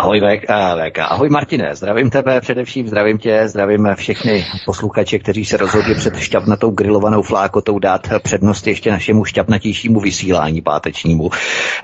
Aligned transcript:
Ahoj 0.00 0.20
VK, 0.20 0.48
VK. 0.76 0.98
Ahoj 0.98 1.28
Martine, 1.28 1.76
zdravím 1.76 2.10
tebe 2.10 2.40
především, 2.40 2.88
zdravím 2.88 3.18
tě, 3.18 3.48
zdravím 3.48 3.88
všechny 3.94 4.46
posluchače, 4.66 5.18
kteří 5.18 5.44
se 5.44 5.56
rozhodli 5.56 5.94
před 5.94 6.16
šťavnatou 6.16 6.70
grilovanou 6.70 7.22
flákotou 7.22 7.78
dát 7.78 8.08
přednost 8.22 8.66
ještě 8.66 8.90
našemu 8.90 9.24
šťavnatějšímu 9.24 10.00
vysílání 10.00 10.62
pátečnímu, 10.62 11.30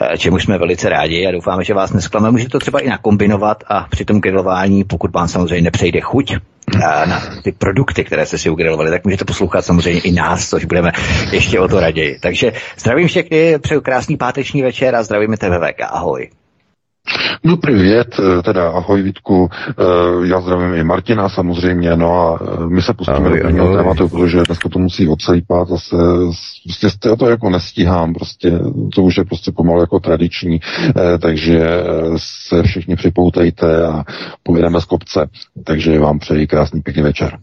eh, 0.01 0.19
čemu 0.19 0.39
jsme 0.39 0.59
velice 0.59 0.89
rádi 0.89 1.27
a 1.27 1.31
doufáme, 1.31 1.65
že 1.65 1.75
vás 1.75 1.93
nesklame. 1.93 2.31
Můžete 2.31 2.51
to 2.51 2.59
třeba 2.59 2.81
i 2.81 2.89
nakombinovat 2.89 3.65
a 3.67 3.87
při 3.91 4.05
tom 4.05 4.21
grilování, 4.21 4.85
pokud 4.85 5.13
vám 5.13 5.29
samozřejmě 5.29 5.65
nepřejde 5.65 6.01
chuť, 6.01 6.33
eh, 6.33 7.07
na 7.07 7.23
ty 7.43 7.53
produkty, 7.53 8.05
které 8.05 8.27
jste 8.27 8.39
si 8.39 8.51
ugrilovali, 8.51 8.91
tak 8.91 9.05
můžete 9.05 9.25
poslouchat 9.25 9.65
samozřejmě 9.65 10.01
i 10.01 10.13
nás, 10.13 10.49
což 10.49 10.65
budeme 10.65 10.93
ještě 11.33 11.61
o 11.61 11.69
to 11.69 11.81
raději. 11.81 12.19
Takže 12.23 12.53
zdravím 12.79 13.09
všechny, 13.09 13.59
přeju 13.59 13.81
krásný 13.81 14.17
páteční 14.17 14.63
večer 14.63 14.95
a 14.95 15.03
zdravíme 15.03 15.37
tebe 15.37 15.59
VK. 15.59 15.81
Ahoj. 15.81 16.29
No 17.45 17.57
privět, 17.57 18.17
eh, 18.19 18.43
teda 18.43 18.71
ahoj 18.71 19.03
Vítku, 19.03 19.51
eh, 19.53 19.83
já 20.27 20.41
zdravím 20.41 20.75
i 20.75 20.85
Martina 20.85 21.29
samozřejmě, 21.29 21.97
no 21.97 22.13
a 22.13 22.39
eh, 22.43 22.67
my 22.67 22.83
se 22.83 22.95
pustíme 22.95 23.17
ahoj, 23.17 23.39
do 23.39 23.45
prvního 23.45 23.77
tématu, 23.77 24.09
protože 24.09 24.43
dneska 24.47 24.69
to 24.69 24.79
musí 24.79 25.09
odsejpat, 25.09 25.69
zase 25.69 25.97
prostě 26.65 27.09
já 27.09 27.17
to 27.17 27.31
jako 27.31 27.51
nestíhám, 27.51 28.15
prostě 28.15 28.59
to 28.95 29.03
už 29.03 29.17
je 29.17 29.25
prostě 29.25 29.53
pomalu 29.53 29.81
jako 29.81 30.01
tradiční, 30.01 30.61
takže 31.21 31.61
se 32.17 32.63
všichni 32.63 32.97
připoutejte 32.97 33.87
a 33.87 34.05
pojedeme 34.43 34.81
z 34.81 34.85
kopce, 34.85 35.29
takže 35.65 35.99
vám 35.99 36.19
přeji 36.19 36.47
krásný 36.47 36.81
pěkný 36.81 37.03
večer. 37.03 37.39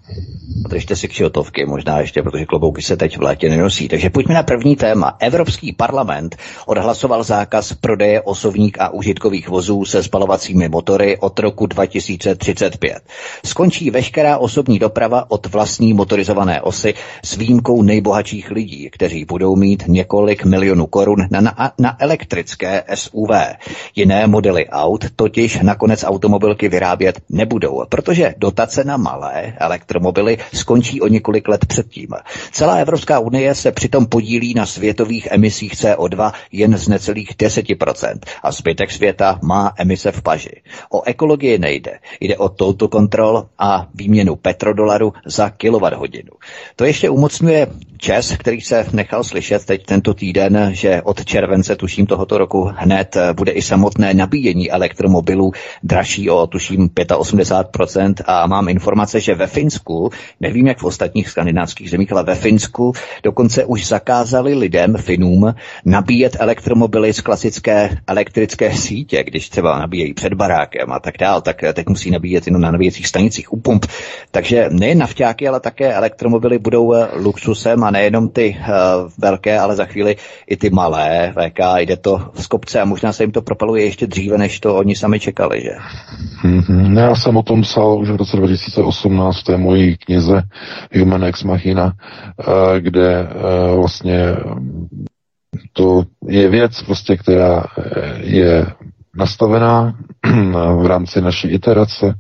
Držte 0.70 0.96
si 0.96 1.08
kšiltovky, 1.08 1.66
možná 1.66 2.00
ještě, 2.00 2.24
protože 2.24 2.46
klobouky 2.46 2.82
se 2.82 2.98
teď 2.98 3.18
v 3.18 3.22
létě 3.22 3.50
nenosí. 3.50 3.88
Takže 3.88 4.10
pojďme 4.10 4.34
na 4.34 4.44
první 4.44 4.76
téma. 4.76 5.18
Evropský 5.20 5.74
parlament 5.74 6.36
odhlasoval 6.66 7.24
zákaz 7.24 7.74
prodeje 7.74 8.22
osobních 8.22 8.82
a 8.82 8.90
užitkových 8.90 9.50
vozů 9.54 9.86
se 9.86 10.04
spalovacími 10.04 10.70
motory 10.70 11.18
od 11.18 11.40
roku 11.40 11.66
2035. 11.66 12.98
Skončí 13.46 13.90
veškerá 13.92 14.38
osobní 14.38 14.80
doprava 14.80 15.32
od 15.32 15.46
vlastní 15.48 15.94
motorizované 15.94 16.62
osy 16.62 16.94
s 17.26 17.36
výjimkou 17.38 17.82
nejbohatších 17.82 18.52
lidí, 18.52 18.90
kteří 18.92 19.26
budou 19.26 19.56
mít 19.56 19.84
několik 19.88 20.46
milionů 20.46 20.88
korun 20.88 21.28
na, 21.32 21.42
na, 21.42 21.72
na 21.80 21.96
elektrické 22.00 22.84
SUV. 22.94 23.30
Jiné 23.96 24.28
modely 24.28 24.68
aut 24.70 25.06
totiž 25.16 25.60
nakonec 25.62 26.04
automobilky 26.04 26.70
vyrábět 26.70 27.20
nebudou, 27.30 27.84
protože 27.90 28.34
dotace 28.38 28.84
na 28.84 28.98
malé 28.98 29.54
elektromobily 29.60 30.38
skončí 30.54 31.02
o 31.02 31.08
několik 31.08 31.48
let 31.48 31.66
předtím. 31.66 32.08
Celá 32.52 32.76
Evropská 32.76 33.20
unie 33.20 33.56
se 33.56 33.72
přitom 33.72 34.06
podílí 34.06 34.54
na 34.54 34.66
světových 34.66 35.28
emisích 35.32 35.74
CO2 35.74 36.32
jen 36.52 36.78
z 36.78 36.88
necelých 36.88 37.30
10% 37.38 38.20
a 38.44 38.52
zbytek 38.52 38.92
světa 38.92 39.40
má 39.44 39.74
emise 39.78 40.12
v 40.12 40.22
paži. 40.22 40.62
O 40.92 41.02
ekologii 41.04 41.58
nejde. 41.58 42.00
Jde 42.20 42.38
o 42.38 42.50
touto 42.50 42.88
kontrol 42.88 43.46
a 43.60 43.88
výměnu 43.96 44.36
petrodolaru 44.36 45.14
za 45.26 45.50
kilowatt-hodinu. 45.50 46.32
To 46.76 46.86
ještě 46.86 47.10
umocňuje 47.10 47.68
Čes, 48.04 48.36
který 48.38 48.62
se 48.62 48.86
nechal 48.94 49.24
slyšet 49.24 49.66
teď 49.66 49.86
tento 49.86 50.14
týden, 50.14 50.70
že 50.74 51.02
od 51.02 51.26
července, 51.26 51.76
tuším 51.76 52.06
tohoto 52.06 52.38
roku, 52.38 52.70
hned 52.76 53.18
bude 53.36 53.52
i 53.52 53.62
samotné 53.62 54.14
nabíjení 54.14 54.72
elektromobilů 54.72 55.52
dražší 55.84 56.30
o 56.30 56.48
tuším 56.48 56.90
85% 56.90 58.14
a 58.26 58.48
mám 58.48 58.70
informace, 58.70 59.20
že 59.20 59.36
ve 59.36 59.48
Finsku, 59.48 60.10
nevím 60.40 60.68
jak 60.68 60.78
v 60.78 60.84
ostatních 60.84 61.30
skandinávských 61.30 61.90
zemích, 61.90 62.12
ale 62.12 62.24
ve 62.24 62.36
Finsku 62.36 62.94
dokonce 63.24 63.66
už 63.66 63.88
zakázali 63.88 64.54
lidem, 64.54 64.98
Finům, 64.98 65.56
nabíjet 65.86 66.38
elektromobily 66.40 67.14
z 67.14 67.22
klasické 67.22 67.98
elektrické 68.08 68.78
sítě, 68.78 69.24
když 69.34 69.50
třeba 69.50 69.80
nabíjejí 69.80 70.14
před 70.14 70.34
barákem 70.34 70.92
a 70.92 71.00
tak 71.00 71.18
dál, 71.20 71.42
tak 71.42 71.64
teď 71.74 71.88
musí 71.90 72.12
nabíjet 72.12 72.48
jenom 72.48 72.62
na 72.62 72.72
nabíjecích 72.72 73.08
stanicích 73.08 73.54
u 73.54 73.60
pump. 73.60 73.86
Takže 74.32 74.70
nejen 74.72 74.98
nafťáky, 74.98 75.48
ale 75.48 75.60
také 75.60 75.94
elektromobily 75.94 76.60
budou 76.60 76.94
luxusem 77.14 77.84
a 77.84 77.92
nejenom 77.92 78.30
ty 78.30 78.58
uh, 78.60 78.66
velké, 79.18 79.60
ale 79.60 79.76
za 79.76 79.86
chvíli 79.86 80.16
i 80.48 80.58
ty 80.58 80.70
malé 80.70 81.34
VK, 81.34 81.60
jde 81.78 81.98
to 81.98 82.32
z 82.34 82.48
kopce 82.48 82.82
a 82.82 82.86
možná 82.86 83.14
se 83.14 83.24
jim 83.24 83.32
to 83.32 83.42
propaluje 83.42 83.84
ještě 83.84 84.08
dříve, 84.08 84.38
než 84.38 84.60
to 84.60 84.76
oni 84.76 84.96
sami 84.96 85.20
čekali, 85.20 85.62
že? 85.62 85.72
Mm-hmm. 86.46 87.00
Já 87.00 87.16
jsem 87.16 87.38
o 87.38 87.44
tom 87.44 87.62
psal 87.62 88.00
už 88.00 88.10
v 88.10 88.16
roce 88.16 88.38
2018 88.38 89.40
v 89.40 89.44
té 89.44 89.58
mojí 89.58 89.98
knize 89.98 90.44
Human 91.00 91.24
Ex 91.24 91.44
Machina, 91.44 91.94
kde 92.80 93.28
vlastně 93.76 94.36
to 95.74 96.04
je 96.28 96.50
věc, 96.50 96.84
prostě, 96.84 97.18
která 97.18 97.64
je 98.18 98.66
nastavená 99.18 99.94
v 100.82 100.86
rámci 100.86 101.22
naší 101.22 101.48
iterace 101.48 102.14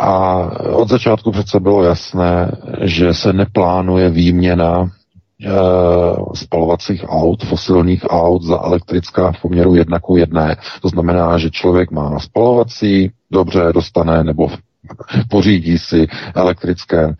a 0.00 0.38
od 0.72 0.88
začátku 0.88 1.32
přece 1.32 1.60
bylo 1.60 1.82
jasné, 1.84 2.50
že 2.80 3.14
se 3.14 3.32
neplánuje 3.32 4.10
výměna 4.10 4.82
e, 4.82 5.50
spalovacích 6.34 7.04
aut, 7.08 7.44
fosilních 7.44 8.04
aut 8.10 8.42
za 8.42 8.60
elektrická 8.62 9.32
v 9.32 9.40
poměru 9.42 9.74
jedna 9.74 10.00
ku 10.00 10.16
jedné. 10.16 10.56
To 10.82 10.88
znamená, 10.88 11.38
že 11.38 11.50
člověk 11.50 11.90
má 11.90 12.18
spalovací, 12.18 13.10
dobře 13.30 13.60
dostane 13.74 14.24
nebo 14.24 14.48
pořídí 15.28 15.78
si 15.78 16.06
elektrické 16.34 17.14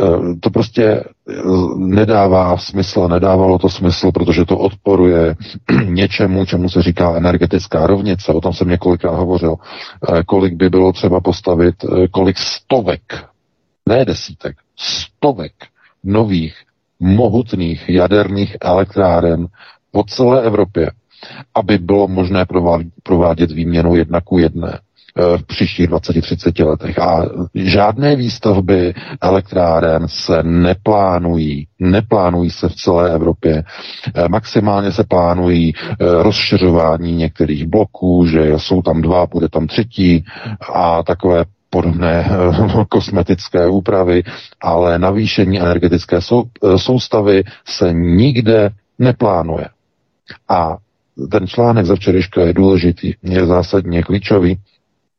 Eh, 0.00 0.34
to 0.40 0.50
prostě 0.50 0.84
eh, 0.84 1.32
nedává 1.76 2.56
smysl, 2.58 3.08
nedávalo 3.08 3.58
to 3.58 3.68
smysl, 3.68 4.12
protože 4.12 4.44
to 4.44 4.58
odporuje 4.58 5.34
něčemu, 5.84 6.44
čemu 6.44 6.68
se 6.68 6.82
říká 6.82 7.16
energetická 7.16 7.86
rovnice. 7.86 8.32
O 8.32 8.40
tom 8.40 8.52
jsem 8.52 8.68
několikrát 8.68 9.16
hovořil. 9.16 9.54
Eh, 10.08 10.22
kolik 10.26 10.54
by 10.54 10.70
bylo 10.70 10.92
třeba 10.92 11.20
postavit, 11.20 11.74
kolik 12.10 12.38
stovek, 12.38 13.24
ne 13.88 14.04
desítek, 14.04 14.56
stovek 14.76 15.52
nových 16.04 16.54
mohutných 17.00 17.88
jaderných 17.88 18.56
elektráren 18.60 19.46
po 19.90 20.04
celé 20.04 20.42
Evropě, 20.42 20.90
aby 21.54 21.78
bylo 21.78 22.08
možné 22.08 22.46
provádět 23.02 23.50
výměnu 23.50 23.96
jedna 23.96 24.20
ku 24.20 24.38
jedné. 24.38 24.78
Eh, 25.20 25.38
v 25.38 25.42
příštích 25.46 25.88
20-30 25.88 26.64
letech. 26.64 26.98
A 26.98 27.22
žádné 27.54 28.16
výstavby 28.16 28.94
elektráren 29.20 30.08
se 30.08 30.42
neplánují. 30.42 31.66
Neplánují 31.78 32.50
se 32.50 32.68
v 32.68 32.74
celé 32.74 33.12
Evropě. 33.14 33.64
Eh, 34.14 34.28
maximálně 34.28 34.92
se 34.92 35.04
plánují 35.04 35.72
eh, 35.76 35.94
rozšiřování 36.22 37.12
některých 37.16 37.66
bloků, 37.66 38.26
že 38.26 38.52
jsou 38.56 38.82
tam 38.82 39.02
dva, 39.02 39.26
bude 39.26 39.48
tam 39.48 39.66
třetí 39.66 40.24
a 40.74 41.02
takové 41.02 41.44
podobné 41.70 42.30
kosmetické 42.88 43.66
úpravy, 43.68 44.22
ale 44.60 44.98
navýšení 44.98 45.60
energetické 45.60 46.20
sou, 46.20 46.44
soustavy 46.76 47.44
se 47.64 47.92
nikde 47.92 48.70
neplánuje. 48.98 49.68
A 50.48 50.76
ten 51.30 51.46
článek 51.46 51.86
za 51.86 51.94
včerejška 51.96 52.40
je 52.40 52.52
důležitý, 52.52 53.12
je 53.22 53.46
zásadně 53.46 54.02
klíčový, 54.02 54.58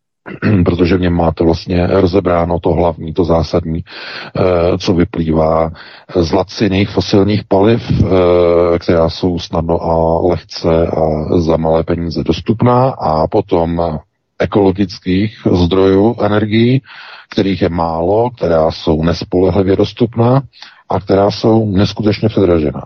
protože 0.65 0.97
v 0.97 1.01
něm 1.01 1.13
máte 1.13 1.43
vlastně 1.43 1.87
rozebráno 1.87 2.59
to 2.59 2.69
hlavní, 2.69 3.13
to 3.13 3.23
zásadní, 3.23 3.83
eh, 3.83 4.77
co 4.77 4.93
vyplývá 4.93 5.71
z 6.15 6.31
laciných 6.31 6.89
fosilních 6.89 7.43
paliv, 7.47 7.91
eh, 7.91 8.79
která 8.79 9.09
jsou 9.09 9.39
snadno 9.39 9.81
a 9.81 10.21
lehce 10.27 10.87
a 10.87 11.37
za 11.39 11.57
malé 11.57 11.83
peníze 11.83 12.23
dostupná 12.23 12.89
a 12.89 13.27
potom 13.27 13.99
ekologických 14.39 15.37
zdrojů 15.51 16.15
energií, 16.21 16.81
kterých 17.29 17.61
je 17.61 17.69
málo, 17.69 18.29
která 18.29 18.71
jsou 18.71 19.03
nespolehlivě 19.03 19.75
dostupná 19.75 20.41
a 20.89 20.99
která 20.99 21.31
jsou 21.31 21.71
neskutečně 21.71 22.29
předražená. 22.29 22.83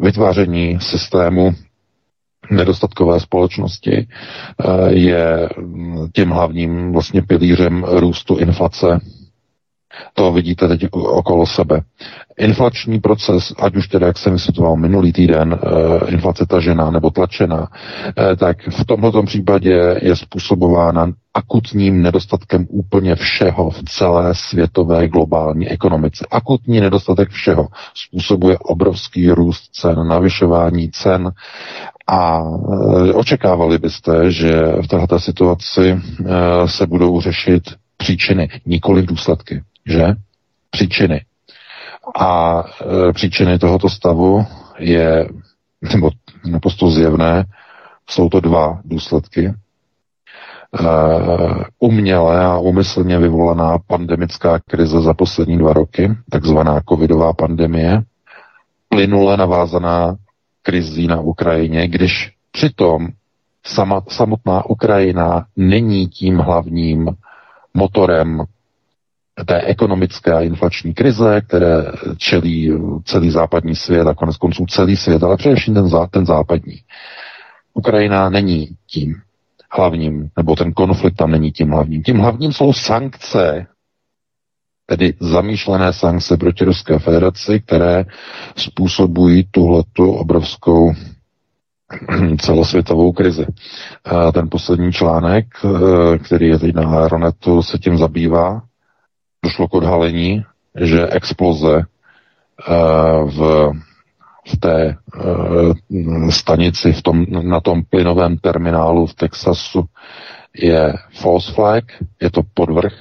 Vytváření 0.00 0.78
systému 0.80 1.54
nedostatkové 2.50 3.20
společnosti 3.20 4.06
eh, 4.06 4.92
je 4.94 5.48
tím 6.14 6.30
hlavním 6.30 6.92
vlastně 6.92 7.22
pilířem 7.22 7.84
růstu 7.88 8.36
inflace. 8.36 9.00
To 10.14 10.32
vidíte 10.32 10.68
teď 10.68 10.86
okolo 10.92 11.46
sebe. 11.46 11.80
Inflační 12.38 13.00
proces, 13.00 13.52
ať 13.58 13.76
už 13.76 13.88
teda, 13.88 14.06
jak 14.06 14.18
jsem 14.18 14.32
vysvětloval 14.32 14.76
minulý 14.76 15.12
týden, 15.12 15.58
eh, 15.62 16.10
inflace 16.10 16.46
tažená 16.46 16.90
nebo 16.90 17.10
tlačená, 17.10 17.68
eh, 18.18 18.36
tak 18.36 18.68
v 18.68 18.84
tomto 18.84 19.22
případě 19.22 19.98
je 20.02 20.16
způsobována 20.16 21.12
akutním 21.38 22.02
nedostatkem 22.02 22.66
úplně 22.70 23.14
všeho 23.14 23.70
v 23.70 23.82
celé 23.82 24.34
světové 24.34 25.08
globální 25.08 25.68
ekonomice. 25.68 26.26
Akutní 26.30 26.80
nedostatek 26.80 27.28
všeho 27.30 27.68
způsobuje 27.94 28.58
obrovský 28.58 29.30
růst 29.30 29.70
cen, 29.72 30.08
navyšování 30.08 30.90
cen 30.90 31.30
a 32.06 32.40
e, 32.40 33.12
očekávali 33.12 33.78
byste, 33.78 34.30
že 34.30 34.62
v 34.82 34.86
této 34.86 35.20
situaci 35.20 35.90
e, 35.90 35.98
se 36.68 36.86
budou 36.86 37.20
řešit 37.20 37.62
příčiny, 37.96 38.48
nikoli 38.66 39.02
důsledky, 39.02 39.62
že? 39.86 40.04
Příčiny. 40.70 41.24
A 42.18 42.62
e, 43.08 43.12
příčiny 43.12 43.58
tohoto 43.58 43.88
stavu 43.88 44.46
je, 44.78 45.28
nebo 45.94 46.10
naprosto 46.50 46.90
zjevné, 46.90 47.44
jsou 48.10 48.28
to 48.28 48.40
dva 48.40 48.80
důsledky. 48.84 49.52
Uh, 50.80 51.62
uměle 51.78 52.44
a 52.44 52.58
umyslně 52.58 53.18
vyvolaná 53.18 53.78
pandemická 53.86 54.58
krize 54.58 55.00
za 55.00 55.14
poslední 55.14 55.58
dva 55.58 55.72
roky, 55.72 56.10
takzvaná 56.30 56.80
covidová 56.88 57.32
pandemie, 57.32 58.02
plynule 58.88 59.36
navázaná 59.36 60.16
krizí 60.62 61.06
na 61.06 61.20
Ukrajině, 61.20 61.88
když 61.88 62.32
přitom 62.52 63.08
sama, 63.66 64.02
samotná 64.08 64.66
Ukrajina 64.66 65.46
není 65.56 66.06
tím 66.06 66.38
hlavním 66.38 67.08
motorem 67.74 68.44
té 69.46 69.60
ekonomické 69.60 70.32
a 70.32 70.40
inflační 70.40 70.94
krize, 70.94 71.40
které 71.40 71.84
čelí 72.16 72.72
celý 73.04 73.30
západní 73.30 73.76
svět 73.76 74.06
a 74.06 74.14
konec 74.14 74.36
konců 74.36 74.66
celý 74.66 74.96
svět, 74.96 75.22
ale 75.22 75.36
především 75.36 75.74
ten, 75.74 75.88
zá, 75.88 76.06
ten 76.06 76.26
západní. 76.26 76.80
Ukrajina 77.74 78.28
není 78.30 78.68
tím 78.86 79.14
hlavním, 79.70 80.28
nebo 80.36 80.56
ten 80.56 80.72
konflikt 80.72 81.14
tam 81.16 81.30
není 81.30 81.52
tím 81.52 81.70
hlavním. 81.70 82.02
Tím 82.02 82.18
hlavním 82.18 82.52
jsou 82.52 82.72
sankce, 82.72 83.66
tedy 84.86 85.14
zamýšlené 85.20 85.92
sankce 85.92 86.36
proti 86.36 86.64
Ruské 86.64 86.98
federaci, 86.98 87.60
které 87.60 88.04
způsobují 88.56 89.48
tuhletu 89.50 90.12
obrovskou 90.12 90.92
celosvětovou 92.40 93.12
krizi. 93.12 93.46
Ten 94.34 94.48
poslední 94.50 94.92
článek, 94.92 95.46
eh, 95.64 96.18
který 96.18 96.46
je 96.48 96.58
teď 96.58 96.74
na 96.74 96.82
Aeronetu, 97.00 97.62
se 97.62 97.78
tím 97.78 97.98
zabývá. 97.98 98.62
Došlo 99.44 99.68
k 99.68 99.74
odhalení, 99.74 100.44
že 100.80 101.06
exploze 101.06 101.76
eh, 101.78 102.72
v 103.24 103.72
v 104.48 104.56
té 104.56 104.96
uh, 105.24 106.30
stanici, 106.30 106.92
v 106.92 107.02
tom, 107.02 107.26
na 107.28 107.60
tom 107.60 107.82
plynovém 107.90 108.36
terminálu 108.36 109.06
v 109.06 109.14
Texasu 109.14 109.84
je 110.58 110.94
false 111.12 111.52
flag, 111.52 111.84
je 112.22 112.30
to 112.30 112.42
podvrh, 112.54 112.92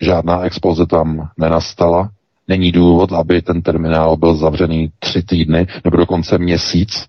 žádná 0.00 0.42
exploze 0.42 0.86
tam 0.86 1.28
nenastala, 1.38 2.10
není 2.48 2.72
důvod, 2.72 3.12
aby 3.12 3.42
ten 3.42 3.62
terminál 3.62 4.16
byl 4.16 4.34
zavřený 4.34 4.90
tři 4.98 5.22
týdny 5.22 5.66
nebo 5.84 5.96
dokonce 5.96 6.38
měsíc. 6.38 7.06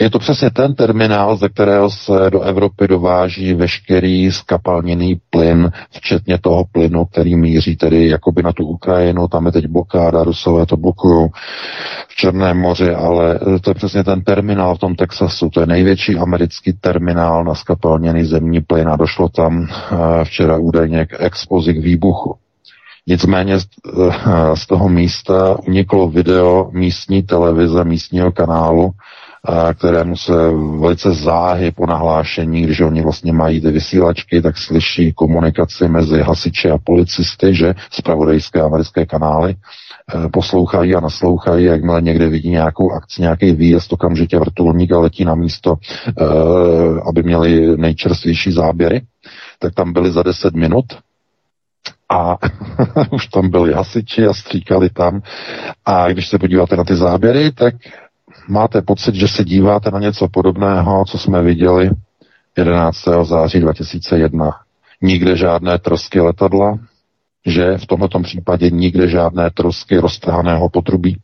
Je 0.00 0.10
to 0.10 0.18
přesně 0.18 0.50
ten 0.50 0.74
terminál, 0.74 1.36
ze 1.36 1.48
kterého 1.48 1.90
se 1.90 2.30
do 2.30 2.40
Evropy 2.40 2.88
dováží 2.88 3.54
veškerý 3.54 4.32
skapalněný 4.32 5.20
plyn, 5.30 5.70
včetně 5.90 6.38
toho 6.38 6.64
plynu, 6.72 7.04
který 7.04 7.36
míří 7.36 7.76
tedy 7.76 8.08
jakoby 8.08 8.42
na 8.42 8.52
tu 8.52 8.66
Ukrajinu, 8.66 9.28
tam 9.28 9.46
je 9.46 9.52
teď 9.52 9.66
blokáda, 9.66 10.24
Rusové 10.24 10.66
to 10.66 10.76
blokují 10.76 11.28
v 12.08 12.16
Černém 12.16 12.58
moři, 12.58 12.90
ale 12.94 13.40
to 13.60 13.70
je 13.70 13.74
přesně 13.74 14.04
ten 14.04 14.22
terminál 14.22 14.74
v 14.74 14.78
tom 14.78 14.94
Texasu, 14.94 15.50
to 15.50 15.60
je 15.60 15.66
největší 15.66 16.16
americký 16.16 16.72
terminál 16.72 17.44
na 17.44 17.54
skapalněný 17.54 18.24
zemní 18.24 18.60
plyn 18.60 18.88
a 18.88 18.96
došlo 18.96 19.28
tam 19.28 19.66
eh, 19.68 20.24
včera 20.24 20.58
údajně 20.58 21.06
k 21.06 21.16
expozi 21.18 21.74
k 21.74 21.78
výbuchu. 21.78 22.36
Nicméně 23.08 23.60
z 24.54 24.66
toho 24.68 24.88
místa 24.88 25.58
uniklo 25.68 26.08
video 26.08 26.70
místní 26.72 27.22
televize, 27.22 27.84
místního 27.84 28.32
kanálu, 28.32 28.90
kterému 29.74 30.16
se 30.16 30.32
velice 30.80 31.14
záhy 31.14 31.70
po 31.70 31.86
nahlášení, 31.86 32.62
když 32.62 32.80
oni 32.80 33.02
vlastně 33.02 33.32
mají 33.32 33.60
ty 33.60 33.70
vysílačky, 33.70 34.42
tak 34.42 34.58
slyší 34.58 35.12
komunikaci 35.12 35.88
mezi 35.88 36.20
hasiči 36.20 36.70
a 36.70 36.78
policisty, 36.78 37.54
že 37.54 37.74
zpravodajské 37.90 38.60
americké 38.60 39.06
kanály 39.06 39.50
e, 39.54 40.28
poslouchají 40.28 40.94
a 40.94 41.00
naslouchají, 41.00 41.64
jakmile 41.64 42.02
někde 42.02 42.28
vidí 42.28 42.50
nějakou 42.50 42.92
akci, 42.92 43.22
nějaký 43.22 43.52
výjezd, 43.52 43.92
okamžitě 43.92 44.38
vrtulník 44.38 44.92
a 44.92 44.98
letí 44.98 45.24
na 45.24 45.34
místo, 45.34 45.74
e, 45.74 46.24
aby 47.08 47.22
měli 47.22 47.76
nejčerstvější 47.76 48.52
záběry, 48.52 49.00
tak 49.58 49.74
tam 49.74 49.92
byli 49.92 50.12
za 50.12 50.22
10 50.22 50.54
minut 50.54 50.84
a 52.08 52.36
už 53.10 53.26
tam 53.26 53.50
byli 53.50 53.72
hasiči 53.72 54.26
a 54.26 54.34
stříkali 54.34 54.90
tam. 54.90 55.22
A 55.86 56.08
když 56.08 56.28
se 56.28 56.38
podíváte 56.38 56.76
na 56.76 56.84
ty 56.84 56.96
záběry, 56.96 57.52
tak 57.52 57.74
máte 58.48 58.82
pocit, 58.82 59.14
že 59.14 59.28
se 59.28 59.44
díváte 59.44 59.90
na 59.90 59.98
něco 59.98 60.28
podobného, 60.28 61.04
co 61.04 61.18
jsme 61.18 61.42
viděli 61.42 61.90
11. 62.56 62.98
září 63.22 63.60
2001. 63.60 64.50
Nikde 65.02 65.36
žádné 65.36 65.78
trosky 65.78 66.20
letadla, 66.20 66.78
že 67.46 67.78
v 67.78 67.86
tomto 67.86 68.20
případě 68.20 68.70
nikde 68.70 69.08
žádné 69.08 69.50
trosky 69.50 69.98
roztrhaného 69.98 70.68
potrubí, 70.68 71.16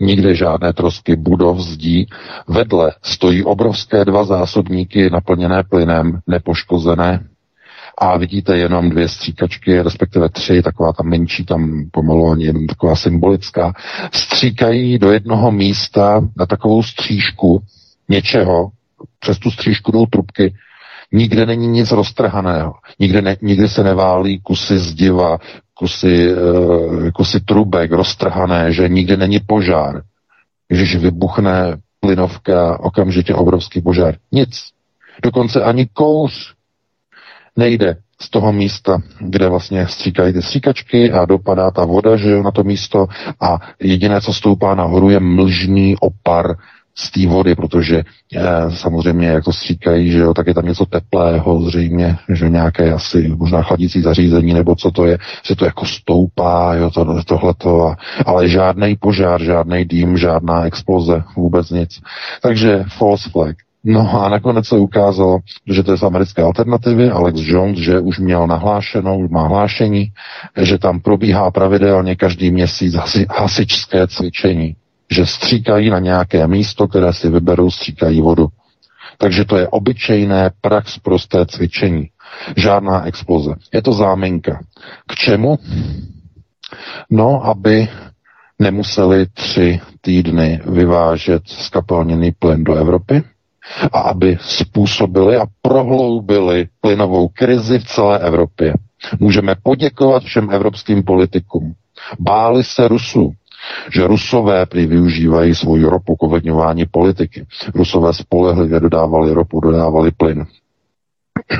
nikde 0.00 0.34
žádné 0.34 0.72
trosky 0.72 1.16
budov 1.16 1.58
zdí. 1.58 2.06
Vedle 2.48 2.92
stojí 3.02 3.44
obrovské 3.44 4.04
dva 4.04 4.24
zásobníky 4.24 5.10
naplněné 5.10 5.62
plynem, 5.70 6.20
nepoškozené, 6.26 7.20
a 7.98 8.18
vidíte 8.18 8.56
jenom 8.56 8.90
dvě 8.90 9.08
stříkačky, 9.08 9.82
respektive 9.82 10.28
tři, 10.28 10.62
taková 10.62 10.92
ta 10.92 11.02
menší, 11.02 11.44
tam 11.44 11.84
pomalu 11.90 12.30
ani 12.30 12.44
jenom 12.44 12.66
taková 12.66 12.96
symbolická, 12.96 13.72
stříkají 14.12 14.98
do 14.98 15.12
jednoho 15.12 15.52
místa 15.52 16.20
na 16.36 16.46
takovou 16.46 16.82
střížku 16.82 17.62
něčeho, 18.08 18.70
přes 19.18 19.38
tu 19.38 19.50
střížku 19.50 19.92
jdou 19.92 20.06
trubky, 20.06 20.54
nikde 21.12 21.46
není 21.46 21.66
nic 21.66 21.90
roztrhaného, 21.90 22.74
nikde, 22.98 23.22
ne, 23.22 23.36
nikde 23.42 23.68
se 23.68 23.84
neválí 23.84 24.40
kusy 24.40 24.78
zdiva, 24.78 25.38
kusy, 25.74 26.34
uh, 26.34 27.10
kusy 27.10 27.40
trubek 27.40 27.92
roztrhané, 27.92 28.72
že 28.72 28.88
nikde 28.88 29.16
není 29.16 29.40
požár. 29.46 30.02
Když 30.68 30.96
vybuchne 30.96 31.76
plynovka, 32.00 32.80
okamžitě 32.80 33.34
obrovský 33.34 33.80
požár. 33.80 34.14
Nic. 34.32 34.60
Dokonce 35.22 35.62
ani 35.62 35.86
kouř 35.92 36.53
nejde 37.56 37.96
z 38.20 38.30
toho 38.30 38.52
místa, 38.52 38.98
kde 39.20 39.48
vlastně 39.48 39.86
stříkají 39.88 40.32
ty 40.32 40.42
stříkačky 40.42 41.12
a 41.12 41.24
dopadá 41.24 41.70
ta 41.70 41.84
voda, 41.84 42.16
že 42.16 42.30
jo, 42.30 42.42
na 42.42 42.50
to 42.50 42.64
místo 42.64 43.06
a 43.40 43.58
jediné, 43.80 44.20
co 44.20 44.32
stoupá 44.32 44.74
nahoru, 44.74 45.10
je 45.10 45.20
mlžný 45.20 45.96
opar 46.00 46.56
z 46.96 47.10
té 47.10 47.26
vody, 47.26 47.54
protože 47.54 48.02
eh, 48.36 48.42
samozřejmě, 48.70 49.26
jak 49.26 49.44
to 49.44 49.52
stříkají, 49.52 50.10
že 50.10 50.18
jo, 50.18 50.34
tak 50.34 50.46
je 50.46 50.54
tam 50.54 50.66
něco 50.66 50.86
teplého 50.86 51.62
zřejmě, 51.62 52.18
že 52.28 52.48
nějaké 52.48 52.92
asi 52.92 53.28
možná 53.28 53.62
chladící 53.62 54.02
zařízení, 54.02 54.54
nebo 54.54 54.76
co 54.76 54.90
to 54.90 55.06
je, 55.06 55.18
že 55.46 55.56
to 55.56 55.64
jako 55.64 55.86
stoupá, 55.86 56.74
jo, 56.74 56.90
to, 56.90 57.22
tohleto, 57.24 57.86
a, 57.86 57.96
ale 58.26 58.48
žádný 58.48 58.96
požár, 58.96 59.42
žádný 59.42 59.84
dým, 59.84 60.18
žádná 60.18 60.64
exploze, 60.64 61.22
vůbec 61.36 61.70
nic. 61.70 62.00
Takže 62.42 62.84
false 62.88 63.30
flag. 63.30 63.56
No 63.84 64.24
a 64.24 64.28
nakonec 64.28 64.66
se 64.66 64.76
ukázalo, 64.76 65.38
že 65.66 65.82
to 65.82 65.92
je 65.92 65.98
z 65.98 66.02
americké 66.02 66.42
alternativy, 66.42 67.10
Alex 67.10 67.40
Jones, 67.40 67.78
že 67.78 68.00
už 68.00 68.18
měl 68.18 68.46
nahlášenou, 68.46 69.28
má 69.28 69.48
hlášení, 69.48 70.12
že 70.62 70.78
tam 70.78 71.00
probíhá 71.00 71.50
pravidelně 71.50 72.16
každý 72.16 72.50
měsíc 72.50 72.94
hasi, 72.94 73.26
hasičské 73.30 74.06
cvičení, 74.06 74.76
že 75.10 75.26
stříkají 75.26 75.90
na 75.90 75.98
nějaké 75.98 76.46
místo, 76.46 76.88
které 76.88 77.12
si 77.12 77.30
vyberou, 77.30 77.70
stříkají 77.70 78.20
vodu. 78.20 78.48
Takže 79.18 79.44
to 79.44 79.56
je 79.56 79.68
obyčejné 79.68 80.50
prax 80.60 80.98
prosté 80.98 81.46
cvičení. 81.46 82.08
Žádná 82.56 83.04
exploze. 83.06 83.54
Je 83.74 83.82
to 83.82 83.92
záminka. 83.92 84.60
K 85.06 85.14
čemu? 85.14 85.58
No, 87.10 87.44
aby 87.44 87.88
nemuseli 88.58 89.26
tři 89.26 89.80
týdny 90.00 90.60
vyvážet 90.66 91.42
skapalněný 91.46 92.32
plyn 92.32 92.64
do 92.64 92.74
Evropy, 92.74 93.22
a 93.92 93.98
aby 93.98 94.38
způsobili 94.40 95.36
a 95.36 95.46
prohloubili 95.62 96.68
plynovou 96.80 97.28
krizi 97.28 97.78
v 97.78 97.84
celé 97.84 98.18
Evropě. 98.18 98.74
Můžeme 99.20 99.54
poděkovat 99.62 100.22
všem 100.22 100.50
evropským 100.50 101.02
politikům. 101.02 101.74
Báli 102.20 102.64
se 102.64 102.88
Rusů, 102.88 103.32
že 103.92 104.06
Rusové 104.06 104.66
prý 104.66 104.86
využívají 104.86 105.54
svou 105.54 105.88
ropu 105.88 106.16
k 106.16 106.22
politiky. 106.86 107.46
Rusové 107.74 108.14
spolehlivě 108.14 108.80
dodávali 108.80 109.32
ropu, 109.32 109.60
dodávali 109.60 110.10
plyn. 110.10 110.46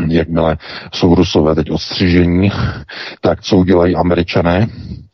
Jakmile 0.09 0.57
jsou 0.95 1.14
rusové 1.14 1.54
teď 1.54 1.71
odstřižení, 1.71 2.50
tak 3.21 3.40
co 3.43 3.57
udělají 3.57 3.97
američané, 3.97 4.66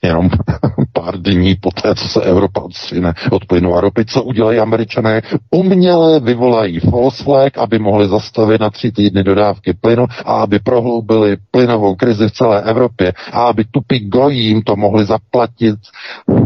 jenom 0.02 0.31
pár 0.93 1.19
dní 1.23 1.55
po 1.55 1.71
té, 1.71 1.95
co 1.95 2.09
se 2.09 2.23
Evropa 2.23 2.61
odstřine 2.61 3.14
od 3.31 3.45
plynu 3.45 3.75
a 3.75 3.81
ropy, 3.81 4.05
co 4.05 4.23
udělají 4.23 4.59
američané, 4.59 5.23
uměle 5.50 6.21
vyvolají 6.21 6.81
false 6.81 7.25
flag, 7.25 7.59
aby 7.59 7.79
mohli 7.79 8.09
zastavit 8.09 8.61
na 8.61 8.71
tři 8.71 8.93
týdny 8.93 9.23
dodávky 9.25 9.75
plynu 9.75 10.07
a 10.25 10.43
aby 10.43 10.59
prohloubili 10.59 11.37
plynovou 11.50 11.95
krizi 11.95 12.29
v 12.29 12.33
celé 12.33 12.62
Evropě 12.62 13.12
a 13.33 13.43
aby 13.43 13.64
tupí 13.64 14.09
gojím 14.09 14.62
to 14.62 14.76
mohli 14.76 15.05
zaplatit, 15.05 15.79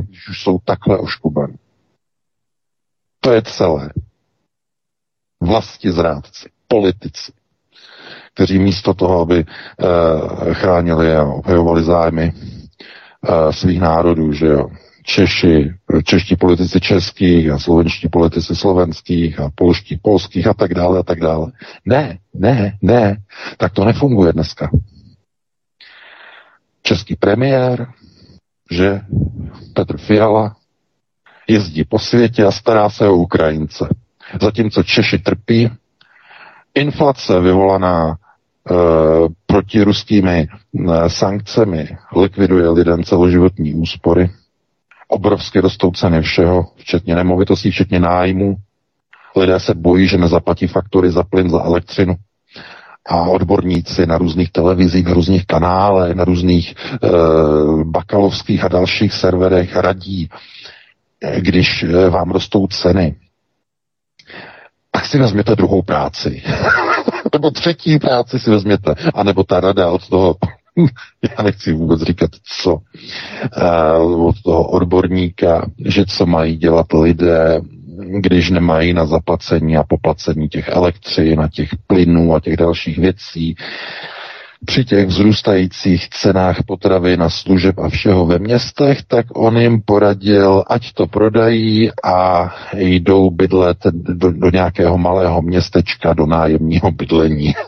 když 0.08 0.28
už 0.28 0.42
jsou 0.42 0.58
takhle 0.64 0.98
oškubaní. 0.98 1.54
To 3.20 3.32
je 3.32 3.42
celé. 3.42 3.90
Vlasti 5.42 5.90
zrádci, 5.92 6.48
politici, 6.68 7.32
kteří 8.34 8.58
místo 8.58 8.94
toho, 8.94 9.20
aby 9.20 9.38
e, 9.38 9.44
chránili 10.54 11.16
a 11.16 11.24
obhajovali 11.24 11.84
zájmy 11.84 12.32
e, 12.32 13.52
svých 13.52 13.80
národů, 13.80 14.32
že 14.32 14.46
jo, 14.46 14.68
Češi, 15.06 15.70
čeští 16.04 16.36
politici 16.36 16.80
českých 16.80 17.50
a 17.50 17.58
slovenští 17.58 18.08
politici 18.08 18.56
slovenských 18.56 19.40
a 19.40 19.50
polští 19.54 20.00
polských 20.02 20.46
a 20.46 20.54
tak 20.54 20.74
dále 20.74 20.98
a 20.98 21.02
tak 21.02 21.20
dále. 21.20 21.52
Ne, 21.84 22.18
ne, 22.34 22.78
ne, 22.82 23.16
tak 23.56 23.72
to 23.72 23.84
nefunguje 23.84 24.32
dneska. 24.32 24.70
Český 26.82 27.16
premiér, 27.16 27.86
že 28.70 29.00
Petr 29.74 29.98
Fiala 29.98 30.56
jezdí 31.48 31.84
po 31.84 31.98
světě 31.98 32.44
a 32.44 32.50
stará 32.50 32.90
se 32.90 33.08
o 33.08 33.14
Ukrajince. 33.14 33.88
Zatímco 34.40 34.82
Češi 34.82 35.18
trpí, 35.18 35.70
inflace 36.74 37.40
vyvolaná 37.40 38.16
e, 38.70 38.74
proti 39.46 39.82
ruskými 39.82 40.38
e, 40.40 40.48
sankcemi 41.10 41.88
likviduje 42.16 42.68
lidem 42.68 43.04
celoživotní 43.04 43.74
úspory. 43.74 44.30
Obrovské 45.08 45.60
rostou 45.60 45.90
ceny 45.90 46.22
všeho, 46.22 46.66
včetně 46.76 47.14
nemovitostí, 47.14 47.70
včetně 47.70 48.00
nájmu. 48.00 48.56
Lidé 49.36 49.60
se 49.60 49.74
bojí, 49.74 50.08
že 50.08 50.18
nezaplatí 50.18 50.66
faktury 50.66 51.10
za 51.10 51.22
plyn, 51.22 51.50
za 51.50 51.62
elektřinu. 51.62 52.14
A 53.08 53.22
odborníci 53.22 54.06
na 54.06 54.18
různých 54.18 54.52
televizích, 54.52 55.06
na 55.06 55.14
různých 55.14 55.46
kanálech, 55.46 56.14
na 56.14 56.24
různých 56.24 56.74
e, 56.74 57.08
bakalovských 57.84 58.64
a 58.64 58.68
dalších 58.68 59.12
serverech 59.12 59.76
radí, 59.76 60.28
když 61.38 61.82
eh, 61.82 62.10
vám 62.10 62.30
rostou 62.30 62.66
ceny, 62.66 63.16
tak 64.94 65.06
si 65.06 65.18
vezměte 65.18 65.56
druhou 65.56 65.82
práci. 65.82 66.42
nebo 67.32 67.50
třetí 67.50 67.98
práci 67.98 68.38
si 68.38 68.50
vezměte. 68.50 68.94
A 69.14 69.22
nebo 69.22 69.44
ta 69.44 69.60
rada 69.60 69.90
od 69.90 70.08
toho, 70.08 70.36
já 71.36 71.42
nechci 71.44 71.72
vůbec 71.72 72.02
říkat 72.02 72.30
co, 72.62 72.74
uh, 72.74 74.26
od 74.26 74.42
toho 74.42 74.68
odborníka, 74.68 75.66
že 75.86 76.04
co 76.06 76.26
mají 76.26 76.56
dělat 76.56 76.86
lidé, 76.92 77.60
když 78.20 78.50
nemají 78.50 78.92
na 78.92 79.06
zaplacení 79.06 79.76
a 79.76 79.84
poplacení 79.88 80.48
těch 80.48 80.68
elektřin 80.68 81.40
a 81.40 81.48
těch 81.48 81.68
plynů 81.86 82.34
a 82.34 82.40
těch 82.40 82.56
dalších 82.56 82.98
věcí 82.98 83.56
při 84.66 84.84
těch 84.84 85.06
vzrůstajících 85.06 86.08
cenách 86.08 86.56
potravy 86.66 87.16
na 87.16 87.30
služeb 87.30 87.78
a 87.78 87.88
všeho 87.88 88.26
ve 88.26 88.38
městech, 88.38 89.02
tak 89.02 89.26
on 89.34 89.56
jim 89.56 89.82
poradil, 89.82 90.64
ať 90.66 90.92
to 90.92 91.06
prodají 91.06 91.90
a 92.04 92.50
jdou 92.76 93.30
bydlet 93.30 93.78
do, 93.92 94.32
do 94.32 94.50
nějakého 94.50 94.98
malého 94.98 95.42
městečka, 95.42 96.12
do 96.12 96.26
nájemního 96.26 96.90
bydlení. 96.90 97.54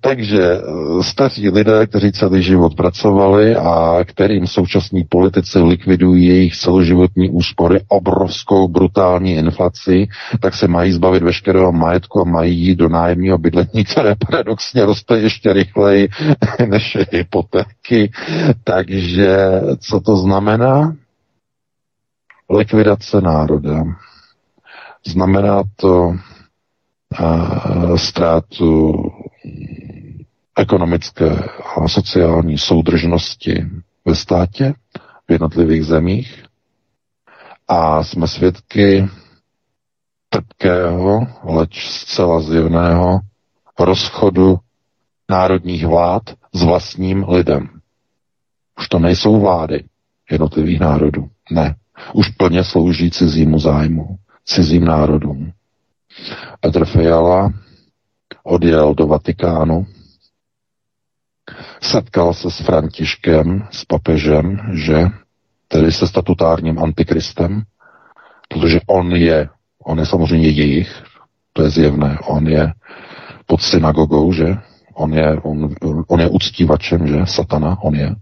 Takže 0.00 0.42
eh, 0.42 1.02
staří 1.02 1.50
lidé, 1.50 1.86
kteří 1.86 2.12
celý 2.12 2.42
život 2.42 2.74
pracovali 2.74 3.56
a 3.56 3.98
kterým 4.04 4.46
současní 4.46 5.04
politici 5.04 5.58
likvidují 5.58 6.26
jejich 6.26 6.56
celoživotní 6.56 7.30
úspory 7.30 7.80
obrovskou 7.88 8.68
brutální 8.68 9.34
inflaci, 9.34 10.08
tak 10.40 10.54
se 10.54 10.68
mají 10.68 10.92
zbavit 10.92 11.22
veškerého 11.22 11.72
majetku 11.72 12.20
a 12.20 12.24
mají 12.24 12.58
jít 12.58 12.74
do 12.78 12.88
nájemního 12.88 13.38
bydlení, 13.38 13.84
které 13.92 14.14
paradoxně 14.30 14.84
roste 14.92 15.18
ještě 15.18 15.52
rychleji 15.52 16.08
než 16.66 16.96
hypotéky. 17.12 18.12
Takže 18.64 19.36
co 19.80 20.00
to 20.00 20.16
znamená? 20.16 20.96
Likvidace 22.50 23.20
národa. 23.20 23.84
Znamená 25.06 25.62
to 25.76 26.12
ztrátu 27.96 28.92
ekonomické 30.58 31.30
a 31.76 31.88
sociální 31.88 32.58
soudržnosti 32.58 33.64
ve 34.04 34.14
státě, 34.14 34.74
v 35.28 35.32
jednotlivých 35.32 35.84
zemích. 35.84 36.44
A 37.68 38.04
jsme 38.04 38.28
svědky 38.28 39.08
trpkého, 40.28 41.20
leč 41.44 41.88
zcela 41.88 42.40
zjevného 42.40 43.20
rozchodu 43.78 44.58
národních 45.32 45.86
vlád 45.86 46.22
s 46.52 46.62
vlastním 46.62 47.24
lidem. 47.28 47.68
Už 48.78 48.88
to 48.88 48.98
nejsou 48.98 49.40
vlády 49.40 49.84
jednotlivých 50.30 50.80
národů. 50.80 51.28
Ne. 51.50 51.74
Už 52.12 52.28
plně 52.28 52.64
slouží 52.64 53.10
cizímu 53.10 53.58
zájmu, 53.58 54.16
cizím 54.44 54.84
národům. 54.84 55.52
Petr 56.60 56.84
Fiala 56.84 57.52
odjel 58.44 58.94
do 58.94 59.06
Vatikánu, 59.06 59.86
setkal 61.80 62.34
se 62.34 62.50
s 62.50 62.60
Františkem, 62.60 63.68
s 63.70 63.84
papežem, 63.84 64.60
že 64.72 65.06
tedy 65.68 65.92
se 65.92 66.08
statutárním 66.08 66.78
antikristem, 66.78 67.62
protože 68.48 68.80
on 68.86 69.16
je, 69.16 69.48
on 69.84 69.98
je 69.98 70.06
samozřejmě 70.06 70.48
jejich, 70.48 71.02
to 71.52 71.62
je 71.62 71.70
zjevné, 71.70 72.18
on 72.24 72.48
je 72.48 72.72
pod 73.46 73.62
synagogou, 73.62 74.32
že? 74.32 74.56
On 74.94 75.14
je, 75.14 75.40
on, 75.42 75.74
on 76.08 76.20
je 76.20 76.28
uctívačem, 76.28 77.06
že? 77.06 77.26
Satana, 77.26 77.78
on 77.82 77.94
je. 77.94 78.14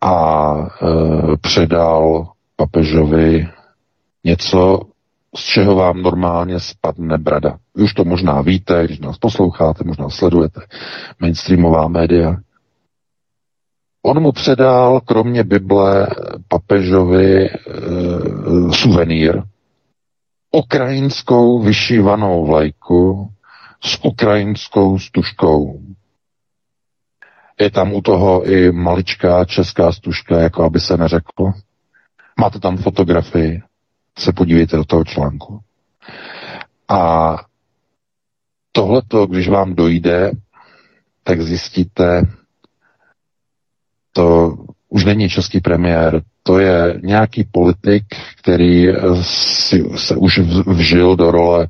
A 0.00 0.54
e, 0.54 1.36
předal 1.36 2.28
papežovi 2.56 3.48
něco, 4.24 4.80
z 5.36 5.40
čeho 5.40 5.74
vám 5.74 6.02
normálně 6.02 6.60
spadne 6.60 7.18
brada. 7.18 7.58
Už 7.74 7.94
to 7.94 8.04
možná 8.04 8.40
víte, 8.42 8.84
když 8.84 9.00
nás 9.00 9.18
posloucháte, 9.18 9.84
možná 9.84 10.10
sledujete 10.10 10.60
mainstreamová 11.20 11.88
média. 11.88 12.36
On 14.02 14.22
mu 14.22 14.32
předal 14.32 15.00
kromě 15.00 15.44
Bible 15.44 16.08
papežovi 16.48 17.46
e, 17.46 17.50
suvenýr, 18.72 19.42
ukrajinskou 20.52 21.62
vyšívanou 21.62 22.46
vlajku 22.46 23.30
s 23.84 23.98
ukrajinskou 24.04 24.98
stužkou. 24.98 25.80
Je 27.60 27.70
tam 27.70 27.92
u 27.92 28.02
toho 28.02 28.44
i 28.50 28.72
maličká 28.72 29.44
česká 29.44 29.92
stužka, 29.92 30.40
jako 30.40 30.64
aby 30.64 30.80
se 30.80 30.96
neřeklo. 30.96 31.52
Máte 32.40 32.58
tam 32.60 32.76
fotografii 32.76 33.62
se 34.18 34.32
podívejte 34.32 34.76
do 34.76 34.84
toho 34.84 35.04
článku. 35.04 35.60
A 36.88 37.34
tohleto, 38.72 39.26
když 39.26 39.48
vám 39.48 39.74
dojde, 39.74 40.30
tak 41.22 41.40
zjistíte, 41.42 42.22
to 44.12 44.54
už 44.88 45.04
není 45.04 45.28
český 45.28 45.60
premiér, 45.60 46.22
to 46.42 46.58
je 46.58 47.00
nějaký 47.02 47.44
politik, 47.44 48.04
který 48.40 48.86
si, 49.22 49.84
se 49.96 50.16
už 50.16 50.38
vžil 50.66 51.16
do 51.16 51.30
role 51.30 51.68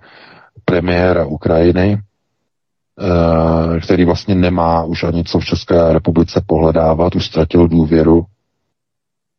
premiéra 0.69 1.27
Ukrajiny, 1.27 1.99
eh, 1.99 3.81
který 3.81 4.05
vlastně 4.05 4.35
nemá 4.35 4.85
už 4.85 5.05
ani 5.05 5.25
co 5.25 5.39
v 5.39 5.45
České 5.45 5.93
republice 5.93 6.43
pohledávat, 6.47 7.15
už 7.17 7.27
ztratil 7.27 7.69
důvěru 7.69 8.25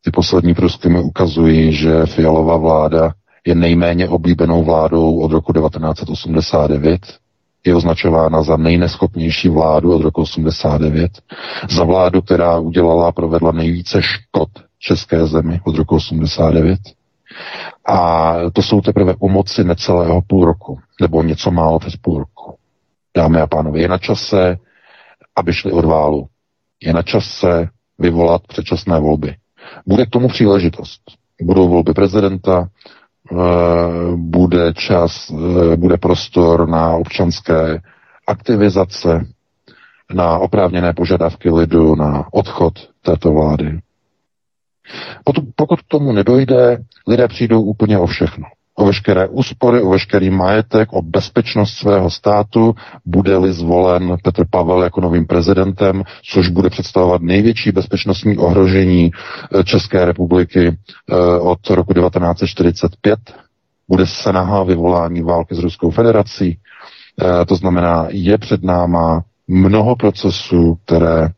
ty 0.04 0.10
poslední 0.10 0.54
průzkumy 0.54 1.00
ukazují, 1.00 1.72
že 1.72 2.06
Fialová 2.06 2.56
vláda 2.56 3.12
je 3.46 3.54
nejméně 3.54 4.08
oblíbenou 4.08 4.64
vládou 4.64 5.20
od 5.20 5.32
roku 5.32 5.52
1989. 5.52 7.00
Je 7.64 7.74
označována 7.74 8.42
za 8.42 8.56
nejneschopnější 8.56 9.48
vládu 9.48 9.94
od 9.94 10.02
roku 10.02 10.20
89. 10.22 11.10
Za 11.70 11.84
vládu, 11.84 12.22
která 12.22 12.58
udělala 12.58 13.08
a 13.08 13.12
provedla 13.12 13.52
nejvíce 13.52 14.02
škod 14.02 14.48
české 14.78 15.26
zemi 15.26 15.60
od 15.64 15.76
roku 15.76 15.94
89. 15.96 16.78
A 17.86 18.34
to 18.52 18.62
jsou 18.62 18.80
teprve 18.80 19.14
pomoci 19.14 19.64
necelého 19.64 20.22
půl 20.22 20.44
roku, 20.44 20.78
nebo 21.00 21.22
něco 21.22 21.50
málo 21.50 21.78
přes 21.78 21.96
půl 21.96 22.18
roku. 22.18 22.56
Dámy 23.16 23.40
a 23.40 23.46
pánové, 23.46 23.78
je 23.78 23.88
na 23.88 23.98
čase, 23.98 24.56
aby 25.36 25.52
šli 25.52 25.72
od 25.72 25.84
válu. 25.84 26.26
Je 26.82 26.92
na 26.92 27.02
čase 27.02 27.68
vyvolat 27.98 28.42
předčasné 28.46 29.00
volby. 29.00 29.36
Bude 29.86 30.06
k 30.06 30.10
tomu 30.10 30.28
příležitost. 30.28 31.00
Budou 31.42 31.68
volby 31.68 31.92
prezidenta, 31.94 32.68
bude 34.16 34.72
čas, 34.74 35.32
bude 35.76 35.98
prostor 35.98 36.68
na 36.68 36.96
občanské 36.96 37.80
aktivizace, 38.26 39.26
na 40.14 40.38
oprávněné 40.38 40.92
požadavky 40.92 41.50
lidu, 41.50 41.94
na 41.94 42.28
odchod 42.32 42.74
této 43.02 43.32
vlády. 43.32 43.78
Pokud 45.56 45.80
k 45.80 45.84
tomu 45.88 46.12
nedojde, 46.12 46.78
lidé 47.06 47.28
přijdou 47.28 47.62
úplně 47.62 47.98
o 47.98 48.06
všechno. 48.06 48.44
O 48.74 48.86
veškeré 48.86 49.28
úspory, 49.28 49.82
o 49.82 49.90
veškerý 49.90 50.30
majetek, 50.30 50.92
o 50.92 51.02
bezpečnost 51.02 51.72
svého 51.72 52.10
státu, 52.10 52.74
bude-li 53.04 53.52
zvolen 53.52 54.16
Petr 54.22 54.44
Pavel 54.50 54.82
jako 54.82 55.00
novým 55.00 55.26
prezidentem, 55.26 56.02
což 56.22 56.48
bude 56.48 56.70
představovat 56.70 57.22
největší 57.22 57.72
bezpečnostní 57.72 58.38
ohrožení 58.38 59.10
eh, 59.10 59.64
České 59.64 60.04
republiky 60.04 60.68
eh, 60.68 61.14
od 61.40 61.70
roku 61.70 61.94
1945. 61.94 63.18
Bude 63.88 64.06
se 64.06 64.32
nahá 64.32 64.62
vyvolání 64.62 65.22
války 65.22 65.54
s 65.54 65.58
Ruskou 65.58 65.90
federací. 65.90 66.58
Eh, 67.22 67.44
to 67.44 67.56
znamená, 67.56 68.06
je 68.10 68.38
před 68.38 68.62
náma 68.62 69.22
mnoho 69.48 69.96
procesů, 69.96 70.78
které 70.84 71.28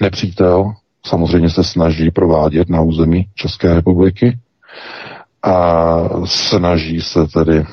nepřítel 0.00 0.72
samozřejmě 1.06 1.50
se 1.50 1.64
snaží 1.64 2.10
provádět 2.10 2.68
na 2.68 2.80
území 2.80 3.26
České 3.34 3.74
republiky 3.74 4.38
a 5.42 5.96
snaží 6.24 7.00
se 7.00 7.26
tedy 7.26 7.64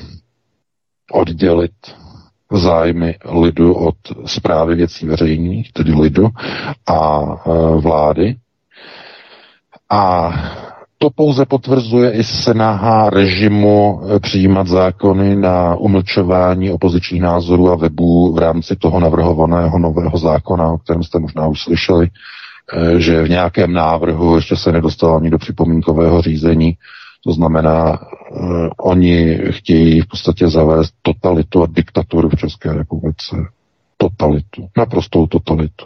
oddělit 1.11 1.71
zájmy 2.51 3.15
lidu 3.25 3.73
od 3.73 3.95
zprávy 4.25 4.75
věcí 4.75 5.05
veřejných, 5.07 5.73
tedy 5.73 5.93
lidu 5.93 6.29
a 6.87 7.21
e, 7.21 7.49
vlády. 7.81 8.35
A 9.89 10.29
to 10.97 11.09
pouze 11.09 11.45
potvrzuje 11.45 12.11
i 12.11 12.23
snaha 12.23 13.09
režimu 13.09 14.01
e, 14.15 14.19
přijímat 14.19 14.67
zákony 14.67 15.35
na 15.35 15.75
umlčování 15.75 16.71
opozičních 16.71 17.21
názorů 17.21 17.71
a 17.71 17.75
webů 17.75 18.33
v 18.33 18.37
rámci 18.37 18.75
toho 18.75 18.99
navrhovaného 18.99 19.79
nového 19.79 20.17
zákona, 20.17 20.71
o 20.71 20.77
kterém 20.77 21.03
jste 21.03 21.19
možná 21.19 21.47
už 21.47 21.61
slyšeli, 21.61 22.07
e, 22.73 22.99
že 22.99 23.23
v 23.23 23.29
nějakém 23.29 23.73
návrhu 23.73 24.35
ještě 24.35 24.55
se 24.55 24.71
nedostalo 24.71 25.15
ani 25.17 25.29
do 25.29 25.37
připomínkového 25.37 26.21
řízení. 26.21 26.77
To 27.23 27.33
znamená, 27.33 27.93
e, 27.93 27.99
oni 28.79 29.39
chtějí 29.49 30.01
v 30.01 30.07
podstatě 30.07 30.47
zavést 30.47 30.93
totalitu 31.01 31.63
a 31.63 31.67
diktaturu 31.69 32.29
v 32.29 32.35
České 32.35 32.73
republice. 32.73 33.35
Totalitu, 33.97 34.67
naprostou 34.77 35.27
totalitu. 35.27 35.85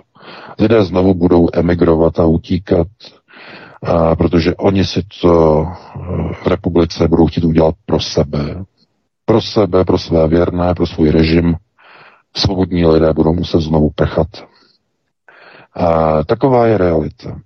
Lidé 0.59 0.83
znovu 0.83 1.13
budou 1.13 1.47
emigrovat 1.53 2.19
a 2.19 2.25
utíkat 2.25 2.87
protože 4.17 4.55
oni 4.55 4.85
si 4.85 5.03
to 5.21 5.65
v 6.43 6.47
republice 6.47 7.07
budou 7.07 7.27
chtít 7.27 7.43
udělat 7.43 7.75
pro 7.85 7.99
sebe. 7.99 8.63
Pro 9.25 9.41
sebe, 9.41 9.85
pro 9.85 9.97
své 9.97 10.27
věrné, 10.27 10.73
pro 10.73 10.87
svůj 10.87 11.09
režim. 11.11 11.55
Svobodní 12.35 12.85
lidé 12.85 13.13
budou 13.13 13.33
muset 13.33 13.61
znovu 13.61 13.89
prchat. 13.95 14.27
A 15.73 16.23
taková 16.23 16.67
je 16.67 16.77
realita. 16.77 17.39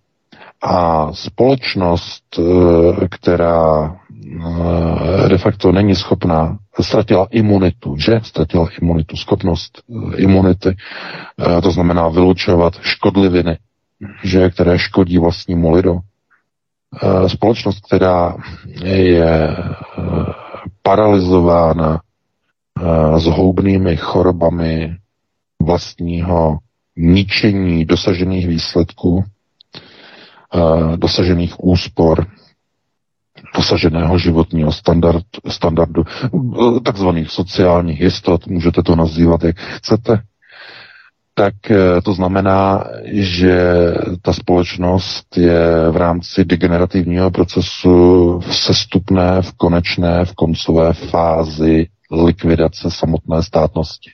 A 0.61 1.09
společnost, 1.13 2.39
e, 2.39 3.07
která 3.07 3.95
e, 5.25 5.29
de 5.29 5.37
facto 5.37 5.71
není 5.71 5.95
schopná, 5.95 6.57
ztratila 6.81 7.27
imunitu, 7.31 7.95
že? 7.97 8.19
Ztratila 8.23 8.67
imunitu, 8.81 9.17
schopnost 9.17 9.81
e, 10.13 10.17
imunity, 10.17 10.75
to 11.63 11.71
znamená 11.71 12.07
vylučovat 12.07 12.73
škodliviny, 12.81 13.57
že, 14.23 14.49
které 14.49 14.79
škodí 14.79 15.17
vlastnímu 15.17 15.71
lidu, 15.71 15.99
společnost, 17.27 17.79
která 17.85 18.35
je 18.85 19.49
eh, 19.49 19.55
paralizována 20.83 21.99
eh, 21.99 23.19
zhoubnými 23.19 23.97
chorobami 23.97 24.95
vlastního 25.61 26.57
ničení 26.95 27.85
dosažených 27.85 28.47
výsledků, 28.47 29.23
dosažených 30.95 31.63
úspor, 31.63 32.27
dosaženého 33.55 34.17
životního 34.17 34.71
standard, 34.71 35.23
standardu, 35.47 36.03
takzvaných 36.83 37.31
sociálních 37.31 38.01
jistot, 38.01 38.47
můžete 38.47 38.83
to 38.83 38.95
nazývat, 38.95 39.43
jak 39.43 39.57
chcete, 39.57 40.21
tak 41.37 41.71
eh, 41.71 42.01
to 42.01 42.13
znamená, 42.13 42.83
že 43.11 43.57
ta 44.21 44.33
společnost 44.33 45.37
je 45.37 45.91
v 45.91 45.97
rámci 45.97 46.45
degenerativního 46.45 47.31
procesu 47.31 48.39
v 48.39 48.55
sestupné, 48.55 49.41
v 49.41 49.53
konečné, 49.53 50.25
v 50.25 50.33
koncové 50.33 50.93
fázi 50.93 51.87
likvidace 52.11 52.91
samotné 52.91 53.43
státnosti. 53.43 54.11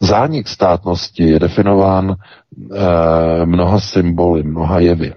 Zánik 0.00 0.48
státnosti 0.48 1.22
je 1.22 1.38
definován 1.38 2.10
e, 2.10 2.16
mnoha 3.46 3.80
symboly, 3.80 4.42
mnoha 4.42 4.78
jevy. 4.78 5.14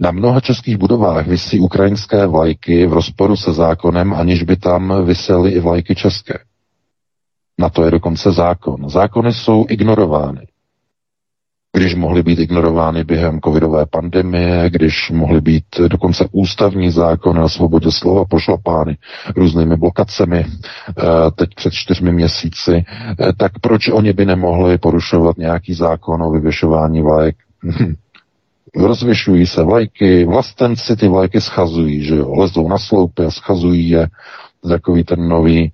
Na 0.00 0.10
mnoha 0.10 0.40
českých 0.40 0.76
budovách 0.76 1.26
visí 1.26 1.60
ukrajinské 1.60 2.26
vlajky 2.26 2.86
v 2.86 2.92
rozporu 2.92 3.36
se 3.36 3.52
zákonem, 3.52 4.14
aniž 4.14 4.42
by 4.42 4.56
tam 4.56 5.04
visely 5.06 5.50
i 5.50 5.60
vlajky 5.60 5.94
české. 5.94 6.38
Na 7.58 7.68
to 7.68 7.84
je 7.84 7.90
dokonce 7.90 8.32
zákon. 8.32 8.88
Zákony 8.88 9.32
jsou 9.32 9.66
ignorovány. 9.68 10.46
Když 11.76 11.94
mohly 11.94 12.22
být 12.22 12.38
ignorovány 12.38 13.04
během 13.04 13.40
covidové 13.40 13.86
pandemie, 13.86 14.70
když 14.70 15.10
mohly 15.10 15.40
být 15.40 15.64
dokonce 15.88 16.28
ústavní 16.32 16.90
zákony 16.90 17.40
o 17.40 17.48
svobodě 17.48 17.90
slova 17.90 18.24
pošlapány 18.24 18.96
různými 19.36 19.76
blokacemi 19.76 20.46
eh, 20.46 21.02
teď 21.34 21.54
před 21.54 21.72
čtyřmi 21.72 22.12
měsíci, 22.12 22.84
eh, 23.20 23.32
tak 23.38 23.58
proč 23.58 23.88
oni 23.88 24.12
by 24.12 24.26
nemohli 24.26 24.78
porušovat 24.78 25.38
nějaký 25.38 25.74
zákon 25.74 26.22
o 26.22 26.30
vyvěšování 26.30 27.02
vlajek? 27.02 27.36
Rozvěšují 28.76 29.46
se 29.46 29.62
vlajky, 29.62 30.24
vlastenci 30.24 30.96
ty 30.96 31.08
vlajky 31.08 31.40
schazují, 31.40 32.04
že 32.04 32.16
jo, 32.16 32.34
lezou 32.34 32.68
na 32.68 32.78
sloupy 32.78 33.24
a 33.24 33.30
schazují 33.30 33.88
je, 33.90 34.08
takový 34.68 35.04
ten 35.04 35.28
nový 35.28 35.72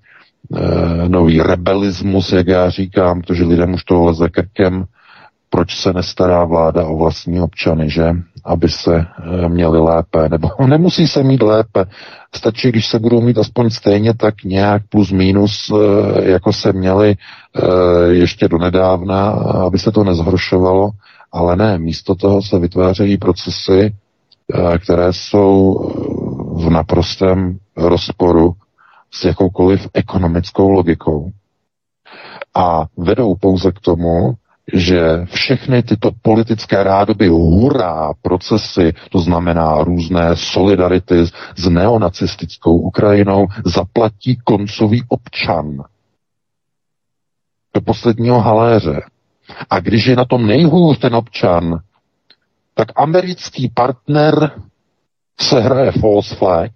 e, 0.56 1.08
nový 1.08 1.42
rebelismus, 1.42 2.32
jak 2.32 2.46
já 2.46 2.70
říkám, 2.70 3.20
protože 3.22 3.44
lidem 3.44 3.74
už 3.74 3.84
to 3.84 4.04
leze 4.04 4.28
krkem, 4.28 4.84
proč 5.50 5.76
se 5.76 5.92
nestará 5.92 6.44
vláda 6.44 6.86
o 6.86 6.96
vlastní 6.96 7.40
občany, 7.40 7.90
že? 7.90 8.10
Aby 8.44 8.68
se 8.68 8.96
e, 8.96 9.48
měli 9.48 9.80
lépe, 9.80 10.28
nebo 10.28 10.48
nemusí 10.66 11.08
se 11.08 11.22
mít 11.22 11.42
lépe. 11.42 11.84
Stačí, 12.34 12.68
když 12.68 12.86
se 12.86 12.98
budou 12.98 13.20
mít 13.20 13.38
aspoň 13.38 13.70
stejně 13.70 14.14
tak 14.14 14.44
nějak 14.44 14.82
plus 14.88 15.12
minus, 15.12 15.70
e, 15.70 16.30
jako 16.30 16.52
se 16.52 16.72
měli 16.72 17.10
e, 17.10 17.16
ještě 18.12 18.48
donedávna, 18.48 19.28
aby 19.66 19.78
se 19.78 19.92
to 19.92 20.04
nezhoršovalo, 20.04 20.90
ale 21.32 21.56
ne, 21.56 21.78
místo 21.78 22.14
toho 22.14 22.42
se 22.42 22.58
vytvářejí 22.58 23.18
procesy, 23.18 23.94
které 24.78 25.12
jsou 25.12 25.74
v 26.56 26.70
naprostém 26.70 27.58
rozporu 27.76 28.52
s 29.10 29.24
jakoukoliv 29.24 29.88
ekonomickou 29.94 30.70
logikou. 30.70 31.30
A 32.54 32.86
vedou 32.96 33.34
pouze 33.34 33.72
k 33.72 33.80
tomu, 33.80 34.34
že 34.72 35.24
všechny 35.24 35.82
tyto 35.82 36.10
politické 36.22 36.82
rádoby 36.82 37.28
hurá 37.28 38.12
procesy, 38.22 38.92
to 39.10 39.18
znamená 39.18 39.84
různé 39.84 40.36
solidarity 40.36 41.26
s 41.56 41.68
neonacistickou 41.68 42.78
Ukrajinou, 42.78 43.46
zaplatí 43.64 44.36
koncový 44.44 45.02
občan 45.08 45.84
do 47.74 47.80
posledního 47.80 48.40
haléře. 48.40 49.00
A 49.70 49.80
když 49.80 50.06
je 50.06 50.16
na 50.16 50.24
tom 50.24 50.46
nejhůř 50.46 50.98
ten 50.98 51.14
občan, 51.14 51.78
tak 52.74 52.88
americký 52.96 53.68
partner 53.74 54.50
se 55.40 55.60
hraje 55.60 55.92
false 55.92 56.34
flag 56.34 56.70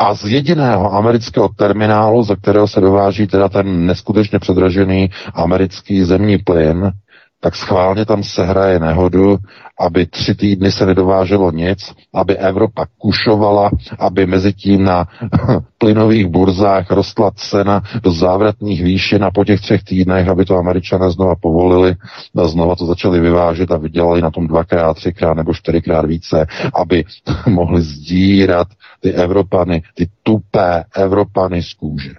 a 0.00 0.14
z 0.14 0.24
jediného 0.24 0.92
amerického 0.94 1.48
terminálu, 1.48 2.22
za 2.22 2.36
kterého 2.36 2.68
se 2.68 2.80
dováží 2.80 3.26
teda 3.26 3.48
ten 3.48 3.86
neskutečně 3.86 4.38
předražený 4.38 5.10
americký 5.34 6.04
zemní 6.04 6.38
plyn, 6.38 6.92
tak 7.40 7.56
schválně 7.56 8.04
tam 8.04 8.22
se 8.22 8.44
hraje 8.44 8.78
nehodu, 8.78 9.36
aby 9.80 10.06
tři 10.06 10.34
týdny 10.34 10.72
se 10.72 10.86
nedováželo 10.86 11.50
nic, 11.52 11.94
aby 12.14 12.36
Evropa 12.36 12.86
kušovala, 12.98 13.70
aby 13.98 14.26
mezi 14.26 14.52
tím 14.52 14.84
na 14.84 15.08
plynových 15.78 16.26
burzách 16.26 16.90
rostla 16.90 17.30
cena 17.34 17.82
do 18.02 18.12
závratných 18.12 18.84
výšin 18.84 19.24
a 19.24 19.30
po 19.30 19.44
těch 19.44 19.60
třech 19.60 19.84
týdnech, 19.84 20.28
aby 20.28 20.44
to 20.44 20.56
američané 20.56 21.10
znova 21.10 21.34
povolili 21.36 21.94
a 22.36 22.48
znova 22.48 22.76
to 22.76 22.86
začali 22.86 23.20
vyvážet 23.20 23.70
a 23.70 23.76
vydělali 23.76 24.22
na 24.22 24.30
tom 24.30 24.46
dvakrát, 24.46 24.94
třikrát 24.94 25.34
nebo 25.34 25.54
čtyřikrát 25.54 26.04
více, 26.06 26.46
aby 26.74 27.04
mohli 27.46 27.82
sdírat 27.82 28.68
ty 29.00 29.12
Evropany, 29.12 29.82
ty 29.94 30.08
tupé 30.22 30.84
Evropany 30.96 31.62
z 31.62 31.74
kůže. 31.74 32.12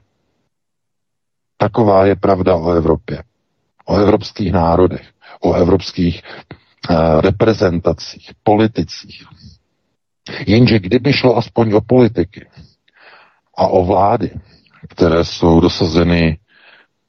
Taková 1.58 2.06
je 2.06 2.16
pravda 2.16 2.56
o 2.56 2.72
Evropě, 2.72 3.24
o 3.86 3.96
evropských 3.96 4.52
národech, 4.52 5.11
o 5.42 5.54
evropských 5.54 6.22
uh, 6.90 7.22
reprezentacích, 7.22 8.32
politicích. 8.44 9.26
Jenže 10.48 10.80
kdyby 10.80 11.14
šlo 11.14 11.38
aspoň 11.38 11.74
o 11.74 11.82
politiky 11.82 12.46
a 13.58 13.68
o 13.68 13.86
vlády, 13.86 14.32
které 14.90 15.26
jsou 15.26 15.60
dosazeny 15.60 16.38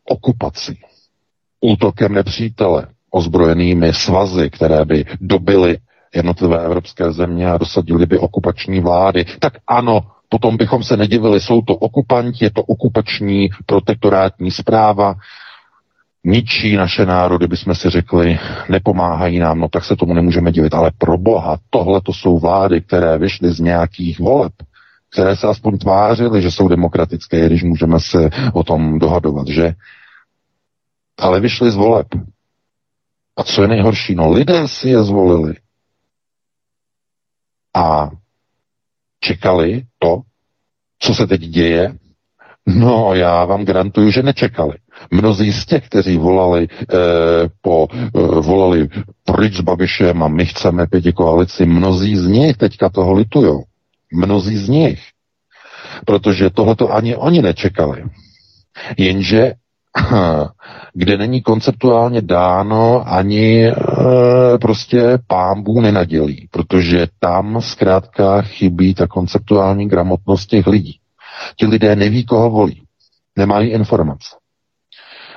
okupací, 0.04 0.80
útokem 1.60 2.12
nepřítele, 2.14 2.86
ozbrojenými 3.10 3.94
svazy, 3.94 4.50
které 4.50 4.84
by 4.84 5.04
dobily 5.20 5.78
jednotlivé 6.14 6.64
evropské 6.64 7.12
země 7.12 7.50
a 7.50 7.58
dosadili 7.58 8.06
by 8.06 8.18
okupační 8.18 8.80
vlády, 8.80 9.24
tak 9.38 9.52
ano, 9.66 10.00
potom 10.28 10.56
bychom 10.56 10.82
se 10.82 10.96
nedivili, 10.96 11.40
jsou 11.40 11.62
to 11.62 11.74
okupanti, 11.76 12.44
je 12.44 12.50
to 12.50 12.62
okupační 12.62 13.48
protektorátní 13.66 14.50
zpráva, 14.50 15.14
ničí 16.24 16.76
naše 16.76 17.06
národy, 17.06 17.46
bychom 17.46 17.74
si 17.74 17.90
řekli, 17.90 18.38
nepomáhají 18.68 19.38
nám, 19.38 19.58
no 19.60 19.68
tak 19.68 19.84
se 19.84 19.96
tomu 19.96 20.14
nemůžeme 20.14 20.52
divit. 20.52 20.74
Ale 20.74 20.90
pro 20.98 21.18
boha, 21.18 21.58
tohle 21.70 22.00
to 22.00 22.12
jsou 22.12 22.38
vlády, 22.38 22.80
které 22.80 23.18
vyšly 23.18 23.52
z 23.52 23.60
nějakých 23.60 24.20
voleb, 24.20 24.52
které 25.12 25.36
se 25.36 25.46
aspoň 25.46 25.78
tvářily, 25.78 26.42
že 26.42 26.50
jsou 26.50 26.68
demokratické, 26.68 27.46
když 27.46 27.62
můžeme 27.62 28.00
se 28.00 28.30
o 28.52 28.64
tom 28.64 28.98
dohadovat, 28.98 29.48
že? 29.48 29.72
Ale 31.18 31.40
vyšly 31.40 31.70
z 31.70 31.74
voleb. 31.74 32.06
A 33.36 33.42
co 33.42 33.62
je 33.62 33.68
nejhorší? 33.68 34.14
No 34.14 34.30
lidé 34.30 34.68
si 34.68 34.88
je 34.88 35.02
zvolili. 35.02 35.54
A 37.74 38.10
čekali 39.20 39.82
to, 39.98 40.20
co 40.98 41.14
se 41.14 41.26
teď 41.26 41.40
děje, 41.40 41.94
No, 42.66 43.14
já 43.14 43.44
vám 43.44 43.64
garantuju, 43.64 44.10
že 44.10 44.22
nečekali. 44.22 44.74
Mnozí 45.10 45.52
z 45.52 45.66
těch, 45.66 45.86
kteří 45.86 46.16
volali, 46.16 46.68
eh, 46.70 46.96
po, 47.60 47.88
eh, 47.92 48.18
volali 48.40 48.88
pryč 49.24 49.56
s 49.56 49.60
Babišem 49.60 50.22
a 50.22 50.28
my 50.28 50.46
chceme 50.46 50.86
pěti 50.86 51.12
koalici, 51.12 51.66
mnozí 51.66 52.16
z 52.16 52.26
nich 52.26 52.56
teďka 52.56 52.88
toho 52.88 53.12
litujou. 53.12 53.62
Mnozí 54.12 54.56
z 54.56 54.68
nich. 54.68 55.00
Protože 56.06 56.50
tohleto 56.50 56.92
ani 56.92 57.16
oni 57.16 57.42
nečekali. 57.42 58.04
Jenže 58.98 59.52
kde 60.94 61.16
není 61.16 61.42
konceptuálně 61.42 62.22
dáno 62.22 63.04
ani 63.06 63.68
e, 63.68 63.74
prostě 64.60 65.18
pámbu 65.26 65.80
nenadělí, 65.80 66.48
protože 66.50 67.06
tam 67.18 67.60
zkrátka 67.60 68.42
chybí 68.42 68.94
ta 68.94 69.06
konceptuální 69.06 69.88
gramotnost 69.88 70.46
těch 70.46 70.66
lidí. 70.66 70.98
Ti 71.56 71.66
lidé 71.66 71.96
neví, 71.96 72.24
koho 72.24 72.50
volí. 72.50 72.82
Nemají 73.36 73.70
informace. 73.70 74.41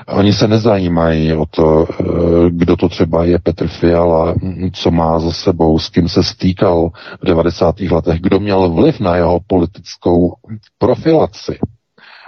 Oni 0.07 0.33
se 0.33 0.47
nezajímají 0.47 1.33
o 1.33 1.45
to, 1.45 1.87
eh, 1.89 2.03
kdo 2.49 2.75
to 2.75 2.89
třeba 2.89 3.23
je 3.23 3.39
Petr 3.39 3.67
Fiala, 3.67 4.35
co 4.73 4.91
má 4.91 5.19
za 5.19 5.31
sebou, 5.31 5.79
s 5.79 5.89
kým 5.89 6.09
se 6.09 6.23
stýkal 6.23 6.89
v 7.21 7.25
90. 7.25 7.91
letech, 7.91 8.21
kdo 8.21 8.39
měl 8.39 8.69
vliv 8.69 8.99
na 8.99 9.15
jeho 9.15 9.39
politickou 9.47 10.33
profilaci. 10.77 11.59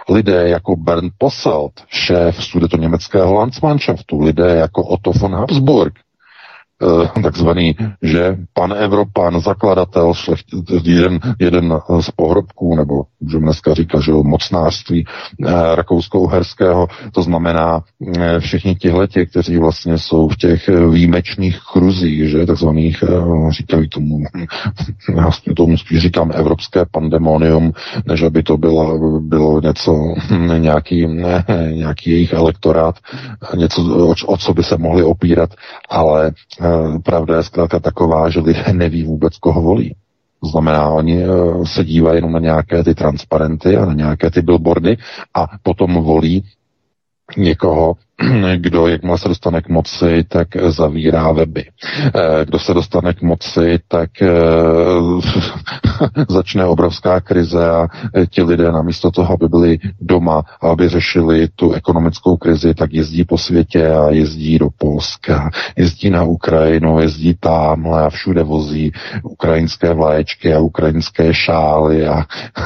Lidé 0.10 0.50
jako 0.50 0.76
Bernd 0.76 1.14
Posselt, 1.18 1.74
šéf 1.88 2.44
sudeto 2.44 2.78
německého 2.78 3.34
Landsmannschaftu, 3.34 4.22
lidé 4.22 4.56
jako 4.56 4.84
Otto 4.84 5.12
von 5.12 5.36
Habsburg, 5.36 5.94
takzvaný, 7.24 7.76
že 8.02 8.38
pan 8.54 8.74
Evropan, 8.74 9.42
zakladatel, 9.42 10.14
šlecht, 10.14 10.46
jeden, 10.84 11.20
jeden 11.40 11.80
z 12.00 12.12
pohrobků, 12.12 12.76
nebo 12.76 13.04
můžeme 13.20 13.44
dneska 13.44 13.74
říkat, 13.74 14.02
že 14.02 14.12
mocnářství 14.12 15.06
eh, 15.46 15.76
rakousko-uherského, 15.76 16.88
to 17.14 17.22
znamená 17.24 17.82
eh, 18.18 18.40
všichni 18.40 18.76
tihleti, 18.76 19.26
kteří 19.26 19.58
vlastně 19.58 19.98
jsou 19.98 20.28
v 20.28 20.38
těch 20.38 20.70
výjimečných 20.90 21.60
kruzích, 21.74 22.30
že 22.30 22.46
takzvaných, 22.46 23.04
říkají 23.50 23.90
tomu, 23.90 24.20
já 25.16 25.30
tomu 25.56 25.78
spíš 25.78 26.00
říkám 26.00 26.32
evropské 26.34 26.86
pandemonium, 26.92 27.74
než 28.06 28.22
aby 28.22 28.44
to 28.44 28.58
bylo, 28.58 29.20
bylo 29.20 29.62
něco, 29.62 30.14
nějaký, 30.58 31.08
ne, 31.08 31.46
nějaký 31.72 32.10
jejich 32.12 32.34
elektorát, 32.34 32.96
něco, 33.56 33.82
o, 33.82 34.16
o 34.26 34.38
co 34.38 34.54
by 34.54 34.64
se 34.64 34.78
mohli 34.78 35.04
opírat, 35.04 35.50
ale 35.90 36.32
Eh, 36.62 36.67
pravda 37.04 37.38
je 37.38 37.44
zkrátka 37.44 37.80
taková, 37.80 38.30
že 38.30 38.40
lidé 38.40 38.64
neví 38.74 39.04
vůbec, 39.04 39.38
koho 39.38 39.62
volí. 39.62 39.96
To 40.42 40.48
znamená, 40.48 40.90
oni 40.90 41.24
eh, 41.24 41.28
se 41.66 41.84
dívají 41.84 42.18
jenom 42.18 42.32
na 42.32 42.40
nějaké 42.40 42.84
ty 42.84 42.96
transparenty 42.96 43.78
a 43.78 43.86
na 43.86 43.94
nějaké 43.94 44.32
ty 44.32 44.42
billboardy 44.42 44.98
a 45.34 45.48
potom 45.64 45.94
volí 45.94 46.44
někoho, 47.38 47.96
kdo, 48.58 48.88
jakmile 48.88 49.18
se 49.18 49.28
dostane 49.28 49.62
k 49.62 49.70
moci, 49.70 50.24
tak 50.28 50.48
zavírá 50.56 51.32
weby. 51.32 51.66
Eh, 52.06 52.46
kdo 52.46 52.60
se 52.60 52.74
dostane 52.74 53.14
k 53.14 53.22
moci, 53.22 53.80
tak 53.88 54.22
eh, 54.22 54.30
začne 56.30 56.66
obrovská 56.66 57.22
krize 57.22 57.70
a 57.70 57.88
eh, 58.14 58.26
ti 58.28 58.44
lidé 58.44 58.72
namísto 58.72 59.12
toho, 59.12 59.34
aby 59.34 59.48
byli 59.48 59.80
doma 60.02 60.44
a 60.62 60.70
aby 60.70 60.90
řešili 60.90 61.48
tu 61.56 61.72
ekonomickou 61.72 62.38
krizi, 62.38 62.74
tak 62.74 62.94
jezdí 62.94 63.24
po 63.24 63.38
světě 63.38 63.88
a 63.88 64.10
jezdí 64.10 64.60
do 64.60 64.70
Polska, 64.78 65.50
jezdí 65.76 66.10
na 66.10 66.24
Ukrajinu, 66.24 67.00
jezdí 67.00 67.36
tamhle 67.40 68.04
a 68.04 68.10
všude 68.10 68.44
vozí 68.44 68.92
ukrajinské 69.24 69.94
vlaječky 69.94 70.54
a 70.54 70.60
ukrajinské 70.60 71.34
šály 71.34 72.08
a, 72.08 72.24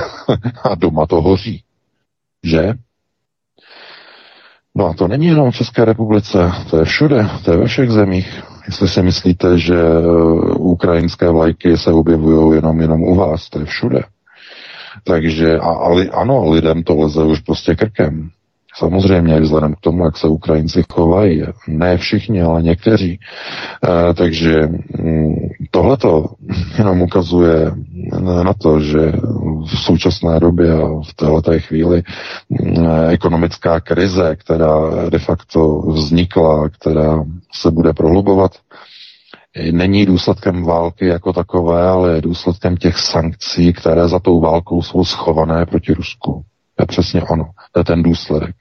a 0.63 0.75
doma 0.75 1.05
to 1.05 1.21
hoří. 1.21 1.63
Že? 2.43 2.73
No 4.75 4.87
a 4.87 4.93
to 4.93 5.07
není 5.07 5.25
jenom 5.25 5.51
v 5.51 5.55
České 5.55 5.85
republice, 5.85 6.51
to 6.69 6.77
je 6.77 6.85
všude, 6.85 7.29
to 7.45 7.51
je 7.51 7.57
ve 7.57 7.65
všech 7.65 7.89
zemích. 7.89 8.43
Jestli 8.65 8.87
si 8.87 9.01
myslíte, 9.03 9.59
že 9.59 9.75
eh, 9.75 10.07
ukrajinské 10.53 11.29
vlajky 11.29 11.77
se 11.77 11.91
objevují 11.91 12.55
jenom, 12.55 12.81
jenom 12.81 13.03
u 13.03 13.15
vás, 13.15 13.49
to 13.49 13.59
je 13.59 13.65
všude. 13.65 14.01
Takže 15.03 15.57
a, 15.59 15.69
a, 15.69 16.21
ano, 16.21 16.51
lidem 16.51 16.83
to 16.83 16.95
leze 16.95 17.23
už 17.23 17.39
prostě 17.39 17.75
krkem. 17.75 18.29
Samozřejmě 18.75 19.39
vzhledem 19.39 19.73
k 19.75 19.79
tomu, 19.79 20.05
jak 20.05 20.17
se 20.17 20.27
Ukrajinci 20.27 20.83
chovají. 20.93 21.43
Ne 21.67 21.97
všichni, 21.97 22.41
ale 22.41 22.63
někteří. 22.63 23.19
E, 24.09 24.13
takže 24.13 24.67
mm, 24.99 25.35
tohleto 25.71 26.25
jenom 26.77 27.01
ukazuje 27.01 27.71
na 28.43 28.53
to, 28.53 28.79
že 28.79 29.11
v 29.65 29.79
současné 29.79 30.39
době 30.39 30.73
a 30.73 30.87
v 31.09 31.13
této 31.15 31.51
chvíli 31.59 32.03
mm, 32.49 32.85
ekonomická 33.09 33.79
krize, 33.79 34.35
která 34.35 35.09
de 35.09 35.19
facto 35.19 35.81
vznikla, 35.81 36.69
která 36.69 37.23
se 37.53 37.71
bude 37.71 37.93
prohlubovat, 37.93 38.51
není 39.71 40.05
důsledkem 40.05 40.63
války 40.63 41.05
jako 41.05 41.33
takové, 41.33 41.87
ale 41.87 42.15
je 42.15 42.21
důsledkem 42.21 42.77
těch 42.77 42.97
sankcí, 42.97 43.73
které 43.73 44.07
za 44.07 44.19
tou 44.19 44.39
válkou 44.39 44.81
jsou 44.81 45.05
schované 45.05 45.65
proti 45.65 45.93
Rusku. 45.93 46.43
Přesně 46.85 47.21
ono. 47.23 47.45
Ten 47.85 48.03
důsledek. 48.03 48.55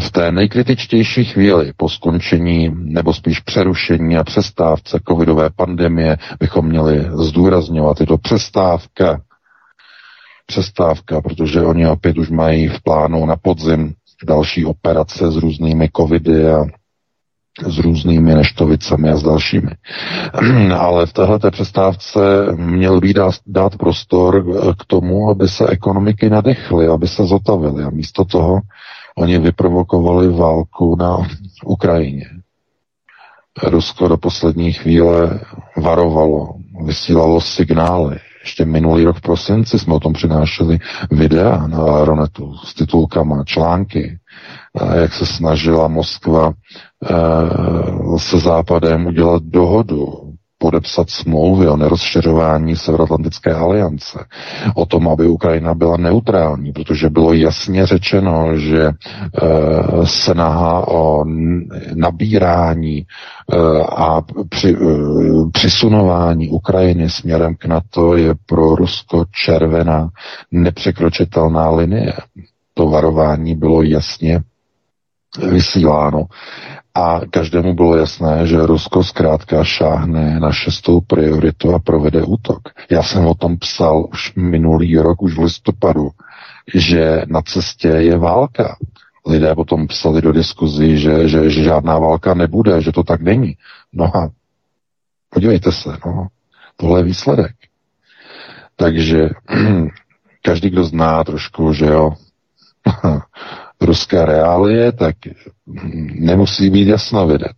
V 0.00 0.10
té 0.10 0.32
nejkritičtější 0.32 1.24
chvíli 1.24 1.72
po 1.76 1.88
skončení 1.88 2.70
nebo 2.74 3.14
spíš 3.14 3.40
přerušení 3.40 4.16
a 4.16 4.24
přestávce 4.24 5.00
covidové 5.08 5.50
pandemie 5.50 6.16
bychom 6.40 6.66
měli 6.66 7.08
zdůrazňovat, 7.12 8.00
je 8.00 8.06
to 8.06 8.18
přestávka. 8.18 9.20
Přestávka, 10.46 11.20
protože 11.20 11.62
oni 11.62 11.86
opět 11.86 12.18
už 12.18 12.30
mají 12.30 12.68
v 12.68 12.82
plánu 12.82 13.26
na 13.26 13.36
podzim 13.36 13.94
další 14.26 14.64
operace 14.64 15.30
s 15.32 15.36
různými 15.36 15.88
covidy 15.96 16.48
a 16.50 16.64
s 17.66 17.78
různými 17.78 18.34
neštovicemi 18.34 19.10
a 19.10 19.16
s 19.16 19.22
dalšími. 19.22 19.70
Ale 20.78 21.06
v 21.06 21.12
této 21.12 21.50
přestávce 21.50 22.20
měl 22.56 23.00
být 23.00 23.16
dát, 23.16 23.34
dát 23.46 23.76
prostor 23.76 24.44
k 24.74 24.84
tomu, 24.86 25.30
aby 25.30 25.48
se 25.48 25.66
ekonomiky 25.66 26.30
nadechly, 26.30 26.86
aby 26.86 27.08
se 27.08 27.24
zotavily. 27.24 27.84
A 27.84 27.90
místo 27.90 28.24
toho 28.24 28.60
Oni 29.20 29.38
vyprovokovali 29.38 30.28
válku 30.28 30.96
na 30.96 31.16
Ukrajině. 31.64 32.26
Rusko 33.62 34.08
do 34.08 34.16
poslední 34.16 34.72
chvíle 34.72 35.40
varovalo, 35.76 36.54
vysílalo 36.84 37.40
signály. 37.40 38.16
Ještě 38.40 38.64
minulý 38.64 39.04
rok 39.04 39.16
v 39.16 39.20
prosinci 39.20 39.78
jsme 39.78 39.94
o 39.94 40.00
tom 40.00 40.12
přinášeli 40.12 40.78
videa 41.10 41.66
na 41.66 42.04
Ronetu 42.04 42.54
s 42.64 42.74
titulkama, 42.74 43.44
články, 43.44 44.18
jak 44.94 45.12
se 45.12 45.26
snažila 45.26 45.88
Moskva 45.88 46.52
se 48.18 48.38
Západem 48.38 49.06
udělat 49.06 49.42
dohodu 49.42 50.30
podepsat 50.62 51.10
smlouvy 51.10 51.68
o 51.68 51.76
nerozšiřování 51.76 52.76
Severoatlantické 52.76 53.54
aliance, 53.54 54.18
o 54.74 54.86
tom, 54.86 55.08
aby 55.08 55.26
Ukrajina 55.26 55.74
byla 55.74 55.96
neutrální, 55.96 56.72
protože 56.72 57.10
bylo 57.10 57.32
jasně 57.32 57.86
řečeno, 57.86 58.56
že 58.58 58.82
e, 58.86 58.92
snaha 60.04 60.88
o 60.88 61.24
nabírání 61.94 62.98
e, 62.98 63.04
a 63.96 64.22
při, 64.48 64.72
e, 64.74 64.76
přisunování 65.52 66.48
Ukrajiny 66.48 67.10
směrem 67.10 67.54
k 67.56 67.64
NATO 67.64 68.16
je 68.16 68.34
pro 68.46 68.74
Rusko 68.74 69.24
červená 69.44 70.08
nepřekročitelná 70.52 71.70
linie. 71.70 72.12
To 72.74 72.88
varování 72.88 73.54
bylo 73.56 73.82
jasně 73.82 74.40
vysíláno. 75.38 76.26
A 76.94 77.20
každému 77.30 77.74
bylo 77.74 77.96
jasné, 77.96 78.46
že 78.46 78.66
Rusko 78.66 79.04
zkrátka 79.04 79.64
šáhne 79.64 80.40
na 80.40 80.52
šestou 80.52 81.00
prioritu 81.00 81.74
a 81.74 81.78
provede 81.78 82.22
útok. 82.22 82.60
Já 82.90 83.02
jsem 83.02 83.26
o 83.26 83.34
tom 83.34 83.58
psal 83.58 84.06
už 84.12 84.34
minulý 84.34 84.98
rok, 84.98 85.22
už 85.22 85.34
v 85.34 85.42
listopadu, 85.42 86.10
že 86.74 87.22
na 87.26 87.42
cestě 87.42 87.88
je 87.88 88.18
válka. 88.18 88.76
Lidé 89.26 89.54
potom 89.54 89.86
psali 89.86 90.22
do 90.22 90.32
diskuzí, 90.32 90.98
že, 90.98 91.28
že, 91.28 91.50
že 91.50 91.62
žádná 91.62 91.98
válka 91.98 92.34
nebude, 92.34 92.82
že 92.82 92.92
to 92.92 93.02
tak 93.02 93.20
není. 93.20 93.56
No 93.92 94.16
a 94.16 94.30
podívejte 95.30 95.72
se, 95.72 95.96
no, 96.06 96.26
tohle 96.76 97.00
je 97.00 97.04
výsledek. 97.04 97.56
Takže 98.76 99.28
každý, 100.42 100.70
kdo 100.70 100.84
zná 100.84 101.24
trošku, 101.24 101.72
že 101.72 101.86
jo, 101.86 102.12
ruské 103.80 104.24
reálie, 104.24 104.92
tak 104.92 105.16
nemusí 106.20 106.70
být 106.70 106.88
jasnovidec. 106.88 107.56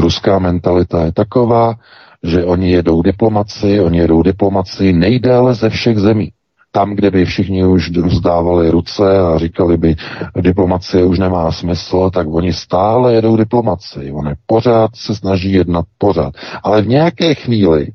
Ruská 0.00 0.38
mentalita 0.38 1.04
je 1.04 1.12
taková, 1.12 1.74
že 2.22 2.44
oni 2.44 2.70
jedou 2.70 3.02
diplomaci, 3.02 3.80
oni 3.80 3.98
jedou 3.98 4.22
diplomaci 4.22 4.92
nejdéle 4.92 5.54
ze 5.54 5.70
všech 5.70 5.98
zemí. 5.98 6.32
Tam, 6.74 6.94
kde 6.94 7.10
by 7.10 7.24
všichni 7.24 7.66
už 7.66 7.90
rozdávali 7.96 8.70
ruce 8.70 9.18
a 9.18 9.38
říkali 9.38 9.76
by, 9.76 9.96
diplomacie 10.40 11.04
už 11.04 11.18
nemá 11.18 11.52
smysl, 11.52 12.10
tak 12.10 12.26
oni 12.30 12.52
stále 12.52 13.14
jedou 13.14 13.36
diplomaci. 13.36 14.12
Oni 14.12 14.34
pořád 14.46 14.90
se 14.96 15.14
snaží 15.14 15.52
jednat 15.52 15.84
pořád. 15.98 16.34
Ale 16.62 16.82
v 16.82 16.88
nějaké 16.88 17.34
chvíli 17.34 17.88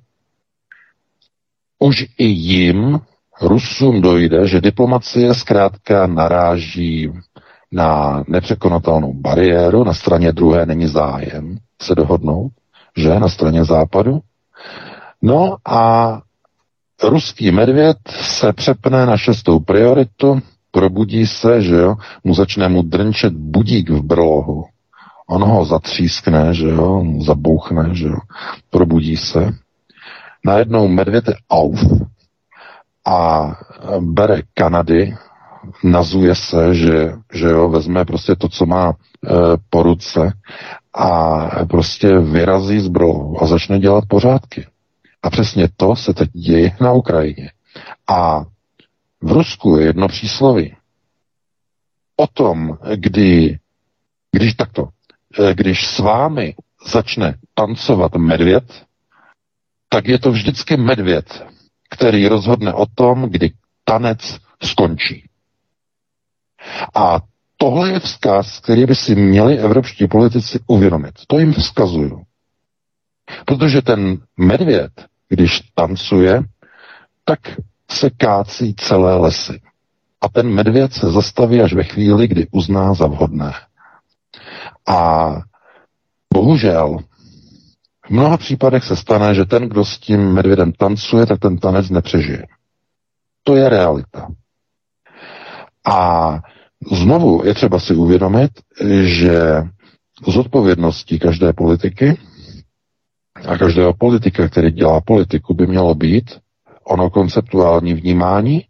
už 1.79 2.05
i 2.17 2.25
jim 2.25 2.99
Rusům 3.41 4.01
dojde, 4.01 4.47
že 4.47 4.61
diplomacie 4.61 5.33
zkrátka 5.33 6.07
naráží 6.07 7.11
na 7.71 8.23
nepřekonatelnou 8.27 9.13
bariéru, 9.13 9.83
na 9.83 9.93
straně 9.93 10.31
druhé 10.31 10.65
není 10.65 10.87
zájem 10.87 11.57
se 11.81 11.95
dohodnout, 11.95 12.51
že? 12.97 13.19
Na 13.19 13.29
straně 13.29 13.65
západu. 13.65 14.19
No 15.21 15.57
a 15.65 16.21
ruský 17.03 17.51
medvěd 17.51 17.97
se 18.09 18.53
přepne 18.53 19.05
na 19.05 19.17
šestou 19.17 19.59
prioritu, 19.59 20.41
probudí 20.71 21.27
se, 21.27 21.61
že 21.61 21.75
jo, 21.75 21.95
mu 22.23 22.33
začne 22.33 22.69
mu 22.69 22.81
drnčet 22.81 23.33
budík 23.33 23.89
v 23.89 24.01
brlohu. 24.01 24.63
On 25.29 25.43
ho 25.43 25.65
zatřískne, 25.65 26.53
že 26.53 26.67
jo, 26.69 27.03
zabouchne, 27.25 27.89
že 27.93 28.07
jo, 28.07 28.17
probudí 28.69 29.17
se. 29.17 29.53
Najednou 30.45 30.87
medvěd 30.87 31.27
je 31.27 31.33
auf, 31.49 31.79
a 33.07 33.51
bere 33.99 34.41
Kanady, 34.53 35.15
nazuje 35.83 36.35
se, 36.35 36.75
že, 36.75 37.13
že 37.33 37.47
jo, 37.47 37.69
vezme 37.69 38.05
prostě 38.05 38.35
to, 38.35 38.49
co 38.49 38.65
má 38.65 38.89
e, 38.89 38.93
po 39.69 39.83
ruce 39.83 40.33
a 40.93 41.45
prostě 41.65 42.19
vyrazí 42.19 42.79
zbrou 42.79 43.37
a 43.41 43.45
začne 43.47 43.79
dělat 43.79 44.03
pořádky. 44.07 44.67
A 45.23 45.29
přesně 45.29 45.67
to 45.77 45.95
se 45.95 46.13
teď 46.13 46.29
děje 46.31 46.77
na 46.81 46.91
Ukrajině. 46.91 47.51
A 48.07 48.39
v 49.21 49.31
Rusku 49.31 49.77
je 49.77 49.85
jedno 49.85 50.07
přísloví. 50.07 50.75
O 52.15 52.27
tom, 52.27 52.77
kdy, 52.95 53.59
když 54.31 54.53
takto, 54.53 54.87
e, 55.39 55.53
když 55.53 55.87
s 55.87 55.99
vámi 55.99 56.55
začne 56.91 57.35
tancovat 57.53 58.15
medvěd, 58.15 58.63
tak 59.89 60.07
je 60.07 60.19
to 60.19 60.31
vždycky 60.31 60.77
medvěd, 60.77 61.43
který 61.89 62.27
rozhodne 62.27 62.73
o 62.73 62.85
tom, 62.95 63.21
kdy 63.29 63.51
tanec 63.83 64.37
skončí. 64.63 65.29
A 66.95 67.19
tohle 67.57 67.91
je 67.91 67.99
vzkaz, 67.99 68.59
který 68.59 68.85
by 68.85 68.95
si 68.95 69.15
měli 69.15 69.57
evropští 69.57 70.07
politici 70.07 70.59
uvědomit. 70.67 71.13
To 71.27 71.39
jim 71.39 71.53
vzkazuju. 71.53 72.23
Protože 73.45 73.81
ten 73.81 74.17
medvěd, 74.37 74.91
když 75.29 75.61
tancuje, 75.75 76.43
tak 77.25 77.39
se 77.91 78.09
kácí 78.09 78.75
celé 78.75 79.15
lesy. 79.15 79.61
A 80.21 80.29
ten 80.29 80.49
medvěd 80.49 80.93
se 80.93 81.11
zastaví 81.11 81.61
až 81.61 81.73
ve 81.73 81.83
chvíli, 81.83 82.27
kdy 82.27 82.47
uzná 82.51 82.93
za 82.93 83.07
vhodné. 83.07 83.53
A 84.87 85.31
bohužel 86.33 86.97
v 88.07 88.09
mnoha 88.09 88.37
případech 88.37 88.83
se 88.83 88.95
stane, 88.95 89.35
že 89.35 89.45
ten, 89.45 89.69
kdo 89.69 89.85
s 89.85 89.97
tím 89.99 90.33
medvědem 90.33 90.71
tancuje, 90.71 91.25
tak 91.25 91.39
ten 91.39 91.57
tanec 91.57 91.89
nepřežije. 91.89 92.45
To 93.43 93.55
je 93.55 93.69
realita. 93.69 94.27
A 95.87 96.31
znovu 96.91 97.41
je 97.45 97.53
třeba 97.53 97.79
si 97.79 97.95
uvědomit, 97.95 98.51
že 99.01 99.39
z 100.27 100.37
odpovědností 100.37 101.19
každé 101.19 101.53
politiky 101.53 102.17
a 103.47 103.57
každého 103.57 103.93
politika, 103.93 104.47
který 104.47 104.71
dělá 104.71 105.01
politiku, 105.01 105.53
by 105.53 105.67
mělo 105.67 105.95
být 105.95 106.31
ono 106.83 107.09
konceptuální 107.09 107.93
vnímání, 107.93 108.63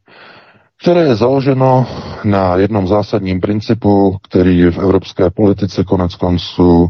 které 0.82 1.02
je 1.02 1.16
založeno 1.16 1.88
na 2.24 2.56
jednom 2.56 2.88
zásadním 2.88 3.42
principu, 3.42 4.18
který 4.30 4.66
v 4.66 4.78
evropské 4.78 5.30
politice 5.30 5.84
konec 5.84 6.16
konců 6.16 6.90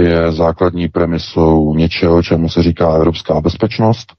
je 0.00 0.32
základní 0.32 0.88
premisou 0.88 1.74
něčeho, 1.74 2.22
čemu 2.22 2.48
se 2.48 2.62
říká 2.62 2.94
evropská 2.94 3.40
bezpečnost. 3.40 4.12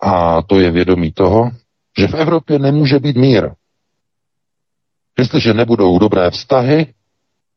A 0.00 0.42
to 0.42 0.60
je 0.60 0.70
vědomí 0.70 1.12
toho, 1.12 1.50
že 1.98 2.08
v 2.08 2.14
Evropě 2.14 2.58
nemůže 2.58 2.98
být 2.98 3.16
mír. 3.16 3.50
Jestliže 5.18 5.54
nebudou 5.54 5.98
dobré 5.98 6.30
vztahy 6.30 6.94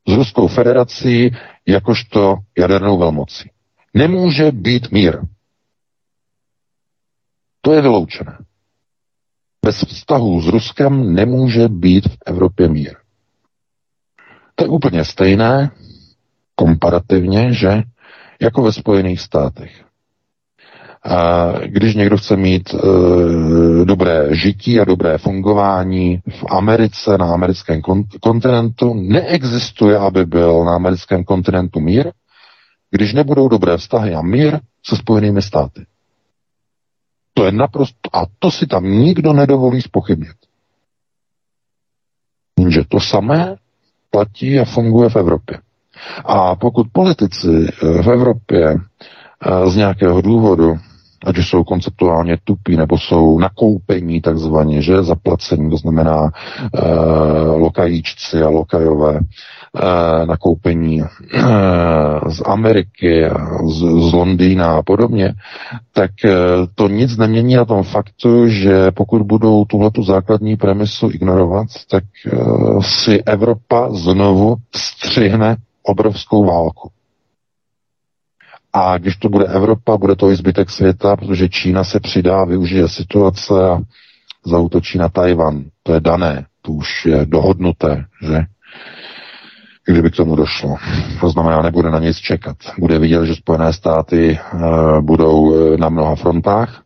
s 0.08 0.14
Ruskou 0.14 0.48
federací 0.48 1.32
jakožto 1.66 2.36
jadernou 2.58 2.98
velmocí. 2.98 3.50
Nemůže 3.94 4.52
být 4.52 4.92
mír. 4.92 5.18
To 7.62 7.74
je 7.74 7.82
vyloučené. 7.82 8.38
Bez 9.66 9.84
vztahu 9.84 10.42
s 10.42 10.48
Ruskem 10.48 11.14
nemůže 11.14 11.68
být 11.68 12.08
v 12.08 12.18
Evropě 12.26 12.68
mír. 12.70 12.96
To 14.56 14.64
je 14.64 14.70
úplně 14.70 15.06
stejné, 15.06 15.72
komparativně, 16.60 17.54
že 17.54 17.84
jako 18.42 18.62
ve 18.62 18.72
Spojených 18.72 19.22
státech. 19.22 19.84
A 21.04 21.52
když 21.66 21.96
někdo 21.96 22.18
chce 22.18 22.38
mít 22.38 22.74
e, 22.74 22.78
dobré 23.86 24.36
žití 24.36 24.80
a 24.80 24.86
dobré 24.86 25.18
fungování 25.18 26.22
v 26.30 26.46
Americe, 26.50 27.18
na 27.18 27.34
americkém 27.34 27.82
kontinentu, 28.22 28.94
neexistuje, 28.94 29.98
aby 29.98 30.26
byl 30.26 30.64
na 30.66 30.76
americkém 30.76 31.24
kontinentu 31.24 31.80
mír, 31.80 32.12
když 32.92 33.14
nebudou 33.14 33.48
dobré 33.48 33.78
vztahy 33.78 34.14
a 34.14 34.22
mír 34.22 34.60
se 34.86 34.96
Spojenými 34.96 35.42
státy. 35.42 35.86
To 37.34 37.46
je 37.46 37.52
naprosto, 37.52 38.10
a 38.14 38.26
to 38.40 38.52
si 38.52 38.68
tam 38.68 38.84
nikdo 38.84 39.34
nedovolí 39.34 39.82
spochybnit. 39.82 40.36
Jenže 42.60 42.84
to 42.88 43.00
samé 43.00 43.56
platí 44.10 44.60
a 44.60 44.66
funguje 44.66 45.10
v 45.10 45.16
Evropě. 45.16 45.58
A 46.26 46.56
pokud 46.56 46.88
politici 46.92 47.68
eh, 47.68 48.02
v 48.04 48.08
Evropě 48.08 48.76
eh, 48.76 49.70
z 49.70 49.76
nějakého 49.76 50.22
důvodu, 50.22 50.78
ať 51.26 51.38
už 51.38 51.50
jsou 51.50 51.64
konceptuálně 51.64 52.38
tupí, 52.44 52.78
nebo 52.78 52.98
jsou 52.98 53.40
nakoupení 53.40 54.22
takzvaně, 54.22 54.82
že 54.82 55.04
zaplacení, 55.04 55.70
to 55.70 55.78
znamená 55.78 56.30
e, 56.74 56.90
lokajíčci 57.42 58.42
a 58.42 58.50
lokajové, 58.50 59.16
e, 59.20 60.26
nakoupení 60.26 61.02
e, 61.02 61.06
z 62.28 62.42
Ameriky, 62.46 63.30
z, 63.68 63.78
z 64.10 64.14
Londýna 64.14 64.78
a 64.78 64.82
podobně, 64.82 65.34
tak 65.94 66.12
e, 66.26 66.32
to 66.76 66.88
nic 66.88 67.18
nemění 67.18 67.56
na 67.56 67.66
tom 67.66 67.84
faktu, 67.84 68.48
že 68.48 68.92
pokud 68.92 69.22
budou 69.22 69.66
tuhletu 69.66 70.04
základní 70.04 70.58
premisu 70.58 71.10
ignorovat, 71.14 71.68
tak 71.90 72.04
e, 72.28 72.32
si 72.82 73.24
Evropa 73.24 73.90
znovu 73.94 74.56
střihne 74.76 75.56
obrovskou 75.88 76.46
válku. 76.46 76.92
A 78.74 78.98
když 78.98 79.16
to 79.18 79.30
bude 79.30 79.46
Evropa, 79.46 79.98
bude 79.98 80.16
to 80.16 80.32
i 80.32 80.36
zbytek 80.36 80.70
světa, 80.70 81.16
protože 81.16 81.50
Čína 81.50 81.84
se 81.84 82.00
přidá, 82.00 82.46
využije 82.46 82.88
situace 82.90 83.54
a 83.70 83.80
zautočí 84.46 84.98
na 84.98 85.10
Tajvan. 85.10 85.64
To 85.84 85.94
je 85.94 86.00
dané, 86.00 86.46
to 86.62 86.72
už 86.72 87.06
je 87.06 87.26
dohodnuté, 87.26 88.06
že? 88.28 88.44
Kdyby 89.86 90.12
k 90.12 90.16
tomu 90.16 90.36
došlo. 90.36 90.76
To 91.20 91.30
znamená, 91.30 91.62
nebude 91.62 91.90
na 91.90 92.00
nic 92.00 92.18
čekat. 92.18 92.58
Bude 92.80 93.00
vidět, 93.00 93.26
že 93.26 93.36
Spojené 93.36 93.74
státy 93.74 94.40
uh, 94.54 95.02
budou 95.02 95.56
eh, 95.74 95.78
na 95.78 95.90
mnoha 95.90 96.16
frontách, 96.16 96.84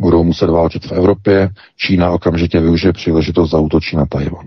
budou 0.00 0.24
muset 0.24 0.50
válčit 0.50 0.86
v 0.86 0.92
Evropě, 0.92 1.50
Čína 1.76 2.10
okamžitě 2.10 2.60
využije 2.60 2.92
příležitost 2.92 3.50
zautočí 3.50 3.96
na 3.96 4.06
Tajvan. 4.06 4.46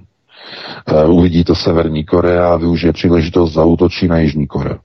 Uh, 1.05 1.13
uvidí 1.17 1.43
to 1.43 1.55
Severní 1.55 2.03
Korea 2.05 2.53
a 2.53 2.57
využije 2.57 2.93
příležitost 2.93 3.53
zautočí 3.53 4.07
na 4.07 4.17
Jižní 4.17 4.47
Koreu. 4.47 4.77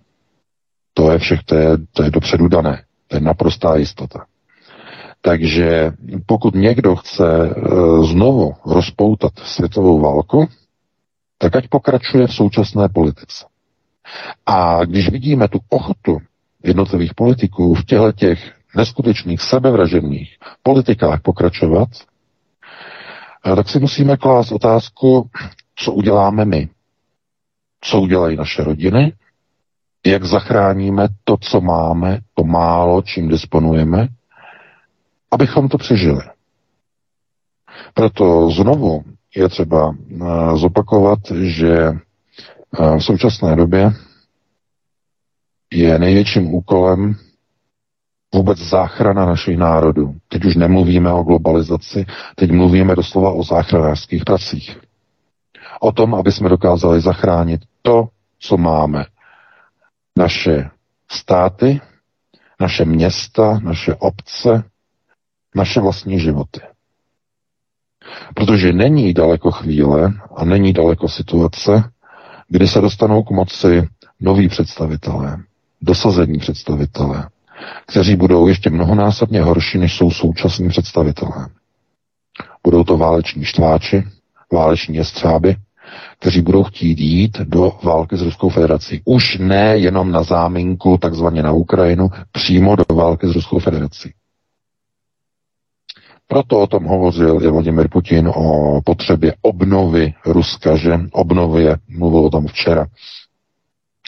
To 0.95 1.11
je 1.13 1.19
všech, 1.19 1.43
to 1.45 1.55
je, 1.55 1.79
to 1.93 2.03
je 2.03 2.11
dopředu 2.11 2.49
dané. 2.49 2.83
To 3.09 3.17
je 3.17 3.21
naprostá 3.21 3.77
jistota. 3.77 4.25
Takže 5.21 5.93
pokud 6.27 6.55
někdo 6.55 6.97
chce 6.97 7.55
uh, 7.55 8.07
znovu 8.07 8.55
rozpoutat 8.67 9.33
světovou 9.45 10.01
válku, 10.01 10.49
tak 11.39 11.57
ať 11.57 11.69
pokračuje 11.69 12.27
v 12.27 12.35
současné 12.35 12.89
politice. 12.89 13.45
A 14.47 14.85
když 14.85 15.09
vidíme 15.11 15.49
tu 15.49 15.59
ochotu 15.69 16.19
jednotlivých 16.65 17.15
politiků 17.15 17.75
v 17.75 17.85
těchto 17.85 18.13
těch 18.13 18.53
neskutečných 18.77 19.41
sebevražených 19.41 20.37
politikách 20.63 21.21
pokračovat, 21.23 21.89
eh, 21.93 22.05
tak 23.43 23.69
si 23.69 23.79
musíme 23.79 24.17
klást 24.17 24.53
otázku, 24.53 25.31
co 25.77 25.93
uděláme 25.93 26.45
my. 26.45 26.69
Co 27.81 28.01
udělají 28.01 28.37
naše 28.37 28.65
rodiny, 28.65 29.13
jak 30.07 30.25
zachráníme 30.25 31.09
to, 31.25 31.37
co 31.41 31.61
máme, 31.61 32.19
to 32.35 32.45
málo, 32.45 33.03
čím 33.03 33.29
disponujeme, 33.29 34.09
abychom 35.31 35.69
to 35.69 35.79
přežili. 35.79 36.23
Proto 37.95 38.51
znovu 38.51 39.05
je 39.37 39.49
třeba 39.49 39.95
eh, 39.95 40.57
zopakovat, 40.57 41.19
že 41.43 41.75
eh, 41.79 42.97
v 42.97 43.01
současné 43.01 43.57
době 43.57 43.93
je 45.73 45.99
největším 45.99 46.55
úkolem 46.55 47.15
vůbec 48.35 48.59
záchrana 48.59 49.27
našich 49.27 49.57
národů. 49.59 50.15
Teď 50.29 50.45
už 50.45 50.57
nemluvíme 50.57 51.13
o 51.13 51.23
globalizaci, 51.23 52.07
teď 52.35 52.51
mluvíme 52.51 52.97
doslova 52.97 53.31
o 53.33 53.43
záchranářských 53.43 54.25
pracích. 54.25 54.79
O 55.81 55.93
tom, 55.93 56.15
aby 56.15 56.33
jsme 56.33 56.49
dokázali 56.49 57.01
zachránit 57.01 57.61
to, 57.83 58.09
co 58.39 58.57
máme. 58.57 59.05
Naše 60.19 60.71
státy, 61.11 61.81
naše 62.61 62.85
města, 62.85 63.59
naše 63.63 63.95
obce, 63.95 64.65
naše 65.55 65.81
vlastní 65.81 66.21
životy. 66.21 66.61
Protože 68.35 68.73
není 68.73 69.15
daleko 69.15 69.51
chvíle 69.51 70.13
a 70.37 70.45
není 70.45 70.73
daleko 70.73 71.09
situace, 71.09 71.91
kdy 72.49 72.69
se 72.69 72.81
dostanou 72.81 73.23
k 73.23 73.31
moci 73.31 73.89
noví 74.21 74.49
představitelé, 74.49 75.37
dosazení 75.83 76.39
představitelé, 76.39 77.29
kteří 77.87 78.17
budou 78.17 78.49
ještě 78.49 78.71
mnohonásobně 78.71 79.43
horší, 79.43 79.79
než 79.79 79.97
jsou 79.97 80.11
současní 80.11 80.69
představitelé. 80.69 81.49
Budou 82.65 82.85
to 82.85 82.97
váleční 82.97 83.45
štváči, 83.45 84.05
váleční 84.53 84.97
jestřáby, 84.97 85.57
kteří 86.19 86.43
budou 86.43 86.65
chtít 86.65 86.99
jít 87.01 87.39
do 87.41 87.73
války 87.83 88.17
s 88.17 88.23
Ruskou 88.23 88.49
federací. 88.49 89.03
Už 89.05 89.39
ne 89.39 89.79
jenom 89.79 90.13
na 90.13 90.23
záminku, 90.23 90.99
takzvaně 90.99 91.43
na 91.43 91.53
Ukrajinu, 91.53 92.09
přímo 92.33 92.77
do 92.77 92.85
války 92.95 93.27
s 93.27 93.35
Ruskou 93.35 93.59
federací. 93.59 94.13
Proto 96.27 96.61
o 96.61 96.67
tom 96.67 96.85
hovořil 96.85 97.43
i 97.43 97.49
Vladimir 97.49 97.89
Putin 97.89 98.29
o 98.35 98.81
potřebě 98.85 99.35
obnovy 99.43 100.15
Ruska, 100.27 100.77
že 100.77 101.01
obnovy, 101.13 101.69
mluvil 101.89 102.21
o 102.21 102.31
tom 102.31 102.47
včera. 102.47 102.87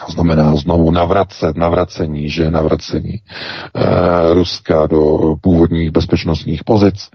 To 0.07 0.13
znamená 0.13 0.57
znovu 0.57 0.91
navracet, 0.91 1.57
navracení, 1.57 2.29
že 2.31 2.51
navracení 2.51 3.15
e, 3.15 3.21
Ruska 4.35 4.87
do 4.87 5.19
původních 5.41 5.91
bezpečnostních 5.91 6.65
pozic. 6.65 7.11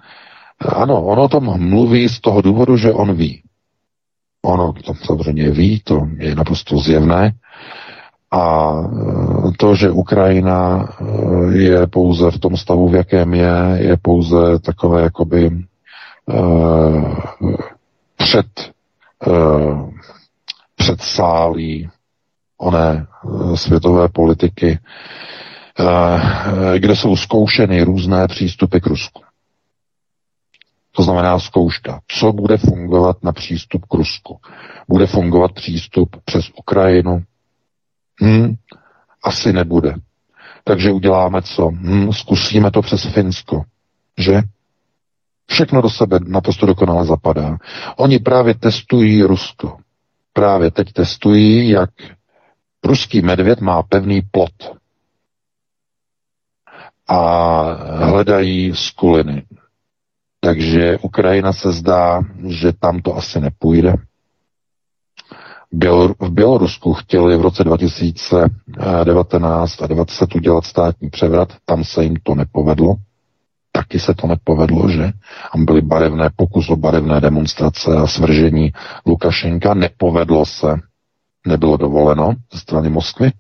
Ano, 0.76 1.06
on 1.06 1.20
o 1.20 1.28
tom 1.28 1.70
mluví 1.70 2.10
z 2.10 2.20
toho 2.22 2.42
důvodu, 2.42 2.78
že 2.78 2.94
on 2.94 3.14
ví. 3.14 3.42
Ono 4.42 4.74
to 4.74 4.94
samozřejmě 4.94 5.52
ví, 5.52 5.82
to 5.84 6.08
je 6.18 6.36
naprosto 6.36 6.78
zjevné. 6.78 7.34
A 8.32 8.74
e, 9.48 9.52
to, 9.58 9.76
že 9.76 9.92
Ukrajina 9.92 10.90
e, 10.90 11.58
je 11.58 11.88
pouze 11.88 12.32
v 12.32 12.40
tom 12.40 12.58
stavu, 12.58 12.88
v 12.90 12.96
jakém 12.96 13.34
je, 13.34 13.54
je 13.76 13.98
pouze 14.02 14.60
takové 14.60 15.02
jakoby 15.02 15.52
uh, 16.28 17.16
před 18.18 18.72
uh, 19.26 19.90
předsálí 20.76 21.90
oné 22.58 23.08
uh, 23.24 23.56
světové 23.56 24.10
politiky, 24.10 24.80
uh, 25.80 26.22
kde 26.78 26.96
jsou 26.96 27.16
zkoušeny 27.16 27.84
různé 27.84 28.28
přístupy 28.28 28.80
k 28.80 28.86
Rusku. 28.88 29.22
To 30.92 31.04
znamená 31.04 31.40
zkouška. 31.40 32.00
Co 32.08 32.34
bude 32.34 32.58
fungovat 32.58 33.18
na 33.24 33.32
přístup 33.32 33.86
k 33.86 33.94
Rusku? 33.94 34.40
Bude 34.88 35.08
fungovat 35.08 35.52
přístup 35.52 36.16
přes 36.26 36.50
Ukrajinu, 36.60 37.24
Hmm, 38.22 38.56
asi 39.24 39.54
nebude. 39.54 39.94
Takže 40.64 40.92
uděláme 40.92 41.42
co? 41.42 41.68
Hmm, 41.68 42.14
zkusíme 42.14 42.72
to 42.72 42.82
přes 42.82 43.06
Finsko. 43.14 43.64
Že? 44.18 44.42
Všechno 45.50 45.82
do 45.82 45.90
sebe 45.90 46.20
naprosto 46.28 46.66
dokonale 46.66 47.06
zapadá. 47.06 47.58
Oni 47.98 48.20
právě 48.20 48.54
testují 48.54 49.24
Rusko. 49.24 49.78
Právě 50.34 50.72
teď 50.72 50.94
testují, 50.94 51.70
jak 51.70 51.90
ruský 52.84 53.22
medvěd 53.22 53.62
má 53.62 53.84
pevný 53.84 54.22
plot. 54.32 54.78
A 57.08 57.62
hledají 58.06 58.76
skuliny. 58.76 59.44
Takže 60.40 60.98
Ukrajina 60.98 61.54
se 61.54 61.72
zdá, 61.72 62.22
že 62.48 62.74
tam 62.74 63.02
to 63.02 63.16
asi 63.16 63.42
nepůjde. 63.42 63.94
V 66.20 66.30
Bělorusku 66.30 66.94
chtěli 66.94 67.38
v 67.38 67.42
roce 67.42 67.64
2019 67.64 69.82
a 69.82 69.88
2020 69.88 70.36
udělat 70.36 70.66
státní 70.66 71.10
převrat, 71.10 71.54
tam 71.66 71.84
se 71.84 72.04
jim 72.04 72.16
to 72.24 72.36
nepovedlo. 72.36 72.96
Taky 73.72 74.00
se 74.00 74.14
to 74.14 74.28
nepovedlo, 74.28 74.90
že? 74.90 75.12
Tam 75.54 75.66
byly 75.66 75.82
barevné 75.82 76.30
pokus 76.36 76.70
o 76.70 76.76
barevné 76.76 77.22
demonstrace 77.22 77.96
a 77.96 78.08
svržení 78.08 78.74
Lukašenka. 79.06 79.74
Nepovedlo 79.74 80.46
se, 80.46 80.76
nebylo 81.48 81.78
dovoleno 81.78 82.34
ze 82.54 82.60
strany 82.60 82.90
Moskvy, 82.90 83.32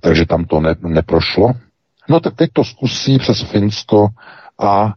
takže 0.00 0.26
tam 0.26 0.44
to 0.44 0.60
ne, 0.60 0.74
neprošlo. 0.80 1.52
No 2.08 2.20
tak 2.20 2.34
teď 2.34 2.50
to 2.52 2.64
zkusí 2.64 3.18
přes 3.18 3.42
Finsko 3.42 4.08
a 4.58 4.94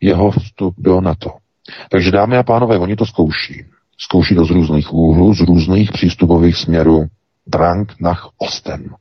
jeho 0.00 0.30
vstup 0.30 0.74
do 0.78 1.00
NATO. 1.00 1.30
Takže 1.90 2.10
dámy 2.10 2.36
a 2.38 2.42
pánové, 2.42 2.78
oni 2.78 2.96
to 2.96 3.06
zkouší. 3.06 3.64
Zkouší 3.98 4.34
to 4.34 4.44
z 4.44 4.50
různých 4.50 4.92
úhlů, 4.92 5.34
z 5.34 5.40
různých 5.40 5.92
přístupových 5.92 6.56
směrů. 6.56 7.06
Drang 7.46 7.94
nach 8.00 8.28
Osten. 8.38 8.94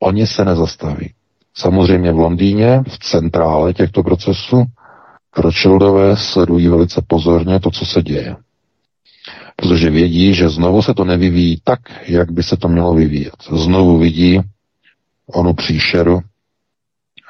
Oni 0.00 0.26
se 0.26 0.44
nezastaví. 0.44 1.14
Samozřejmě 1.54 2.12
v 2.12 2.18
Londýně, 2.18 2.82
v 2.88 2.98
centrále 2.98 3.74
těchto 3.74 4.02
procesů, 4.02 4.64
Rothschildové 5.36 6.16
sledují 6.16 6.68
velice 6.68 7.02
pozorně 7.06 7.60
to, 7.60 7.70
co 7.70 7.86
se 7.86 8.02
děje. 8.02 8.36
Protože 9.62 9.90
vědí, 9.90 10.34
že 10.34 10.48
znovu 10.48 10.82
se 10.82 10.94
to 10.94 11.04
nevyvíjí 11.04 11.60
tak, 11.64 11.80
jak 12.08 12.30
by 12.32 12.42
se 12.42 12.56
to 12.56 12.68
mělo 12.68 12.94
vyvíjet. 12.94 13.34
Znovu 13.52 13.98
vidí 13.98 14.40
onu 15.26 15.54
příšeru, 15.54 16.20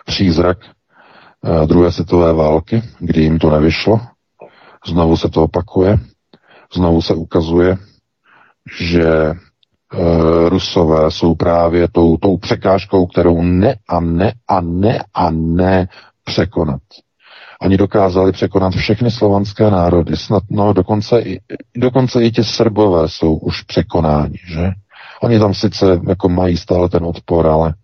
přízrak 0.07 0.59
eh, 0.65 1.67
druhé 1.67 1.93
světové 1.93 2.33
války, 2.33 2.83
kdy 2.99 3.23
jim 3.23 3.39
to 3.39 3.51
nevyšlo. 3.51 4.01
Znovu 4.87 5.17
se 5.17 5.29
to 5.29 5.43
opakuje 5.43 5.99
znovu 6.75 7.03
se 7.03 7.15
ukazuje, 7.15 7.77
že 8.81 9.05
e, 9.05 9.35
Rusové 10.49 11.11
jsou 11.11 11.35
právě 11.35 11.89
tou, 11.89 12.17
tou 12.17 12.37
překážkou, 12.37 13.07
kterou 13.07 13.43
ne 13.43 13.77
a 13.89 14.01
ne 14.01 14.33
a 14.49 14.61
ne 14.61 15.05
a 15.15 15.31
ne 15.31 15.89
překonat. 16.25 16.83
Oni 17.63 17.77
dokázali 17.77 18.33
překonat 18.33 18.75
všechny 18.75 19.11
slovanské 19.11 19.71
národy, 19.71 20.17
snad 20.17 20.43
no, 20.51 20.73
dokonce 20.73 21.21
i, 21.21 21.41
dokonce 21.77 22.25
i 22.25 22.31
ti 22.31 22.45
Srbové 22.45 23.09
jsou 23.09 23.37
už 23.37 23.63
překonáni, 23.63 24.39
že? 24.47 24.71
Oni 25.23 25.39
tam 25.39 25.55
sice 25.55 26.01
jako 26.09 26.29
mají 26.29 26.57
stále 26.57 26.89
ten 26.89 27.05
odpor, 27.05 27.47
ale 27.47 27.75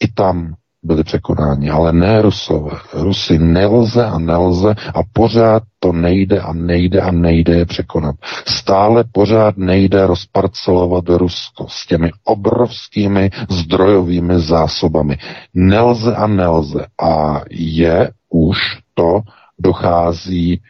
i 0.00 0.08
tam 0.12 0.54
byli 0.86 1.04
překonáni, 1.04 1.70
ale 1.70 1.92
ne 1.92 2.22
Rusové. 2.22 2.70
Rusy 2.94 3.38
nelze 3.38 4.06
a 4.06 4.18
nelze 4.18 4.74
a 4.94 5.00
pořád 5.12 5.62
to 5.78 5.92
nejde 5.92 6.40
a 6.40 6.52
nejde 6.52 7.00
a 7.00 7.10
nejde 7.10 7.54
je 7.54 7.66
překonat. 7.66 8.14
Stále 8.48 9.04
pořád 9.12 9.56
nejde 9.56 10.06
rozparcelovat 10.06 11.04
Rusko 11.08 11.66
s 11.68 11.86
těmi 11.86 12.10
obrovskými 12.24 13.30
zdrojovými 13.50 14.40
zásobami. 14.40 15.18
Nelze 15.54 16.16
a 16.16 16.26
nelze. 16.26 16.86
A 17.02 17.40
je 17.50 18.10
už 18.30 18.58
to 18.94 19.20
dochází 19.58 20.60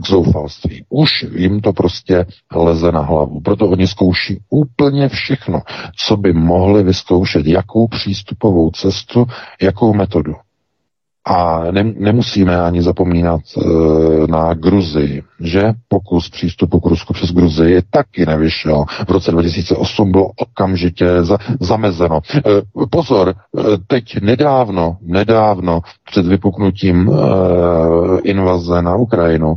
k 0.00 0.06
zoufalství. 0.06 0.84
Už 0.88 1.26
jim 1.34 1.60
to 1.60 1.72
prostě 1.72 2.26
leze 2.54 2.92
na 2.92 3.00
hlavu. 3.00 3.40
Proto 3.40 3.68
oni 3.68 3.86
zkouší 3.86 4.40
úplně 4.50 5.08
všechno, 5.08 5.60
co 5.96 6.16
by 6.16 6.32
mohli 6.32 6.82
vyzkoušet, 6.82 7.46
jakou 7.46 7.88
přístupovou 7.88 8.70
cestu, 8.70 9.26
jakou 9.60 9.94
metodu. 9.94 10.32
A 11.24 11.64
ne, 11.70 11.84
nemusíme 11.84 12.60
ani 12.60 12.82
zapomínat 12.82 13.40
e, 13.56 13.60
na 14.26 14.54
Gruzii, 14.54 15.22
že 15.40 15.72
pokus 15.88 16.30
přístupu 16.30 16.80
k 16.80 16.86
Rusku 16.86 17.12
přes 17.12 17.30
Gruzii 17.32 17.82
taky 17.90 18.26
nevyšel. 18.26 18.84
V 19.08 19.10
roce 19.10 19.30
2008 19.30 20.12
bylo 20.12 20.30
okamžitě 20.36 21.24
za, 21.24 21.38
zamezeno. 21.60 22.20
E, 22.36 22.40
pozor, 22.90 23.28
e, 23.28 23.62
teď 23.86 24.20
nedávno, 24.20 24.96
nedávno 25.02 25.80
před 26.10 26.26
vypuknutím 26.26 27.10
e, 27.10 27.14
invaze 28.20 28.82
na 28.82 28.96
Ukrajinu, 28.96 29.54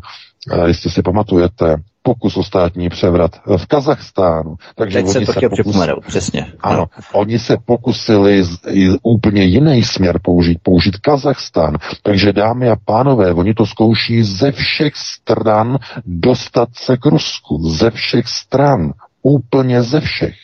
e, 0.51 0.67
jestli 0.67 0.89
si 0.89 1.01
pamatujete, 1.01 1.75
pokus 2.05 2.37
o 2.37 2.43
státní 2.43 2.89
převrat 2.89 3.31
v 3.57 3.65
Kazachstánu. 3.65 4.55
Takže 4.75 4.97
Teď 4.97 5.05
oni 5.05 5.13
se 5.13 5.25
to 5.25 5.31
chtěl 5.31 5.49
pokus... 5.49 5.77
přesně. 6.07 6.45
Ano, 6.59 6.77
no. 6.77 6.85
oni 7.13 7.39
se 7.39 7.57
pokusili 7.65 8.43
z, 8.43 8.57
úplně 9.03 9.43
jiný 9.43 9.83
směr 9.83 10.19
použít, 10.23 10.59
použít 10.63 10.97
Kazachstán. 10.97 11.77
Takže 12.03 12.33
dámy 12.33 12.69
a 12.69 12.75
pánové, 12.85 13.33
oni 13.33 13.53
to 13.53 13.65
zkouší 13.65 14.23
ze 14.23 14.51
všech 14.51 14.93
stran 14.95 15.77
dostat 16.05 16.69
se 16.73 16.97
k 16.97 17.05
Rusku. 17.05 17.69
Ze 17.69 17.91
všech 17.91 18.27
stran. 18.27 18.93
Úplně 19.21 19.83
ze 19.83 19.99
všech. 19.99 20.35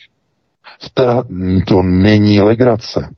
To 1.66 1.82
není 1.82 2.40
legrace 2.40 3.08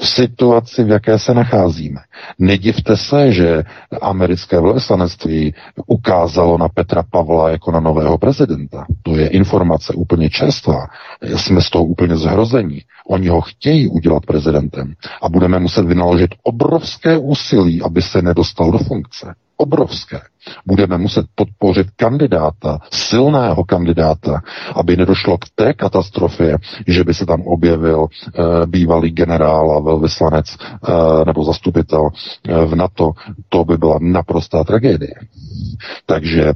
situaci, 0.00 0.84
v 0.84 0.88
jaké 0.88 1.18
se 1.18 1.34
nacházíme. 1.34 2.00
Nedivte 2.38 2.96
se, 2.96 3.32
že 3.32 3.62
americké 4.02 4.60
velvyslanectví 4.60 5.54
ukázalo 5.86 6.58
na 6.58 6.68
Petra 6.68 7.02
Pavla 7.10 7.50
jako 7.50 7.70
na 7.70 7.80
nového 7.80 8.18
prezidenta. 8.18 8.86
To 9.02 9.16
je 9.16 9.28
informace 9.28 9.92
úplně 9.92 10.30
čerstvá. 10.30 10.86
Jsme 11.36 11.62
z 11.62 11.70
toho 11.70 11.84
úplně 11.84 12.16
zhrození. 12.16 12.80
Oni 13.08 13.28
ho 13.28 13.40
chtějí 13.40 13.88
udělat 13.88 14.26
prezidentem 14.26 14.94
a 15.22 15.28
budeme 15.28 15.58
muset 15.58 15.86
vynaložit 15.86 16.30
obrovské 16.42 17.18
úsilí, 17.18 17.82
aby 17.82 18.02
se 18.02 18.22
nedostal 18.22 18.70
do 18.70 18.78
funkce 18.78 19.34
obrovské. 19.56 20.20
Budeme 20.66 20.98
muset 20.98 21.26
podpořit 21.34 21.86
kandidáta, 21.96 22.78
silného 22.92 23.64
kandidáta, 23.64 24.42
aby 24.74 24.96
nedošlo 24.96 25.38
k 25.38 25.44
té 25.54 25.72
katastrofě, 25.72 26.58
že 26.86 27.04
by 27.04 27.14
se 27.14 27.26
tam 27.26 27.40
objevil 27.42 28.06
e, 28.06 28.66
bývalý 28.66 29.10
generál 29.10 29.72
a 29.72 29.80
velvyslanec 29.80 30.56
e, 30.56 31.24
nebo 31.24 31.44
zastupitel 31.44 32.08
e, 32.48 32.64
v 32.66 32.74
NATO. 32.74 33.12
To 33.48 33.64
by 33.64 33.76
byla 33.78 33.98
naprostá 34.00 34.64
tragédie. 34.64 35.14
Takže 36.06 36.52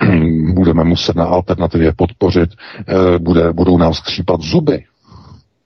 budeme 0.54 0.84
muset 0.84 1.16
na 1.16 1.24
alternativě 1.24 1.92
podpořit, 1.96 2.50
bude, 3.18 3.52
budou 3.52 3.78
nám 3.78 3.94
skřípat 3.94 4.40
zuby 4.40 4.84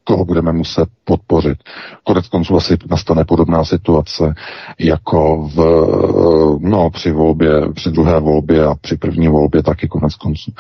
koho 0.05 0.25
budeme 0.25 0.53
muset 0.53 0.89
podpořit. 1.05 1.59
Konec 2.05 2.29
konců 2.29 2.57
asi 2.57 2.77
nastane 2.91 3.25
podobná 3.25 3.65
situace 3.65 4.35
jako 4.79 5.51
v, 5.55 5.59
no, 6.61 6.91
při 6.91 7.13
volbě, 7.13 7.51
při 7.75 7.91
druhé 7.91 8.21
volbě 8.21 8.65
a 8.65 8.75
při 8.81 8.97
první 8.97 9.29
volbě 9.29 9.63
taky 9.63 9.89
konec 9.89 10.15
konců 10.15 10.53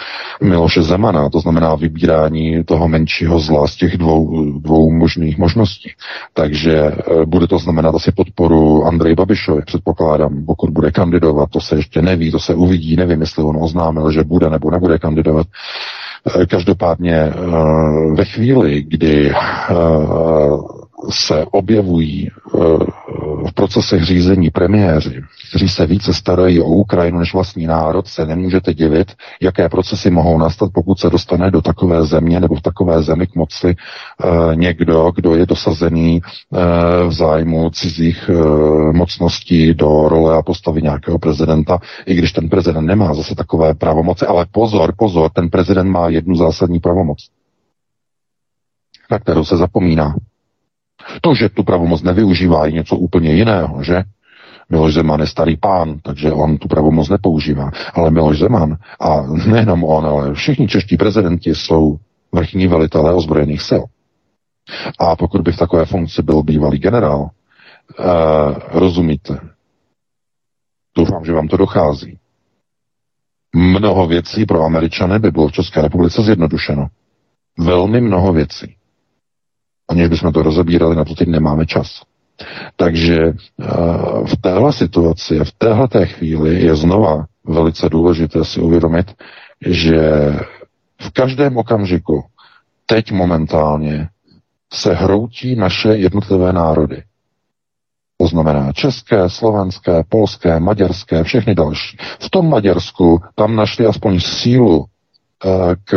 Miloše 0.43 0.83
Zemana, 0.83 1.29
to 1.29 1.41
znamená 1.41 1.75
vybírání 1.75 2.65
toho 2.65 2.89
menšího 2.89 3.41
zla 3.41 3.67
z 3.67 3.77
těch 3.77 3.99
dvou, 3.99 4.45
dvou 4.61 4.93
možných 4.93 5.39
možností. 5.39 5.91
Takže 6.33 6.77
eh, 6.77 7.27
bude 7.27 7.47
to 7.47 7.59
znamenat 7.59 7.95
asi 7.95 8.13
podporu 8.13 8.85
Andrej 8.85 9.15
Babišovi, 9.15 9.63
předpokládám, 9.63 10.45
pokud 10.47 10.71
bude 10.71 10.91
kandidovat, 10.91 11.51
to 11.51 11.61
se 11.61 11.77
ještě 11.77 12.03
neví, 12.03 12.31
to 12.31 12.39
se 12.41 12.55
uvidí, 12.55 12.97
nevím, 12.97 13.21
jestli 13.21 13.43
on 13.43 13.57
oznámil, 13.61 14.13
že 14.13 14.25
bude 14.25 14.51
nebo 14.51 14.71
nebude 14.71 14.99
kandidovat. 14.99 15.47
Eh, 16.27 16.47
každopádně 16.47 17.17
eh, 17.17 17.33
ve 18.15 18.25
chvíli, 18.25 18.83
kdy 18.83 19.31
eh, 19.31 19.75
se 21.11 21.45
objevují 21.51 22.31
v 23.49 23.53
procesech 23.53 24.03
řízení 24.05 24.51
premiéři, 24.51 25.23
kteří 25.51 25.69
se 25.69 25.87
více 25.87 26.15
starají 26.15 26.61
o 26.61 26.65
Ukrajinu 26.67 27.19
než 27.19 27.35
vlastní 27.35 27.67
národ, 27.67 28.07
se 28.09 28.27
nemůžete 28.27 28.75
divit, 28.75 29.13
jaké 29.43 29.69
procesy 29.69 30.11
mohou 30.11 30.39
nastat, 30.39 30.71
pokud 30.75 30.99
se 30.99 31.11
dostane 31.11 31.51
do 31.51 31.63
takové 31.63 32.05
země 32.07 32.41
nebo 32.41 32.55
v 32.55 32.61
takové 32.63 33.03
zemi 33.03 33.27
k 33.27 33.35
moci 33.35 33.69
e, 33.69 34.57
někdo, 34.57 35.13
kdo 35.15 35.35
je 35.35 35.47
dosazený 35.47 36.17
e, 36.17 36.21
v 37.09 37.13
zájmu 37.13 37.71
cizích 37.71 38.29
e, 38.29 38.33
mocností 38.93 39.75
do 39.75 40.09
role 40.09 40.37
a 40.37 40.43
postavy 40.43 40.83
nějakého 40.83 41.19
prezidenta, 41.19 41.79
i 42.07 42.15
když 42.15 42.33
ten 42.33 42.49
prezident 42.49 42.87
nemá 42.87 43.15
zase 43.15 43.35
takové 43.35 43.75
pravomoci, 43.75 44.27
ale 44.27 44.47
pozor, 44.53 44.95
pozor, 44.97 45.31
ten 45.31 45.51
prezident 45.51 45.89
má 45.91 46.09
jednu 46.09 46.37
zásadní 46.37 46.81
pravomoc, 46.81 47.19
na 49.11 49.19
kterou 49.19 49.45
se 49.45 49.57
zapomíná. 49.57 50.15
To, 51.21 51.35
že 51.35 51.49
tu 51.49 51.63
pravomoc 51.63 52.03
nevyužívá, 52.03 52.67
je 52.67 52.73
něco 52.73 52.97
úplně 52.97 53.33
jiného, 53.33 53.83
že? 53.83 54.03
Miloš 54.71 54.95
Zeman 54.95 55.21
je 55.21 55.27
starý 55.27 55.57
pán, 55.57 55.99
takže 56.03 56.33
on 56.33 56.59
tu 56.59 56.69
pravomoc 56.69 57.09
nepoužívá. 57.09 57.71
Ale 57.95 58.11
Miloš 58.11 58.39
Zeman, 58.39 58.77
a 59.01 59.23
nejenom 59.23 59.85
on, 59.85 60.07
ale 60.07 60.35
všichni 60.35 60.69
čeští 60.69 60.97
prezidenti 60.97 61.55
jsou 61.55 61.99
vrchní 62.33 62.67
velitelé 62.67 63.15
ozbrojených 63.15 63.63
sil. 63.69 63.83
A 64.99 65.17
pokud 65.17 65.41
by 65.41 65.53
v 65.53 65.57
takové 65.57 65.87
funkci 65.87 66.23
byl 66.23 66.43
bývalý 66.43 66.79
generál, 66.79 67.29
eh, 67.29 68.05
rozumíte, 68.69 69.39
doufám, 70.97 71.25
že 71.25 71.33
vám 71.33 71.49
to 71.49 71.57
dochází. 71.57 72.19
Mnoho 73.57 74.07
věcí 74.07 74.47
pro 74.47 74.65
Američany 74.65 75.19
by 75.19 75.31
bylo 75.31 75.49
v 75.49 75.53
České 75.53 75.83
republice 75.83 76.23
zjednodušeno. 76.23 76.87
Velmi 77.59 78.01
mnoho 78.01 78.33
věcí. 78.33 78.77
Aniž 79.89 80.09
bychom 80.09 80.33
to 80.33 80.43
rozebírali, 80.43 80.97
na 80.97 81.05
to 81.05 81.15
teď 81.15 81.29
nemáme 81.29 81.67
čas. 81.67 82.03
Takže 82.77 83.17
eh, 83.23 83.35
v 84.27 84.37
téhle 84.41 84.73
situaci, 84.73 85.39
v 85.39 85.53
téhle 85.59 85.89
té 85.89 86.07
chvíli 86.07 86.63
je 86.63 86.77
znova 86.77 87.25
velice 87.45 87.89
důležité 87.89 88.45
si 88.45 88.61
uvědomit, 88.61 89.15
že 89.67 89.99
v 91.01 91.11
každém 91.13 91.57
okamžiku, 91.57 92.25
teď 92.87 93.13
momentálně, 93.13 94.09
se 94.73 94.95
hroutí 94.95 95.57
naše 95.57 95.89
jednotlivé 95.89 96.53
národy. 96.53 97.03
To 98.17 98.27
znamená 98.27 98.73
české, 98.73 99.31
slovenské, 99.31 100.05
polské, 100.09 100.61
maďarské, 100.61 101.25
všechny 101.25 101.55
další. 101.55 101.97
V 102.21 102.31
tom 102.31 102.51
Maďarsku 102.51 103.21
tam 103.35 103.57
našli 103.57 103.87
aspoň 103.87 104.21
sílu 104.21 104.85
k, 105.85 105.95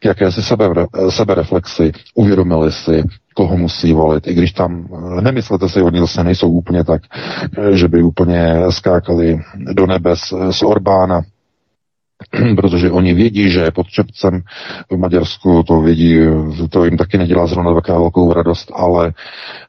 k 0.00 0.04
jakési 0.04 0.42
sebe, 0.42 0.68
sebereflexi, 1.08 1.92
uvědomili 2.14 2.72
si, 2.72 3.02
koho 3.34 3.56
musí 3.56 3.92
volit, 3.92 4.26
i 4.26 4.34
když 4.34 4.52
tam, 4.52 4.88
eh, 5.18 5.20
nemyslete 5.20 5.68
si, 5.68 5.82
oni 5.82 6.00
zase 6.00 6.24
nejsou 6.24 6.48
úplně 6.48 6.84
tak, 6.84 7.02
eh, 7.58 7.76
že 7.76 7.88
by 7.88 8.02
úplně 8.02 8.56
skákali 8.70 9.40
do 9.72 9.86
nebes 9.86 10.20
eh, 10.32 10.52
z 10.52 10.62
Orbána, 10.62 11.22
protože 12.56 12.90
oni 12.90 13.14
vědí, 13.14 13.50
že 13.50 13.60
je 13.60 13.70
pod 13.70 13.86
čepcem 13.86 14.42
v 14.90 14.96
Maďarsku, 14.96 15.62
to 15.62 15.80
vědí, 15.80 16.18
to 16.70 16.84
jim 16.84 16.96
taky 16.96 17.18
nedělá 17.18 17.46
zrovna 17.46 17.74
taková 17.74 17.98
velkou 17.98 18.32
radost, 18.32 18.72
ale 18.74 19.12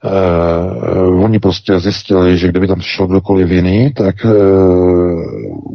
eh, 0.06 1.00
oni 1.24 1.40
prostě 1.40 1.80
zjistili, 1.80 2.38
že 2.38 2.48
kdyby 2.48 2.68
tam 2.68 2.80
přišel 2.80 3.08
kdokoliv 3.08 3.50
jiný, 3.50 3.94
tak 3.94 4.16
eh, 4.26 4.30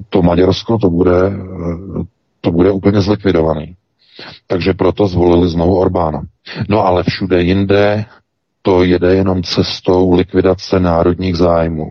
to 0.09 0.23
Maďarsko 0.23 0.79
to 0.79 0.91
bude, 0.91 1.33
to 2.41 2.51
bude 2.53 2.71
úplně 2.71 3.01
zlikvidovaný. 3.01 3.77
Takže 4.47 4.73
proto 4.75 5.07
zvolili 5.07 5.49
znovu 5.49 5.77
Orbána. 5.79 6.23
No 6.69 6.87
ale 6.87 7.03
všude 7.03 7.43
jinde 7.43 8.05
to 8.63 8.85
jede 8.85 9.15
jenom 9.15 9.43
cestou 9.43 10.13
likvidace 10.15 10.81
národních 10.81 11.37
zájmů. 11.37 11.91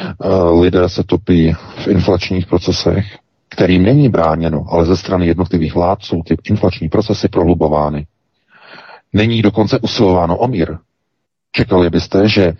Eh, 0.00 0.28
lidé 0.60 0.88
se 0.88 1.04
topí 1.04 1.52
v 1.52 1.88
inflačních 1.88 2.46
procesech, 2.46 3.04
kterým 3.48 3.82
není 3.82 4.08
bráněno, 4.08 4.64
ale 4.70 4.86
ze 4.86 4.96
strany 4.96 5.26
jednotlivých 5.26 5.74
vlád 5.74 6.02
jsou 6.02 6.22
ty 6.22 6.36
inflační 6.50 6.88
procesy 6.88 7.28
prohlubovány. 7.28 8.06
Není 9.12 9.42
dokonce 9.42 9.78
usilováno 9.78 10.36
o 10.38 10.48
mír. 10.48 10.76
Čekali 11.52 11.90
byste, 11.90 12.28
že 12.28 12.42
eh, 12.44 12.54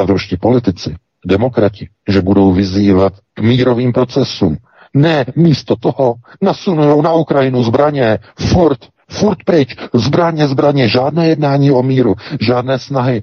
evropští 0.00 0.36
politici, 0.36 0.96
demokrati, 1.26 1.88
že 2.08 2.22
budou 2.22 2.52
vyzývat 2.52 3.12
k 3.34 3.40
mírovým 3.40 3.92
procesům, 3.92 4.56
ne, 4.96 5.24
místo 5.36 5.76
toho 5.76 6.14
nasunou 6.42 7.02
na 7.02 7.12
Ukrajinu 7.12 7.62
zbraně, 7.62 8.18
furt, 8.38 8.78
furt 9.10 9.38
pryč, 9.44 9.76
zbraně, 9.94 10.48
zbraně, 10.48 10.88
žádné 10.88 11.28
jednání 11.28 11.70
o 11.70 11.82
míru, 11.82 12.14
žádné 12.40 12.78
snahy 12.78 13.22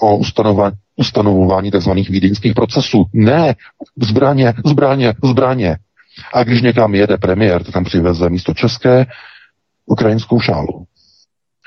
o 0.00 0.16
ustanování, 0.16 0.74
ustanovování 0.96 1.70
tzv. 1.70 1.90
vídeňských 1.90 2.54
procesů. 2.54 3.04
Ne, 3.12 3.54
zbraně, 4.02 4.54
zbraně, 4.66 5.14
zbraně. 5.24 5.76
A 6.34 6.44
když 6.44 6.62
někam 6.62 6.94
jede 6.94 7.16
premiér, 7.16 7.64
tak 7.64 7.74
tam 7.74 7.84
přiveze 7.84 8.30
místo 8.30 8.54
české 8.54 9.06
ukrajinskou 9.86 10.40
šálu. 10.40 10.84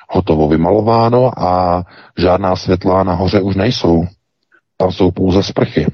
Hotovo 0.10 0.48
vymalováno 0.48 1.40
a 1.40 1.84
žádná 2.18 2.56
světla 2.56 3.04
nahoře 3.04 3.42
už 3.42 3.56
nejsou. 3.56 4.06
Tam 4.78 4.92
jsou 4.92 5.12
pouze 5.12 5.44
sprchy. 5.44 5.88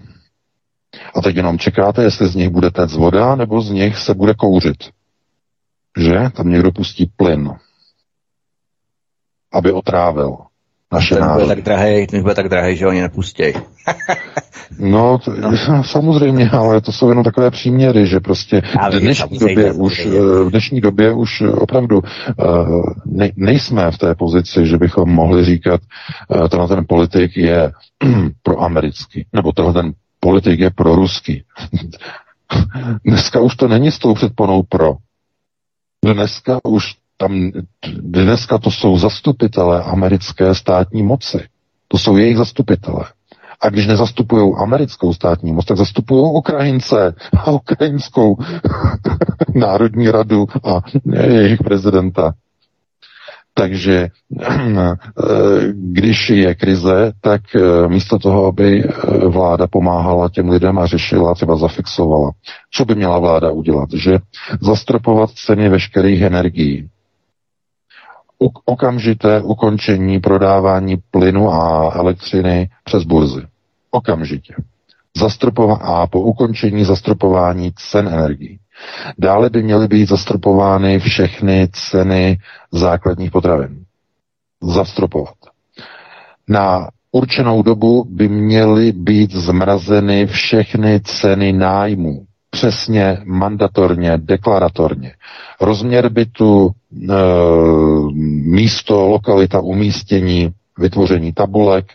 A 1.15 1.21
teď 1.21 1.35
jenom 1.35 1.59
čekáte, 1.59 2.03
jestli 2.03 2.27
z 2.27 2.35
nich 2.35 2.49
bude 2.49 2.71
téct 2.71 2.95
voda, 2.95 3.35
nebo 3.35 3.61
z 3.61 3.71
nich 3.71 3.97
se 3.97 4.13
bude 4.13 4.33
kouřit. 4.33 4.89
Že? 5.97 6.29
Tam 6.33 6.49
někdo 6.49 6.71
pustí 6.71 7.11
plyn, 7.17 7.51
aby 9.53 9.71
otrávil 9.71 10.37
naše 10.91 11.15
ten 11.15 11.33
bude 11.33 11.47
tak 11.47 11.61
drahý, 11.61 12.07
ten 12.07 12.21
bude 12.21 12.35
tak 12.35 12.49
drahý, 12.49 12.77
že 12.77 12.87
oni 12.87 13.01
nepustějí. 13.01 13.53
no, 14.79 15.17
to, 15.17 15.33
no, 15.35 15.83
samozřejmě, 15.83 16.49
ale 16.49 16.81
to 16.81 16.91
jsou 16.91 17.09
jenom 17.09 17.23
takové 17.23 17.51
příměry, 17.51 18.07
že 18.07 18.19
prostě 18.19 18.61
v 18.91 18.99
dnešní, 18.99 19.37
době 19.39 19.73
už, 19.73 20.05
v 20.45 20.49
dnešní 20.49 20.81
době 20.81 21.13
už 21.13 21.41
opravdu 21.41 21.97
uh, 21.97 22.83
ne, 23.05 23.29
nejsme 23.35 23.91
v 23.91 23.97
té 23.97 24.15
pozici, 24.15 24.67
že 24.67 24.77
bychom 24.77 25.09
mohli 25.09 25.45
říkat, 25.45 25.81
tenhle 26.49 26.67
ten 26.67 26.85
politik 26.87 27.37
je 27.37 27.71
pro 28.43 28.61
americký, 28.61 29.25
nebo 29.33 29.51
tenhle 29.51 29.73
ten 29.73 29.93
politik 30.21 30.59
je 30.59 30.69
pro 30.69 30.95
ruský. 30.95 31.43
Dneska 33.05 33.39
už 33.39 33.55
to 33.55 33.67
není 33.67 33.91
s 33.91 33.99
tou 33.99 34.13
předponou 34.13 34.63
pro. 34.63 34.93
Dneska 36.05 36.59
už 36.65 36.95
tam, 37.17 37.51
dneska 38.01 38.57
to 38.57 38.71
jsou 38.71 38.97
zastupitelé 38.97 39.83
americké 39.83 40.55
státní 40.55 41.03
moci. 41.03 41.47
To 41.87 41.97
jsou 41.97 42.17
jejich 42.17 42.37
zastupitelé. 42.37 43.05
A 43.61 43.69
když 43.69 43.87
nezastupují 43.87 44.53
americkou 44.57 45.13
státní 45.13 45.51
moc, 45.53 45.65
tak 45.65 45.77
zastupují 45.77 46.31
Ukrajince 46.33 47.15
a 47.37 47.51
Ukrajinskou 47.51 48.37
národní 49.55 50.11
radu 50.11 50.47
a 50.63 50.81
jejich 51.23 51.59
prezidenta. 51.63 52.33
Takže 53.53 54.07
eh, 54.41 54.93
když 55.73 56.29
je 56.29 56.55
krize, 56.55 57.11
tak 57.21 57.41
eh, 57.55 57.87
místo 57.87 58.19
toho, 58.19 58.45
aby 58.45 58.83
eh, 58.83 58.91
vláda 59.27 59.67
pomáhala 59.67 60.29
těm 60.29 60.49
lidem 60.49 60.79
a 60.79 60.85
řešila, 60.85 61.33
třeba 61.35 61.55
zafixovala, 61.57 62.31
co 62.73 62.85
by 62.85 62.95
měla 62.95 63.19
vláda 63.19 63.51
udělat? 63.51 63.89
Že 63.93 64.19
zastropovat 64.61 65.31
ceny 65.31 65.69
veškerých 65.69 66.21
energií, 66.21 66.89
okamžité 68.65 69.41
ukončení 69.41 70.19
prodávání 70.19 70.97
plynu 71.11 71.51
a 71.53 71.91
elektřiny 71.95 72.69
přes 72.83 73.03
burzy. 73.03 73.41
Okamžitě. 73.91 74.53
Zastropova- 75.17 75.79
a 75.81 76.07
po 76.07 76.21
ukončení 76.21 76.83
zastropování 76.85 77.71
cen 77.75 78.07
energií. 78.07 78.59
Dále 79.17 79.49
by 79.49 79.63
měly 79.63 79.87
být 79.87 80.09
zastropovány 80.09 80.99
všechny 80.99 81.67
ceny 81.71 82.37
základních 82.71 83.31
potravin. 83.31 83.83
Zastropovat. 84.63 85.33
Na 86.47 86.87
určenou 87.11 87.63
dobu 87.63 88.05
by 88.09 88.27
měly 88.29 88.91
být 88.91 89.31
zmrazeny 89.31 90.27
všechny 90.27 90.99
ceny 91.03 91.53
nájmu. 91.53 92.25
Přesně, 92.49 93.17
mandatorně, 93.25 94.17
deklaratorně. 94.17 95.13
Rozměr 95.61 96.09
bytu, 96.09 96.69
e, 96.69 97.13
místo, 98.45 99.07
lokalita 99.07 99.59
umístění, 99.59 100.49
vytvoření 100.79 101.33
tabulek, 101.33 101.85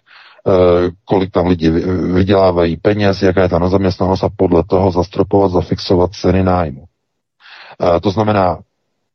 kolik 1.04 1.30
tam 1.30 1.46
lidi 1.46 1.70
vydělávají 2.14 2.76
peněz, 2.76 3.22
jaká 3.22 3.42
je 3.42 3.48
ta 3.48 3.58
nezaměstnanost 3.58 4.24
a 4.24 4.28
podle 4.36 4.64
toho 4.64 4.90
zastropovat, 4.90 5.50
zafixovat 5.50 6.12
ceny 6.12 6.42
nájmu. 6.42 6.84
Eh, 7.82 8.00
to 8.00 8.10
znamená 8.10 8.58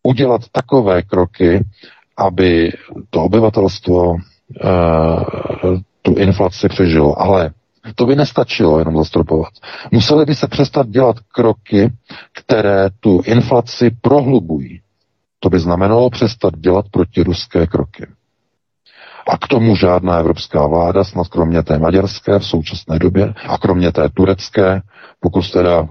udělat 0.04 0.42
takové 0.52 1.02
kroky, 1.02 1.66
aby 2.18 2.72
to 3.10 3.24
obyvatelstvo 3.24 4.16
eh, 4.16 4.68
tu 6.02 6.16
inflaci 6.16 6.70
přežilo. 6.70 7.22
Ale 7.22 7.52
to 7.96 8.06
by 8.06 8.16
nestačilo 8.16 8.80
jenom 8.80 8.98
zastropovat. 8.98 9.54
Museli 9.92 10.26
by 10.26 10.36
se 10.36 10.48
přestat 10.48 10.88
dělat 10.88 11.16
kroky, 11.20 11.92
které 12.34 12.90
tu 13.00 13.22
inflaci 13.26 13.92
prohlubují. 14.02 14.82
To 15.40 15.50
by 15.50 15.60
znamenalo 15.60 16.10
přestat 16.10 16.54
dělat 16.58 16.86
protiruské 16.92 17.68
kroky. 17.68 18.06
A 19.28 19.38
k 19.38 19.48
tomu 19.48 19.76
žádná 19.76 20.18
evropská 20.18 20.68
vláda, 20.68 21.04
snad 21.04 21.28
kromě 21.28 21.64
té 21.64 21.80
maďarské 21.80 22.40
v 22.40 22.46
současné 22.46 23.00
době 23.00 23.34
a 23.48 23.58
kromě 23.58 23.92
té 23.92 24.10
turecké, 24.10 24.82
pokud 25.20 25.52
teda 25.52 25.88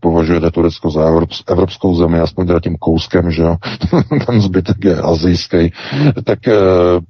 považujete 0.00 0.50
Turecko 0.50 0.90
za 0.90 1.02
evropskou 1.48 1.94
zemi, 1.96 2.18
aspoň 2.20 2.46
teda 2.46 2.60
tím 2.60 2.76
kouskem, 2.76 3.30
že 3.30 3.42
jo, 3.42 3.56
ten 4.26 4.40
zbytek 4.40 4.84
je 4.84 4.96
azijský, 5.00 5.72
tak 6.24 6.48
eh, 6.48 6.54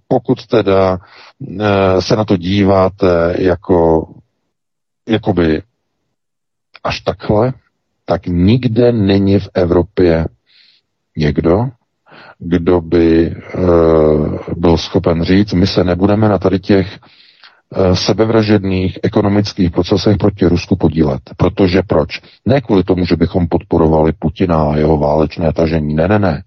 pokud 0.08 0.46
teda 0.46 0.98
eh, 1.60 2.02
se 2.02 2.16
na 2.16 2.24
to 2.24 2.36
díváte 2.36 3.34
jako 3.38 4.08
jakoby 5.08 5.62
až 6.84 7.00
takhle, 7.00 7.52
tak 8.04 8.26
nikde 8.26 8.92
není 8.92 9.38
v 9.38 9.48
Evropě 9.54 10.26
někdo, 11.16 11.68
kdo 12.40 12.80
by 12.80 13.26
e, 13.26 13.34
byl 14.56 14.76
schopen 14.76 15.22
říct, 15.22 15.52
my 15.52 15.66
se 15.66 15.84
nebudeme 15.84 16.28
na 16.28 16.38
tady 16.38 16.58
těch 16.58 16.98
e, 17.74 17.96
sebevražedných 17.96 18.98
ekonomických 19.02 19.70
procesech 19.70 20.16
proti 20.16 20.46
Rusku 20.46 20.76
podílet. 20.76 21.20
Protože 21.36 21.82
proč? 21.82 22.20
Ne 22.46 22.60
kvůli 22.60 22.82
tomu, 22.82 23.04
že 23.04 23.16
bychom 23.16 23.48
podporovali 23.48 24.12
Putina 24.18 24.62
a 24.62 24.76
jeho 24.76 24.98
válečné 24.98 25.52
tažení. 25.52 25.94
Ne, 25.94 26.08
ne, 26.08 26.18
ne. 26.18 26.42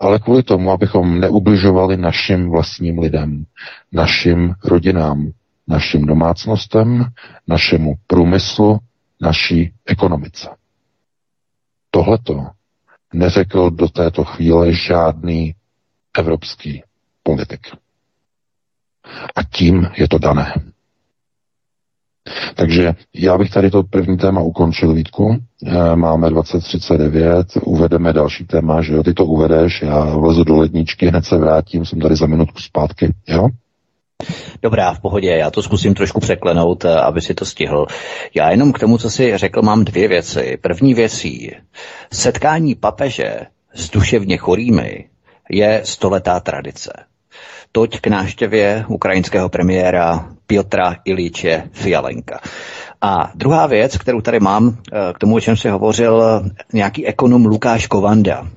Ale 0.00 0.18
kvůli 0.18 0.42
tomu, 0.42 0.70
abychom 0.70 1.20
neubližovali 1.20 1.96
našim 1.96 2.50
vlastním 2.50 2.98
lidem, 2.98 3.44
našim 3.92 4.54
rodinám, 4.64 5.30
našim 5.68 6.06
domácnostem, 6.06 7.04
našemu 7.48 7.94
průmyslu, 8.06 8.78
naší 9.20 9.72
ekonomice. 9.86 10.48
Tohleto 11.90 12.46
neřekl 13.12 13.70
do 13.70 13.88
této 13.88 14.24
chvíle 14.24 14.72
žádný 14.72 15.54
evropský 16.18 16.82
politik. 17.22 17.60
A 19.36 19.42
tím 19.42 19.88
je 19.96 20.08
to 20.08 20.18
dané. 20.18 20.54
Takže 22.54 22.92
já 23.14 23.38
bych 23.38 23.50
tady 23.50 23.70
to 23.70 23.82
první 23.82 24.16
téma 24.16 24.40
ukončil, 24.40 24.92
Vítku. 24.94 25.36
Eh, 25.66 25.96
máme 25.96 26.30
2039, 26.30 27.46
uvedeme 27.64 28.12
další 28.12 28.44
téma, 28.44 28.82
že 28.82 28.92
jo, 28.94 29.02
ty 29.02 29.14
to 29.14 29.24
uvedeš, 29.26 29.82
já 29.82 30.04
vlezu 30.04 30.44
do 30.44 30.56
ledničky, 30.56 31.06
hned 31.06 31.24
se 31.24 31.36
vrátím, 31.38 31.86
jsem 31.86 32.00
tady 32.00 32.16
za 32.16 32.26
minutku 32.26 32.58
zpátky, 32.60 33.14
jo? 33.28 33.48
Dobrá, 34.62 34.92
v 34.94 35.00
pohodě, 35.00 35.30
já 35.30 35.50
to 35.50 35.62
zkusím 35.62 35.94
trošku 35.94 36.20
překlenout, 36.20 36.84
eh, 36.84 37.00
aby 37.00 37.20
si 37.20 37.34
to 37.34 37.44
stihl. 37.44 37.86
Já 38.34 38.50
jenom 38.50 38.72
k 38.72 38.78
tomu, 38.78 38.98
co 38.98 39.10
si 39.10 39.38
řekl, 39.38 39.62
mám 39.62 39.84
dvě 39.84 40.08
věci. 40.08 40.58
První 40.60 40.94
věcí, 40.94 41.50
setkání 42.12 42.74
papeže 42.74 43.40
s 43.74 43.90
duševně 43.90 44.36
chorými 44.36 45.08
je 45.50 45.80
stoletá 45.84 46.40
tradice. 46.40 46.92
Toť 47.72 48.00
k 48.00 48.06
náštěvě 48.06 48.84
ukrajinského 48.88 49.48
premiéra 49.48 50.28
Piotra 50.46 50.96
Iliče 51.04 51.62
Fialenka. 51.72 52.40
A 53.00 53.32
druhá 53.34 53.66
věc, 53.66 53.96
kterou 53.98 54.20
tady 54.20 54.40
mám, 54.40 54.76
eh, 54.92 55.12
k 55.12 55.18
tomu, 55.18 55.34
o 55.34 55.40
čem 55.40 55.56
si 55.56 55.68
hovořil 55.68 56.42
nějaký 56.72 57.06
ekonom 57.06 57.46
Lukáš 57.46 57.86
Kovanda, 57.86 58.48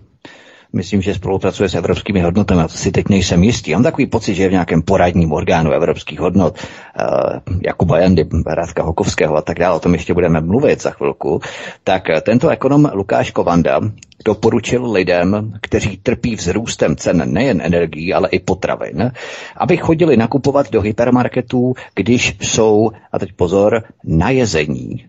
myslím, 0.75 1.01
že 1.01 1.13
spolupracuje 1.13 1.69
s 1.69 1.75
evropskými 1.75 2.21
hodnotami, 2.21 2.61
a 2.61 2.67
to 2.67 2.77
si 2.77 2.91
teď 2.91 3.09
nejsem 3.09 3.43
jistý. 3.43 3.73
Mám 3.73 3.83
takový 3.83 4.05
pocit, 4.07 4.35
že 4.35 4.43
je 4.43 4.49
v 4.49 4.51
nějakém 4.51 4.81
poradním 4.81 5.31
orgánu 5.33 5.71
evropských 5.71 6.19
hodnot, 6.19 6.59
uh, 6.59 7.59
Jakuba 7.61 7.99
Jandy, 7.99 8.27
Radka 8.47 8.83
Hokovského 8.83 9.35
a 9.35 9.41
tak 9.41 9.59
dále, 9.59 9.75
o 9.75 9.79
tom 9.79 9.93
ještě 9.93 10.13
budeme 10.13 10.41
mluvit 10.41 10.81
za 10.81 10.91
chvilku, 10.91 11.41
tak 11.83 12.09
eh, 12.09 12.21
tento 12.21 12.49
ekonom 12.49 12.89
Lukáš 12.93 13.31
Kovanda 13.31 13.79
doporučil 14.25 14.91
lidem, 14.91 15.53
kteří 15.61 15.97
trpí 15.97 16.35
vzrůstem 16.35 16.95
cen 16.95 17.33
nejen 17.33 17.61
energií, 17.61 18.13
ale 18.13 18.29
i 18.29 18.39
potravin, 18.39 19.11
aby 19.57 19.77
chodili 19.77 20.17
nakupovat 20.17 20.71
do 20.71 20.81
hypermarketů, 20.81 21.73
když 21.95 22.37
jsou, 22.41 22.91
a 23.11 23.19
teď 23.19 23.33
pozor, 23.33 23.83
na 24.03 24.29
jezení. 24.29 25.05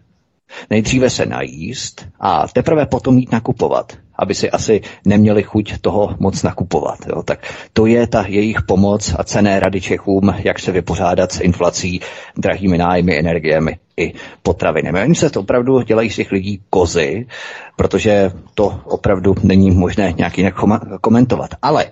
Nejdříve 0.71 1.11
se 1.11 1.27
najíst 1.27 2.09
a 2.21 2.49
teprve 2.49 2.87
potom 2.87 3.19
jít 3.19 3.33
nakupovat 3.33 3.93
aby 4.19 4.35
si 4.35 4.51
asi 4.51 4.81
neměli 5.05 5.43
chuť 5.43 5.79
toho 5.81 6.17
moc 6.19 6.43
nakupovat. 6.43 6.99
Jo. 7.09 7.23
Tak 7.23 7.53
to 7.73 7.87
je 7.87 8.07
ta 8.07 8.25
jejich 8.29 8.63
pomoc 8.63 9.15
a 9.19 9.25
cené 9.25 9.61
rady 9.61 9.81
Čechům, 9.81 10.35
jak 10.45 10.59
se 10.59 10.73
vypořádat 10.73 11.33
s 11.33 11.41
inflací, 11.41 12.01
drahými 12.37 12.79
nájmy, 12.79 13.19
energiemi 13.19 13.79
i 13.97 14.13
potravinami. 14.43 15.03
Oni 15.03 15.15
se 15.15 15.31
to 15.31 15.41
opravdu 15.41 15.83
dělají 15.83 16.11
z 16.11 16.17
těch 16.17 16.33
lidí 16.33 16.61
kozy, 16.71 17.27
protože 17.77 18.31
to 18.55 18.81
opravdu 18.85 19.35
není 19.43 19.71
možné 19.71 20.13
nějak 20.17 20.39
jinak 20.39 20.55
komentovat. 21.01 21.51
Ale 21.63 21.87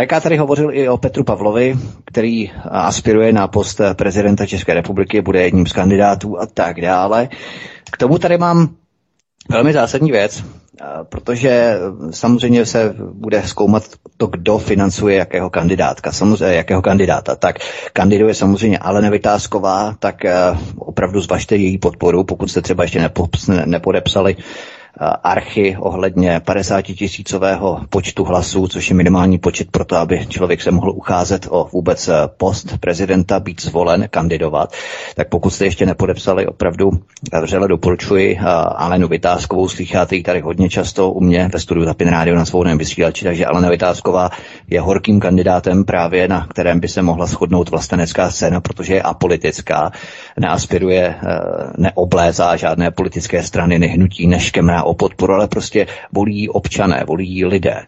VK 0.00 0.22
tady 0.22 0.36
hovořil 0.36 0.70
i 0.72 0.88
o 0.88 0.96
Petru 0.96 1.24
Pavlovi, 1.24 1.76
který 2.04 2.50
aspiruje 2.70 3.32
na 3.32 3.48
post 3.48 3.80
prezidenta 3.96 4.46
České 4.46 4.74
republiky, 4.74 5.20
bude 5.22 5.42
jedním 5.42 5.66
z 5.66 5.72
kandidátů 5.72 6.40
a 6.40 6.46
tak 6.46 6.80
dále. 6.80 7.28
K 7.90 7.96
tomu 7.96 8.18
tady 8.18 8.38
mám 8.38 8.68
velmi 9.50 9.72
zásadní 9.72 10.10
věc, 10.12 10.44
protože 11.08 11.78
samozřejmě 12.10 12.66
se 12.66 12.94
bude 13.12 13.42
zkoumat 13.42 13.82
to, 14.16 14.26
kdo 14.26 14.58
financuje 14.58 15.16
jakého 15.16 15.50
kandidátka, 15.50 16.12
samozřejmě 16.12 16.56
jakého 16.56 16.82
kandidáta. 16.82 17.36
Tak 17.36 17.56
kandiduje 17.92 18.34
samozřejmě 18.34 18.78
Alena 18.78 19.10
Vytázková, 19.10 19.94
tak 19.98 20.16
opravdu 20.76 21.20
zvažte 21.20 21.56
její 21.56 21.78
podporu, 21.78 22.24
pokud 22.24 22.50
jste 22.50 22.62
třeba 22.62 22.82
ještě 22.84 23.10
nepodepsali 23.66 24.36
archy 25.22 25.76
ohledně 25.80 26.40
50 26.44 26.82
tisícového 26.82 27.80
počtu 27.88 28.24
hlasů, 28.24 28.68
což 28.68 28.90
je 28.90 28.96
minimální 28.96 29.38
počet 29.38 29.70
pro 29.70 29.84
to, 29.84 29.96
aby 29.96 30.26
člověk 30.26 30.62
se 30.62 30.70
mohl 30.70 30.90
ucházet 30.90 31.46
o 31.50 31.68
vůbec 31.72 32.10
post 32.36 32.78
prezidenta, 32.80 33.40
být 33.40 33.62
zvolen, 33.62 34.06
kandidovat. 34.10 34.72
Tak 35.16 35.28
pokud 35.28 35.50
jste 35.50 35.64
ještě 35.64 35.86
nepodepsali, 35.86 36.46
opravdu 36.46 36.90
vřele 37.42 37.68
doporučuji 37.68 38.38
Alenu 38.76 39.08
Vytázkovou, 39.08 39.68
slycháte 39.68 40.16
ji 40.16 40.22
tady 40.22 40.40
hodně 40.40 40.68
často 40.68 41.10
u 41.10 41.20
mě 41.20 41.50
ve 41.52 41.60
studiu 41.60 41.86
Tapin 41.86 42.08
Radio 42.08 42.34
na 42.34 42.44
svobodném 42.44 42.78
vysílači, 42.78 43.24
takže 43.24 43.46
Alena 43.46 43.70
Vytázková 43.70 44.30
je 44.70 44.80
horkým 44.80 45.20
kandidátem 45.20 45.84
právě, 45.84 46.28
na 46.28 46.46
kterém 46.46 46.80
by 46.80 46.88
se 46.88 47.02
mohla 47.02 47.26
shodnout 47.26 47.70
vlastenecká 47.70 48.30
scéna, 48.30 48.60
protože 48.60 48.94
je 48.94 49.02
apolitická, 49.02 49.90
neaspiruje, 50.40 51.14
neoblézá 51.78 52.56
žádné 52.56 52.90
politické 52.90 53.42
strany, 53.42 53.78
nehnutí, 53.78 54.26
neškemrá 54.26 54.82
o 54.82 54.94
podporu, 54.94 55.34
ale 55.34 55.48
prostě 55.48 55.86
volí 56.12 56.48
občané, 56.48 57.04
volí 57.06 57.44
lidé. 57.44 57.82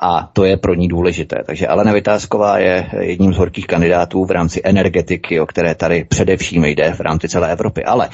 A 0.00 0.30
to 0.32 0.44
je 0.44 0.56
pro 0.56 0.74
ní 0.74 0.88
důležité. 0.88 1.36
Takže 1.46 1.66
Alena 1.66 1.92
Vytázková 1.92 2.58
je 2.58 2.86
jedním 3.00 3.32
z 3.34 3.36
horkých 3.36 3.66
kandidátů 3.66 4.24
v 4.24 4.30
rámci 4.30 4.60
energetiky, 4.64 5.40
o 5.40 5.46
které 5.46 5.74
tady 5.74 6.04
především 6.04 6.64
jde 6.64 6.92
v 6.92 7.00
rámci 7.00 7.28
celé 7.28 7.52
Evropy. 7.52 7.84
Ale 7.84 8.08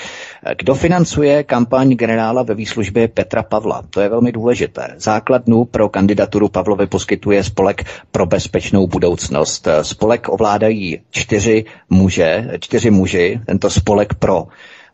kdo 0.59 0.75
financuje 0.75 1.43
kampaň 1.43 1.91
generála 1.95 2.43
ve 2.43 2.55
výslužbě 2.55 3.09
Petra 3.09 3.43
Pavla? 3.43 3.83
To 3.91 4.01
je 4.01 4.09
velmi 4.09 4.33
důležité. 4.33 4.89
Základnu 4.97 5.65
pro 5.65 5.89
kandidaturu 5.89 6.49
Pavlovi 6.49 6.87
poskytuje 6.87 7.45
spolek 7.45 7.85
pro 8.13 8.27
bezpečnou 8.27 8.87
budoucnost. 8.87 9.69
Spolek 9.83 10.29
ovládají 10.29 11.01
čtyři 11.11 11.65
muže, 11.91 12.49
čtyři 12.61 12.91
muži, 12.91 13.41
tento 13.47 13.71
spolek 13.75 14.15
pro 14.15 14.47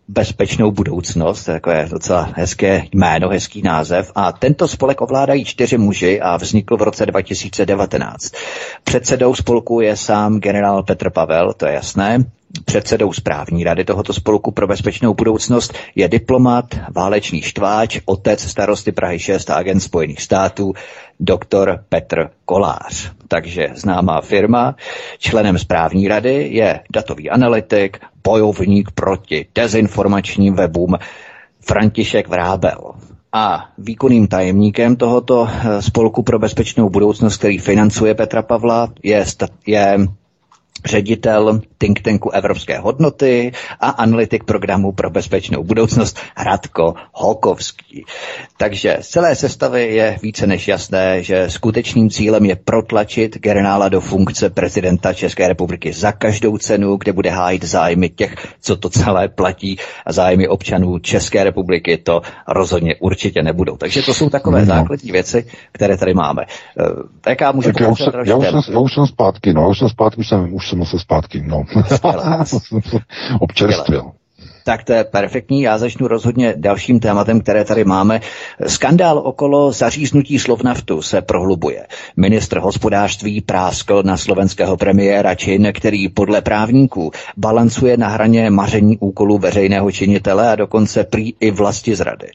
bezpečnou 0.09 0.70
budoucnost, 0.70 1.49
je 1.70 1.89
docela 1.91 2.33
hezké 2.35 2.85
jméno, 2.93 3.28
hezký 3.28 3.62
název. 3.62 4.12
A 4.14 4.33
tento 4.33 4.68
spolek 4.68 5.01
ovládají 5.01 5.45
čtyři 5.45 5.78
muži 5.78 6.20
a 6.20 6.37
vznikl 6.37 6.76
v 6.76 6.83
roce 6.83 7.07
2019. 7.07 8.33
Předsedou 8.85 9.35
spolku 9.35 9.81
je 9.81 9.97
sám 9.97 10.41
generál 10.41 10.83
Petr 10.83 11.11
Pavel, 11.11 11.53
to 11.53 11.66
je 11.66 11.72
jasné. 11.72 12.24
Předsedou 12.64 13.12
správní 13.12 13.64
rady 13.64 13.84
tohoto 13.84 14.12
spolku 14.12 14.51
pro 14.51 14.66
bezpečnou 14.66 15.14
budoucnost 15.14 15.74
je 15.94 16.09
diplomat, 16.09 16.64
válečný 16.94 17.42
štváč, 17.42 18.01
otec 18.05 18.40
starosty 18.40 18.92
Prahy 18.92 19.18
6 19.18 19.51
a 19.51 19.55
agent 19.55 19.80
Spojených 19.80 20.22
států, 20.22 20.72
doktor 21.20 21.84
Petr 21.88 22.30
Kolář. 22.44 23.11
Takže 23.28 23.68
známá 23.74 24.20
firma. 24.20 24.76
Členem 25.18 25.59
správní 25.59 26.09
rady 26.09 26.48
je 26.53 26.80
datový 26.92 27.30
analytik, 27.30 27.98
bojovník 28.24 28.90
proti 28.90 29.46
dezinformačním 29.55 30.55
webům 30.55 30.96
František 31.61 32.28
Vrábel. 32.28 32.92
A 33.32 33.68
výkonným 33.78 34.26
tajemníkem 34.28 34.96
tohoto 34.96 35.48
spolku 35.80 36.22
pro 36.22 36.38
bezpečnou 36.38 36.90
budoucnost, 36.90 37.36
který 37.36 37.59
financuje 37.59 38.14
Petra 38.14 38.42
Pavla, 38.42 38.88
je, 39.03 39.24
je 39.66 39.98
ředitel 40.86 41.61
think 41.81 42.01
tanku 42.01 42.31
Evropské 42.31 42.78
hodnoty 42.78 43.53
a 43.81 43.89
analytik 43.89 44.45
programu 44.45 44.93
pro 44.93 45.11
bezpečnou 45.11 45.64
budoucnost 45.64 46.18
Radko 46.37 46.95
Holkovský. 47.12 48.05
Takže 48.57 48.97
z 49.01 49.09
celé 49.09 49.37
sestavy 49.37 49.95
je 49.95 50.18
více 50.22 50.47
než 50.47 50.68
jasné, 50.68 51.22
že 51.22 51.51
skutečným 51.51 52.11
cílem 52.11 52.45
je 52.45 52.57
protlačit 52.57 53.39
generála 53.39 53.89
do 53.89 54.01
funkce 54.01 54.51
prezidenta 54.51 55.12
České 55.12 55.49
republiky 55.49 55.93
za 55.93 56.12
každou 56.12 56.59
cenu, 56.59 56.97
kde 56.97 57.12
bude 57.12 57.31
hájit 57.31 57.64
zájmy 57.64 58.09
těch, 58.09 58.35
co 58.61 58.76
to 58.76 58.89
celé 58.91 59.28
platí 59.28 59.78
a 60.07 60.12
zájmy 60.12 60.49
občanů 60.49 60.99
České 60.99 61.45
republiky 61.45 61.97
to 61.97 62.22
rozhodně 62.49 62.95
určitě 63.01 63.43
nebudou. 63.43 63.76
Takže 63.76 64.03
to 64.03 64.14
jsou 64.14 64.31
takové 64.31 64.61
no. 64.61 64.66
základní 64.66 65.12
věci, 65.12 65.47
které 65.72 65.97
tady 65.97 66.14
máme. 66.14 66.45
Tak 67.20 67.41
já 67.41 67.53
můžu 67.53 67.72
tak 67.72 67.81
já 67.81 67.89
už, 67.89 67.99
jsem, 67.99 68.12
já, 68.24 68.37
už 68.37 68.47
jsem, 68.47 68.61
já 68.72 68.78
už 68.78 68.95
jsem 68.95 69.07
zpátky, 69.07 69.53
no, 69.55 69.62
já 69.62 69.68
už 69.68 69.78
jsem 69.78 69.89
zpátky, 69.89 70.20
už 70.20 70.28
jsem, 70.28 70.55
už 70.55 70.68
jsem 70.68 70.85
se 70.85 70.99
zpátky, 70.99 71.43
no. 71.47 71.64
Občerstvil. 73.41 74.12
Tak 74.64 74.84
to 74.84 74.92
je 74.92 75.04
perfektní. 75.04 75.62
Já 75.62 75.78
začnu 75.78 76.08
rozhodně 76.08 76.54
dalším 76.56 77.00
tématem, 77.00 77.40
které 77.40 77.64
tady 77.64 77.84
máme. 77.84 78.20
Skandál 78.66 79.18
okolo 79.18 79.72
zaříznutí 79.72 80.38
Slovnaftu 80.38 81.02
se 81.02 81.22
prohlubuje. 81.22 81.86
Ministr 82.16 82.58
hospodářství 82.58 83.40
práskl 83.40 84.02
na 84.02 84.16
slovenského 84.16 84.76
premiéra 84.76 85.34
Čin, 85.34 85.72
který 85.74 86.08
podle 86.08 86.42
právníků 86.42 87.11
balancuje 87.36 87.96
na 87.96 88.08
hraně 88.08 88.50
maření 88.50 88.98
úkolů 88.98 89.38
veřejného 89.38 89.92
činitele 89.92 90.52
a 90.52 90.56
dokonce 90.56 91.04
prý 91.04 91.34
i 91.40 91.50
vlasti 91.50 91.96
zrady. 91.96 92.28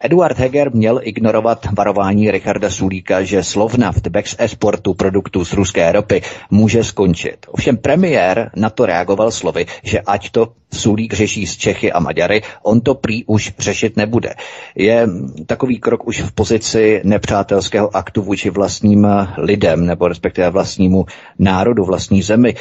Eduard 0.00 0.38
Heger 0.38 0.74
měl 0.74 1.00
ignorovat 1.02 1.66
varování 1.78 2.30
Richarda 2.30 2.70
Sulíka, 2.70 3.22
že 3.22 3.44
Slovnaft 3.44 4.08
bez 4.08 4.36
exportu 4.38 4.94
produktů 4.94 5.44
z 5.44 5.52
ruské 5.52 5.92
ropy 5.92 6.22
může 6.50 6.84
skončit. 6.84 7.36
Ovšem 7.48 7.76
premiér 7.76 8.50
na 8.56 8.70
to 8.70 8.86
reagoval 8.86 9.30
slovy, 9.30 9.66
že 9.82 10.00
ať 10.00 10.30
to 10.30 10.52
Sulík 10.72 11.14
řeší 11.14 11.46
s 11.46 11.56
Čechy 11.72 11.92
a 11.92 12.00
Maďary, 12.00 12.42
on 12.62 12.80
to 12.80 12.94
prý 12.94 13.24
už 13.24 13.52
řešit 13.58 13.96
nebude. 13.96 14.34
Je 14.76 15.08
takový 15.46 15.78
krok 15.80 16.06
už 16.06 16.20
v 16.20 16.32
pozici 16.32 17.00
nepřátelského 17.04 17.96
aktu 17.96 18.22
vůči 18.22 18.50
vlastním 18.50 19.06
lidem, 19.38 19.86
nebo 19.86 20.08
respektive 20.08 20.50
vlastnímu 20.50 21.04
národu, 21.38 21.84
vlastní 21.84 22.22
zemi. 22.22 22.54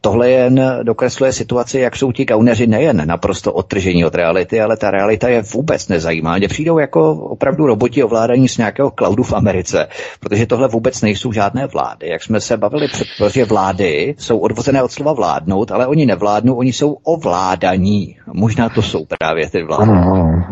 Tohle 0.00 0.30
jen 0.30 0.80
dokresluje 0.82 1.32
situaci, 1.32 1.78
jak 1.78 1.96
jsou 1.96 2.12
ti 2.12 2.24
gauneři 2.24 2.66
nejen 2.66 3.06
naprosto 3.06 3.52
odtržení 3.52 4.04
od 4.04 4.14
reality, 4.14 4.60
ale 4.60 4.76
ta 4.76 4.90
realita 4.90 5.28
je 5.28 5.42
vůbec 5.42 5.88
nezajímá. 5.88 6.38
Mě 6.38 6.48
přijdou 6.48 6.78
jako 6.78 7.12
opravdu 7.12 7.66
roboti 7.66 8.02
ovládaní 8.02 8.48
z 8.48 8.58
nějakého 8.58 8.90
cloudu 8.90 9.22
v 9.22 9.32
Americe, 9.32 9.88
protože 10.20 10.46
tohle 10.46 10.68
vůbec 10.68 11.02
nejsou 11.02 11.32
žádné 11.32 11.66
vlády. 11.66 12.08
Jak 12.08 12.22
jsme 12.22 12.40
se 12.40 12.56
bavili 12.56 12.88
před, 12.88 13.08
že 13.32 13.44
vlády 13.44 14.14
jsou 14.18 14.38
odvozené 14.38 14.82
od 14.82 14.92
slova 14.92 15.12
vládnout, 15.12 15.72
ale 15.72 15.86
oni 15.86 16.06
nevládnou, 16.06 16.54
oni 16.54 16.72
jsou 16.72 16.96
ovládaní 17.02 17.34
ovládaní. 17.74 18.16
Možná 18.54 18.68
to 18.68 18.82
jsou 18.82 19.06
právě 19.18 19.50
ty 19.50 19.62
vlády. 19.62 19.82
Ano, 19.82 20.44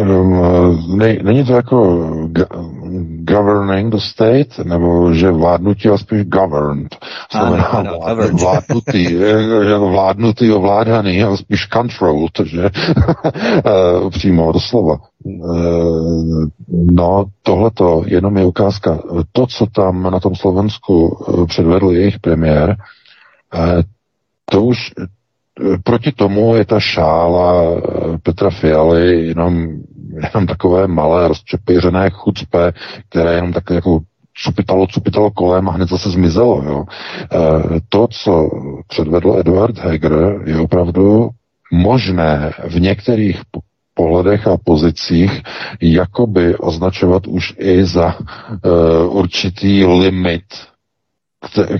ano. 0.00 0.78
Není 1.22 1.44
to 1.44 1.52
jako 1.52 1.98
governing 3.14 3.92
the 3.92 4.00
state, 4.00 4.58
nebo 4.58 5.14
že 5.14 5.30
vládnutí, 5.30 5.88
ale 5.88 5.98
spíš 5.98 6.24
governed. 6.24 6.96
Ano, 7.34 7.74
ano, 7.74 7.98
vlád, 7.98 8.30
vládnutý, 8.30 9.18
vládnutý, 9.78 10.52
ovládaný, 10.52 11.22
ale 11.22 11.36
spíš 11.36 11.68
controlled, 11.72 12.40
že 12.44 12.70
přímo 14.10 14.52
doslova. 14.52 14.96
No, 16.68 17.24
tohleto 17.42 18.02
jenom 18.06 18.36
je 18.36 18.44
ukázka. 18.44 18.98
To, 19.32 19.46
co 19.46 19.66
tam 19.66 20.02
na 20.02 20.20
tom 20.20 20.34
Slovensku 20.34 21.24
předvedl 21.48 21.90
jejich 21.90 22.18
premiér, 22.18 22.76
to 24.44 24.62
už 24.62 24.78
proti 25.84 26.12
tomu 26.12 26.56
je 26.56 26.64
ta 26.64 26.80
šála 26.80 27.62
eh, 27.62 28.18
Petra 28.22 28.50
Fialy 28.50 29.26
jenom, 29.26 29.68
jenom 30.22 30.46
takové 30.46 30.86
malé 30.86 31.28
rozčepěřené 31.28 32.10
chucpe, 32.10 32.72
které 33.08 33.34
jenom 33.34 33.52
tak 33.52 33.70
jako 33.70 34.00
cupitalo, 34.42 34.86
cupitalo 34.86 35.30
kolem 35.30 35.68
a 35.68 35.72
hned 35.72 35.88
zase 35.88 36.10
zmizelo. 36.10 36.62
Jo. 36.66 36.84
E, 36.84 37.36
to, 37.88 38.08
co 38.10 38.50
předvedl 38.88 39.36
Eduard 39.40 39.78
Heger, 39.78 40.40
je 40.46 40.58
opravdu 40.58 41.28
možné 41.72 42.52
v 42.68 42.80
některých 42.80 43.40
pohledech 43.94 44.46
a 44.46 44.56
pozicích 44.64 45.42
jakoby 45.80 46.56
označovat 46.56 47.26
už 47.26 47.54
i 47.58 47.84
za 47.84 48.14
e, 48.16 48.18
určitý 49.04 49.84
limit 49.84 50.42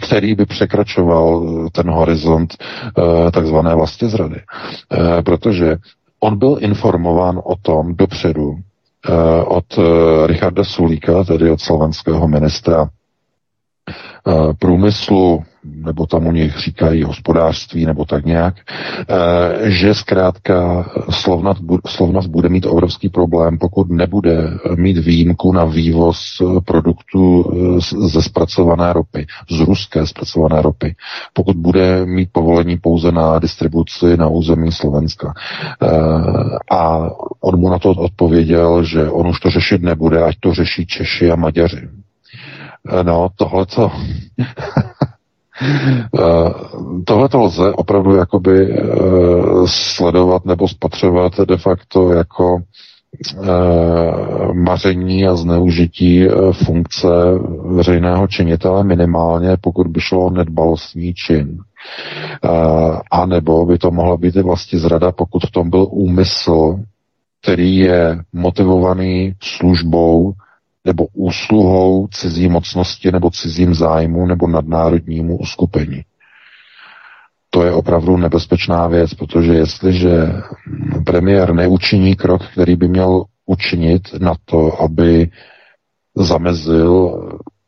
který 0.02 0.34
by 0.34 0.46
překračoval 0.46 1.42
eh, 1.66 1.70
ten 1.70 1.90
horizont 1.90 2.56
eh, 2.98 3.30
takzvané 3.30 3.74
zrady. 4.08 4.40
Eh, 4.92 5.22
protože 5.22 5.76
on 6.20 6.38
byl 6.38 6.56
informován 6.60 7.40
o 7.44 7.56
tom 7.56 7.94
dopředu 7.96 8.56
od 9.46 9.78
Richarda 10.26 10.64
Sulíka, 10.64 11.24
tedy 11.24 11.50
od 11.50 11.60
slovenského 11.60 12.28
ministra 12.28 12.88
průmyslu, 14.58 15.42
nebo 15.64 16.06
tam 16.06 16.26
u 16.26 16.32
nich 16.32 16.58
říkají 16.58 17.02
hospodářství, 17.02 17.86
nebo 17.86 18.04
tak 18.04 18.24
nějak, 18.24 18.54
eh, 19.08 19.70
že 19.70 19.94
zkrátka 19.94 20.86
Slovnat, 21.10 21.56
Slovnat 21.86 22.26
bude 22.26 22.48
mít 22.48 22.66
obrovský 22.66 23.08
problém, 23.08 23.58
pokud 23.58 23.90
nebude 23.90 24.50
mít 24.76 24.98
výjimku 24.98 25.52
na 25.52 25.64
vývoz 25.64 26.42
produktů 26.64 27.44
eh, 27.52 27.80
ze 28.08 28.22
zpracované 28.22 28.92
ropy, 28.92 29.26
z 29.50 29.60
ruské 29.60 30.06
zpracované 30.06 30.62
ropy, 30.62 30.94
pokud 31.32 31.56
bude 31.56 32.06
mít 32.06 32.28
povolení 32.32 32.76
pouze 32.76 33.12
na 33.12 33.38
distribuci 33.38 34.16
na 34.16 34.28
území 34.28 34.72
Slovenska. 34.72 35.32
Eh, 35.82 35.86
a 36.70 37.10
on 37.40 37.60
mu 37.60 37.70
na 37.70 37.78
to 37.78 37.90
odpověděl, 37.90 38.84
že 38.84 39.10
on 39.10 39.26
už 39.28 39.40
to 39.40 39.50
řešit 39.50 39.82
nebude, 39.82 40.22
ať 40.22 40.34
to 40.40 40.54
řeší 40.54 40.86
Češi 40.86 41.30
a 41.30 41.36
Maďaři. 41.36 41.99
No, 43.02 43.28
tohleto 43.36 43.90
Eh, 45.62 46.50
tohle 47.04 47.28
to 47.28 47.40
lze 47.42 47.72
opravdu 47.72 48.16
jakoby 48.16 48.72
eh, 48.72 48.86
sledovat 49.66 50.44
nebo 50.44 50.68
spatřovat 50.68 51.32
de 51.40 51.56
facto 51.56 52.12
jako 52.12 52.58
maření 54.52 55.26
a 55.26 55.36
zneužití 55.36 56.26
funkce 56.64 57.08
veřejného 57.64 58.26
činitele 58.26 58.84
minimálně, 58.84 59.56
pokud 59.60 59.86
by 59.86 60.00
šlo 60.00 60.24
o 60.26 60.30
nedbalostní 60.30 61.14
čin. 61.14 61.58
A 63.10 63.26
nebo 63.26 63.66
by 63.66 63.78
to 63.78 63.90
mohla 63.90 64.16
být 64.16 64.36
i 64.36 64.42
vlastně 64.42 64.78
zrada, 64.78 65.12
pokud 65.12 65.42
v 65.46 65.50
tom 65.50 65.70
byl 65.70 65.86
úmysl, 65.90 66.80
který 67.42 67.76
je 67.76 68.18
motivovaný 68.32 69.34
službou 69.42 70.32
nebo 70.84 71.06
úsluhou 71.12 72.08
cizí 72.08 72.48
mocnosti 72.48 73.12
nebo 73.12 73.30
cizím 73.30 73.74
zájmu 73.74 74.26
nebo 74.26 74.46
nadnárodnímu 74.48 75.38
uskupení. 75.38 76.02
To 77.50 77.62
je 77.64 77.72
opravdu 77.72 78.16
nebezpečná 78.16 78.86
věc, 78.86 79.14
protože 79.14 79.54
jestliže 79.54 80.32
premiér 81.06 81.54
neučiní 81.54 82.16
krok, 82.16 82.42
který 82.52 82.76
by 82.76 82.88
měl 82.88 83.24
učinit 83.46 84.08
na 84.20 84.34
to, 84.44 84.82
aby 84.82 85.30
zamezil 86.16 87.20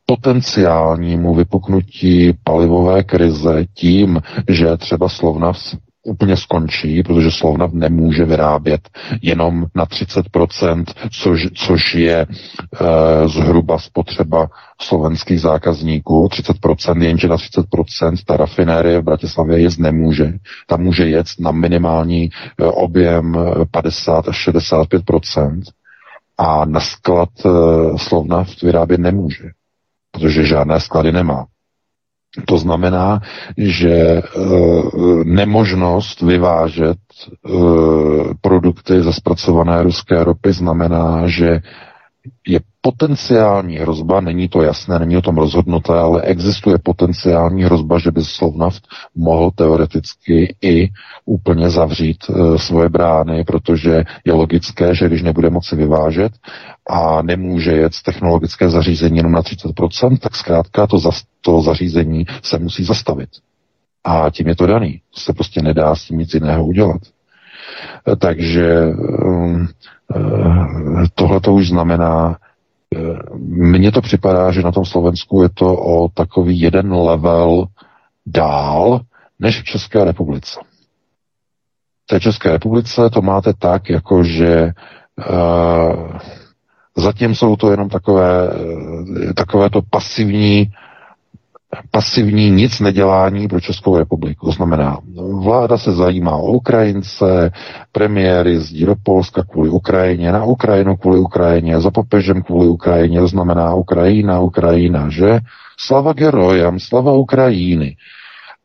potenciálnímu 0.05 1.35
vypuknutí 1.35 2.33
palivové 2.43 3.03
krize 3.03 3.65
tím, 3.73 4.21
že 4.49 4.77
třeba 4.77 5.09
Slovnav 5.09 5.57
úplně 6.03 6.37
skončí, 6.37 7.03
protože 7.03 7.31
Slovnav 7.31 7.73
nemůže 7.73 8.25
vyrábět 8.25 8.89
jenom 9.21 9.65
na 9.75 9.85
30%, 9.85 10.83
což, 11.11 11.47
což 11.53 11.95
je 11.95 12.17
e, 12.19 12.27
zhruba 13.27 13.79
spotřeba 13.79 14.49
slovenských 14.81 15.41
zákazníků. 15.41 16.27
30%, 16.27 17.01
jenže 17.01 17.27
na 17.27 17.35
30% 17.37 18.15
ta 18.25 18.37
rafinérie 18.37 18.99
v 18.99 19.03
Bratislavě 19.03 19.59
jet 19.59 19.79
nemůže. 19.79 20.33
Tam 20.67 20.81
může 20.81 21.09
jet 21.09 21.27
na 21.39 21.51
minimální 21.51 22.23
e, 22.23 22.29
objem 22.65 23.37
50 23.71 24.27
až 24.27 24.47
65% 24.47 25.61
a 26.37 26.65
na 26.65 26.79
sklad 26.79 27.29
e, 27.45 27.49
Slovnav 27.97 28.61
vyrábět 28.63 28.99
nemůže 28.99 29.49
protože 30.13 30.45
žádné 30.45 30.79
sklady 30.79 31.11
nemá. 31.11 31.45
To 32.45 32.57
znamená, 32.57 33.21
že 33.57 33.93
e, 33.93 34.21
nemožnost 35.23 36.21
vyvážet 36.21 36.97
e, 36.97 37.49
produkty 38.41 39.01
ze 39.03 39.13
zpracované 39.13 39.83
ruské 39.83 40.23
ropy 40.23 40.51
znamená, 40.53 41.27
že 41.29 41.61
je 42.47 42.59
potenciální 42.81 43.77
hrozba, 43.77 44.21
není 44.21 44.49
to 44.49 44.61
jasné, 44.61 44.99
není 44.99 45.17
o 45.17 45.21
tom 45.21 45.37
rozhodnuté, 45.37 45.93
ale 45.93 46.21
existuje 46.21 46.77
potenciální 46.77 47.63
hrozba, 47.63 47.99
že 47.99 48.11
by 48.11 48.23
Slovnaft 48.23 48.87
mohl 49.15 49.51
teoreticky 49.51 50.55
i 50.61 50.89
úplně 51.25 51.69
zavřít 51.69 52.17
e, 52.29 52.59
svoje 52.59 52.89
brány, 52.89 53.43
protože 53.43 54.03
je 54.25 54.33
logické, 54.33 54.95
že 54.95 55.07
když 55.07 55.21
nebude 55.21 55.49
moci 55.49 55.75
vyvážet 55.75 56.31
a 56.89 57.21
nemůže 57.21 57.71
jet 57.71 57.93
technologické 58.05 58.69
zařízení 58.69 59.17
jenom 59.17 59.31
na 59.31 59.41
30%, 59.41 60.17
tak 60.17 60.35
zkrátka 60.35 60.87
to, 60.87 60.99
za, 60.99 61.11
to 61.41 61.61
zařízení 61.61 62.25
se 62.43 62.59
musí 62.59 62.83
zastavit. 62.83 63.29
A 64.03 64.29
tím 64.29 64.47
je 64.47 64.55
to 64.55 64.65
daný. 64.67 65.01
To 65.13 65.19
se 65.19 65.33
prostě 65.33 65.61
nedá 65.61 65.95
s 65.95 66.05
tím 66.05 66.17
nic 66.17 66.33
jiného 66.33 66.65
udělat. 66.65 67.01
Takže 68.19 68.85
um, 69.25 69.67
tohle 71.15 71.39
to 71.39 71.53
už 71.53 71.69
znamená, 71.69 72.37
mně 73.47 73.91
to 73.91 74.01
připadá, 74.01 74.51
že 74.51 74.61
na 74.61 74.71
tom 74.71 74.85
Slovensku 74.85 75.43
je 75.43 75.49
to 75.49 75.77
o 75.77 76.09
takový 76.09 76.59
jeden 76.59 76.93
level 76.93 77.65
dál 78.25 79.01
než 79.39 79.61
v 79.61 79.63
České 79.63 80.03
republice. 80.03 80.59
V 82.03 82.07
té 82.07 82.19
České 82.19 82.51
republice 82.51 83.09
to 83.09 83.21
máte 83.21 83.53
tak, 83.53 83.89
jako 83.89 84.23
že 84.23 84.71
uh, 85.29 86.17
zatím 86.97 87.35
jsou 87.35 87.55
to 87.55 87.71
jenom 87.71 87.89
takové, 87.89 88.49
takové 89.35 89.69
to 89.69 89.81
pasivní 89.89 90.71
pasivní 91.91 92.51
nic 92.51 92.79
nedělání 92.79 93.47
pro 93.47 93.59
Českou 93.59 93.97
republiku. 93.97 94.45
To 94.45 94.51
znamená, 94.51 94.99
vláda 95.43 95.77
se 95.77 95.91
zajímá 95.91 96.35
o 96.35 96.51
Ukrajince, 96.51 97.51
premiér 97.91 98.47
jezdí 98.47 98.85
do 98.85 98.95
Polska 99.03 99.43
kvůli 99.43 99.69
Ukrajině, 99.69 100.31
na 100.31 100.43
Ukrajinu 100.43 100.95
kvůli 100.97 101.19
Ukrajině, 101.19 101.81
za 101.81 101.91
popežem 101.91 102.41
kvůli 102.41 102.67
Ukrajině, 102.67 103.19
to 103.19 103.27
znamená 103.27 103.73
Ukrajina, 103.73 104.39
Ukrajina, 104.39 105.09
že? 105.09 105.39
Slava 105.77 106.13
gerojam, 106.13 106.79
slava 106.79 107.13
Ukrajiny. 107.13 107.95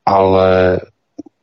Ale 0.06 0.80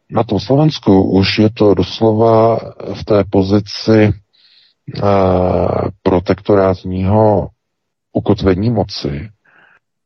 na 0.10 0.24
tom 0.24 0.40
Slovensku 0.40 1.04
už 1.04 1.40
je 1.40 1.50
to 1.50 1.74
doslova 1.74 2.60
v 2.94 3.04
té 3.06 3.24
pozici 3.30 4.14
uh, 4.14 5.10
protektorátního 6.04 7.48
ukotvení 8.14 8.70
moci, 8.70 9.30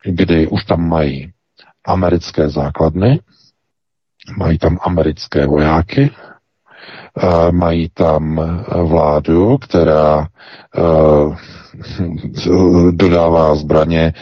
kdy 0.03 0.47
už 0.47 0.64
tam 0.64 0.89
mají 0.89 1.32
americké 1.90 2.50
základny, 2.50 3.20
mají 4.38 4.58
tam 4.58 4.78
americké 4.82 5.48
vojáky, 5.48 6.12
mají 7.52 7.90
tam 7.90 8.36
vládu, 8.84 9.58
která 9.58 10.28
dodává 12.92 13.56
zbraně 13.56 14.14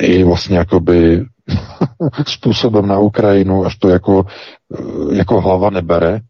i 0.00 0.24
vlastně 0.24 0.58
jakoby 0.58 1.24
způsobem 2.26 2.86
na 2.86 2.98
Ukrajinu, 2.98 3.64
až 3.64 3.76
to 3.76 3.88
jako, 3.88 4.24
jako 5.12 5.40
hlava 5.40 5.70
nebere. 5.70 6.20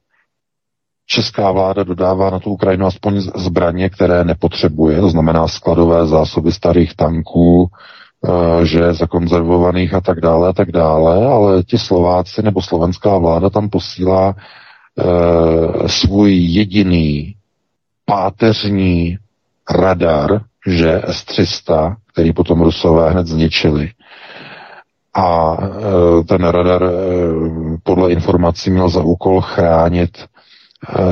Česká 1.07 1.51
vláda 1.51 1.83
dodává 1.83 2.31
na 2.31 2.39
tu 2.39 2.51
Ukrajinu 2.51 2.87
aspoň 2.87 3.21
zbraně, 3.21 3.91
které 3.91 4.25
nepotřebuje, 4.25 5.01
to 5.01 5.11
znamená 5.11 5.49
skladové 5.49 6.07
zásoby 6.07 6.53
starých 6.53 6.97
tanků, 6.97 7.71
Eh, 7.71 8.02
že 8.63 8.95
zakonzervovaných 8.95 9.95
a 9.95 10.01
tak 10.01 10.21
dále 10.21 10.49
a 10.49 10.53
tak 10.53 10.73
dále, 10.73 11.27
ale 11.27 11.63
ti 11.63 11.79
Slováci 11.79 12.43
nebo 12.43 12.63
slovenská 12.63 13.19
vláda 13.19 13.51
tam 13.51 13.69
posílá 13.69 14.35
e, 14.35 15.89
svůj 15.89 16.35
jediný 16.35 17.35
páteřní 18.05 19.19
radar, 19.71 20.41
že 20.67 21.03
S-300, 21.07 21.97
který 22.13 22.33
potom 22.33 22.61
Rusové 22.61 23.11
hned 23.11 23.27
zničili. 23.27 23.91
A 25.15 25.57
e, 25.61 26.25
ten 26.25 26.45
radar 26.45 26.83
e, 26.85 26.89
podle 27.83 28.13
informací 28.13 28.71
měl 28.71 28.89
za 28.89 29.03
úkol 29.03 29.41
chránit 29.41 30.19
e, 30.19 30.25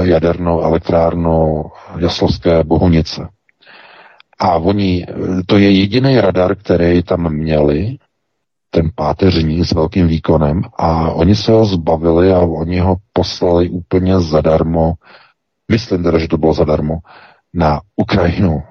jadernou 0.09 0.61
elektrárnu 0.61 1.65
Jaslovské 1.99 2.65
Bohunice. 2.65 3.29
A 4.41 4.57
oni, 4.57 5.07
to 5.47 5.59
je 5.59 5.71
jediný 5.71 6.21
radar, 6.21 6.57
který 6.57 7.03
tam 7.03 7.33
měli, 7.33 7.97
ten 8.71 8.91
páteřní 8.95 9.65
s 9.65 9.73
velkým 9.73 10.07
výkonem 10.07 10.63
a 10.79 11.11
oni 11.11 11.37
se 11.37 11.53
ho 11.53 11.65
zbavili 11.65 12.33
a 12.33 12.39
oni 12.41 12.79
ho 12.79 12.97
poslali 13.13 13.69
úplně 13.69 14.21
zadarmo, 14.21 14.93
myslím 15.71 16.03
teda, 16.03 16.19
že 16.19 16.29
to 16.29 16.39
bylo 16.39 16.55
zadarmo, 16.55 16.99
na 17.55 17.81
Ukrajinu, 17.97 18.63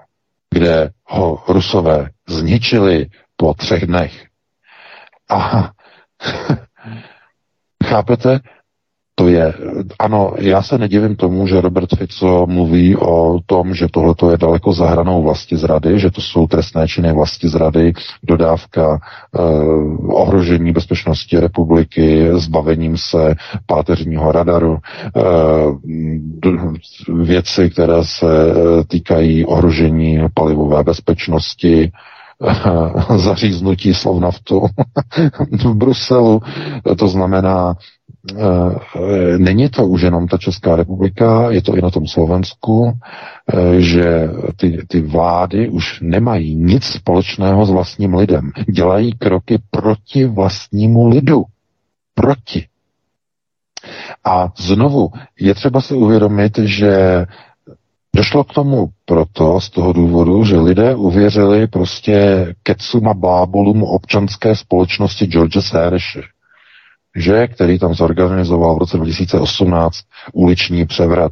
kde 0.54 0.90
ho 1.06 1.44
Rusové 1.48 2.10
zničili 2.28 3.08
po 3.38 3.54
třech 3.54 3.86
dnech. 3.88 4.26
A 5.30 5.70
chápete, 7.86 8.40
to 9.20 9.28
je, 9.28 9.54
ano, 10.00 10.34
já 10.38 10.62
se 10.62 10.78
nedivím 10.78 11.16
tomu, 11.16 11.48
že 11.48 11.62
Robert 11.62 11.90
Fico 11.98 12.46
mluví 12.48 12.96
o 12.96 13.40
tom, 13.46 13.74
že 13.74 13.88
tohle 13.92 14.16
je 14.32 14.38
daleko 14.38 14.74
za 14.74 14.88
hranou 14.88 15.24
vlasti 15.24 15.58
zrady, 15.58 16.00
že 16.00 16.12
to 16.12 16.22
jsou 16.22 16.48
trestné 16.48 16.88
činy 16.88 17.14
vlasti 17.14 17.48
zrady, 17.48 17.94
dodávka 18.24 19.00
eh, 19.00 19.40
ohrožení 20.08 20.72
bezpečnosti 20.72 21.40
republiky, 21.40 22.30
zbavením 22.34 22.98
se 22.98 23.36
páteřního 23.66 24.32
radaru, 24.32 24.78
eh, 24.78 25.22
věci, 27.24 27.70
které 27.70 28.04
se 28.04 28.52
eh, 28.52 28.84
týkají 28.88 29.46
ohrožení 29.46 30.20
palivové 30.34 30.84
bezpečnosti, 30.84 31.92
zaříznutí 33.16 33.94
slovnaftu 33.94 34.66
v 35.52 35.74
Bruselu, 35.74 36.42
to 36.98 37.08
znamená 37.08 37.76
není 39.38 39.70
to 39.70 39.88
už 39.88 40.02
jenom 40.02 40.28
ta 40.28 40.38
Česká 40.38 40.76
republika, 40.76 41.52
je 41.52 41.62
to 41.62 41.76
i 41.76 41.82
na 41.82 41.90
tom 41.90 42.08
Slovensku, 42.08 42.94
eh, 43.54 43.82
že 43.82 44.30
ty, 44.56 44.86
ty 44.88 45.02
vlády 45.02 45.70
už 45.70 46.00
nemají 46.02 46.56
nic 46.56 46.84
společného 46.84 47.66
s 47.66 47.70
vlastním 47.70 48.14
lidem. 48.14 48.52
Dělají 48.72 49.14
kroky 49.14 49.60
proti 49.72 50.26
vlastnímu 50.26 51.08
lidu. 51.08 51.44
Proti. 52.14 52.68
A 54.26 54.54
znovu 54.58 55.12
je 55.40 55.56
třeba 55.56 55.82
si 55.82 55.94
uvědomit, 55.94 56.58
že 56.58 57.26
Došlo 58.16 58.44
k 58.44 58.54
tomu 58.54 58.90
proto, 59.06 59.62
z 59.62 59.70
toho 59.70 59.94
důvodu, 59.94 60.44
že 60.44 60.58
lidé 60.58 60.96
uvěřili 60.96 61.68
prostě 61.68 62.48
kecům 62.64 63.08
a 63.08 63.14
bábolům 63.14 63.84
občanské 63.84 64.56
společnosti 64.56 65.26
George 65.26 65.58
Soreše 65.62 66.22
že, 67.16 67.48
který 67.48 67.80
tam 67.80 67.94
zorganizoval 67.94 68.76
v 68.76 68.78
roce 68.78 68.98
2018 68.98 69.98
uliční 70.34 70.86
převrat. 70.86 71.32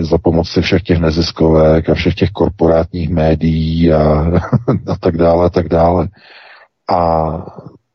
za 0.00 0.18
pomoci 0.18 0.62
všech 0.62 0.82
těch 0.82 1.00
neziskovek 1.00 1.88
a 1.88 1.94
všech 1.94 2.14
těch 2.14 2.30
korporátních 2.30 3.10
médií 3.10 3.92
a, 3.92 4.02
a 4.86 4.96
tak 5.00 5.16
dále, 5.16 5.46
a 5.46 5.48
tak 5.48 5.68
dále. 5.68 6.08
A 6.90 7.30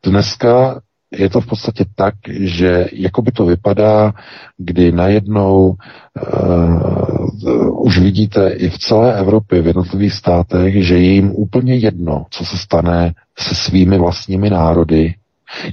dneska 0.05 0.81
je 1.17 1.29
to 1.29 1.41
v 1.41 1.47
podstatě 1.47 1.85
tak, 1.95 2.15
že 2.29 2.87
jako 2.93 3.21
by 3.21 3.31
to 3.31 3.45
vypadá, 3.45 4.13
kdy 4.57 4.91
najednou 4.91 5.75
uh, 6.33 7.85
už 7.85 7.99
vidíte 7.99 8.49
i 8.49 8.69
v 8.69 8.77
celé 8.77 9.19
Evropě, 9.19 9.61
v 9.61 9.67
jednotlivých 9.67 10.13
státech, 10.13 10.85
že 10.85 10.95
je 10.95 11.13
jim 11.13 11.31
úplně 11.31 11.75
jedno, 11.75 12.25
co 12.29 12.45
se 12.45 12.57
stane 12.57 13.13
se 13.37 13.55
svými 13.55 13.97
vlastními 13.97 14.49
národy, 14.49 15.13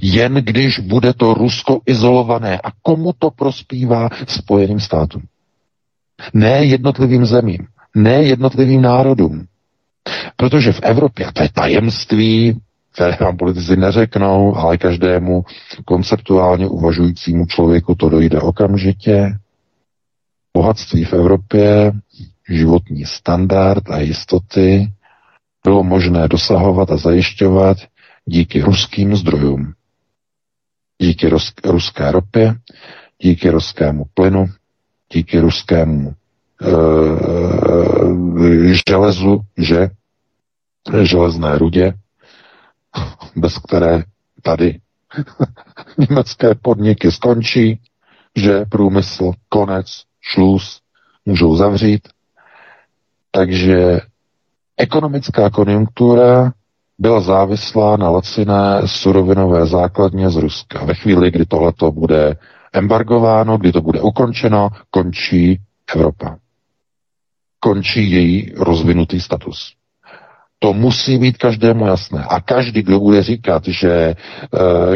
jen 0.01 0.33
když 0.33 0.79
bude 0.79 1.13
to 1.13 1.33
Rusko 1.33 1.79
izolované. 1.85 2.57
A 2.63 2.71
komu 2.81 3.13
to 3.19 3.31
prospívá 3.31 4.09
Spojeným 4.27 4.79
státům? 4.79 5.21
Ne 6.33 6.65
jednotlivým 6.65 7.25
zemím, 7.25 7.67
ne 7.95 8.23
jednotlivým 8.23 8.81
národům. 8.81 9.45
Protože 10.35 10.71
v 10.71 10.79
Evropě, 10.83 11.27
to 11.33 11.43
je 11.43 11.49
tajemství, 11.53 12.61
které 12.93 13.17
vám 13.21 13.37
politici 13.37 13.75
neřeknou, 13.77 14.55
ale 14.55 14.77
každému 14.77 15.43
konceptuálně 15.85 16.67
uvažujícímu 16.67 17.45
člověku 17.45 17.95
to 17.95 18.09
dojde 18.09 18.41
okamžitě. 18.41 19.37
Bohatství 20.53 21.05
v 21.05 21.13
Evropě, 21.13 21.91
životní 22.49 23.05
standard 23.05 23.89
a 23.89 23.99
jistoty 23.99 24.91
bylo 25.63 25.83
možné 25.83 26.27
dosahovat 26.27 26.91
a 26.91 26.97
zajišťovat 26.97 27.77
díky 28.25 28.61
ruským 28.61 29.15
zdrojům. 29.15 29.73
Díky 31.01 31.27
rus- 31.29 31.53
ruské 31.71 32.11
ropě, 32.11 32.55
díky 33.21 33.49
ruskému 33.49 34.05
plynu, 34.13 34.45
díky 35.13 35.39
ruskému 35.39 36.13
e, 36.61 36.67
železu, 38.89 39.41
že 39.57 39.89
železné 41.03 41.57
rudě, 41.57 41.93
bez 43.35 43.57
které 43.57 44.03
tady 44.41 44.79
německé 46.09 46.55
podniky 46.55 47.11
skončí, 47.11 47.79
že 48.35 48.65
průmysl, 48.69 49.31
konec, 49.49 50.03
šluz, 50.21 50.81
můžou 51.25 51.55
zavřít. 51.55 52.07
Takže 53.31 53.99
ekonomická 54.77 55.49
konjunktura 55.49 56.51
byla 56.99 57.19
závislá 57.21 57.97
na 57.97 58.09
laciné 58.09 58.81
surovinové 58.85 59.65
základně 59.65 60.29
z 60.29 60.35
Ruska. 60.35 60.85
Ve 60.85 60.93
chvíli, 60.93 61.31
kdy 61.31 61.45
tohleto 61.45 61.91
bude 61.91 62.35
embargováno, 62.73 63.57
kdy 63.57 63.71
to 63.71 63.81
bude 63.81 64.01
ukončeno, 64.01 64.69
končí 64.89 65.59
Evropa. 65.95 66.37
Končí 67.59 68.11
její 68.11 68.51
rozvinutý 68.57 69.19
status. 69.21 69.73
To 70.59 70.73
musí 70.73 71.17
být 71.17 71.37
každému 71.37 71.87
jasné. 71.87 72.23
A 72.29 72.39
každý, 72.41 72.81
kdo 72.81 72.99
bude 72.99 73.23
říkat, 73.23 73.63
že 73.67 73.91
e, 73.93 74.15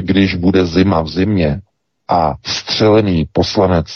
když 0.01 0.35
bude 0.35 0.65
zima 0.65 1.01
v 1.01 1.07
zimě 1.07 1.61
a 2.07 2.33
střelený 2.45 3.27
poslanec 3.31 3.87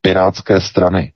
pirátské 0.00 0.60
strany, 0.60 1.12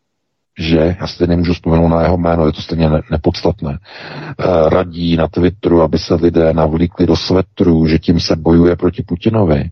že, 0.61 0.97
já 1.01 1.07
si 1.07 1.27
nemůžu 1.27 1.53
vzpomenout 1.55 1.89
na 1.89 2.03
jeho 2.03 2.17
jméno, 2.17 2.47
je 2.47 2.53
to 2.53 2.63
stejně 2.63 2.91
ne, 2.91 3.01
nepodstatné, 3.11 3.73
e, 3.73 4.69
radí 4.71 5.17
na 5.17 5.29
Twitteru, 5.29 5.83
aby 5.83 5.99
se 5.99 6.15
lidé 6.15 6.53
navlíkli 6.53 7.07
do 7.07 7.17
svetru, 7.17 7.87
že 7.87 7.99
tím 7.99 8.21
se 8.21 8.37
bojuje 8.37 8.77
proti 8.77 9.03
Putinovi, 9.03 9.71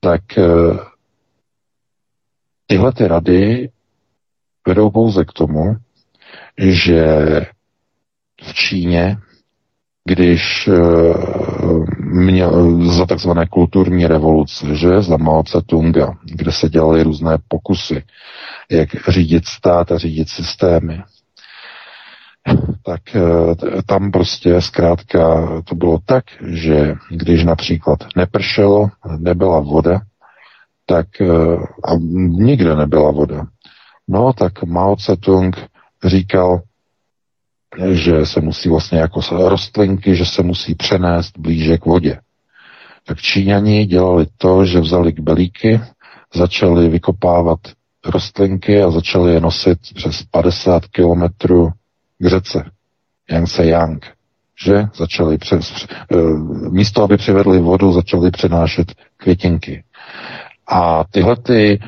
tak 0.00 0.38
e, 0.38 0.42
tyhle 2.66 2.92
ty 2.92 3.08
rady 3.08 3.68
vedou 4.66 4.90
pouze 4.90 5.24
k 5.24 5.32
tomu, 5.32 5.76
že 6.58 7.06
v 8.42 8.54
Číně, 8.54 9.16
když 10.04 10.68
eh, 10.68 10.74
měl 11.98 12.78
za 12.92 13.06
takzvané 13.06 13.46
kulturní 13.46 14.06
revoluce, 14.06 14.76
že, 14.76 15.02
za 15.02 15.16
Mao 15.16 15.42
Tse-tunga, 15.42 16.18
kde 16.24 16.52
se 16.52 16.68
dělaly 16.68 17.02
různé 17.02 17.38
pokusy, 17.48 18.02
jak 18.70 18.88
řídit 19.08 19.46
stát 19.46 19.92
a 19.92 19.98
řídit 19.98 20.28
systémy, 20.28 21.02
tak 22.84 23.16
eh, 23.16 23.82
tam 23.86 24.10
prostě 24.10 24.60
zkrátka 24.60 25.46
to 25.64 25.74
bylo 25.74 25.98
tak, 26.04 26.24
že 26.46 26.94
když 27.10 27.44
například 27.44 27.98
nepršelo, 28.16 28.88
nebyla 29.18 29.60
voda, 29.60 30.00
tak 30.86 31.06
eh, 31.20 31.26
a 31.84 31.94
nikde 32.28 32.76
nebyla 32.76 33.10
voda, 33.10 33.46
no 34.08 34.32
tak 34.32 34.62
Mao 34.62 34.96
Tse-tung 34.96 35.56
říkal, 36.04 36.62
že 37.90 38.26
se 38.26 38.40
musí 38.40 38.68
vlastně 38.68 38.98
jako 38.98 39.20
rostlinky, 39.48 40.16
že 40.16 40.26
se 40.26 40.42
musí 40.42 40.74
přenést 40.74 41.38
blíže 41.38 41.78
k 41.78 41.84
vodě. 41.84 42.20
Tak 43.06 43.20
Číňani 43.20 43.86
dělali 43.86 44.26
to, 44.38 44.64
že 44.64 44.80
vzali 44.80 45.12
kbelíky, 45.12 45.80
začali 46.34 46.88
vykopávat 46.88 47.58
rostlinky 48.04 48.82
a 48.82 48.90
začali 48.90 49.32
je 49.32 49.40
nosit 49.40 49.78
přes 49.94 50.22
50 50.30 50.86
kilometrů 50.86 51.70
k 52.18 52.26
řece 52.26 52.64
Yang. 53.62 54.06
Že 54.64 54.84
začali 54.94 55.38
přes, 55.38 55.86
eh, 56.12 56.16
místo, 56.70 57.02
aby 57.02 57.16
přivedli 57.16 57.58
vodu, 57.58 57.92
začali 57.92 58.30
přenášet 58.30 58.92
květinky. 59.16 59.84
A 60.68 61.04
tyhle 61.10 61.36
ty, 61.36 61.80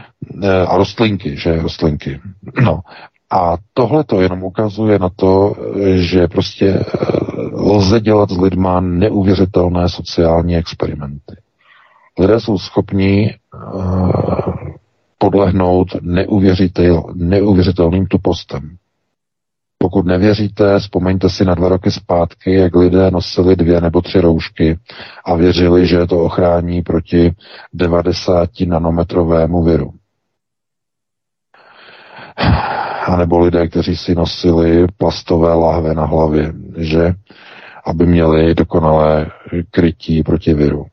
eh, 0.43 0.67
a 0.67 0.77
rostlinky, 0.77 1.37
že 1.37 1.63
rostlinky. 1.63 2.21
No, 2.63 2.81
a 3.31 3.57
tohle 3.75 4.05
to 4.05 4.21
jenom 4.21 4.43
ukazuje 4.43 4.99
na 4.99 5.09
to, 5.17 5.55
že 5.95 6.29
prostě 6.29 6.67
eh, 6.67 6.85
lze 7.53 8.01
dělat 8.01 8.31
s 8.31 8.39
lidma 8.39 8.81
neuvěřitelné 8.81 9.89
sociální 9.89 10.57
experimenty. 10.57 11.37
Lidé 12.19 12.41
jsou 12.41 12.59
schopni 12.59 13.35
uh, 13.75 14.53
podlehnout 15.19 15.89
neuvěřitel, 16.03 17.03
neuvěřitelným 17.15 18.07
tupostem. 18.07 18.77
Pokud 19.79 20.07
nevěříte, 20.07 20.79
vzpomeňte 20.79 21.31
si 21.31 21.45
na 21.45 21.55
dva 21.55 21.69
roky 21.69 21.91
zpátky, 21.91 22.55
jak 22.55 22.75
lidé 22.75 23.11
nosili 23.11 23.57
dvě 23.57 23.81
nebo 23.81 24.01
tři 24.03 24.21
roušky 24.21 24.79
a 25.25 25.35
věřili, 25.35 25.87
že 25.87 26.07
to 26.07 26.19
ochrání 26.25 26.83
proti 26.83 27.33
90 27.75 28.51
nanometrovému 28.67 29.63
viru 29.63 29.93
anebo 33.07 33.39
lidé, 33.39 33.69
kteří 33.69 33.97
si 33.97 34.15
nosili 34.15 34.87
plastové 34.99 35.55
lahve 35.55 35.95
na 35.95 36.05
hlavě, 36.05 36.53
že 36.77 37.15
aby 37.85 38.07
měli 38.07 38.55
dokonalé 38.55 39.27
krytí 39.71 40.23
proti 40.23 40.55
viru. 40.55 40.87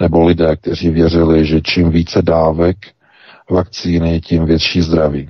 Nebo 0.00 0.26
lidé, 0.26 0.56
kteří 0.56 0.90
věřili, 0.90 1.46
že 1.46 1.60
čím 1.60 1.90
více 1.90 2.22
dávek 2.22 2.76
vakcíny, 3.50 4.20
tím 4.20 4.44
větší 4.44 4.80
zdraví. 4.80 5.28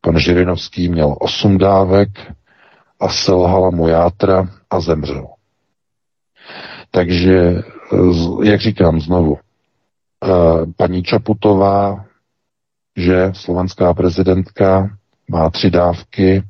Pan 0.00 0.18
Žirinovský 0.18 0.88
měl 0.88 1.16
osm 1.20 1.58
dávek 1.58 2.08
a 3.00 3.08
selhala 3.08 3.70
mu 3.70 3.88
játra 3.88 4.48
a 4.70 4.80
zemřel. 4.80 5.26
Takže, 6.90 7.62
jak 8.42 8.60
říkám 8.60 9.00
znovu, 9.00 9.38
eh, 9.38 10.28
paní 10.76 11.02
Čaputová 11.02 12.04
že 12.96 13.30
slovenská 13.34 13.94
prezidentka 13.94 14.96
má 15.30 15.50
tři 15.50 15.70
dávky 15.70 16.42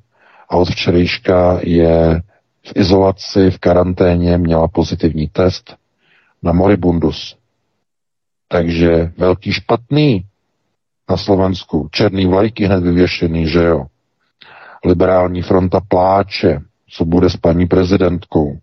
a 0.49 0.57
od 0.57 0.69
včerejška 0.69 1.59
je 1.63 2.23
v 2.67 2.73
izolaci, 2.77 3.51
v 3.51 3.59
karanténě, 3.59 4.39
měla 4.39 4.69
pozitivní 4.69 5.29
test 5.29 5.77
na 6.45 6.53
moribundus. 6.53 7.37
Takže 8.49 9.13
velký 9.17 9.53
špatný 9.53 10.25
na 11.11 11.17
Slovensku. 11.17 11.89
Černý 11.93 12.27
vlajky 12.27 12.65
hned 12.65 12.81
vyvěšený, 12.81 13.47
že 13.49 13.63
jo. 13.63 13.87
Liberální 14.85 15.43
fronta 15.43 15.81
pláče, 15.89 16.61
co 16.89 17.05
bude 17.05 17.31
s 17.31 17.37
paní 17.37 17.67
prezidentkou. 17.67 18.59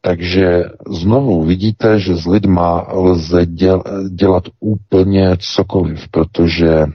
Takže 0.00 0.64
znovu 0.90 1.44
vidíte, 1.44 2.00
že 2.00 2.14
s 2.16 2.26
lidma 2.26 2.86
lze 2.92 3.46
děl, 3.46 3.82
dělat 4.10 4.44
úplně 4.60 5.36
cokoliv, 5.38 6.08
protože 6.08 6.86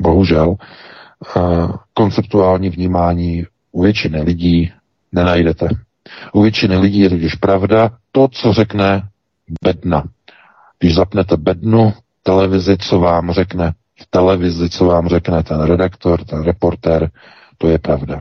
bohužel 0.00 0.54
konceptuální 1.94 2.70
vnímání 2.70 3.46
u 3.72 3.82
většiny 3.82 4.22
lidí 4.22 4.72
nenajdete. 5.12 5.68
U 6.32 6.42
většiny 6.42 6.76
lidí 6.78 6.98
je 7.00 7.10
totiž 7.10 7.34
pravda 7.34 7.90
to, 8.12 8.28
co 8.28 8.52
řekne 8.52 9.08
bedna. 9.64 10.04
Když 10.78 10.94
zapnete 10.94 11.36
bednu, 11.36 11.92
televizi, 12.22 12.76
co 12.76 12.98
vám 12.98 13.32
řekne 13.32 13.72
v 14.00 14.06
televizi, 14.10 14.70
co 14.70 14.84
vám 14.84 15.08
řekne 15.08 15.42
ten 15.42 15.60
redaktor, 15.62 16.24
ten 16.24 16.42
reportér, 16.42 17.10
to 17.58 17.68
je 17.68 17.78
pravda. 17.78 18.20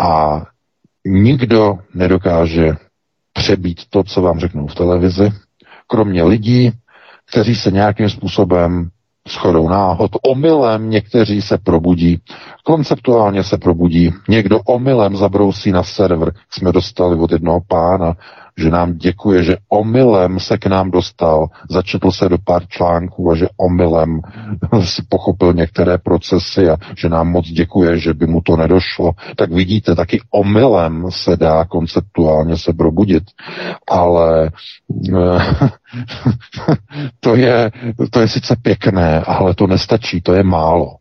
A 0.00 0.42
nikdo 1.06 1.78
nedokáže 1.94 2.72
přebít 3.32 3.80
to, 3.90 4.02
co 4.02 4.22
vám 4.22 4.38
řeknou 4.38 4.66
v 4.66 4.74
televizi, 4.74 5.32
kromě 5.86 6.22
lidí, 6.22 6.72
kteří 7.30 7.54
se 7.56 7.70
nějakým 7.70 8.10
způsobem 8.10 8.90
shodou 9.28 9.68
náhod, 9.68 10.10
omylem 10.22 10.90
někteří 10.90 11.42
se 11.42 11.58
probudí, 11.58 12.20
konceptuálně 12.64 13.42
se 13.42 13.58
probudí, 13.58 14.12
někdo 14.28 14.60
omylem 14.60 15.16
zabrousí 15.16 15.72
na 15.72 15.82
server, 15.82 16.32
jsme 16.50 16.72
dostali 16.72 17.18
od 17.18 17.32
jednoho 17.32 17.60
pána, 17.68 18.14
že 18.58 18.70
nám 18.70 18.96
děkuje, 18.98 19.42
že 19.42 19.56
omylem 19.68 20.40
se 20.40 20.58
k 20.58 20.66
nám 20.66 20.90
dostal, 20.90 21.46
začetl 21.70 22.10
se 22.10 22.28
do 22.28 22.38
pár 22.44 22.66
článků 22.68 23.30
a 23.30 23.34
že 23.34 23.46
omylem 23.56 24.20
si 24.84 25.02
pochopil 25.08 25.52
některé 25.52 25.98
procesy 25.98 26.70
a 26.70 26.76
že 26.96 27.08
nám 27.08 27.28
moc 27.28 27.46
děkuje, 27.48 27.98
že 27.98 28.14
by 28.14 28.26
mu 28.26 28.40
to 28.40 28.56
nedošlo. 28.56 29.12
Tak 29.36 29.52
vidíte, 29.52 29.94
taky 29.94 30.20
omylem 30.30 31.06
se 31.10 31.36
dá 31.36 31.64
konceptuálně 31.64 32.58
se 32.58 32.72
probudit, 32.72 33.24
ale 33.88 34.50
to 37.20 37.36
je, 37.36 37.70
to 38.10 38.20
je 38.20 38.28
sice 38.28 38.56
pěkné, 38.62 39.20
ale 39.20 39.54
to 39.54 39.66
nestačí, 39.66 40.20
to 40.20 40.34
je 40.34 40.42
málo. 40.42 40.96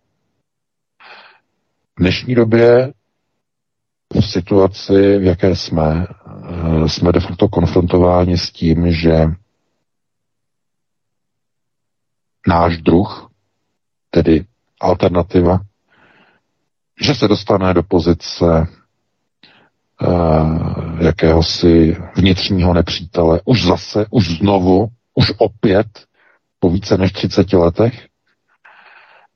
V 1.97 2.01
dnešní 2.01 2.36
době 2.36 2.93
v 4.14 4.22
situaci, 4.22 5.18
v 5.18 5.24
jaké 5.24 5.56
jsme, 5.56 6.08
eh, 6.10 6.24
jsme 6.87 7.11
de 7.11 7.19
facto 7.19 7.47
konfrontováni 7.47 8.37
s 8.37 8.51
tím, 8.51 8.91
že 8.91 9.25
náš 12.47 12.77
druh, 12.77 13.29
tedy 14.09 14.45
alternativa, 14.81 15.59
že 17.01 17.15
se 17.15 17.27
dostane 17.27 17.73
do 17.73 17.83
pozice 17.83 18.67
uh, 20.01 21.01
jakéhosi 21.01 21.97
vnitřního 22.15 22.73
nepřítele. 22.73 23.41
Už 23.45 23.65
zase, 23.65 24.05
už 24.09 24.37
znovu, 24.37 24.87
už 25.13 25.33
opět, 25.37 25.87
po 26.59 26.69
více 26.69 26.97
než 26.97 27.11
30 27.11 27.53
letech. 27.53 28.07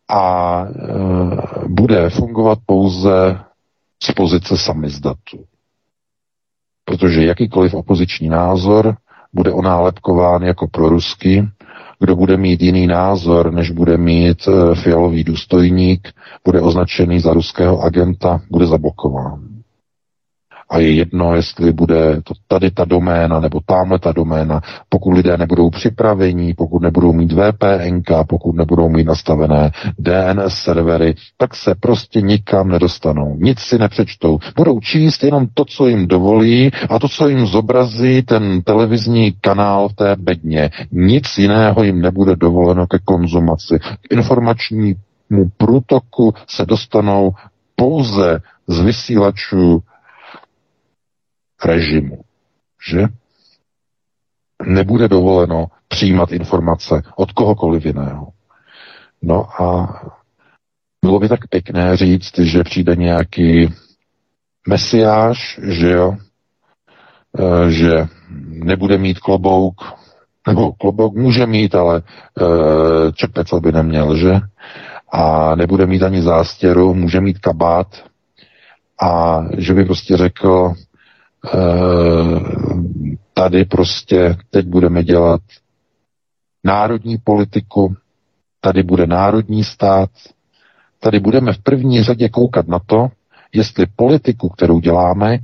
A 0.07 0.62
uh, 0.64 1.39
bude 1.68 2.10
fungovat 2.10 2.60
pouze 2.66 3.39
z 4.03 4.12
pozice 4.12 4.57
samizdatu. 4.57 5.45
Protože 6.90 7.26
jakýkoliv 7.26 7.74
opoziční 7.74 8.30
názor 8.30 8.96
bude 9.34 9.52
onálepkován 9.52 10.44
jako 10.44 10.68
proruský, 10.68 11.48
kdo 12.00 12.16
bude 12.16 12.38
mít 12.38 12.62
jiný 12.62 12.88
názor, 12.88 13.54
než 13.54 13.72
bude 13.72 13.98
mít 13.98 14.38
eh, 14.48 14.76
fialový 14.76 15.24
důstojník, 15.24 16.08
bude 16.46 16.62
označený 16.62 17.20
za 17.20 17.34
ruského 17.34 17.80
agenta, 17.82 18.42
bude 18.52 18.66
zablokován 18.66 19.49
a 20.70 20.78
je 20.80 20.92
jedno, 20.94 21.36
jestli 21.36 21.74
bude 21.74 22.22
to 22.24 22.34
tady 22.48 22.72
ta 22.72 22.86
doména 22.86 23.40
nebo 23.40 23.60
tamhle 23.66 24.00
ta 24.00 24.12
doména. 24.12 24.62
Pokud 24.90 25.12
lidé 25.12 25.38
nebudou 25.38 25.70
připraveni, 25.70 26.54
pokud 26.54 26.82
nebudou 26.82 27.14
mít 27.14 27.32
VPN, 27.34 28.02
pokud 28.30 28.56
nebudou 28.56 28.90
mít 28.90 29.08
nastavené 29.08 29.72
DNS 30.00 30.54
servery, 30.54 31.16
tak 31.38 31.56
se 31.56 31.76
prostě 31.76 32.22
nikam 32.22 32.68
nedostanou. 32.70 33.36
Nic 33.40 33.60
si 33.60 33.78
nepřečtou. 33.78 34.40
Budou 34.56 34.80
číst 34.80 35.24
jenom 35.24 35.48
to, 35.54 35.66
co 35.66 35.88
jim 35.88 36.08
dovolí 36.08 36.72
a 36.90 37.00
to, 37.00 37.10
co 37.10 37.28
jim 37.28 37.46
zobrazí 37.48 38.22
ten 38.22 38.62
televizní 38.62 39.34
kanál 39.42 39.90
v 39.90 39.94
té 39.94 40.16
bedně. 40.20 40.70
Nic 40.92 41.38
jiného 41.38 41.84
jim 41.84 42.02
nebude 42.02 42.36
dovoleno 42.36 42.88
ke 42.88 43.00
konzumaci. 43.06 43.80
K 43.80 44.14
informačnímu 44.14 44.96
průtoku 45.58 46.34
se 46.48 46.66
dostanou 46.66 47.32
pouze 47.76 48.40
z 48.68 48.80
vysílačů 48.82 49.82
režimu. 51.66 52.22
Že? 52.89 53.03
Nebude 54.66 55.07
dovoleno 55.07 55.68
přijímat 55.88 56.32
informace 56.32 57.01
od 57.16 57.32
kohokoliv 57.32 57.86
jiného. 57.86 58.28
No 59.22 59.62
a 59.62 59.99
bylo 61.01 61.20
by 61.20 61.30
tak 61.30 61.47
pěkné 61.47 61.97
říct, 61.97 62.39
že 62.39 62.64
přijde 62.64 62.95
nějaký 62.95 63.74
mesiáš, 64.68 65.60
že 65.64 65.91
jo, 65.91 66.18
e, 67.39 67.72
že 67.72 68.07
nebude 68.47 68.97
mít 68.97 69.20
klobouk, 69.20 69.76
nebo 70.47 70.72
klobouk 70.72 71.16
může 71.16 71.45
mít, 71.45 71.76
ale 71.76 72.01
čepec 73.16 73.53
by 73.60 73.72
neměl, 73.72 74.18
že? 74.18 74.39
A 75.12 75.55
nebude 75.55 75.86
mít 75.86 76.03
ani 76.03 76.22
zástěru, 76.22 76.93
může 76.93 77.22
mít 77.22 77.39
kabát 77.39 77.88
a 79.01 79.41
že 79.57 79.74
by 79.74 79.86
prostě 79.86 80.18
řekl, 80.18 80.74
tady 83.34 83.66
prostě 83.66 84.38
teď 84.50 84.66
budeme 84.66 85.04
dělat 85.04 85.42
národní 86.64 87.18
politiku, 87.18 87.96
tady 88.62 88.84
bude 88.84 89.08
národní 89.08 89.64
stát, 89.64 90.10
tady 91.00 91.20
budeme 91.20 91.54
v 91.54 91.64
první 91.64 92.04
řadě 92.04 92.30
koukat 92.30 92.68
na 92.68 92.80
to, 92.86 93.08
jestli 93.54 93.86
politiku, 93.96 94.50
kterou 94.50 94.80
děláme, 94.80 95.38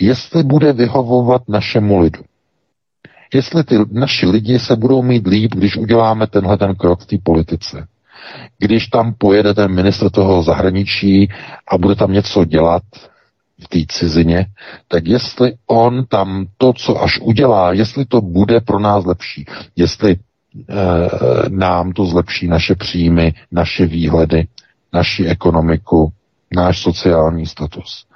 jestli 0.00 0.42
bude 0.42 0.72
vyhovovat 0.72 1.48
našemu 1.48 1.98
lidu. 1.98 2.22
Jestli 3.34 3.64
ty 3.64 3.76
naši 3.90 4.26
lidi 4.26 4.58
se 4.58 4.76
budou 4.76 5.02
mít 5.02 5.26
líp, 5.26 5.54
když 5.54 5.76
uděláme 5.76 6.26
tenhle 6.26 6.58
ten 6.58 6.74
krok 6.74 7.00
v 7.00 7.06
té 7.06 7.16
politice. 7.22 7.86
Když 8.58 8.86
tam 8.86 9.14
pojede 9.18 9.54
ten 9.54 9.74
ministr 9.74 10.10
toho 10.10 10.42
zahraničí 10.42 11.28
a 11.68 11.78
bude 11.78 11.94
tam 11.94 12.12
něco 12.12 12.44
dělat, 12.44 12.82
v 13.62 13.68
té 13.68 13.78
cizině, 13.88 14.46
tak 14.88 15.06
jestli 15.06 15.52
on 15.66 16.04
tam 16.06 16.46
to, 16.56 16.72
co 16.72 17.02
až 17.02 17.18
udělá, 17.20 17.72
jestli 17.72 18.04
to 18.04 18.20
bude 18.20 18.60
pro 18.60 18.78
nás 18.78 19.04
lepší, 19.04 19.46
jestli 19.76 20.12
e, 20.12 20.18
nám 21.48 21.92
to 21.92 22.04
zlepší 22.06 22.48
naše 22.48 22.74
příjmy, 22.74 23.34
naše 23.52 23.86
výhledy, 23.86 24.46
naši 24.92 25.26
ekonomiku, 25.26 26.12
náš 26.54 26.82
sociální 26.82 27.46
status. 27.46 28.06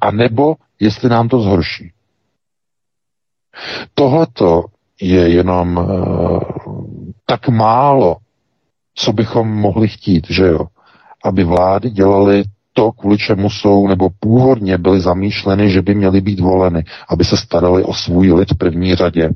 A 0.00 0.10
nebo 0.10 0.54
jestli 0.80 1.08
nám 1.08 1.28
to 1.28 1.40
zhorší. 1.40 1.92
Tohleto 3.94 4.64
je 5.00 5.28
jenom 5.28 5.78
e, 5.78 5.82
tak 7.26 7.48
málo, 7.48 8.16
co 8.94 9.12
bychom 9.12 9.48
mohli 9.48 9.88
chtít, 9.88 10.26
že 10.30 10.46
jo? 10.46 10.60
Aby 11.24 11.44
vlády 11.44 11.90
dělaly 11.90 12.44
to, 12.76 12.92
kvůli 12.92 13.18
čemu 13.18 13.50
jsou, 13.50 13.88
nebo 13.88 14.08
původně 14.20 14.78
byly 14.78 15.00
zamýšleny, 15.00 15.70
že 15.70 15.82
by 15.82 15.94
měly 15.94 16.20
být 16.20 16.40
voleny, 16.40 16.84
aby 17.08 17.24
se 17.24 17.36
starali 17.36 17.84
o 17.84 17.94
svůj 17.94 18.32
lid 18.32 18.50
v 18.52 18.58
první 18.58 18.94
řadě. 18.94 19.30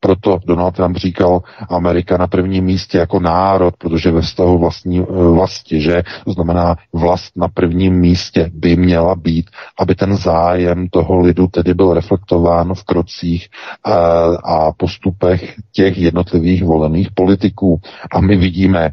Proto 0.00 0.38
Donald 0.46 0.74
Trump 0.74 0.96
říkal 0.96 1.42
Amerika 1.70 2.16
na 2.16 2.26
prvním 2.26 2.64
místě 2.64 2.98
jako 2.98 3.20
národ, 3.20 3.74
protože 3.78 4.10
ve 4.10 4.20
vztahu 4.22 4.58
vlastní 4.58 4.98
eh, 5.00 5.04
vlasti, 5.32 5.80
že 5.80 6.02
to 6.24 6.32
znamená 6.32 6.76
vlast 6.92 7.36
na 7.36 7.48
prvním 7.48 7.94
místě 7.94 8.50
by 8.54 8.76
měla 8.76 9.14
být, 9.14 9.50
aby 9.80 9.94
ten 9.94 10.16
zájem 10.16 10.88
toho 10.88 11.18
lidu 11.18 11.46
tedy 11.46 11.74
byl 11.74 11.94
reflektován 11.94 12.74
v 12.74 12.84
krocích 12.84 13.48
a, 13.84 13.90
eh, 13.92 14.36
a 14.44 14.72
postupech 14.72 15.54
těch 15.72 15.98
jednotlivých 15.98 16.64
volených 16.64 17.08
politiků. 17.14 17.80
A 18.12 18.20
my 18.20 18.36
vidíme 18.36 18.90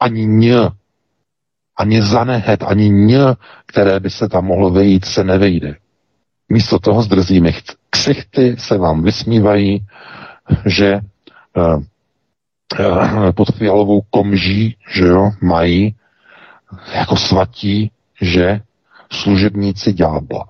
ani 0.00 0.26
ně 0.26 0.58
ani 1.76 2.02
zanehet, 2.02 2.62
ani 2.62 2.90
ň, 2.90 3.34
které 3.66 4.00
by 4.00 4.10
se 4.10 4.28
tam 4.28 4.44
mohlo 4.44 4.70
vejít, 4.70 5.04
se 5.04 5.24
nevejde. 5.24 5.76
Místo 6.48 6.78
toho 6.78 7.02
zdrzíme 7.02 7.50
ksichty, 7.90 8.56
se 8.58 8.78
vám 8.78 9.02
vysmívají, 9.02 9.86
že 10.66 11.00
uh, 11.56 11.82
uh, 12.80 13.32
pod 13.32 13.54
fialovou 13.56 14.00
komží, 14.10 14.76
že 14.88 15.06
jo, 15.06 15.30
mají 15.42 15.96
jako 16.94 17.16
svatí, 17.16 17.90
že 18.20 18.60
služebníci 19.12 19.92
ďábla. 19.92 20.44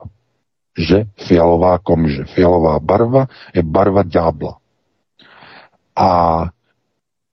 Že 0.79 1.05
fialová 1.17 1.79
komže, 1.79 2.25
fialová 2.25 2.79
barva 2.79 3.27
je 3.55 3.63
barva 3.63 4.03
ďábla. 4.03 4.57
A 5.97 6.45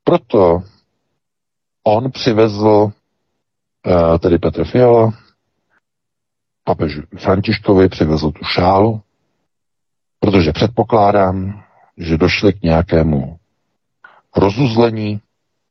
proto 0.04 0.64
on 1.84 2.12
přivezl 2.12 2.92
tedy 4.20 4.38
Petr 4.40 4.66
Fiala, 4.66 5.14
papež 6.64 7.00
Františkovi 7.18 7.90
přivezl 7.90 8.32
tu 8.32 8.46
šálu, 8.46 9.02
protože 10.20 10.52
předpokládám, 10.52 11.64
že 11.98 12.18
došli 12.18 12.54
k 12.54 12.62
nějakému 12.62 13.38
rozuzlení 14.36 15.22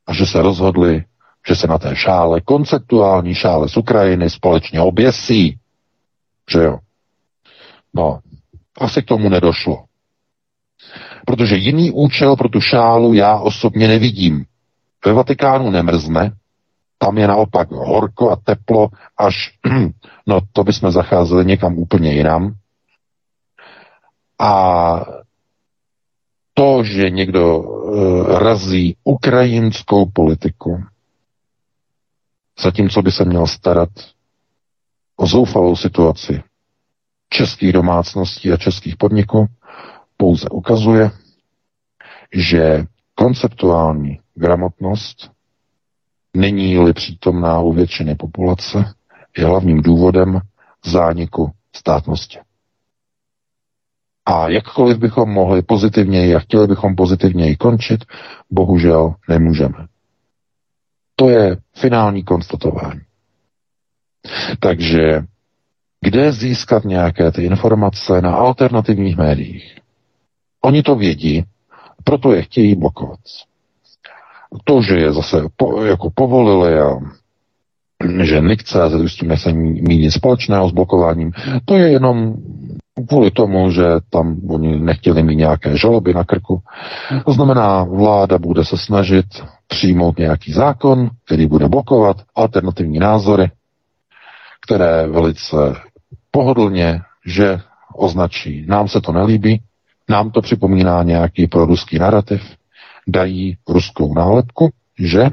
a 0.06 0.14
že 0.14 0.26
se 0.26 0.42
rozhodli, 0.42 1.04
že 1.48 1.56
se 1.56 1.66
na 1.66 1.78
té 1.78 1.96
šále, 1.96 2.40
konceptuální 2.40 3.34
šále 3.34 3.68
z 3.68 3.76
Ukrajiny 3.76 4.30
společně 4.30 4.80
oběsí. 4.80 5.58
Že 6.50 6.58
jo? 6.58 6.78
No, 7.94 8.20
asi 8.80 9.02
k 9.02 9.06
tomu 9.06 9.28
nedošlo. 9.28 9.84
Protože 11.26 11.56
jiný 11.56 11.90
účel 11.90 12.36
pro 12.36 12.48
tu 12.48 12.60
šálu 12.60 13.14
já 13.14 13.38
osobně 13.38 13.88
nevidím. 13.88 14.44
Ve 15.06 15.12
Vatikánu 15.12 15.70
nemrzne, 15.70 16.32
tam 16.98 17.18
je 17.18 17.28
naopak 17.28 17.70
horko 17.70 18.30
a 18.30 18.36
teplo, 18.36 18.88
až, 19.16 19.58
no 20.26 20.40
to 20.52 20.64
bychom 20.64 20.90
zacházeli 20.90 21.44
někam 21.44 21.78
úplně 21.78 22.12
jinam. 22.12 22.54
A 24.40 25.04
to, 26.54 26.84
že 26.84 27.10
někdo 27.10 27.58
uh, 27.58 28.38
razí 28.38 28.96
ukrajinskou 29.04 30.06
politiku, 30.06 30.84
zatímco 32.60 33.02
by 33.02 33.12
se 33.12 33.24
měl 33.24 33.46
starat 33.46 33.88
o 35.16 35.26
zoufalou 35.26 35.76
situaci 35.76 36.42
českých 37.28 37.72
domácností 37.72 38.52
a 38.52 38.56
českých 38.56 38.96
podniků, 38.96 39.46
pouze 40.16 40.48
ukazuje, 40.48 41.10
že 42.32 42.84
konceptuální 43.14 44.20
gramotnost 44.34 45.30
není-li 46.36 46.92
přítomná 46.92 47.60
u 47.60 47.72
většiny 47.72 48.14
populace, 48.14 48.94
je 49.38 49.44
hlavním 49.46 49.82
důvodem 49.82 50.40
zániku 50.84 51.50
státnosti. 51.76 52.38
A 54.26 54.48
jakkoliv 54.48 54.98
bychom 54.98 55.30
mohli 55.30 55.62
pozitivněji 55.62 56.34
a 56.34 56.38
chtěli 56.38 56.66
bychom 56.66 56.96
pozitivněji 56.96 57.56
končit, 57.56 58.04
bohužel 58.50 59.14
nemůžeme. 59.28 59.86
To 61.16 61.28
je 61.28 61.56
finální 61.76 62.24
konstatování. 62.24 63.00
Takže 64.60 65.22
kde 66.00 66.32
získat 66.32 66.84
nějaké 66.84 67.32
ty 67.32 67.44
informace 67.44 68.20
na 68.20 68.34
alternativních 68.34 69.16
médiích? 69.16 69.78
Oni 70.60 70.82
to 70.82 70.94
vědí, 70.94 71.44
proto 72.04 72.32
je 72.32 72.42
chtějí 72.42 72.74
blokovat. 72.74 73.18
To, 74.64 74.82
že 74.82 74.94
je 74.98 75.12
zase 75.12 75.42
po, 75.56 75.82
jako 75.82 76.10
povolili 76.14 76.80
a 76.80 76.90
že 78.22 78.40
NIC.cz 78.40 78.94
už 79.04 79.12
s 79.12 79.16
tím 79.16 79.28
nechce 79.28 79.52
mít 79.52 79.82
nic 79.82 80.14
společného 80.14 80.68
s 80.68 80.72
blokováním, 80.72 81.32
to 81.64 81.74
je 81.74 81.88
jenom 81.88 82.34
kvůli 83.08 83.30
tomu, 83.30 83.70
že 83.70 83.84
tam 84.10 84.36
oni 84.50 84.80
nechtěli 84.80 85.22
mít 85.22 85.36
nějaké 85.36 85.76
žaloby 85.76 86.14
na 86.14 86.24
krku. 86.24 86.62
To 87.26 87.32
znamená, 87.32 87.84
vláda 87.84 88.38
bude 88.38 88.64
se 88.64 88.76
snažit 88.76 89.26
přijmout 89.66 90.18
nějaký 90.18 90.52
zákon, 90.52 91.10
který 91.24 91.46
bude 91.46 91.68
blokovat 91.68 92.16
alternativní 92.34 92.98
názory, 92.98 93.50
které 94.66 95.06
velice 95.06 95.56
pohodlně, 96.30 97.00
že 97.26 97.58
označí, 97.94 98.66
nám 98.68 98.88
se 98.88 99.00
to 99.00 99.12
nelíbí, 99.12 99.62
nám 100.08 100.30
to 100.30 100.40
připomíná 100.42 101.02
nějaký 101.02 101.46
proruský 101.46 101.98
narrativ, 101.98 102.42
dají 103.08 103.56
ruskou 103.68 104.14
nálepku, 104.14 104.70
že 104.98 105.26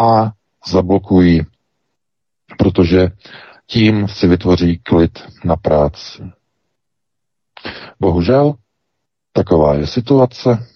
a 0.00 0.32
zablokují, 0.70 1.40
protože 2.58 3.08
tím 3.66 4.08
si 4.08 4.28
vytvoří 4.28 4.78
klid 4.78 5.18
na 5.44 5.56
práci. 5.56 6.22
Bohužel, 8.00 8.54
taková 9.32 9.74
je 9.74 9.86
situace. 9.86 10.66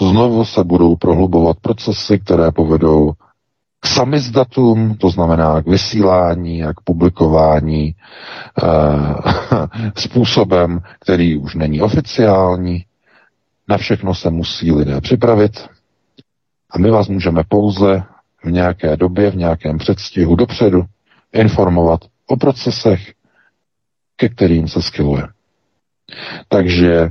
Znovu 0.00 0.44
se 0.44 0.64
budou 0.64 0.96
prohlubovat 0.96 1.60
procesy, 1.60 2.18
které 2.18 2.52
povedou 2.52 3.12
k 3.80 3.86
samizdatům, 3.86 4.96
to 4.96 5.10
znamená 5.10 5.62
k 5.62 5.66
vysílání 5.66 6.64
a 6.64 6.72
k 6.72 6.80
publikování 6.84 7.84
e, 7.86 7.94
způsobem, 10.00 10.80
který 11.00 11.36
už 11.36 11.54
není 11.54 11.80
oficiální. 11.82 12.84
Na 13.68 13.76
všechno 13.78 14.14
se 14.14 14.30
musí 14.30 14.72
lidé 14.72 15.00
připravit 15.00 15.68
a 16.70 16.78
my 16.78 16.90
vás 16.90 17.08
můžeme 17.08 17.42
pouze 17.48 18.02
v 18.44 18.50
nějaké 18.50 18.96
době, 18.96 19.30
v 19.30 19.36
nějakém 19.36 19.78
předstihu 19.78 20.36
dopředu 20.36 20.82
informovat 21.32 22.00
o 22.26 22.36
procesech, 22.36 23.12
ke 24.16 24.28
kterým 24.28 24.68
se 24.68 24.82
skiluje. 24.82 25.22
Takže 26.48 27.08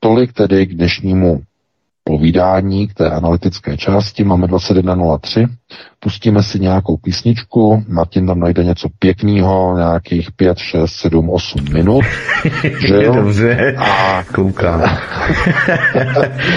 tolik 0.00 0.32
tedy 0.32 0.66
k 0.66 0.74
dnešnímu 0.74 1.42
povídání, 2.08 2.88
k 2.88 2.94
té 2.94 3.10
analytické 3.10 3.76
části. 3.76 4.24
Máme 4.24 4.46
21.03. 4.46 5.48
Pustíme 6.00 6.42
si 6.42 6.60
nějakou 6.60 6.96
písničku. 6.96 7.84
Martin 7.88 8.26
tam 8.26 8.40
najde 8.40 8.64
něco 8.64 8.88
pěkného, 8.98 9.74
nějakých 9.76 10.32
5, 10.32 10.58
6, 10.58 10.92
7, 10.92 11.30
8 11.30 11.64
minut. 11.72 12.04
že 12.86 12.94
jo? 12.94 13.14
Dobře, 13.14 13.74
a... 13.78 14.24
koukám. 14.34 14.82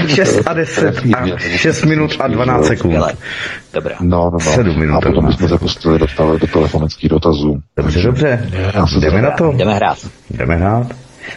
6 0.08 0.48
a 0.48 0.54
10 0.54 0.96
a 1.14 1.38
6 1.38 1.86
minut 1.86 2.12
a 2.20 2.28
12 2.28 2.66
sekund. 2.66 2.96
Dobrá. 3.74 3.96
No, 4.02 4.24
no, 4.24 4.32
no. 4.32 4.40
7 4.40 4.80
minut. 4.80 4.98
A 4.98 5.02
potom 5.02 5.26
bychom 5.26 5.50
se 5.50 5.58
pustili 5.58 6.00
do, 6.00 6.08
do 6.38 6.48
telefonických 6.48 7.10
dotazů. 7.10 7.60
Dobře, 7.78 8.02
dobře. 8.02 8.50
Jdeme 9.00 9.22
na 9.22 9.32
to. 9.32 9.52
Jdeme 9.52 9.74
hrát. 9.74 9.98
Jdeme 10.30 10.56
hrát. 10.56 10.88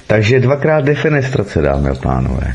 Takže 0.07 0.41
dvakrát 0.41 0.85
defenestrace, 0.85 1.63
dámy 1.63 1.91
a 1.91 1.95
pánové. 1.95 2.55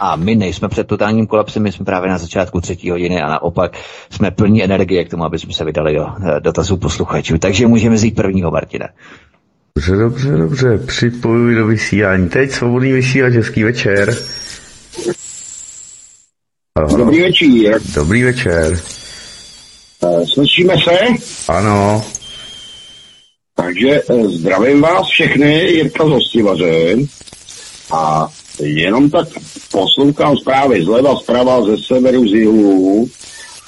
A 0.00 0.16
my 0.16 0.34
nejsme 0.34 0.68
před 0.68 0.86
totálním 0.86 1.26
kolapsem, 1.26 1.62
my 1.62 1.72
jsme 1.72 1.84
právě 1.84 2.10
na 2.10 2.18
začátku 2.18 2.60
třetí 2.60 2.90
hodiny 2.90 3.22
a 3.22 3.28
naopak 3.28 3.76
jsme 4.10 4.30
plní 4.30 4.64
energie 4.64 5.04
k 5.04 5.10
tomu, 5.10 5.24
aby 5.24 5.38
jsme 5.38 5.52
se 5.52 5.64
vydali 5.64 5.94
do 5.94 6.06
eh, 6.06 6.40
dotazů 6.40 6.76
posluchačů. 6.76 7.38
Takže 7.38 7.66
můžeme 7.66 7.98
zít 7.98 8.14
prvního, 8.14 8.50
Martina. 8.50 8.88
Dobře, 9.76 9.96
dobře, 9.96 10.30
dobře. 10.30 10.78
Připojuji 10.78 11.56
do 11.56 11.66
vysílání. 11.66 12.28
Teď 12.28 12.50
svobodný 12.50 12.92
vysílač, 12.92 13.32
hezký 13.32 13.62
večer. 13.62 14.16
Ahoj. 16.78 16.98
Dobrý 16.98 17.20
večer. 17.20 17.80
Dobrý 17.94 18.22
večer. 18.22 18.80
Eh, 20.04 20.26
slyšíme 20.26 20.74
se? 20.84 20.98
Ano. 21.48 22.04
Takže 23.54 24.02
eh, 24.10 24.28
zdravím 24.28 24.80
vás 24.80 25.06
všechny, 25.06 25.64
Jirka 25.64 26.04
z 26.04 26.08
Hostivaře. 26.08 26.96
A 27.92 28.28
jenom 28.62 29.10
tak 29.10 29.28
poslouchám 29.72 30.36
zprávy 30.36 30.84
zleva, 30.84 31.16
zprava, 31.16 31.64
ze 31.64 31.76
severu, 31.78 32.28
z 32.28 32.32
jihu 32.32 33.08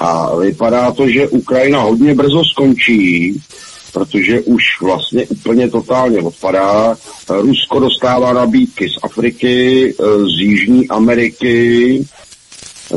a 0.01 0.37
vypadá 0.37 0.93
to, 0.93 1.09
že 1.09 1.29
Ukrajina 1.29 1.81
hodně 1.81 2.15
brzo 2.15 2.45
skončí, 2.45 3.41
protože 3.93 4.41
už 4.41 4.63
vlastně 4.83 5.27
úplně 5.27 5.71
totálně 5.71 6.19
odpadá. 6.19 6.97
Rusko 7.29 7.81
dostává 7.81 8.33
nabídky 8.33 8.89
z 8.89 8.97
Afriky, 9.03 9.95
z 10.25 10.41
Jižní 10.41 10.89
Ameriky 10.89 12.05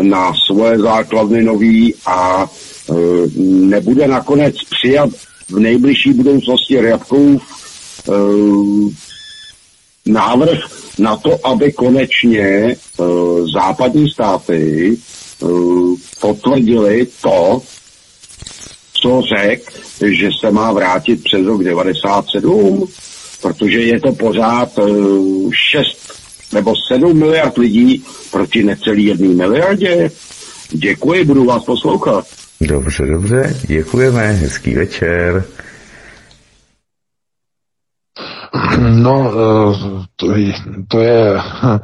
na 0.01 0.33
svoje 0.45 0.79
základny 0.79 1.43
nový 1.43 1.95
a 2.05 2.45
e, 2.45 2.93
nebude 3.45 4.07
nakonec 4.07 4.55
přijat 4.69 5.09
v 5.49 5.59
nejbližší 5.59 6.13
budoucnosti 6.13 6.81
Ryabkův 6.81 7.41
e, 7.41 8.11
návrh 10.05 10.59
na 10.99 11.17
to, 11.17 11.47
aby 11.47 11.71
konečně 11.71 12.75
uh, 12.97 13.05
západní 13.53 14.09
státy 14.09 14.97
uh, 15.39 15.95
potvrdili 16.21 17.07
to, 17.21 17.61
co 18.93 19.21
řek, 19.21 19.71
že 20.05 20.29
se 20.39 20.51
má 20.51 20.71
vrátit 20.71 21.23
přes 21.23 21.45
rok 21.45 21.63
97, 21.63 22.87
protože 23.41 23.81
je 23.81 23.99
to 23.99 24.11
pořád 24.11 24.77
uh, 24.77 25.51
6 25.71 26.13
nebo 26.53 26.73
7 26.87 27.19
miliard 27.19 27.57
lidí 27.57 28.03
proti 28.31 28.63
necelý 28.63 29.05
jedné 29.05 29.27
miliardě. 29.27 30.11
Děkuji, 30.71 31.25
budu 31.25 31.45
vás 31.45 31.63
poslouchat. 31.63 32.27
Dobře, 32.61 33.05
dobře, 33.05 33.55
děkujeme, 33.67 34.31
hezký 34.31 34.75
večer. 34.75 35.45
No, 38.79 39.31
eh, 39.31 40.05
to 40.15 40.35
je, 40.35 40.53
to 40.87 40.99
je 40.99 41.35
eh, 41.35 41.79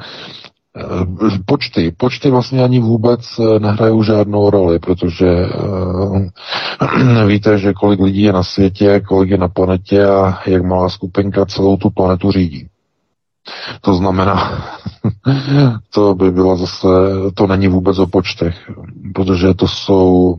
počty. 1.46 1.92
Počty 1.92 2.30
vlastně 2.30 2.64
ani 2.64 2.80
vůbec 2.80 3.40
eh, 3.40 3.60
nehrají 3.60 4.04
žádnou 4.04 4.50
roli, 4.50 4.80
protože 4.80 5.26
víte, 7.28 7.58
že 7.58 7.74
kolik 7.74 8.00
lidí 8.00 8.22
je 8.22 8.34
na 8.34 8.44
světě, 8.44 9.02
kolik 9.08 9.30
je 9.30 9.38
na 9.38 9.48
planetě 9.48 10.06
a 10.06 10.40
jak 10.46 10.64
malá 10.64 10.90
skupinka 10.90 11.46
celou 11.46 11.78
tu 11.78 11.90
planetu 11.90 12.32
řídí. 12.32 12.68
To 13.82 13.94
znamená, 13.94 14.62
to 15.94 16.16
by 16.16 16.32
bylo 16.32 16.58
zase, 16.58 16.88
to 17.34 17.48
není 17.48 17.68
vůbec 17.68 18.00
o 18.00 18.08
počtech, 18.08 18.72
protože 19.14 19.54
to 19.54 19.68
jsou, 19.68 20.38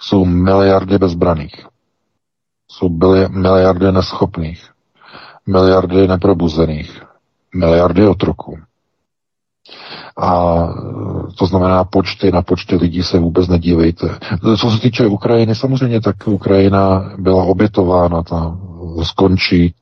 jsou 0.00 0.24
miliardy 0.24 0.98
bezbraných. 0.98 1.66
Jsou 2.70 2.88
byly 2.88 3.28
miliardy 3.28 3.92
neschopných 3.92 4.68
miliardy 5.48 6.08
neprobuzených, 6.08 7.02
miliardy 7.54 8.08
otroků. 8.08 8.58
A 10.16 10.54
to 11.38 11.46
znamená 11.46 11.84
počty, 11.84 12.32
na 12.32 12.42
počty 12.42 12.76
lidí 12.76 13.02
se 13.02 13.18
vůbec 13.18 13.48
nedívejte. 13.48 14.18
Co 14.58 14.70
se 14.70 14.80
týče 14.80 15.06
Ukrajiny, 15.06 15.54
samozřejmě 15.54 16.00
tak 16.00 16.16
Ukrajina 16.26 17.12
byla 17.18 17.44
obětována, 17.44 18.22
ta 18.22 18.58
skončí 19.02 19.74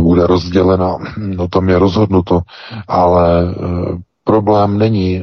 bude 0.00 0.26
rozdělena, 0.26 0.96
no 1.16 1.48
tam 1.48 1.68
je 1.68 1.78
rozhodnuto, 1.78 2.40
ale 2.88 3.54
problém 4.26 4.78
není, 4.78 5.22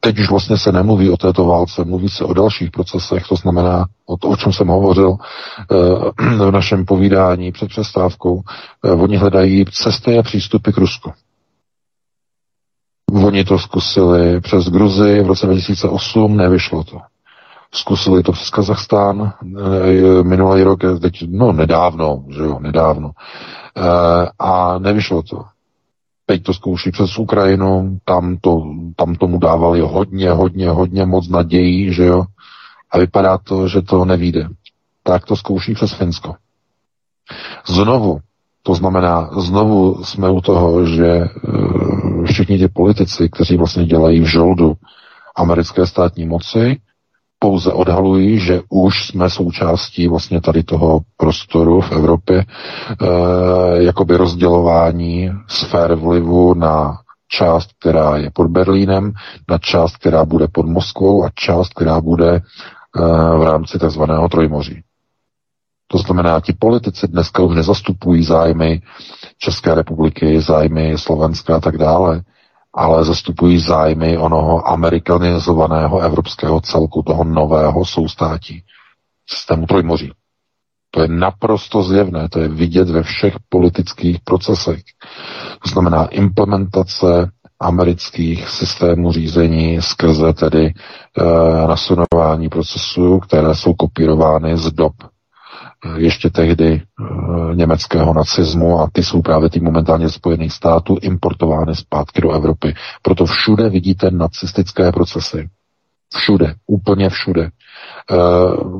teď 0.00 0.18
už 0.18 0.30
vlastně 0.30 0.58
se 0.58 0.72
nemluví 0.72 1.10
o 1.10 1.16
této 1.16 1.44
válce, 1.44 1.84
mluví 1.84 2.08
se 2.08 2.24
o 2.24 2.34
dalších 2.34 2.70
procesech, 2.70 3.26
to 3.28 3.36
znamená 3.36 3.84
o 4.06 4.16
to, 4.16 4.28
o 4.28 4.36
čem 4.36 4.52
jsem 4.52 4.68
hovořil 4.68 5.16
v 6.38 6.50
našem 6.50 6.84
povídání 6.84 7.52
před 7.52 7.68
přestávkou. 7.68 8.42
Oni 8.82 9.16
hledají 9.16 9.64
cesty 9.64 10.18
a 10.18 10.22
přístupy 10.22 10.70
k 10.70 10.78
Rusku. 10.78 11.12
Oni 13.12 13.44
to 13.44 13.58
zkusili 13.58 14.40
přes 14.40 14.64
Gruzi 14.68 15.20
v 15.22 15.26
roce 15.26 15.46
2008, 15.46 16.36
nevyšlo 16.36 16.84
to. 16.84 16.98
Zkusili 17.74 18.22
to 18.22 18.32
přes 18.32 18.50
Kazachstán 18.50 19.32
eh, 19.42 20.22
minulý 20.22 20.62
rok, 20.62 20.80
teď, 21.00 21.24
no 21.28 21.52
nedávno, 21.52 22.24
že 22.28 22.42
jo, 22.42 22.58
nedávno. 22.60 23.10
A 24.38 24.78
nevyšlo 24.78 25.22
to. 25.22 25.55
Teď 26.26 26.42
to 26.42 26.54
zkouší 26.54 26.90
přes 26.90 27.18
Ukrajinu, 27.18 27.98
tam, 28.04 28.36
to, 28.40 28.62
tam 28.96 29.14
tomu 29.14 29.38
dávali 29.38 29.80
hodně, 29.80 30.30
hodně, 30.30 30.70
hodně 30.70 31.06
moc 31.06 31.28
nadějí, 31.28 31.92
že 31.92 32.04
jo. 32.04 32.24
A 32.90 32.98
vypadá 32.98 33.38
to, 33.38 33.68
že 33.68 33.82
to 33.82 34.04
nevíde. 34.04 34.48
Tak 35.02 35.24
to 35.24 35.36
zkouší 35.36 35.74
přes 35.74 35.92
Finsko. 35.92 36.34
Znovu 37.66 38.20
to 38.66 38.74
znamená, 38.74 39.30
znovu 39.36 40.04
jsme 40.04 40.30
u 40.30 40.40
toho, 40.40 40.86
že 40.86 41.06
e, 41.06 41.28
všichni 42.24 42.58
ti 42.58 42.68
politici, 42.68 43.28
kteří 43.28 43.56
vlastně 43.56 43.84
dělají 43.84 44.20
v 44.20 44.24
žoldu 44.24 44.74
americké 45.36 45.86
státní 45.86 46.26
moci, 46.26 46.76
pouze 47.38 47.72
odhalují, 47.72 48.38
že 48.38 48.60
už 48.68 49.06
jsme 49.06 49.30
součástí 49.30 50.08
vlastně 50.08 50.40
tady 50.40 50.62
toho 50.62 51.00
prostoru 51.16 51.80
v 51.80 51.92
Evropě, 51.92 52.38
e, 52.38 52.44
jakoby 53.82 54.16
rozdělování 54.16 55.30
sfér 55.48 55.94
vlivu 55.94 56.54
na 56.54 56.98
část, 57.28 57.70
která 57.80 58.16
je 58.16 58.30
pod 58.34 58.46
Berlínem, 58.46 59.12
na 59.50 59.58
část, 59.58 59.96
která 59.96 60.24
bude 60.24 60.48
pod 60.52 60.66
Moskvou 60.66 61.24
a 61.24 61.30
část, 61.34 61.74
která 61.74 62.00
bude 62.00 62.34
e, 62.34 62.40
v 63.38 63.42
rámci 63.42 63.78
takzvaného 63.78 64.28
Trojmoří. 64.28 64.82
To 65.88 65.98
znamená, 65.98 66.40
ti 66.40 66.52
politici 66.52 67.08
dneska 67.08 67.42
už 67.42 67.56
nezastupují 67.56 68.24
zájmy 68.24 68.82
České 69.38 69.74
republiky, 69.74 70.40
zájmy 70.40 70.98
Slovenska 70.98 71.56
a 71.56 71.60
tak 71.60 71.78
dále, 71.78 72.22
ale 72.76 73.04
zastupují 73.04 73.58
zájmy 73.58 74.18
onoho 74.18 74.68
amerikanizovaného 74.68 76.00
evropského 76.00 76.60
celku, 76.60 77.02
toho 77.02 77.24
nového 77.24 77.84
soustátí, 77.84 78.62
systému 79.28 79.66
Trojmoří. 79.66 80.12
To 80.90 81.02
je 81.02 81.08
naprosto 81.08 81.82
zjevné, 81.82 82.28
to 82.28 82.40
je 82.40 82.48
vidět 82.48 82.90
ve 82.90 83.02
všech 83.02 83.34
politických 83.48 84.20
procesech. 84.24 84.80
To 85.64 85.70
znamená 85.70 86.06
implementace 86.06 87.30
amerických 87.60 88.48
systémů 88.48 89.12
řízení 89.12 89.82
skrze 89.82 90.32
tedy 90.32 90.64
e, 90.66 90.72
nasunování 91.68 92.48
procesů, 92.48 93.18
které 93.18 93.54
jsou 93.54 93.74
kopírovány 93.74 94.56
z 94.56 94.72
dob 94.72 94.92
ještě 95.96 96.30
tehdy 96.30 96.72
e, 96.72 96.82
německého 97.54 98.14
nacismu 98.14 98.80
a 98.80 98.88
ty 98.92 99.02
jsou 99.04 99.22
právě 99.22 99.50
ty 99.50 99.60
momentálně 99.60 100.08
Spojených 100.08 100.52
států 100.52 100.96
importovány 101.02 101.74
zpátky 101.74 102.20
do 102.20 102.32
Evropy. 102.32 102.74
Proto 103.02 103.26
všude 103.26 103.68
vidíte 103.68 104.10
nacistické 104.10 104.92
procesy. 104.92 105.48
Všude, 106.16 106.54
úplně 106.66 107.08
všude. 107.10 107.42
E, 107.42 107.50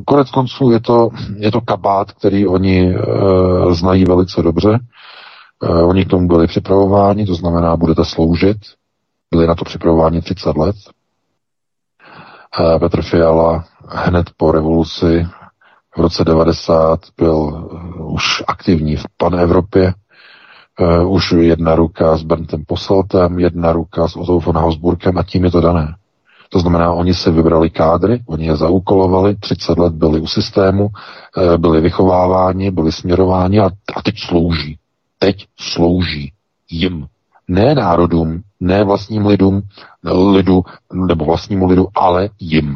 konec 0.05 0.31
konců 0.31 0.71
je 0.71 0.79
to, 0.79 1.09
je 1.37 1.51
to 1.51 1.61
kabát, 1.61 2.11
který 2.11 2.47
oni 2.47 2.95
znají 3.71 4.05
velice 4.05 4.41
dobře. 4.41 4.79
Oni 5.83 6.05
k 6.05 6.09
tomu 6.09 6.27
byli 6.27 6.47
připravováni, 6.47 7.25
to 7.25 7.35
znamená, 7.35 7.75
budete 7.77 8.05
sloužit. 8.05 8.57
Byli 9.31 9.47
na 9.47 9.55
to 9.55 9.65
připravováni 9.65 10.21
30 10.21 10.57
let. 10.57 10.75
Petr 12.79 13.01
Fiala 13.01 13.65
hned 13.87 14.29
po 14.37 14.51
revoluci 14.51 15.27
v 15.97 15.99
roce 15.99 16.23
90 16.23 16.99
byl 17.17 17.35
uh, 17.35 18.13
už 18.13 18.43
aktivní 18.47 18.95
v 18.95 19.03
pan 19.17 19.39
Evropě, 19.39 19.93
uh, 21.01 21.11
už 21.13 21.31
jedna 21.31 21.75
ruka 21.75 22.17
s 22.17 22.23
Berntem 22.23 22.63
Poseltem, 22.67 23.39
jedna 23.39 23.71
ruka 23.71 24.07
s 24.07 24.15
Otto 24.15 24.39
von 24.39 24.57
Hausburkem 24.57 25.17
a 25.17 25.23
tím 25.23 25.43
je 25.43 25.51
to 25.51 25.61
dané. 25.61 25.95
To 26.49 26.59
znamená, 26.59 26.93
oni 26.93 27.13
se 27.13 27.31
vybrali 27.31 27.69
kádry, 27.69 28.21
oni 28.27 28.45
je 28.45 28.55
zaúkolovali, 28.55 29.35
30 29.35 29.77
let 29.79 29.93
byli 29.93 30.19
u 30.19 30.27
systému, 30.27 30.83
uh, 30.85 31.57
byli 31.57 31.81
vychováváni, 31.81 32.71
byli 32.71 32.91
směrováni 32.91 33.59
a, 33.59 33.69
a 33.95 34.01
teď 34.01 34.19
slouží. 34.19 34.77
Teď 35.19 35.45
slouží 35.59 36.31
jim. 36.71 37.07
Ne 37.47 37.75
národům, 37.75 38.41
ne 38.59 38.83
vlastním 38.83 39.25
lidům, 39.25 39.61
lidu, 40.31 40.63
nebo 40.93 41.25
vlastnímu 41.25 41.65
lidu, 41.67 41.87
ale 41.95 42.29
jim. 42.39 42.75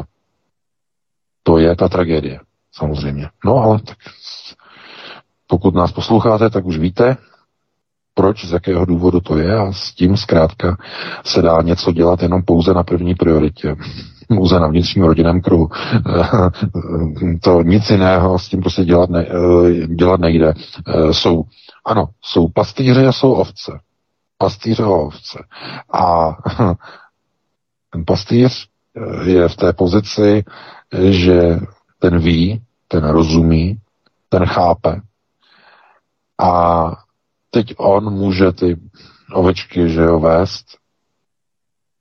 To 1.44 1.58
je 1.58 1.76
ta 1.76 1.90
tragédie 1.90 2.40
samozřejmě. 2.74 3.30
No 3.46 3.58
ale 3.58 3.80
tak 3.80 3.98
pokud 5.52 5.76
nás 5.76 5.92
posloucháte, 5.92 6.50
tak 6.50 6.66
už 6.66 6.78
víte, 6.78 7.18
proč, 8.14 8.46
z 8.46 8.52
jakého 8.52 8.86
důvodu 8.86 9.20
to 9.20 9.38
je 9.38 9.58
a 9.58 9.72
s 9.72 9.92
tím 9.92 10.18
zkrátka 10.18 10.78
se 11.26 11.42
dá 11.42 11.62
něco 11.62 11.92
dělat 11.92 12.22
jenom 12.22 12.44
pouze 12.44 12.74
na 12.74 12.84
první 12.84 13.16
prioritě. 13.16 13.76
Pouze 14.28 14.60
na 14.60 14.68
vnitřním 14.68 15.06
rodinném 15.06 15.42
kruhu. 15.42 15.70
to 17.44 17.62
nic 17.62 17.90
jiného 17.90 18.40
s 18.40 18.50
tím 18.50 18.60
prostě 18.60 18.86
dělat, 18.86 19.10
ne, 19.10 19.26
dělat 19.96 20.20
nejde. 20.20 20.54
Jsou, 21.12 21.44
ano, 21.86 22.06
jsou 22.22 22.48
pastýři 22.48 23.06
a 23.08 23.12
jsou 23.12 23.32
ovce. 23.32 23.80
Pastýře 24.38 24.84
a 24.84 24.88
ovce. 24.88 25.40
A 25.94 26.38
ten 27.94 28.06
pastýř 28.08 28.68
je 29.24 29.48
v 29.48 29.56
té 29.56 29.74
pozici, 29.74 30.44
že 31.10 31.60
ten 32.02 32.20
ví, 32.20 32.62
ten 32.88 33.04
rozumí, 33.04 33.78
ten 34.30 34.46
chápe. 34.46 35.02
A 36.42 36.92
teď 37.50 37.74
on 37.78 38.14
může 38.14 38.52
ty 38.52 38.80
ovečky, 39.34 39.90
že 39.90 40.02
jo, 40.02 40.20
vést, 40.20 40.66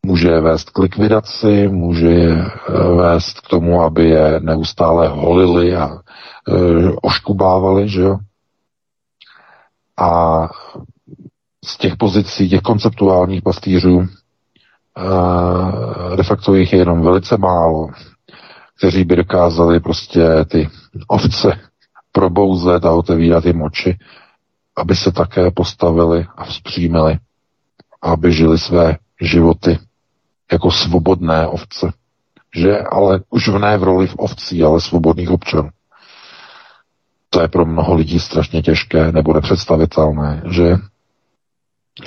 může 0.06 0.28
je 0.28 0.40
vést 0.40 0.70
k 0.70 0.78
likvidaci, 0.78 1.68
může 1.68 2.06
je 2.06 2.32
eh, 2.32 2.48
vést 2.96 3.40
k 3.40 3.48
tomu, 3.48 3.82
aby 3.82 4.08
je 4.08 4.40
neustále 4.40 5.08
holili 5.08 5.76
a 5.76 5.88
e, 5.88 5.92
oškubávali, 7.02 7.88
že 7.88 8.00
jo. 8.00 8.16
A 9.96 10.40
z 11.64 11.78
těch 11.78 11.96
pozicí, 11.96 12.48
těch 12.48 12.60
konceptuálních 12.60 13.42
pastýřů, 13.42 14.00
e, 14.00 14.06
de 16.16 16.22
facto 16.22 16.54
jich 16.54 16.72
je 16.72 16.78
jenom 16.78 17.02
velice 17.02 17.36
málo 17.36 17.88
kteří 18.80 19.04
by 19.04 19.16
dokázali 19.16 19.80
prostě 19.80 20.24
ty 20.48 20.68
ovce 21.08 21.60
probouzet 22.12 22.84
a 22.84 22.92
otevírat 22.92 23.44
jim 23.44 23.62
oči, 23.62 23.98
aby 24.76 24.96
se 24.96 25.12
také 25.12 25.50
postavili 25.50 26.26
a 26.36 26.44
vzpřímili, 26.44 27.18
aby 28.02 28.32
žili 28.32 28.58
své 28.58 28.96
životy 29.20 29.78
jako 30.52 30.70
svobodné 30.70 31.46
ovce. 31.46 31.92
Že 32.56 32.78
ale 32.78 33.20
už 33.30 33.48
v 33.48 33.58
ne 33.58 33.78
v 33.78 33.82
roli 33.82 34.06
v 34.06 34.14
ovcí, 34.16 34.64
ale 34.64 34.80
svobodných 34.80 35.30
občanů. 35.30 35.68
To 37.30 37.40
je 37.40 37.48
pro 37.48 37.66
mnoho 37.66 37.94
lidí 37.94 38.20
strašně 38.20 38.62
těžké 38.62 39.12
nebo 39.12 39.34
nepředstavitelné, 39.34 40.42
že 40.50 40.76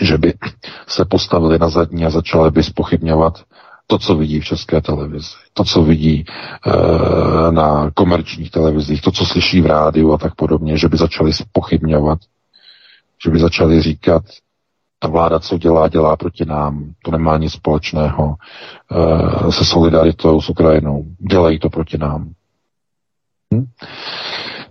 že 0.01 0.17
by 0.17 0.33
se 0.87 1.05
postavili 1.05 1.59
na 1.59 1.69
zadní 1.69 2.05
a 2.05 2.09
začali 2.09 2.51
by 2.51 2.63
spochybňovat 2.63 3.43
to, 3.87 3.97
co 3.97 4.15
vidí 4.15 4.39
v 4.39 4.45
české 4.45 4.81
televizi, 4.81 5.27
to, 5.53 5.63
co 5.63 5.83
vidí 5.83 6.25
e, 6.25 7.51
na 7.51 7.91
komerčních 7.93 8.51
televizích, 8.51 9.01
to, 9.01 9.11
co 9.11 9.25
slyší 9.25 9.61
v 9.61 9.65
rádiu 9.65 10.13
a 10.13 10.17
tak 10.17 10.35
podobně, 10.35 10.77
že 10.77 10.87
by 10.89 10.97
začali 10.97 11.33
spochybňovat, 11.33 12.19
že 13.23 13.31
by 13.31 13.39
začali 13.39 13.81
říkat, 13.81 14.23
ta 14.99 15.07
vláda, 15.07 15.39
co 15.39 15.57
dělá, 15.57 15.87
dělá 15.87 16.15
proti 16.15 16.45
nám, 16.45 16.93
to 17.03 17.11
nemá 17.11 17.37
nic 17.37 17.53
společného 17.53 18.35
e, 19.47 19.51
se 19.51 19.65
solidaritou 19.65 20.41
s 20.41 20.49
Ukrajinou, 20.49 21.03
dělají 21.31 21.59
to 21.59 21.69
proti 21.69 21.97
nám. 21.97 22.31
Hm? 23.53 23.65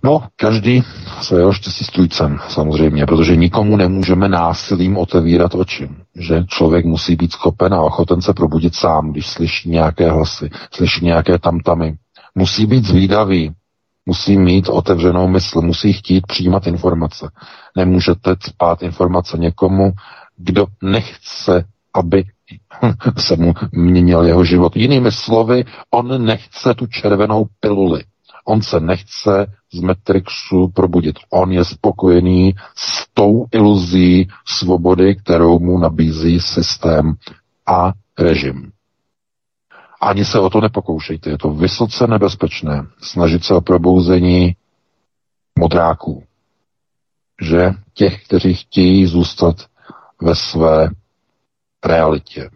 No, 0.05 0.23
každý 0.35 0.83
svého 1.21 1.53
štěstí 1.53 1.85
strůjcem, 1.85 2.39
samozřejmě, 2.49 3.05
protože 3.05 3.35
nikomu 3.35 3.77
nemůžeme 3.77 4.29
násilím 4.29 4.97
otevírat 4.97 5.55
oči. 5.55 5.89
Že 6.15 6.43
člověk 6.47 6.85
musí 6.85 7.15
být 7.15 7.31
schopen 7.31 7.73
a 7.73 7.81
ochoten 7.81 8.21
se 8.21 8.33
probudit 8.33 8.75
sám, 8.75 9.11
když 9.11 9.27
slyší 9.27 9.69
nějaké 9.69 10.11
hlasy, 10.11 10.49
slyší 10.71 11.05
nějaké 11.05 11.39
tamtamy. 11.39 11.95
Musí 12.35 12.65
být 12.65 12.85
zvídavý, 12.85 13.51
musí 14.05 14.37
mít 14.37 14.69
otevřenou 14.69 15.27
mysl, 15.27 15.61
musí 15.61 15.93
chtít 15.93 16.27
přijímat 16.27 16.67
informace. 16.67 17.31
Nemůžete 17.77 18.35
spát 18.39 18.83
informace 18.83 19.37
někomu, 19.37 19.91
kdo 20.37 20.65
nechce, 20.81 21.65
aby 21.93 22.23
se 23.17 23.35
mu 23.35 23.53
měnil 23.71 24.23
jeho 24.23 24.43
život. 24.43 24.75
Jinými 24.75 25.11
slovy, 25.11 25.65
on 25.91 26.25
nechce 26.25 26.73
tu 26.73 26.87
červenou 26.87 27.45
piluli. 27.59 28.03
On 28.43 28.61
se 28.61 28.79
nechce 28.79 29.45
z 29.73 29.79
Matrixu 29.79 30.67
probudit. 30.67 31.15
On 31.29 31.51
je 31.51 31.65
spokojený 31.65 32.55
s 32.75 33.07
tou 33.13 33.45
iluzí 33.51 34.27
svobody, 34.45 35.15
kterou 35.15 35.59
mu 35.59 35.77
nabízí 35.77 36.39
systém 36.39 37.13
a 37.65 37.93
režim. 38.19 38.71
Ani 40.01 40.25
se 40.25 40.39
o 40.39 40.49
to 40.49 40.61
nepokoušejte, 40.61 41.29
je 41.29 41.37
to 41.37 41.49
vysoce 41.49 42.07
nebezpečné 42.07 42.87
snažit 43.01 43.43
se 43.43 43.53
o 43.53 43.61
probouzení 43.61 44.55
modráků. 45.59 46.23
Že 47.41 47.71
těch, 47.93 48.25
kteří 48.25 48.53
chtějí 48.53 49.05
zůstat 49.05 49.55
ve 50.21 50.35
své 50.35 50.89
realitě, 51.85 52.49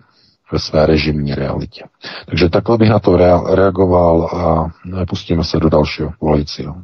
ve 0.51 0.59
své 0.59 0.85
režimní 0.85 1.35
realitě. 1.35 1.83
Takže 2.25 2.49
takhle 2.49 2.77
bych 2.77 2.89
na 2.89 2.99
to 2.99 3.17
reagoval 3.55 4.25
a 4.25 4.71
pustíme 5.05 5.43
se 5.43 5.59
do 5.59 5.69
dalšího 5.69 6.13
volajícího. 6.21 6.75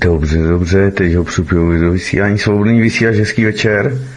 Dobře, 0.00 0.42
dobře, 0.42 0.90
teď 0.90 1.14
ho 1.14 1.24
připojuji 1.24 1.80
do 1.80 1.90
vysílání. 1.90 2.38
Svobodný 2.38 2.80
vysílač, 2.80 3.16
hezký 3.16 3.44
večer. 3.44 4.08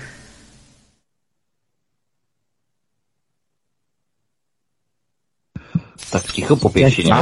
Tak 6.12 6.24
ticho 6.24 6.56
po 6.56 6.70
pěšině. 6.70 7.14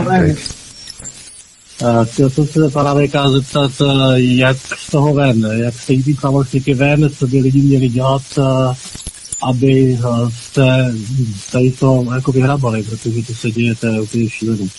Chtěl 2.03 2.29
jsem 2.29 2.47
se 2.47 2.69
pana 2.69 2.93
VK 2.93 3.15
zeptat, 3.31 3.71
jak 4.15 4.57
z 4.57 4.91
toho 4.91 5.13
ven, 5.13 5.49
jak 5.53 5.73
se 5.73 5.93
jít 5.93 6.19
fanoušky 6.19 6.73
ven, 6.73 7.09
co 7.09 7.27
by 7.27 7.39
lidi 7.39 7.61
měli 7.61 7.89
dělat, 7.89 8.21
aby 9.49 9.99
se 10.53 10.95
tady 11.51 11.71
to 11.71 12.05
jako 12.15 12.31
vyhrabali, 12.31 12.83
protože 12.83 13.23
to 13.23 13.33
se 13.33 13.51
děje, 13.51 13.75
to 13.75 13.87
je 13.87 14.01
úplně 14.01 14.29
šílený. 14.29 14.71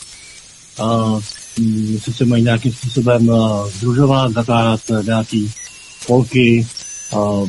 Jestli 1.91 2.13
se 2.13 2.25
mají 2.25 2.45
nějakým 2.45 2.73
způsobem 2.73 3.31
združovat, 3.77 4.33
zakládat 4.33 4.81
nějaký 5.05 5.53
polky, 6.07 6.67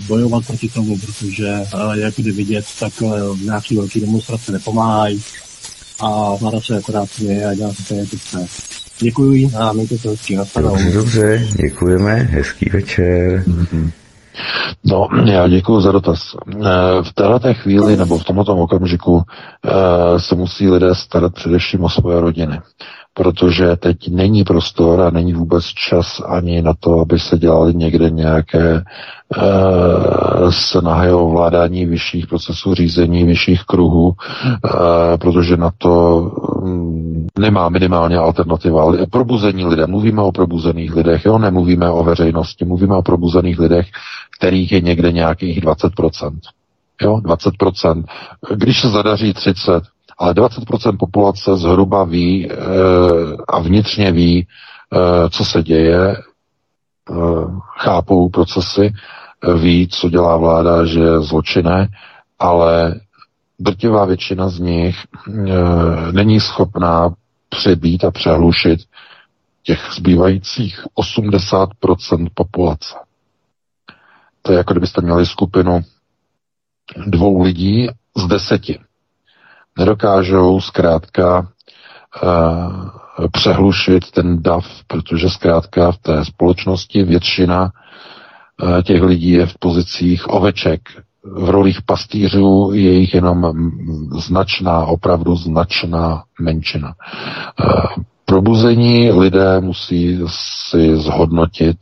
bojovat 0.08 0.46
proti 0.48 0.70
tomu, 0.70 0.98
protože 0.98 1.62
jak 1.94 2.20
jde 2.20 2.32
vidět, 2.32 2.66
tak 2.80 2.94
nějaký 3.44 3.76
velký 3.76 4.02
demonstrace 4.02 4.52
nepomáhají 4.52 5.22
a 6.00 6.36
vláda 6.36 6.62
se 6.62 6.78
akorát 6.78 7.12
směje 7.12 7.46
a 7.46 7.54
dělá 7.54 7.74
se 7.74 7.84
to, 7.84 7.94
jak 7.94 8.08
chce. 8.08 8.48
Děkuji 9.00 9.52
a 9.58 9.74
mějte 9.74 9.98
se 9.98 10.10
hezky. 10.10 10.38
Dobře, 10.56 10.92
dobře, 10.94 11.48
děkujeme, 11.62 12.14
hezký 12.14 12.70
večer. 12.74 13.44
Mm-hmm. 13.48 13.92
No, 14.84 15.08
já 15.26 15.48
děkuji 15.48 15.82
za 15.82 15.92
dotaz. 15.92 16.36
Eh, 16.36 16.60
v 17.04 17.14
této 17.14 17.54
chvíli 17.54 17.98
nebo 17.98 18.18
v 18.18 18.24
tomto 18.24 18.56
okamžiku 18.56 19.24
eh, 19.66 20.20
se 20.20 20.36
musí 20.36 20.70
lidé 20.70 20.96
starat 20.96 21.34
především 21.34 21.84
o 21.84 21.90
svoje 21.90 22.20
rodiny 22.22 22.60
protože 23.18 23.76
teď 23.76 24.10
není 24.10 24.44
prostor 24.44 25.02
a 25.02 25.10
není 25.10 25.34
vůbec 25.34 25.66
čas 25.66 26.22
ani 26.28 26.62
na 26.62 26.74
to, 26.80 27.00
aby 27.00 27.20
se 27.20 27.38
dělali 27.38 27.76
někde 27.76 28.10
nějaké 28.10 28.84
snahy 30.50 31.12
o 31.14 31.26
ovládání 31.26 31.86
vyšších 31.86 32.28
procesů 32.28 32.74
řízení, 32.76 33.24
vyšších 33.24 33.64
kruhů, 33.64 34.14
e, 34.14 35.18
protože 35.18 35.58
na 35.58 35.72
to 35.78 36.22
mm, 36.64 37.28
nemá 37.40 37.70
minimálně 37.70 38.18
alternativa. 38.18 38.92
Probuzení 39.12 39.66
lidé, 39.66 39.88
mluvíme 39.88 40.22
o 40.22 40.32
probuzených 40.32 40.96
lidech, 40.96 41.26
jo, 41.26 41.38
nemluvíme 41.38 41.90
o 41.90 42.04
veřejnosti, 42.04 42.66
mluvíme 42.66 42.96
o 42.96 43.02
probuzených 43.02 43.60
lidech, 43.60 43.88
kterých 44.40 44.72
je 44.72 44.82
někde 44.82 45.12
nějakých 45.12 45.62
20%. 45.62 46.32
Jo, 47.02 47.18
20%. 47.18 48.04
Když 48.56 48.82
se 48.82 48.90
zadaří 48.90 49.34
30, 49.34 49.84
ale 50.18 50.34
20% 50.34 50.98
populace 51.00 51.56
zhruba 51.58 52.04
ví 52.04 52.52
e, 52.52 52.56
a 53.48 53.60
vnitřně 53.60 54.12
ví, 54.12 54.48
e, 54.48 55.30
co 55.30 55.46
se 55.46 55.64
děje, 55.64 56.16
chápou 57.78 58.30
procesy, 58.30 58.94
ví, 59.62 59.88
co 59.88 60.10
dělá 60.10 60.38
vláda, 60.38 60.86
že 60.86 61.00
je 61.00 61.22
zločinné, 61.22 61.88
ale 62.40 62.96
drtivá 63.60 64.06
většina 64.06 64.50
z 64.50 64.60
nich 64.60 64.96
e, 64.98 65.32
není 66.12 66.40
schopná 66.40 67.14
přebít 67.50 68.04
a 68.04 68.12
přehlušit 68.12 68.80
těch 69.64 69.80
zbývajících 69.96 70.86
80% 70.98 72.28
populace. 72.34 72.96
To 74.42 74.52
je 74.52 74.58
jako 74.58 74.74
kdybyste 74.74 75.02
měli 75.02 75.26
skupinu 75.26 75.82
dvou 77.08 77.42
lidí 77.42 77.88
z 78.18 78.28
deseti 78.28 78.80
nedokážou 79.78 80.62
zkrátka 80.62 81.52
přehlušit 83.32 84.12
ten 84.12 84.42
dav, 84.42 84.66
protože 84.88 85.30
zkrátka 85.30 85.92
v 85.92 85.98
té 85.98 86.26
společnosti 86.26 87.04
většina 87.04 87.64
uh, 88.64 88.82
těch 88.82 89.02
lidí 89.02 89.30
je 89.30 89.46
v 89.46 89.58
pozicích 89.60 90.30
oveček. 90.30 90.82
V 91.24 91.50
rolích 91.50 91.82
pastýřů 91.82 92.72
je 92.74 92.92
jich 92.92 93.14
jenom 93.14 93.52
značná, 94.20 94.86
opravdu 94.86 95.36
značná 95.36 96.24
menšina. 96.42 96.94
Uh, 97.60 98.04
probuzení 98.26 99.12
lidé 99.12 99.60
musí 99.60 100.20
si 100.28 100.98
zhodnotit, 100.98 101.78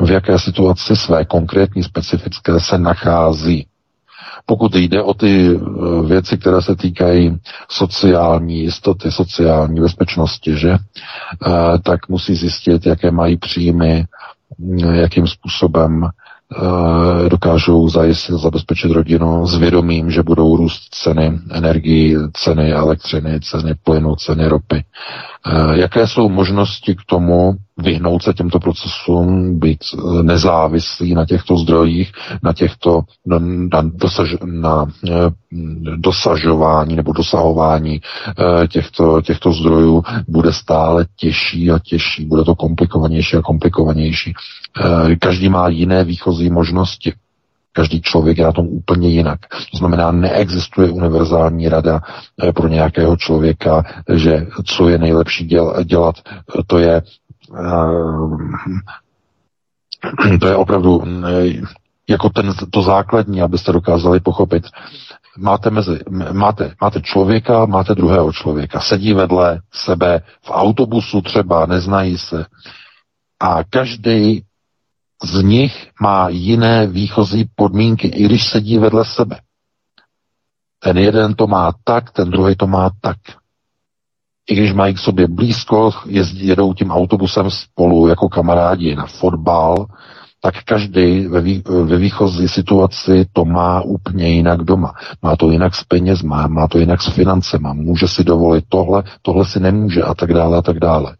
v 0.00 0.10
jaké 0.10 0.38
situaci 0.38 0.96
své 0.96 1.24
konkrétní 1.24 1.82
specifické 1.82 2.60
se 2.60 2.78
nachází 2.78 3.66
pokud 4.46 4.74
jde 4.76 5.02
o 5.02 5.14
ty 5.14 5.50
eh, 5.56 5.58
věci, 6.06 6.38
které 6.38 6.62
se 6.62 6.76
týkají 6.76 7.36
sociální 7.70 8.58
jistoty, 8.60 9.12
sociální 9.12 9.80
bezpečnosti, 9.80 10.56
že, 10.58 10.70
eh, 10.72 11.78
tak 11.82 12.08
musí 12.08 12.34
zjistit, 12.34 12.86
jaké 12.86 13.10
mají 13.10 13.36
příjmy, 13.36 14.04
jakým 14.92 15.26
způsobem 15.26 16.08
Eh, 16.54 17.28
dokážou 17.28 17.88
zajistit, 17.88 18.32
zabezpečit 18.32 18.90
rodinu 18.90 19.46
s 19.46 19.56
vědomím, 19.58 20.10
že 20.10 20.22
budou 20.22 20.56
růst 20.56 20.94
ceny 20.94 21.38
energii, 21.50 22.16
ceny 22.32 22.72
elektřiny, 22.72 23.40
ceny 23.40 23.74
plynu, 23.84 24.14
ceny 24.16 24.48
ropy. 24.48 24.84
Jaké 25.72 26.06
jsou 26.06 26.28
možnosti 26.28 26.94
k 26.94 26.98
tomu 27.06 27.54
vyhnout 27.78 28.22
se 28.22 28.32
těmto 28.32 28.58
procesům, 28.58 29.58
být 29.58 29.78
eh, 29.94 30.22
nezávislý 30.22 31.14
na 31.14 31.24
těchto 31.26 31.56
zdrojích, 31.56 32.12
na 32.42 32.52
těchto 32.52 33.00
na, 33.26 33.38
na, 33.72 33.90
dosaž, 33.94 34.36
na 34.44 34.86
dosažování 35.96 36.96
nebo 36.96 37.12
dosahování 37.12 38.00
těchto, 38.68 39.22
těchto 39.22 39.52
zdrojů 39.52 40.02
bude 40.28 40.52
stále 40.52 41.06
těžší 41.16 41.70
a 41.70 41.78
těžší, 41.78 42.24
bude 42.24 42.44
to 42.44 42.54
komplikovanější 42.54 43.36
a 43.36 43.42
komplikovanější. 43.42 44.34
Každý 45.20 45.48
má 45.48 45.68
jiné 45.68 46.04
výchozí 46.04 46.50
možnosti. 46.50 47.12
Každý 47.76 48.00
člověk 48.00 48.38
je 48.38 48.44
na 48.44 48.52
tom 48.52 48.66
úplně 48.66 49.08
jinak. 49.08 49.40
To 49.70 49.76
znamená, 49.76 50.12
neexistuje 50.12 50.90
univerzální 50.90 51.68
rada 51.68 52.00
eh, 52.42 52.52
pro 52.52 52.68
nějakého 52.68 53.16
člověka, 53.16 53.84
že 54.14 54.46
co 54.64 54.88
je 54.88 54.98
nejlepší 54.98 55.44
děl, 55.44 55.74
dělat, 55.84 56.16
to 56.66 56.78
je 56.78 57.02
to 60.40 60.46
je 60.46 60.56
opravdu 60.56 61.04
eh, 61.04 61.06
jako 62.08 62.28
ten, 62.28 62.54
to 62.70 62.82
základní, 62.82 63.42
abyste 63.42 63.72
dokázali 63.72 64.20
pochopit. 64.20 64.64
Máte, 65.38 65.70
mezi, 65.70 65.98
máte, 66.32 66.74
máte 66.80 67.00
člověka, 67.00 67.66
máte 67.66 67.94
druhého 67.94 68.32
člověka, 68.32 68.80
sedí 68.80 69.12
vedle 69.12 69.60
sebe 69.72 70.22
v 70.42 70.50
autobusu 70.50 71.22
třeba, 71.22 71.66
neznají 71.66 72.18
se. 72.18 72.46
A 73.40 73.64
každý 73.64 74.44
z 75.24 75.42
nich 75.42 75.90
má 76.00 76.28
jiné 76.28 76.86
výchozí 76.86 77.50
podmínky, 77.54 78.08
i 78.08 78.24
když 78.24 78.48
sedí 78.48 78.78
vedle 78.78 79.04
sebe. 79.04 79.40
Ten 80.78 80.98
jeden 80.98 81.34
to 81.34 81.46
má 81.46 81.72
tak, 81.84 82.10
ten 82.10 82.30
druhý 82.30 82.56
to 82.56 82.66
má 82.66 82.90
tak. 83.00 83.16
I 84.50 84.54
když 84.54 84.72
mají 84.72 84.94
k 84.94 84.98
sobě 84.98 85.28
blízko, 85.28 85.90
jezdí, 86.06 86.46
jedou 86.46 86.74
tím 86.74 86.90
autobusem 86.90 87.50
spolu 87.50 88.08
jako 88.08 88.28
kamarádi 88.28 88.94
na 88.94 89.06
fotbal, 89.06 89.86
tak 90.40 90.54
každý 90.64 91.26
ve, 91.26 91.40
vý, 91.40 91.62
ve 91.84 91.98
výchozí 91.98 92.48
situaci 92.48 93.26
to 93.32 93.44
má 93.44 93.80
úplně 93.80 94.28
jinak 94.28 94.62
doma. 94.62 94.92
Má 95.22 95.36
to 95.36 95.50
jinak 95.50 95.74
s 95.74 95.84
penězma, 95.84 96.46
má 96.46 96.68
to 96.68 96.78
jinak 96.78 97.02
s 97.02 97.08
financema, 97.08 97.72
může 97.72 98.08
si 98.08 98.24
dovolit 98.24 98.64
tohle, 98.68 99.02
tohle 99.22 99.44
si 99.44 99.60
nemůže 99.60 100.02
a 100.02 100.14
tak 100.14 100.34
dále 100.34 100.58
a 100.58 100.62
tak 100.62 100.78
dále. 100.78 101.16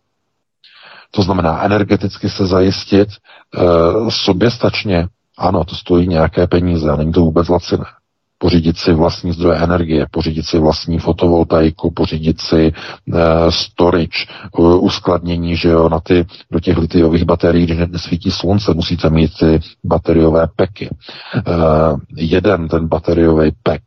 To 1.11 1.23
znamená 1.23 1.63
energeticky 1.63 2.29
se 2.29 2.47
zajistit 2.47 3.09
e, 3.09 3.61
soběstačně. 4.11 5.09
Ano, 5.39 5.65
to 5.65 5.75
stojí 5.75 6.09
nějaké 6.09 6.47
peníze 6.47 6.91
a 6.91 6.97
není 6.97 7.13
to 7.13 7.21
vůbec 7.21 7.49
laciné. 7.49 7.85
Pořídit 8.39 8.77
si 8.77 8.93
vlastní 8.93 9.33
zdroje 9.33 9.59
energie, 9.59 10.07
pořídit 10.11 10.47
si 10.47 10.59
vlastní 10.59 10.99
fotovoltaiku, 10.99 11.91
pořídit 11.91 12.41
si 12.41 12.67
e, 12.67 12.73
storage, 13.51 14.27
uh, 14.59 14.85
uskladnění, 14.85 15.57
že 15.57 15.69
jo, 15.69 15.89
na 15.89 16.01
ty, 16.01 16.27
do 16.51 16.61
těch 16.61 16.79
litiových 16.79 17.25
baterií, 17.25 17.65
když 17.67 17.79
nesvítí 17.89 18.31
slunce, 18.31 18.75
musíte 18.75 19.11
mít 19.11 19.31
ty 19.39 19.61
bateriové 19.85 20.47
peky. 20.57 20.89
E, 21.37 21.41
jeden 22.17 22.69
ten 22.69 22.89
bateriový 22.89 23.53
pek 23.63 23.83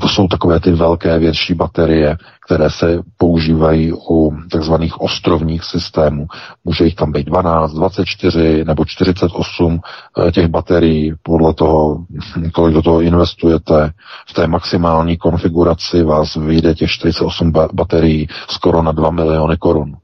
to 0.00 0.08
jsou 0.08 0.28
takové 0.28 0.60
ty 0.60 0.72
velké 0.72 1.18
větší 1.18 1.54
baterie, 1.54 2.16
které 2.46 2.70
se 2.70 2.98
používají 3.16 3.92
u 3.92 4.36
takzvaných 4.50 5.00
ostrovních 5.00 5.64
systémů. 5.64 6.26
Může 6.64 6.84
jich 6.84 6.94
tam 6.94 7.12
být 7.12 7.26
12, 7.26 7.72
24 7.72 8.64
nebo 8.64 8.84
48 8.84 9.80
eh, 10.28 10.32
těch 10.32 10.46
baterií, 10.46 11.14
podle 11.22 11.54
toho, 11.54 12.04
kolik 12.54 12.74
do 12.74 12.82
toho 12.82 13.00
investujete. 13.00 13.90
V 14.28 14.32
té 14.34 14.46
maximální 14.46 15.16
konfiguraci 15.16 16.02
vás 16.02 16.36
vyjde 16.36 16.74
těch 16.74 16.90
48 16.90 17.52
baterií 17.72 18.28
skoro 18.48 18.82
na 18.82 18.92
2 18.92 19.10
miliony 19.10 19.56
korun. 19.56 19.96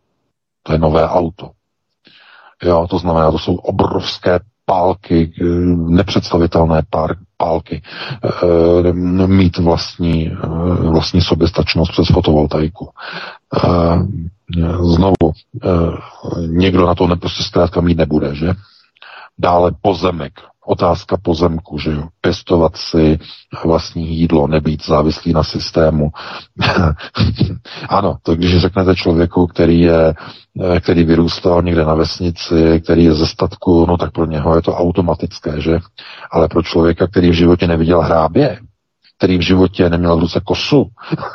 To 0.62 0.72
je 0.72 0.78
nové 0.78 1.08
auto. 1.08 1.50
Jo, 2.62 2.86
to 2.90 2.98
znamená, 2.98 3.30
to 3.30 3.38
jsou 3.38 3.54
obrovské 3.54 4.40
pálky, 4.66 5.32
eh, 5.40 5.44
nepředstavitelné 5.88 6.82
pár, 6.90 7.16
pálky, 7.36 7.82
eh, 8.24 8.92
mít 9.26 9.58
vlastní, 9.58 10.28
eh, 10.32 10.46
vlastní 10.90 11.20
soběstačnost 11.20 11.92
přes 11.92 12.08
fotovoltaiku. 12.08 12.88
Znovu, 14.94 15.32
někdo 16.46 16.86
na 16.86 16.94
to 16.94 17.16
prostě 17.16 17.42
zkrátka 17.42 17.80
mít 17.80 17.98
nebude, 17.98 18.34
že? 18.34 18.54
Dále 19.38 19.72
pozemek, 19.82 20.32
otázka 20.66 21.16
pozemku, 21.22 21.78
že 21.78 21.90
jo, 21.90 22.08
pěstovat 22.20 22.76
si 22.76 23.18
vlastní 23.64 24.16
jídlo, 24.16 24.46
nebýt 24.46 24.86
závislý 24.86 25.32
na 25.32 25.42
systému. 25.42 26.10
ano, 27.88 28.16
to 28.22 28.34
když 28.34 28.58
řeknete 28.58 28.96
člověku, 28.96 29.46
který 29.46 29.80
je, 29.80 30.14
který 30.80 31.04
vyrůstal 31.04 31.62
někde 31.62 31.84
na 31.84 31.94
vesnici, 31.94 32.80
který 32.84 33.04
je 33.04 33.14
ze 33.14 33.26
statku, 33.26 33.86
no 33.86 33.96
tak 33.96 34.12
pro 34.12 34.26
něho 34.26 34.56
je 34.56 34.62
to 34.62 34.74
automatické, 34.74 35.60
že? 35.60 35.78
Ale 36.30 36.48
pro 36.48 36.62
člověka, 36.62 37.06
který 37.06 37.30
v 37.30 37.34
životě 37.34 37.66
neviděl 37.66 38.00
hrábě, 38.00 38.58
který 39.16 39.38
v 39.38 39.42
životě 39.42 39.90
neměl 39.90 40.16
v 40.16 40.20
ruce 40.20 40.40
kosu, 40.44 40.86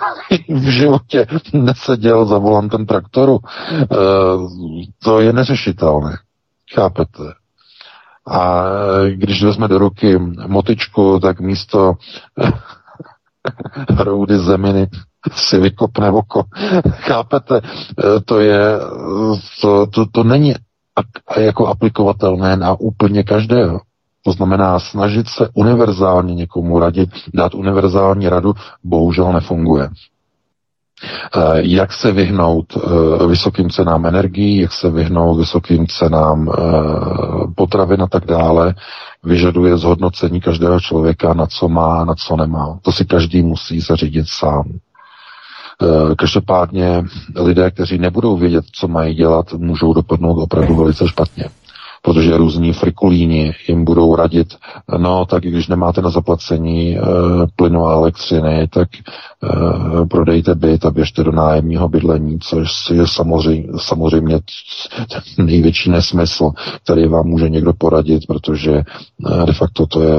v 0.49 0.69
životě 0.69 1.27
neseděl 1.53 2.25
za 2.25 2.37
volantem 2.37 2.85
traktoru, 2.85 3.39
eh, 3.73 3.85
to 5.03 5.19
je 5.19 5.33
neřešitelné. 5.33 6.17
Chápete? 6.73 7.40
A 8.27 8.63
když 9.13 9.43
vezme 9.43 9.67
do 9.67 9.77
ruky 9.77 10.19
motičku, 10.47 11.19
tak 11.19 11.39
místo 11.39 11.93
roudy 13.97 14.37
zeminy 14.37 14.87
si 15.31 15.59
vykopne 15.59 16.11
oko. 16.11 16.43
Chápete? 16.89 17.61
To 18.25 18.39
je, 18.39 18.79
to, 19.61 19.87
to, 19.87 20.05
to 20.11 20.23
není 20.23 20.53
jako 21.37 21.67
aplikovatelné 21.67 22.55
na 22.55 22.79
úplně 22.79 23.23
každého. 23.23 23.81
To 24.23 24.31
znamená, 24.31 24.79
snažit 24.79 25.27
se 25.27 25.49
univerzálně 25.53 26.35
někomu 26.35 26.79
radit, 26.79 27.09
dát 27.33 27.55
univerzální 27.55 28.29
radu, 28.29 28.53
bohužel 28.83 29.33
nefunguje. 29.33 29.89
Eh, 31.03 31.39
jak 31.55 31.93
se 31.93 32.11
vyhnout 32.11 32.65
eh, 32.77 33.27
vysokým 33.27 33.69
cenám 33.69 34.05
energií, 34.05 34.57
jak 34.57 34.71
se 34.71 34.89
vyhnout 34.89 35.37
vysokým 35.37 35.87
cenám 35.87 36.49
eh, 36.49 36.61
potravin 37.55 38.01
a 38.01 38.07
tak 38.07 38.25
dále, 38.25 38.75
vyžaduje 39.23 39.77
zhodnocení 39.77 40.41
každého 40.41 40.79
člověka, 40.79 41.33
na 41.33 41.45
co 41.45 41.67
má, 41.67 42.05
na 42.05 42.15
co 42.15 42.35
nemá. 42.35 42.79
To 42.81 42.91
si 42.91 43.05
každý 43.05 43.43
musí 43.43 43.79
zařídit 43.79 44.25
sám. 44.27 44.63
Každopádně 46.17 47.03
lidé, 47.35 47.71
kteří 47.71 47.97
nebudou 47.97 48.37
vědět, 48.37 48.65
co 48.71 48.87
mají 48.87 49.15
dělat, 49.15 49.53
můžou 49.53 49.93
dopadnout 49.93 50.41
opravdu 50.41 50.75
velice 50.75 51.07
špatně 51.07 51.45
protože 52.01 52.37
různí 52.37 52.73
frikulíni 52.73 53.53
jim 53.67 53.85
budou 53.85 54.15
radit, 54.15 54.47
no 54.97 55.25
tak 55.25 55.43
když 55.43 55.67
nemáte 55.67 56.01
na 56.01 56.09
zaplacení 56.09 56.97
e, 56.97 57.01
plynu 57.55 57.85
a 57.85 57.93
elektřiny, 57.93 58.67
tak 58.67 58.89
e, 58.95 60.05
prodejte 60.05 60.55
byt 60.55 60.85
a 60.85 60.91
běžte 60.91 61.23
do 61.23 61.31
nájemního 61.31 61.89
bydlení, 61.89 62.39
což 62.39 62.89
je 62.89 63.07
samozřejmě, 63.07 63.67
samozřejmě 63.77 64.39
největší 65.37 65.89
nesmysl, 65.89 66.51
který 66.83 67.07
vám 67.07 67.27
může 67.27 67.49
někdo 67.49 67.73
poradit, 67.73 68.27
protože 68.27 68.71
e, 68.71 68.83
de 69.45 69.53
facto 69.53 69.87
to 69.87 70.01
je 70.01 70.15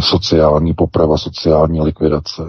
sociální 0.00 0.74
poprava, 0.74 1.18
sociální 1.18 1.80
likvidace 1.80 2.42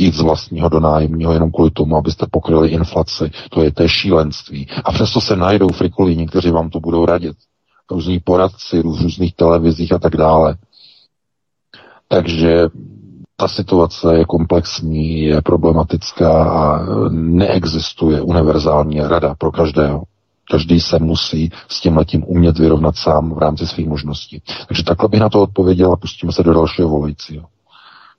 jít 0.00 0.14
z 0.14 0.20
vlastního 0.20 0.68
do 0.68 0.80
nájemního 0.80 1.32
jenom 1.32 1.50
kvůli 1.50 1.70
tomu, 1.70 1.96
abyste 1.96 2.26
pokryli 2.30 2.68
inflaci. 2.68 3.30
To 3.50 3.62
je 3.62 3.70
té 3.72 3.88
šílenství. 3.88 4.68
A 4.84 4.92
přesto 4.92 5.20
se 5.20 5.36
najdou 5.36 5.68
frikulíni, 5.68 6.26
kteří 6.26 6.50
vám 6.50 6.70
to 6.70 6.80
budou 6.80 7.06
radit 7.06 7.36
různí 7.90 8.20
poradci, 8.20 8.78
v 8.78 8.82
různých 8.82 9.34
televizích 9.34 9.92
a 9.92 9.98
tak 9.98 10.16
dále. 10.16 10.56
Takže 12.08 12.68
ta 13.36 13.48
situace 13.48 14.18
je 14.18 14.24
komplexní, 14.24 15.22
je 15.22 15.42
problematická 15.42 16.44
a 16.44 16.86
neexistuje 17.10 18.20
univerzální 18.20 19.00
rada 19.00 19.34
pro 19.38 19.52
každého. 19.52 20.02
Každý 20.50 20.80
se 20.80 20.98
musí 20.98 21.50
s 21.68 21.80
tím 21.80 21.96
letím 21.96 22.24
umět 22.26 22.58
vyrovnat 22.58 22.96
sám 22.96 23.34
v 23.34 23.38
rámci 23.38 23.66
svých 23.66 23.88
možností. 23.88 24.42
Takže 24.68 24.84
takhle 24.84 25.08
bych 25.08 25.20
na 25.20 25.28
to 25.28 25.42
odpověděl 25.42 25.92
a 25.92 25.96
pustíme 25.96 26.32
se 26.32 26.42
do 26.42 26.54
dalšího 26.54 26.88
volajícího. 26.88 27.46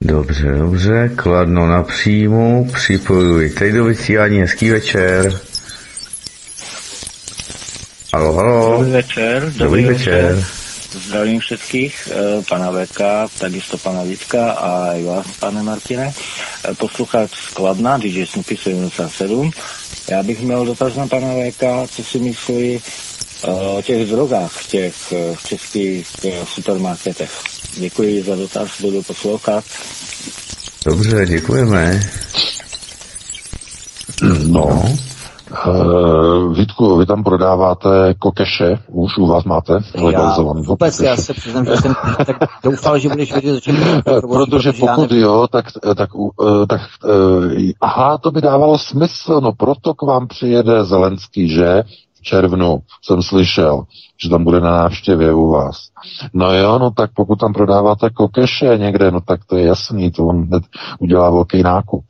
Dobře, 0.02 0.58
dobře, 0.58 1.10
kladno 1.16 1.68
na 1.68 1.84
příjmu, 1.84 2.68
připojuji 2.74 3.50
teď 3.50 3.74
do 3.74 3.86
vysílání, 3.86 4.40
hezký 4.40 4.70
večer. 4.70 5.40
Halo, 8.14 8.34
halo. 8.34 8.78
Dobrý 8.78 8.92
večer. 8.92 9.42
Dobrý, 9.42 9.58
dobrý 9.58 9.86
večer. 9.86 10.34
večer. 10.34 10.46
Zdravím 11.06 11.40
všetkých, 11.40 12.10
eh, 12.12 12.44
pana 12.50 12.72
VK, 12.72 13.30
takisto 13.40 13.78
pana 13.78 14.04
Vítka 14.04 14.52
a 14.52 14.94
i 14.94 15.04
vás, 15.04 15.26
pane 15.40 15.64
Martine. 15.64 16.14
Eh, 16.14 16.76
posluchač 16.76 17.32
Skladna, 17.32 17.98
DJ 17.98 18.26
Snoopy 18.26 18.58
77. 18.58 19.52
Já 20.10 20.24
bych 20.24 20.42
měl 20.42 20.66
dotaz 20.66 20.96
na 20.96 21.08
pana 21.08 21.28
VK, 21.34 21.88
co 21.88 22.04
si 22.04 22.20
myslí 22.20 22.82
eh, 23.44 23.52
o 23.52 23.82
těch 23.82 24.10
drogách 24.10 24.52
v 24.52 24.68
těch 24.68 24.96
v 25.36 25.44
českých 25.48 26.08
supermarketech. 26.46 27.32
Děkuji 27.78 28.24
za 28.24 28.36
dotaz, 28.36 28.70
budu 28.82 29.04
poslouchat. 29.04 29.64
Dobře, 30.86 31.26
děkujeme. 31.26 32.00
No, 34.46 34.98
Uh, 35.50 36.54
Vítku, 36.54 36.98
vy 36.98 37.06
tam 37.06 37.24
prodáváte 37.24 38.14
kokeše, 38.20 38.80
už 38.88 39.18
u 39.18 39.28
vás 39.28 39.44
máte 39.44 39.80
legalizovaný. 39.96 40.62
Vůbec, 40.62 40.96
kokeše. 40.96 41.10
já 41.10 41.18
se 41.18 41.34
přiznám, 41.34 41.66
že 41.66 41.78
jsem 41.78 41.94
tak 42.26 42.38
doufal, 42.64 43.00
že 43.00 43.10
budeš 43.10 43.32
vědět, 43.32 43.64
že 43.64 43.74
Protože 44.34 44.74
pokud 44.74 45.12
jo, 45.12 45.48
tak, 45.52 45.66
tak, 45.96 46.16
uh, 46.16 46.66
tak 46.68 46.82
uh, 47.06 47.72
aha, 47.82 48.18
to 48.18 48.32
by 48.32 48.42
dávalo 48.42 48.78
smysl, 48.78 49.42
no 49.42 49.52
proto 49.52 49.94
k 49.94 50.02
vám 50.02 50.28
přijede 50.28 50.84
Zelenský, 50.84 51.50
že? 51.50 51.84
V 52.14 52.22
červnu 52.22 52.80
jsem 53.04 53.22
slyšel, 53.22 53.84
že 54.24 54.30
tam 54.30 54.44
bude 54.44 54.60
na 54.60 54.72
návštěvě 54.72 55.34
u 55.34 55.50
vás. 55.50 55.78
No 56.34 56.54
jo, 56.54 56.80
no 56.80 56.92
tak 56.92 57.12
pokud 57.16 57.40
tam 57.40 57.54
prodáváte 57.54 58.10
kokeše 58.10 58.78
někde, 58.78 59.12
no 59.12 59.22
tak 59.22 59.46
to 59.46 59.58
je 59.58 59.66
jasný, 59.66 60.12
to 60.12 60.26
on 60.26 60.48
hned 60.48 60.64
udělá 61.00 61.30
velký 61.30 61.64
nákup. 61.64 62.06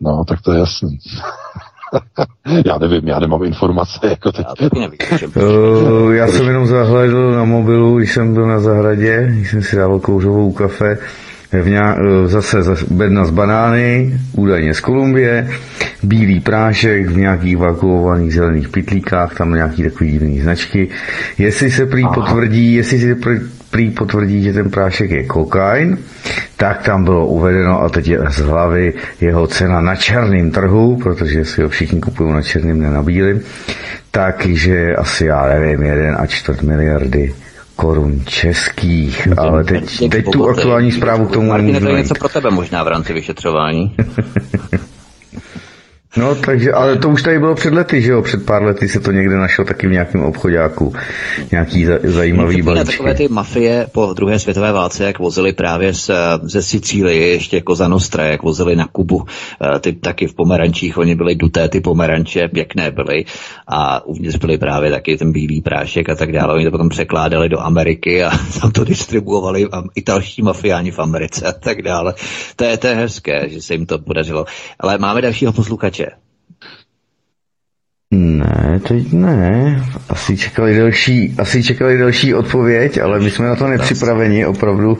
No, 0.00 0.24
tak 0.24 0.42
to 0.42 0.52
je 0.52 0.58
jasný. 0.58 0.98
já 2.66 2.78
nevím, 2.78 3.08
já 3.08 3.18
nemám 3.18 3.44
informace 3.44 3.98
jako 4.02 4.32
teď. 4.32 4.46
Já, 4.46 4.68
nevím, 4.80 4.98
uh, 5.36 6.12
já 6.12 6.28
jsem 6.28 6.46
jenom 6.46 6.66
zahledl 6.66 7.30
na 7.32 7.44
mobilu, 7.44 7.98
když 7.98 8.12
jsem 8.12 8.34
byl 8.34 8.46
na 8.46 8.60
zahradě, 8.60 9.28
když 9.32 9.50
jsem 9.50 9.62
si 9.62 9.76
dával 9.76 10.00
kouřovou 10.00 10.52
kafe, 10.52 10.98
v 11.52 11.68
nějak, 11.68 11.98
eh, 11.98 12.28
zase 12.28 12.84
bedna 12.90 13.24
z 13.24 13.30
banány, 13.30 14.20
údajně 14.32 14.74
z 14.74 14.80
Kolumbie, 14.80 15.50
bílý 16.02 16.40
prášek 16.40 17.06
v 17.06 17.16
nějakých 17.16 17.56
vakuovaných 17.56 18.34
zelených 18.34 18.68
pitlíkách, 18.68 19.34
tam 19.34 19.54
nějaký 19.54 19.82
takový 19.82 20.12
jiný 20.12 20.40
značky. 20.40 20.88
Jestli 21.38 21.70
se 21.70 21.86
prý 21.86 22.04
potvrdí, 22.14 22.74
jestli 22.74 22.98
se 22.98 23.16
prý 23.70 23.90
potvrdí, 23.90 24.42
že 24.42 24.52
ten 24.52 24.70
prášek 24.70 25.10
je 25.10 25.24
kokain, 25.24 25.98
tak 26.56 26.82
tam 26.82 27.04
bylo 27.04 27.26
uvedeno, 27.26 27.82
a 27.82 27.88
teď 27.88 28.08
je 28.08 28.18
z 28.28 28.38
hlavy 28.38 28.92
jeho 29.20 29.46
cena 29.46 29.80
na 29.80 29.96
černém 29.96 30.50
trhu, 30.50 30.96
protože 31.02 31.44
si 31.44 31.62
ho 31.62 31.68
všichni 31.68 32.00
kupují 32.00 32.32
na 32.32 32.42
černém, 32.42 32.80
ne 32.80 32.90
na 32.90 33.02
bílém, 33.02 33.40
takže 34.10 34.94
asi, 34.96 35.26
já 35.26 35.46
nevím, 35.46 35.82
jeden 35.82 36.16
a 36.18 36.26
čtvrt 36.26 36.62
miliardy 36.62 37.32
korun 37.80 38.24
českých, 38.24 39.38
ale 39.38 39.64
teď, 39.64 40.10
teď 40.10 40.24
tu 40.32 40.48
aktuální 40.48 40.92
zprávu 40.92 41.26
k 41.26 41.32
tomu 41.32 41.48
Martine, 41.48 41.80
to 41.80 41.88
je 41.88 41.98
něco 41.98 42.14
pro 42.14 42.28
tebe 42.28 42.50
možná 42.50 42.84
v 42.84 42.88
rámci 42.88 43.12
vyšetřování. 43.12 43.94
No, 46.16 46.34
takže, 46.34 46.72
ale 46.72 46.98
to 46.98 47.08
už 47.08 47.22
tady 47.22 47.38
bylo 47.38 47.54
před 47.54 47.74
lety, 47.74 48.02
že 48.02 48.10
jo? 48.10 48.22
Před 48.22 48.46
pár 48.46 48.62
lety 48.62 48.88
se 48.88 49.00
to 49.00 49.12
někde 49.12 49.36
našlo 49.36 49.64
taky 49.64 49.86
v 49.86 49.90
nějakém 49.90 50.22
obchodáku. 50.22 50.94
Nějaký 51.50 51.84
za, 51.84 51.98
zajímavý 52.04 52.62
balíčky. 52.62 52.90
takové 52.90 53.14
ty 53.14 53.28
mafie 53.28 53.86
po 53.92 54.14
druhé 54.14 54.38
světové 54.38 54.72
válce, 54.72 55.04
jak 55.04 55.18
vozili 55.18 55.52
právě 55.52 55.94
z, 55.94 56.10
ze 56.42 56.62
Sicílie, 56.62 57.26
ještě 57.26 57.60
Koza 57.60 57.88
Nostra, 57.88 58.24
jak 58.24 58.42
vozili 58.42 58.76
na 58.76 58.86
Kubu, 58.86 59.24
eh, 59.76 59.78
ty 59.78 59.92
taky 59.92 60.26
v 60.26 60.34
pomerančích, 60.34 60.98
oni 60.98 61.14
byli 61.14 61.34
duté, 61.34 61.68
ty 61.68 61.80
pomeranče, 61.80 62.48
pěkné 62.48 62.90
byly 62.90 63.24
a 63.68 64.06
uvnitř 64.06 64.36
byly 64.36 64.58
právě 64.58 64.90
taky 64.90 65.16
ten 65.16 65.32
bílý 65.32 65.60
prášek 65.60 66.08
a 66.08 66.14
tak 66.14 66.32
dále. 66.32 66.54
Oni 66.54 66.64
to 66.64 66.70
potom 66.70 66.88
překládali 66.88 67.48
do 67.48 67.60
Ameriky 67.60 68.24
a 68.24 68.30
tam 68.60 68.70
to 68.70 68.84
distribuovali 68.84 69.66
italští 69.94 70.42
mafiáni 70.42 70.90
v 70.90 70.98
Americe 70.98 71.46
a 71.46 71.52
tak 71.52 71.82
dále. 71.82 72.14
To 72.56 72.64
je, 72.64 72.76
to 72.76 72.86
je 72.86 72.94
hezké, 72.94 73.48
že 73.48 73.62
se 73.62 73.74
jim 73.74 73.86
to 73.86 73.98
podařilo. 73.98 74.44
Ale 74.80 74.98
máme 74.98 75.22
dalšího 75.22 75.52
posluchače. 75.52 75.99
Ne, 78.12 78.80
teď 78.88 79.12
ne. 79.12 79.84
Asi 80.08 80.36
čekali 80.36 80.76
další, 80.78 81.34
asi 81.38 81.62
čekali 81.62 81.98
další 81.98 82.34
odpověď, 82.34 82.98
ale 82.98 83.20
my 83.20 83.30
jsme 83.30 83.46
na 83.46 83.56
to 83.56 83.66
nepřipraveni, 83.66 84.46
opravdu. 84.46 84.98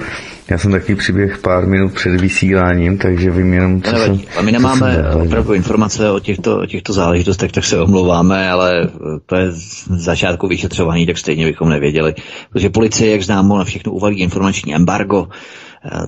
Já 0.50 0.58
jsem 0.58 0.70
taky 0.72 0.94
přiběh 0.94 1.38
pár 1.38 1.66
minut 1.66 1.94
před 1.94 2.20
vysíláním, 2.20 2.98
takže 2.98 3.30
vím 3.30 3.52
jenom, 3.52 3.82
co 3.82 3.96
jsem, 3.96 4.20
A 4.36 4.42
my 4.42 4.52
nemáme 4.52 5.12
opravdu 5.12 5.52
informace 5.52 6.10
o 6.10 6.20
těchto, 6.20 6.60
o 6.60 6.66
těchto 6.66 6.92
záležitostech, 6.92 7.52
tak 7.52 7.64
se 7.64 7.80
omlouváme, 7.80 8.50
ale 8.50 8.88
to 9.26 9.36
je 9.36 9.52
z 9.52 9.88
začátku 9.88 10.48
vyšetřování, 10.48 11.06
tak 11.06 11.18
stejně 11.18 11.46
bychom 11.46 11.68
nevěděli. 11.68 12.14
Protože 12.52 12.70
policie, 12.70 13.10
jak 13.12 13.22
známo, 13.22 13.58
na 13.58 13.64
všechno 13.64 13.92
uvalí 13.92 14.20
informační 14.20 14.74
embargo, 14.74 15.28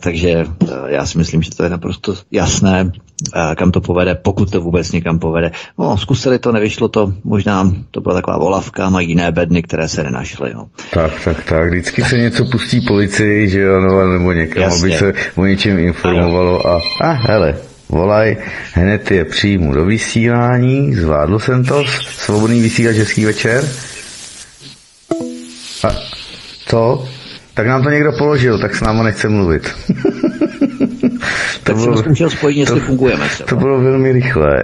takže 0.00 0.30
eh, 0.30 0.66
já 0.86 1.06
si 1.06 1.18
myslím, 1.18 1.42
že 1.42 1.50
to 1.50 1.64
je 1.64 1.70
naprosto 1.70 2.14
jasné, 2.30 2.92
eh, 3.36 3.54
kam 3.54 3.70
to 3.70 3.80
povede, 3.80 4.14
pokud 4.14 4.50
to 4.50 4.60
vůbec 4.60 4.92
někam 4.92 5.18
povede. 5.18 5.50
No, 5.78 5.98
zkusili 5.98 6.38
to, 6.38 6.52
nevyšlo 6.52 6.88
to, 6.88 7.12
možná 7.24 7.72
to 7.90 8.00
byla 8.00 8.14
taková 8.14 8.38
volavka, 8.38 8.90
mají 8.90 9.08
jiné 9.08 9.32
bedny, 9.32 9.62
které 9.62 9.88
se 9.88 10.02
nenašly. 10.02 10.54
No. 10.54 10.68
Tak, 10.90 11.12
tak, 11.24 11.44
tak, 11.44 11.68
vždycky 11.68 12.02
se 12.04 12.18
něco 12.18 12.44
pustí 12.44 12.80
policii, 12.80 13.48
že 13.48 13.60
jo, 13.60 13.80
no, 13.80 14.12
nebo 14.12 14.32
někam, 14.32 14.62
Jasně. 14.62 14.88
aby 14.88 14.98
se 14.98 15.12
o 15.36 15.46
něčem 15.46 15.78
informovalo 15.78 16.66
a, 16.66 16.80
a 17.00 17.10
hele, 17.10 17.56
volaj, 17.88 18.36
hned 18.72 19.10
je 19.10 19.24
přijmu 19.24 19.72
do 19.74 19.84
vysílání, 19.84 20.94
zvládl 20.94 21.38
jsem 21.38 21.64
to, 21.64 21.84
svobodný 22.10 22.60
vysílač, 22.60 22.96
hezký 22.96 23.24
večer. 23.24 23.68
A 25.84 25.90
co? 26.66 27.08
Tak 27.54 27.66
nám 27.66 27.82
to 27.82 27.90
někdo 27.90 28.12
položil, 28.12 28.58
tak 28.58 28.76
s 28.76 28.80
náma 28.80 29.02
nechce 29.02 29.28
mluvit. 29.28 29.62
to 31.64 31.72
tak 31.72 31.76
bylo, 31.76 32.02
jsem 32.02 32.14
chtěl 32.14 32.30
spojit, 32.30 32.58
jestli 32.58 32.80
to, 32.80 32.86
fungujeme. 32.86 33.28
Třeba. 33.28 33.48
To 33.48 33.56
bylo 33.56 33.80
velmi 33.80 34.12
rychlé. 34.12 34.62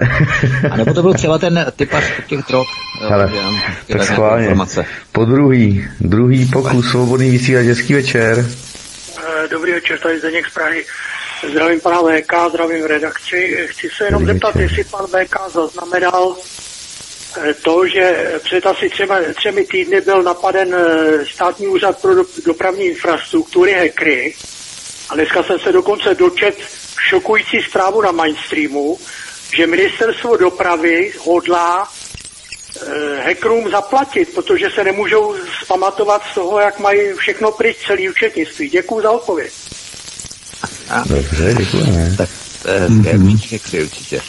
A 0.70 0.76
nebo 0.76 0.94
to 0.94 1.02
byl 1.02 1.14
třeba 1.14 1.38
ten 1.38 1.66
typař 1.76 2.04
těch 2.26 2.40
drog. 2.48 2.66
Hele, 3.08 3.32
tak 3.92 4.02
schválně. 4.02 4.44
Informace. 4.44 4.84
Po 5.12 5.24
druhý, 5.24 5.84
druhý 6.00 6.46
pokus, 6.46 6.90
svobodný 6.90 7.30
vysílač, 7.30 7.66
hezký 7.66 7.94
večer. 7.94 8.46
Eh, 9.18 9.48
dobrý 9.50 9.72
večer, 9.72 9.98
tady 9.98 10.18
Zdeněk 10.18 10.46
z 10.46 10.54
Prahy. 10.54 10.84
Zdravím 11.50 11.80
pana 11.80 11.98
VK, 11.98 12.32
zdravím 12.50 12.84
redakci. 12.84 13.58
Chci 13.66 13.88
se 13.96 14.04
jenom 14.04 14.26
zeptat, 14.26 14.56
jestli 14.56 14.84
pan 14.84 15.06
VK 15.06 15.52
zaznamenal 15.52 16.36
Eh, 16.36 16.67
to, 17.62 17.86
že 17.86 18.32
před 18.44 18.66
asi 18.66 18.88
třema, 18.88 19.16
třemi 19.36 19.66
týdny 19.66 20.00
byl 20.00 20.22
napaden 20.22 20.74
eh, 20.74 21.26
státní 21.26 21.66
úřad 21.66 22.02
pro 22.02 22.14
dopravní 22.46 22.84
infrastruktury 22.84 23.72
hekry 23.72 24.34
a 25.08 25.14
dneska 25.14 25.42
jsem 25.42 25.58
se 25.58 25.72
dokonce 25.72 26.14
dočet 26.14 26.54
šokující 27.08 27.62
zprávu 27.62 28.02
na 28.02 28.12
mainstreamu, 28.12 28.98
že 29.56 29.66
ministerstvo 29.66 30.36
dopravy 30.36 31.12
hodlá 31.18 31.88
eh, 32.82 33.22
hackerům 33.24 33.70
zaplatit, 33.70 34.34
protože 34.34 34.70
se 34.74 34.84
nemůžou 34.84 35.34
spamatovat 35.62 36.22
z 36.30 36.34
toho, 36.34 36.58
jak 36.58 36.78
mají 36.78 37.12
všechno 37.12 37.52
pryč 37.52 37.76
celý 37.86 38.10
účetnictví. 38.10 38.68
Děkuji 38.68 39.00
za 39.02 39.10
odpověď. 39.10 39.52
Dobře, 41.06 41.54
děkujeme. 41.58 42.14
Tak 42.18 42.30
to 42.62 42.68
je 42.68 42.80
hezké, 42.80 43.18
mm-hmm. 43.18 43.82
určitě. 43.82 44.20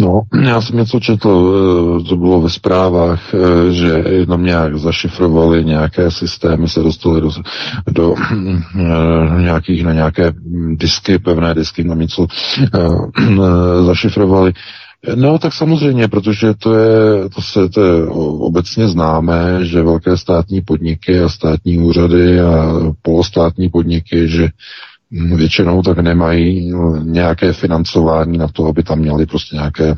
No, 0.00 0.20
já 0.42 0.60
jsem 0.60 0.76
něco 0.76 1.00
četl, 1.00 1.54
eh, 2.00 2.08
to 2.08 2.16
bylo 2.16 2.40
ve 2.40 2.50
zprávách, 2.50 3.34
eh, 3.34 3.72
že 3.72 4.04
tam 4.28 4.44
nějak 4.44 4.78
zašifrovali 4.78 5.64
nějaké 5.64 6.10
systémy, 6.10 6.68
se 6.68 6.82
dostali 6.82 7.20
do, 7.20 7.30
do 7.90 8.14
eh, 8.76 9.42
nějakých, 9.42 9.84
na 9.84 9.92
nějaké 9.92 10.32
disky, 10.74 11.18
pevné 11.18 11.54
disky, 11.54 11.84
tam 11.84 11.98
něco 11.98 12.26
zašifrovali. 13.86 14.52
No, 15.14 15.38
tak 15.38 15.52
samozřejmě, 15.52 16.08
protože 16.08 16.54
to 16.54 16.74
je, 16.74 17.28
to 17.34 17.42
se 17.42 17.68
to 17.68 17.84
je 17.84 18.06
obecně 18.38 18.88
známé, 18.88 19.58
že 19.64 19.82
velké 19.82 20.16
státní 20.16 20.60
podniky 20.60 21.20
a 21.20 21.28
státní 21.28 21.78
úřady 21.78 22.40
a 22.40 22.72
polostátní 23.02 23.68
podniky, 23.68 24.28
že 24.28 24.48
většinou 25.12 25.82
tak 25.82 25.98
nemají 25.98 26.70
no, 26.70 26.96
nějaké 26.96 27.52
financování 27.52 28.38
na 28.38 28.48
to, 28.48 28.66
aby 28.66 28.82
tam 28.82 28.98
měli 28.98 29.26
prostě 29.26 29.56
nějaké 29.56 29.94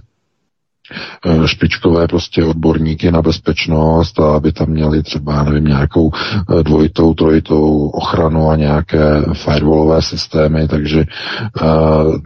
eh, 1.26 1.48
špičkové 1.48 2.08
prostě 2.08 2.44
odborníky 2.44 3.10
na 3.10 3.22
bezpečnost 3.22 4.20
a 4.20 4.36
aby 4.36 4.52
tam 4.52 4.68
měli 4.68 5.02
třeba, 5.02 5.42
nevím, 5.42 5.64
nějakou 5.64 6.10
eh, 6.12 6.62
dvojitou, 6.62 7.14
trojitou 7.14 7.88
ochranu 7.88 8.50
a 8.50 8.56
nějaké 8.56 9.22
firewallové 9.32 10.02
systémy, 10.02 10.68
takže 10.68 11.04
uh, 11.62 12.16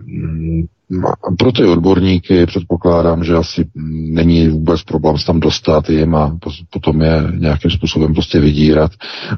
pro 1.38 1.52
ty 1.52 1.64
odborníky 1.64 2.46
předpokládám, 2.46 3.24
že 3.24 3.36
asi 3.36 3.66
není 4.10 4.48
vůbec 4.48 4.82
problém 4.82 5.18
se 5.18 5.26
tam 5.26 5.40
dostat 5.40 5.90
jim 5.90 6.14
a 6.14 6.38
potom 6.70 7.00
je 7.00 7.22
nějakým 7.34 7.70
způsobem 7.70 8.14
prostě 8.14 8.40
vydírat, 8.40 8.92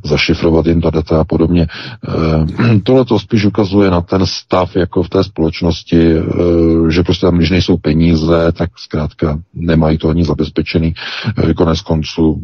zašifrovat 0.04 0.66
jim 0.66 0.80
ta 0.80 0.90
data 0.90 1.20
a 1.20 1.24
podobně. 1.24 1.66
Eh, 2.08 2.78
tohle 2.82 3.04
to 3.04 3.18
spíš 3.18 3.44
ukazuje 3.44 3.90
na 3.90 4.00
ten 4.00 4.26
stav 4.26 4.76
jako 4.76 5.02
v 5.02 5.08
té 5.08 5.24
společnosti, 5.24 6.12
eh, 6.12 6.22
že 6.90 7.02
prostě 7.02 7.26
tam, 7.26 7.36
když 7.36 7.50
nejsou 7.50 7.76
peníze, 7.76 8.52
tak 8.52 8.70
zkrátka 8.78 9.38
nemají 9.54 9.98
to 9.98 10.08
ani 10.08 10.24
zabezpečený. 10.24 10.94
Eh, 11.38 11.54
konec 11.54 11.80
konců 11.80 12.40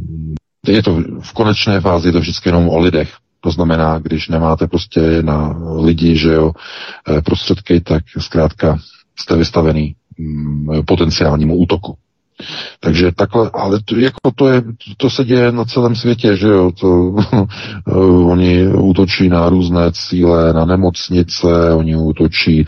je 0.67 0.83
to 0.83 1.03
v 1.21 1.33
konečné 1.33 1.81
fázi 1.81 2.09
je 2.09 2.13
to 2.13 2.21
vždycky 2.21 2.49
jenom 2.49 2.69
o 2.69 2.79
lidech. 2.79 3.13
To 3.41 3.51
znamená, 3.51 3.99
když 3.99 4.29
nemáte 4.29 4.67
prostě 4.67 5.01
na 5.23 5.57
lidi, 5.81 6.17
že 6.17 6.33
jo, 6.33 6.53
prostředky, 7.25 7.81
tak 7.81 8.05
zkrátka 8.19 8.79
jste 9.19 9.37
vystavený 9.37 9.95
mm, 10.19 10.83
potenciálnímu 10.87 11.57
útoku. 11.57 11.97
Takže 12.81 13.13
takhle, 13.13 13.51
ale 13.55 13.81
to, 13.85 13.97
jako 13.97 14.31
to, 14.35 14.49
je, 14.49 14.63
to 14.97 15.11
se 15.11 15.25
děje 15.25 15.53
na 15.53 15.65
celém 15.65 15.95
světě, 15.95 16.37
že 16.37 16.49
jo, 16.49 16.73
to, 16.81 17.15
oni 18.27 18.69
útočí 18.69 19.29
na 19.29 19.49
různé 19.49 19.93
cíle, 19.93 20.53
na 20.53 20.65
nemocnice, 20.65 21.75
oni 21.75 21.97
útočí 21.97 22.67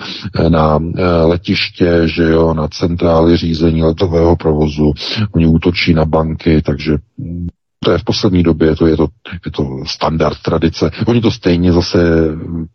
na 0.49 0.79
eh, 0.97 1.05
letiště, 1.23 2.03
že 2.05 2.23
jo, 2.23 2.55
na 2.55 2.69
centrály 2.69 3.37
řízení 3.37 3.83
letového 3.83 4.37
provozu, 4.37 4.93
oni 5.33 5.47
útočí 5.47 5.95
na 5.95 6.05
banky, 6.05 6.63
takže 6.63 6.97
to 7.85 7.93
je 7.93 7.99
v 7.99 8.05
poslední 8.05 8.43
době, 8.43 8.77
to 8.77 8.87
je 8.87 8.97
to, 8.97 9.09
je 9.45 9.51
to 9.51 9.85
standard 9.87 10.39
tradice. 10.43 10.91
Oni 11.07 11.21
to 11.21 11.31
stejně 11.31 11.73
zase 11.73 11.99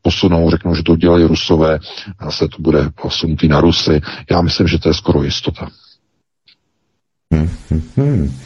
posunou, 0.01 0.51
řeknou, 0.51 0.75
že 0.75 0.83
to 0.83 0.95
dělají 0.95 1.23
rusové, 1.23 1.79
a 2.19 2.25
zase 2.25 2.47
to 2.47 2.61
bude 2.61 2.89
posunutý 3.01 3.47
na 3.47 3.61
Rusy. 3.61 4.01
Já 4.31 4.41
myslím, 4.41 4.67
že 4.67 4.79
to 4.79 4.89
je 4.89 4.93
skoro 4.93 5.23
jistota. 5.23 5.67
Hmm, 7.33 7.49
hmm, 7.69 7.83
hmm. 7.97 8.39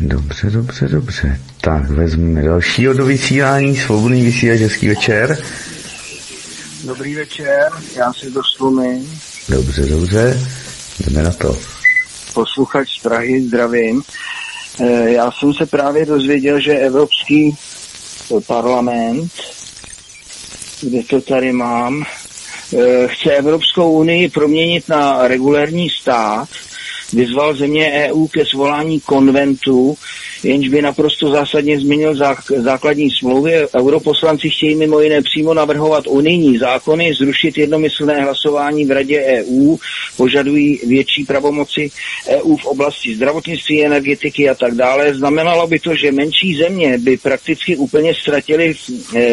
Dobře, 0.00 0.50
dobře, 0.50 0.88
dobře. 0.88 1.40
Tak, 1.60 1.90
vezmeme 1.90 2.42
dalšího 2.42 2.94
do 2.94 3.04
vysílání, 3.04 3.76
svobodný 3.76 4.24
vysílač, 4.24 4.60
hezký 4.60 4.88
večer. 4.88 5.38
Dobrý 6.86 7.14
večer, 7.14 7.68
já 7.96 8.12
si 8.12 8.30
doslumím. 8.30 9.20
Dobře, 9.48 9.86
dobře, 9.86 10.40
jdeme 11.00 11.22
na 11.22 11.32
to. 11.32 11.58
Posluchač 12.34 12.98
z 12.98 13.02
Prahy, 13.02 13.42
zdravím. 13.42 14.02
Eh, 14.80 15.10
já 15.10 15.30
jsem 15.32 15.54
se 15.54 15.66
právě 15.66 16.06
dozvěděl, 16.06 16.60
že 16.60 16.78
Evropský 16.78 17.56
parlament, 18.46 19.32
kde 20.82 21.02
to 21.02 21.20
tady 21.20 21.52
mám, 21.52 22.04
eh, 22.78 23.08
chce 23.08 23.30
Evropskou 23.32 23.92
unii 23.92 24.28
proměnit 24.28 24.88
na 24.88 25.28
regulérní 25.28 25.90
stát, 25.90 26.48
vyzval 27.12 27.56
země 27.56 27.92
EU 28.10 28.26
ke 28.26 28.46
svolání 28.46 29.00
konventu, 29.00 29.96
jenž 30.42 30.68
by 30.68 30.82
naprosto 30.82 31.30
zásadně 31.30 31.80
změnil 31.80 32.14
základní 32.56 33.10
smlouvy. 33.10 33.52
Europoslanci 33.76 34.50
chtějí 34.50 34.74
mimo 34.74 35.00
jiné 35.00 35.22
přímo 35.22 35.54
navrhovat 35.54 36.04
unijní 36.06 36.58
zákony, 36.58 37.14
zrušit 37.14 37.58
jednomyslné 37.58 38.22
hlasování 38.22 38.84
v 38.84 38.90
Radě 38.90 39.22
EU, 39.22 39.76
požadují 40.16 40.80
větší 40.86 41.24
pravomoci 41.24 41.90
EU 42.28 42.56
v 42.56 42.64
oblasti 42.66 43.16
zdravotnictví, 43.16 43.84
energetiky 43.84 44.48
a 44.48 44.54
tak 44.54 44.74
dále. 44.74 45.14
Znamenalo 45.14 45.66
by 45.66 45.78
to, 45.78 45.94
že 45.94 46.12
menší 46.12 46.56
země 46.56 46.98
by 46.98 47.16
prakticky 47.16 47.76
úplně 47.76 48.14
ztratili 48.14 48.74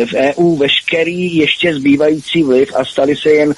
v 0.06 0.14
EU 0.14 0.56
veškerý 0.56 1.36
ještě 1.36 1.76
zbývající 1.76 2.44
vliv 2.44 2.70
a 2.76 2.86
stali 2.86 3.16
se 3.16 3.30
jen 3.30 3.54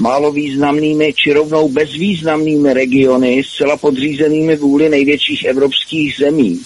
málo 0.00 0.32
významnými 0.32 1.12
či 1.16 1.32
rovnou 1.32 1.68
bezvýznamnými 1.68 2.74
regiony 2.74 3.42
zcela 3.44 3.76
podřízenými 3.76 4.56
vůli 4.56 4.88
největších 4.88 5.44
evropských 5.44 6.16
zemí. 6.18 6.60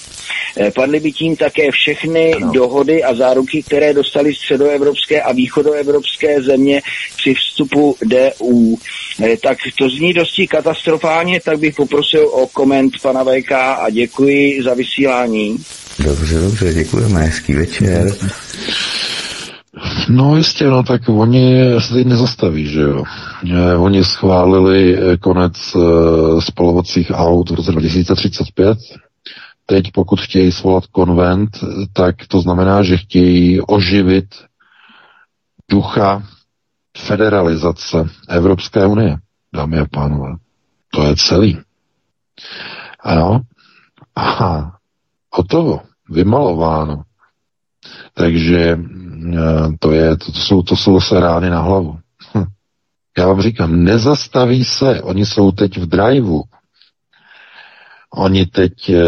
Eh, 0.57 0.71
padly 0.71 1.01
by 1.01 1.13
tím 1.13 1.37
také 1.37 1.71
všechny 1.71 2.35
ano. 2.35 2.53
dohody 2.53 3.05
a 3.05 3.15
záruky, 3.15 3.63
které 3.63 3.95
dostali 3.95 4.35
středoevropské 4.35 5.23
a 5.23 5.33
východoevropské 5.33 6.43
země 6.43 6.83
při 7.17 7.35
vstupu 7.35 7.97
DU. 8.03 8.79
Eh, 9.23 9.37
tak 9.37 9.59
to 9.79 9.89
zní 9.89 10.13
dosti 10.13 10.47
katastrofálně, 10.47 11.41
tak 11.41 11.59
bych 11.59 11.75
poprosil 11.75 12.29
o 12.29 12.47
koment 12.47 12.93
pana 13.03 13.25
VK 13.25 13.53
a 13.53 13.91
děkuji 13.91 14.63
za 14.63 14.75
vysílání. 14.75 15.57
Dobře, 15.99 16.41
dobře, 16.41 16.75
děkujeme, 16.75 17.21
hezký 17.21 17.55
večer. 17.55 18.15
No 20.09 20.37
jistě, 20.37 20.65
no 20.65 20.83
tak 20.83 21.03
oni 21.09 21.55
se 21.79 21.95
teď 21.95 22.07
nezastaví, 22.07 22.67
že 22.67 22.81
jo. 22.81 23.05
Eh, 23.53 23.77
oni 23.77 24.05
schválili 24.05 24.99
konec 25.21 25.53
spalovacích 26.41 27.11
aut 27.15 27.51
v 27.51 27.55
roce 27.55 27.73
2035, 27.73 28.79
teď 29.67 29.93
pokud 29.93 30.21
chtějí 30.21 30.53
svolat 30.53 30.87
konvent, 30.87 31.51
tak 31.93 32.27
to 32.29 32.41
znamená, 32.41 32.83
že 32.83 32.97
chtějí 32.97 33.61
oživit 33.61 34.35
ducha 35.71 36.23
federalizace 36.99 38.09
Evropské 38.29 38.87
unie, 38.87 39.17
dámy 39.55 39.79
a 39.79 39.87
pánové. 39.91 40.33
To 40.91 41.03
je 41.03 41.17
celý. 41.17 41.59
Ano. 43.01 43.41
Aha. 44.17 44.79
Hotovo. 45.33 45.81
Vymalováno. 46.11 47.03
Takže 48.15 48.79
eh, 48.79 49.69
to, 49.79 49.93
je, 49.93 50.17
to, 50.17 50.33
jsou, 50.33 50.63
to 50.63 50.77
jsou 50.77 51.01
se 51.01 51.21
rány 51.21 51.51
na 51.51 51.61
hlavu. 51.61 51.99
Hm. 52.35 52.45
Já 53.19 53.27
vám 53.27 53.43
říkám, 53.43 53.85
nezastaví 53.85 54.65
se, 54.65 55.03
oni 55.03 55.27
jsou 55.27 55.53
teď 55.53 55.77
v 55.79 55.87
driveu, 55.87 56.43
Oni 58.17 58.47
teď 58.47 58.89
e, 58.89 59.03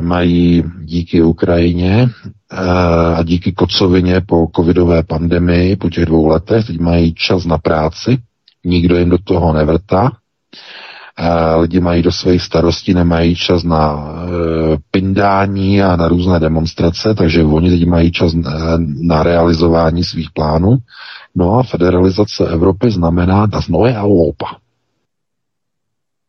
mají 0.00 0.64
díky 0.80 1.22
Ukrajině 1.22 2.02
e, 2.02 2.56
a 3.14 3.22
díky 3.22 3.52
kocovině 3.52 4.20
po 4.20 4.46
covidové 4.56 5.02
pandemii, 5.02 5.76
po 5.76 5.90
těch 5.90 6.06
dvou 6.06 6.26
letech, 6.26 6.66
teď 6.66 6.78
mají 6.80 7.14
čas 7.14 7.44
na 7.44 7.58
práci, 7.58 8.18
nikdo 8.64 8.98
jim 8.98 9.10
do 9.10 9.18
toho 9.18 9.52
nevrtá. 9.52 10.12
E, 11.18 11.54
lidi 11.56 11.80
mají 11.80 12.02
do 12.02 12.12
svých 12.12 12.42
starostí, 12.42 12.94
nemají 12.94 13.36
čas 13.36 13.64
na 13.64 14.14
pindání 14.90 15.82
a 15.82 15.96
na 15.96 16.08
různé 16.08 16.40
demonstrace, 16.40 17.14
takže 17.14 17.44
oni 17.44 17.70
teď 17.70 17.86
mají 17.86 18.12
čas 18.12 18.34
na, 18.34 18.50
na 19.00 19.22
realizování 19.22 20.04
svých 20.04 20.30
plánů. 20.30 20.76
No 21.34 21.58
a 21.58 21.62
federalizace 21.62 22.48
Evropy 22.48 22.90
znamená 22.90 23.46
das 23.46 23.68
neue 23.68 23.94
Europa. 23.94 24.46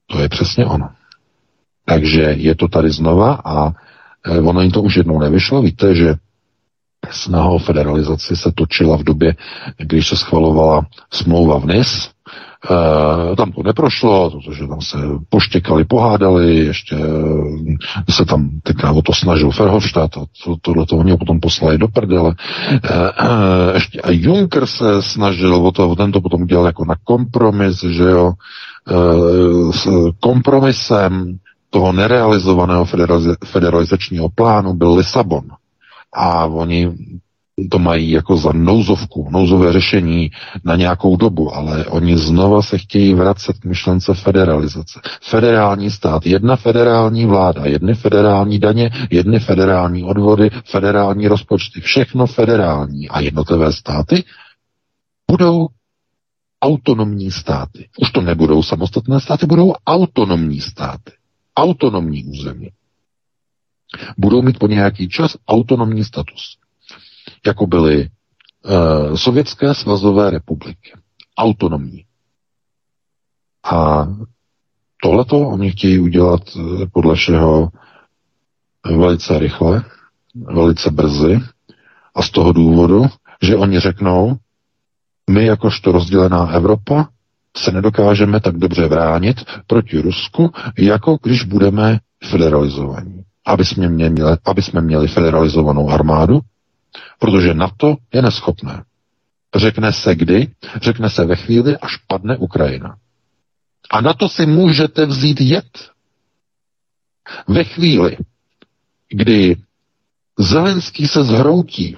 To 0.07 0.19
je 0.19 0.29
přesně 0.29 0.65
ono. 0.65 0.89
Takže 1.85 2.21
je 2.21 2.55
to 2.55 2.67
tady 2.67 2.89
znova 2.89 3.41
a 3.45 3.71
eh, 4.25 4.39
ono 4.39 4.61
jim 4.61 4.71
to 4.71 4.81
už 4.81 4.95
jednou 4.95 5.19
nevyšlo. 5.19 5.61
Víte, 5.61 5.95
že 5.95 6.15
snaha 7.09 7.49
o 7.49 7.57
federalizaci 7.57 8.35
se 8.35 8.51
točila 8.55 8.97
v 8.97 9.03
době, 9.03 9.35
když 9.77 10.07
se 10.07 10.17
schvalovala 10.17 10.85
smlouva 11.13 11.59
v 11.59 11.65
NIS. 11.65 12.09
E, 13.31 13.35
tam 13.35 13.51
to 13.51 13.63
neprošlo, 13.63 14.31
protože 14.31 14.67
tam 14.67 14.81
se 14.81 14.97
poštěkali, 15.29 15.85
pohádali, 15.85 16.55
ještě 16.55 16.95
eh, 16.95 18.11
se 18.11 18.25
tam 18.25 18.49
tenkrát 18.63 18.91
o 18.91 19.01
to 19.01 19.13
snažil 19.13 19.51
Ferhofstadt 19.51 20.17
a 20.17 20.25
to, 20.45 20.55
tohle 20.61 20.85
to 20.85 20.97
oni 20.97 21.17
potom 21.17 21.39
poslali 21.39 21.77
do 21.77 21.87
prdele. 21.87 22.35
E, 22.71 23.73
ještě 23.73 24.01
a 24.01 24.11
Juncker 24.11 24.65
se 24.65 25.01
snažil 25.01 25.55
o 25.55 25.71
to, 25.71 25.95
ten 25.95 26.11
to 26.11 26.21
potom 26.21 26.41
udělal 26.41 26.65
jako 26.65 26.85
na 26.85 26.95
kompromis, 27.03 27.83
že 27.83 28.03
jo, 28.03 28.31
e, 28.87 29.73
s 29.73 29.87
kompromisem 30.19 31.37
toho 31.73 31.91
nerealizovaného 31.93 32.85
federalizačního 33.45 34.29
plánu 34.29 34.73
byl 34.73 34.93
Lisabon. 34.95 35.43
A 36.13 36.45
oni 36.45 36.91
to 37.69 37.79
mají 37.79 38.11
jako 38.11 38.37
za 38.37 38.51
nouzovku, 38.53 39.27
nouzové 39.31 39.73
řešení 39.73 40.31
na 40.63 40.75
nějakou 40.75 41.15
dobu, 41.17 41.55
ale 41.55 41.85
oni 41.85 42.17
znova 42.17 42.61
se 42.61 42.77
chtějí 42.77 43.13
vracet 43.13 43.57
k 43.59 43.65
myšlence 43.65 44.13
federalizace. 44.13 44.99
Federální 45.21 45.91
stát, 45.91 46.25
jedna 46.25 46.55
federální 46.55 47.25
vláda, 47.25 47.65
jedny 47.65 47.93
federální 47.95 48.59
daně, 48.59 48.89
jedny 49.09 49.39
federální 49.39 50.03
odvody, 50.03 50.49
federální 50.65 51.27
rozpočty, 51.27 51.81
všechno 51.81 52.27
federální. 52.27 53.09
A 53.09 53.19
jednotlivé 53.19 53.73
státy 53.73 54.23
budou 55.31 55.67
autonomní 56.61 57.31
státy. 57.31 57.89
Už 58.01 58.11
to 58.11 58.21
nebudou 58.21 58.63
samostatné 58.63 59.19
státy, 59.19 59.45
budou 59.45 59.73
autonomní 59.87 60.61
státy 60.61 61.11
autonomní 61.57 62.23
území. 62.23 62.69
Budou 64.17 64.41
mít 64.41 64.59
po 64.59 64.67
nějaký 64.67 65.09
čas 65.09 65.37
autonomní 65.47 66.03
status, 66.03 66.57
jako 67.45 67.67
byly 67.67 68.09
uh, 68.09 69.15
Sovětské 69.15 69.73
svazové 69.73 70.29
republiky. 70.29 70.93
Autonomní. 71.37 72.05
A 73.63 74.07
tohleto 75.03 75.39
oni 75.39 75.71
chtějí 75.71 75.99
udělat 75.99 76.55
uh, 76.55 76.85
podle 76.93 77.15
všeho 77.15 77.69
velice 78.85 79.39
rychle, 79.39 79.83
velice 80.35 80.91
brzy 80.91 81.39
a 82.15 82.21
z 82.21 82.29
toho 82.29 82.51
důvodu, 82.51 83.05
že 83.41 83.55
oni 83.55 83.79
řeknou, 83.79 84.37
my 85.29 85.45
jakožto 85.45 85.91
rozdělená 85.91 86.49
Evropa 86.51 87.09
se 87.57 87.71
nedokážeme 87.71 88.39
tak 88.39 88.57
dobře 88.57 88.87
bránit 88.87 89.37
proti 89.67 89.99
Rusku, 89.99 90.51
jako 90.77 91.17
když 91.23 91.43
budeme 91.43 91.99
federalizovaní. 92.29 93.23
Aby 93.45 93.65
jsme 93.65 93.89
měli, 93.89 94.37
aby 94.45 94.61
jsme 94.61 94.81
měli 94.81 95.07
federalizovanou 95.07 95.89
armádu, 95.89 96.39
protože 97.19 97.53
NATO 97.53 97.95
je 98.13 98.21
neschopné. 98.21 98.83
Řekne 99.55 99.93
se 99.93 100.15
kdy? 100.15 100.47
Řekne 100.81 101.09
se 101.09 101.25
ve 101.25 101.35
chvíli, 101.35 101.77
až 101.77 101.97
padne 102.07 102.37
Ukrajina. 102.37 102.95
A 103.91 104.01
na 104.01 104.13
to 104.13 104.29
si 104.29 104.45
můžete 104.45 105.05
vzít 105.05 105.41
jet. 105.41 105.89
Ve 107.47 107.63
chvíli, 107.63 108.17
kdy 109.09 109.55
Zelenský 110.39 111.07
se 111.07 111.23
zhroutí 111.23 111.97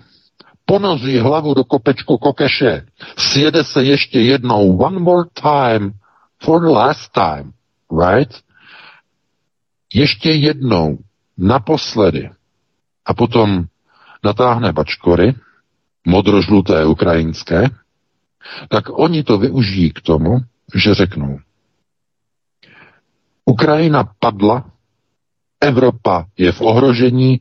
ponoří 0.65 1.17
hlavu 1.17 1.53
do 1.53 1.63
kopečku 1.63 2.17
kokeše, 2.17 2.85
sjede 3.17 3.63
se 3.63 3.83
ještě 3.83 4.19
jednou, 4.19 4.77
one 4.77 4.99
more 4.99 5.29
time, 5.33 5.93
for 6.43 6.61
the 6.61 6.67
last 6.67 7.11
time, 7.11 7.51
right? 7.91 8.41
Ještě 9.93 10.31
jednou, 10.31 10.97
naposledy. 11.37 12.29
A 13.05 13.13
potom 13.13 13.65
natáhne 14.23 14.71
bačkory, 14.71 15.35
modrožluté 16.07 16.85
ukrajinské, 16.85 17.69
tak 18.69 18.89
oni 18.89 19.23
to 19.23 19.37
využijí 19.37 19.91
k 19.91 20.01
tomu, 20.01 20.39
že 20.75 20.93
řeknou, 20.93 21.39
Ukrajina 23.45 24.03
padla, 24.19 24.71
Evropa 25.61 26.25
je 26.37 26.51
v 26.51 26.61
ohrožení, 26.61 27.39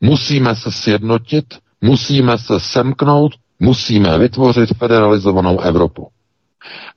Musíme 0.00 0.56
se 0.56 0.72
sjednotit, 0.72 1.44
musíme 1.80 2.38
se 2.38 2.60
semknout, 2.60 3.32
musíme 3.60 4.18
vytvořit 4.18 4.70
federalizovanou 4.78 5.60
Evropu. 5.60 6.08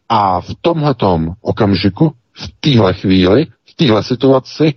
A 0.09 0.41
v 0.41 0.47
tomhletom 0.61 1.34
okamžiku, 1.41 2.13
v 2.34 2.47
téhle 2.59 2.93
chvíli, 2.93 3.47
v 3.65 3.75
téhle 3.75 4.03
situaci, 4.03 4.73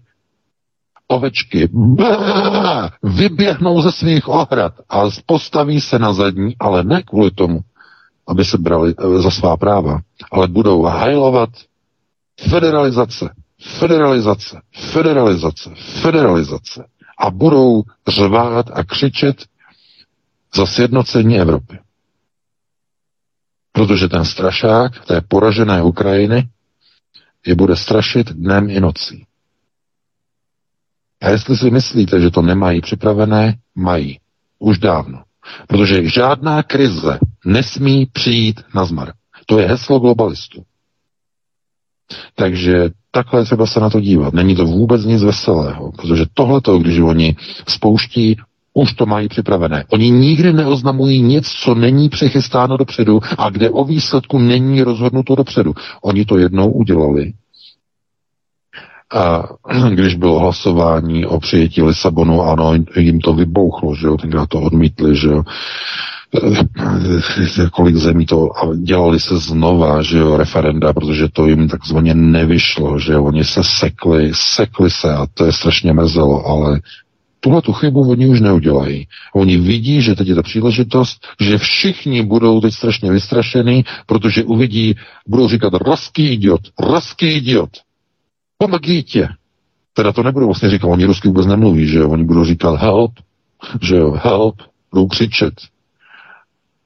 ovečky 1.09 1.69
bá, 1.73 2.91
vyběhnou 3.03 3.83
ze 3.83 3.93
svých 3.93 4.29
ohrad 4.29 4.75
a 4.89 5.03
postaví 5.27 5.81
se 5.81 5.99
na 5.99 6.13
zadní, 6.13 6.57
ale 6.59 6.85
ne 6.85 7.03
kvůli 7.03 7.31
tomu, 7.31 7.61
aby 8.29 8.45
se 8.45 8.59
brali 8.59 8.95
eh, 8.99 9.23
za 9.23 9.31
svá 9.31 9.57
práva, 9.57 10.01
ale 10.33 10.49
budou 10.49 10.83
hajlovat 10.83 11.51
federalizace, 12.51 13.31
federalizace, 13.79 14.61
federalizace, 14.93 15.71
federalizace 16.03 16.85
a 17.19 17.31
budou 17.31 17.83
řvát 18.09 18.67
a 18.73 18.85
křičet 18.85 19.45
za 20.57 20.67
sjednocení 20.67 21.39
Evropy. 21.41 21.79
Protože 23.73 24.09
ten 24.09 24.25
strašák 24.25 25.05
té 25.07 25.21
poražené 25.21 25.83
Ukrajiny 25.83 26.49
je 27.47 27.55
bude 27.55 27.77
strašit 27.77 28.27
dnem 28.33 28.71
i 28.71 28.81
nocí. 28.81 29.27
A 31.23 31.29
jestli 31.29 31.57
si 31.57 31.71
myslíte, 31.71 32.21
že 32.21 32.31
to 32.31 32.43
nemají 32.43 32.81
připravené, 32.81 33.59
mají. 33.75 34.21
Už 34.59 34.79
dávno. 34.79 35.23
Protože 35.67 36.09
žádná 36.09 36.63
krize 36.63 37.19
nesmí 37.45 38.07
přijít 38.07 38.61
na 38.75 38.85
zmar. 38.85 39.13
To 39.47 39.59
je 39.59 39.67
heslo 39.69 39.99
globalistů. 39.99 40.65
Takže 42.35 42.91
takhle 43.11 43.45
třeba 43.45 43.67
se 43.67 43.81
na 43.81 43.91
to 43.91 44.01
dívat. 44.01 44.35
Není 44.35 44.57
to 44.57 44.65
vůbec 44.65 45.05
nic 45.05 45.23
veselého, 45.23 45.93
protože 45.93 46.25
tohleto, 46.35 46.79
když 46.79 46.99
oni 46.99 47.37
spouští, 47.69 48.37
už 48.75 48.93
to 48.93 49.07
mají 49.07 49.29
připravené. 49.29 49.85
Oni 49.89 50.11
nikdy 50.11 50.53
neoznamují 50.53 51.23
nic, 51.23 51.49
co 51.49 51.75
není 51.75 52.09
přechystáno 52.09 52.77
dopředu 52.77 53.21
a 53.39 53.51
kde 53.51 53.71
o 53.71 53.85
výsledku 53.85 54.39
není 54.39 54.83
rozhodnuto 54.83 55.35
dopředu. 55.35 55.75
Oni 56.03 56.25
to 56.25 56.39
jednou 56.39 56.71
udělali. 56.71 57.33
A 59.15 59.43
když 59.91 60.15
bylo 60.15 60.39
hlasování 60.39 61.27
o 61.27 61.41
přijetí 61.41 61.83
Lisabonu, 61.83 62.43
ano, 62.43 62.73
jim 62.97 63.21
to 63.21 63.35
vybouchlo, 63.35 63.95
že 63.95 64.07
jo, 64.07 64.17
tenkrát 64.17 64.49
to 64.49 64.61
odmítli, 64.61 65.17
že 65.17 65.29
jo 65.29 65.43
kolik 67.73 67.97
zemí 67.97 68.27
to 68.27 68.49
dělali 68.77 69.21
se 69.21 69.39
znova, 69.39 70.03
že 70.03 70.19
jo, 70.19 70.37
referenda, 70.37 70.93
protože 70.93 71.29
to 71.29 71.47
jim 71.47 71.69
takzvaně 71.69 72.15
nevyšlo, 72.15 72.99
že 72.99 73.13
jo, 73.13 73.25
oni 73.25 73.45
se 73.45 73.61
sekli, 73.65 74.31
sekli 74.35 74.91
se 74.91 75.15
a 75.15 75.27
to 75.35 75.45
je 75.45 75.53
strašně 75.53 75.93
mrzelo, 75.93 76.47
ale 76.47 76.81
tuhle 77.41 77.63
tu 77.63 77.73
chybu 77.73 78.11
oni 78.11 78.27
už 78.27 78.41
neudělají. 78.41 79.07
Oni 79.35 79.57
vidí, 79.57 80.03
že 80.03 80.15
teď 80.15 80.29
je 80.29 80.35
ta 80.35 80.43
příležitost, 80.43 81.27
že 81.41 81.59
všichni 81.59 82.23
budou 82.23 82.61
teď 82.61 82.75
strašně 82.75 83.11
vystrašený, 83.13 83.85
protože 84.07 84.45
uvidí, 84.45 84.95
budou 85.27 85.49
říkat 85.49 85.73
ruský 85.75 86.33
idiot, 86.33 86.61
ruský 86.79 87.27
idiot, 87.27 87.71
pomagíte. 88.59 89.29
Teda 89.93 90.13
to 90.13 90.23
nebudou 90.23 90.47
vlastně 90.47 90.71
říkat, 90.71 90.89
oni 90.89 91.05
rusky 91.05 91.29
vůbec 91.29 91.47
nemluví, 91.47 91.87
že 91.87 91.99
jo, 91.99 92.11
oni 92.11 92.25
budou 92.25 92.45
říkat 92.45 92.81
help, 92.81 93.13
že 93.83 93.97
jo, 93.97 94.19
help, 94.23 94.55
budou 94.93 95.07
křičet, 95.07 95.55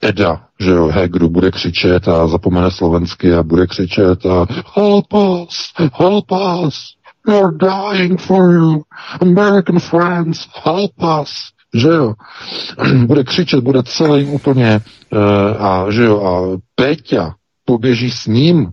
Eda, 0.02 0.40
že 0.60 0.70
jo, 0.70 0.86
Hegru 0.88 1.28
bude 1.28 1.50
křičet 1.50 2.08
a 2.08 2.26
zapomene 2.26 2.70
slovensky 2.70 3.34
a 3.34 3.42
bude 3.42 3.66
křičet 3.66 4.26
a 4.26 4.46
help 4.74 5.14
us, 5.14 5.72
help 5.92 6.32
us, 6.66 6.94
we're 7.26 7.52
dying 7.58 8.20
for 8.20 8.52
you, 8.52 8.82
American 9.20 9.78
friends, 9.78 10.48
help 10.64 10.92
us, 11.22 11.32
že 11.74 11.88
jo, 11.88 12.14
bude 13.06 13.24
křičet, 13.24 13.64
bude 13.64 13.82
celý 13.82 14.24
úplně 14.24 14.80
uh, 15.12 15.66
a 15.66 15.90
že 15.90 16.04
jo, 16.04 16.22
a 16.22 16.60
Péťa 16.74 17.34
poběží 17.64 18.10
s 18.10 18.26
ním, 18.26 18.70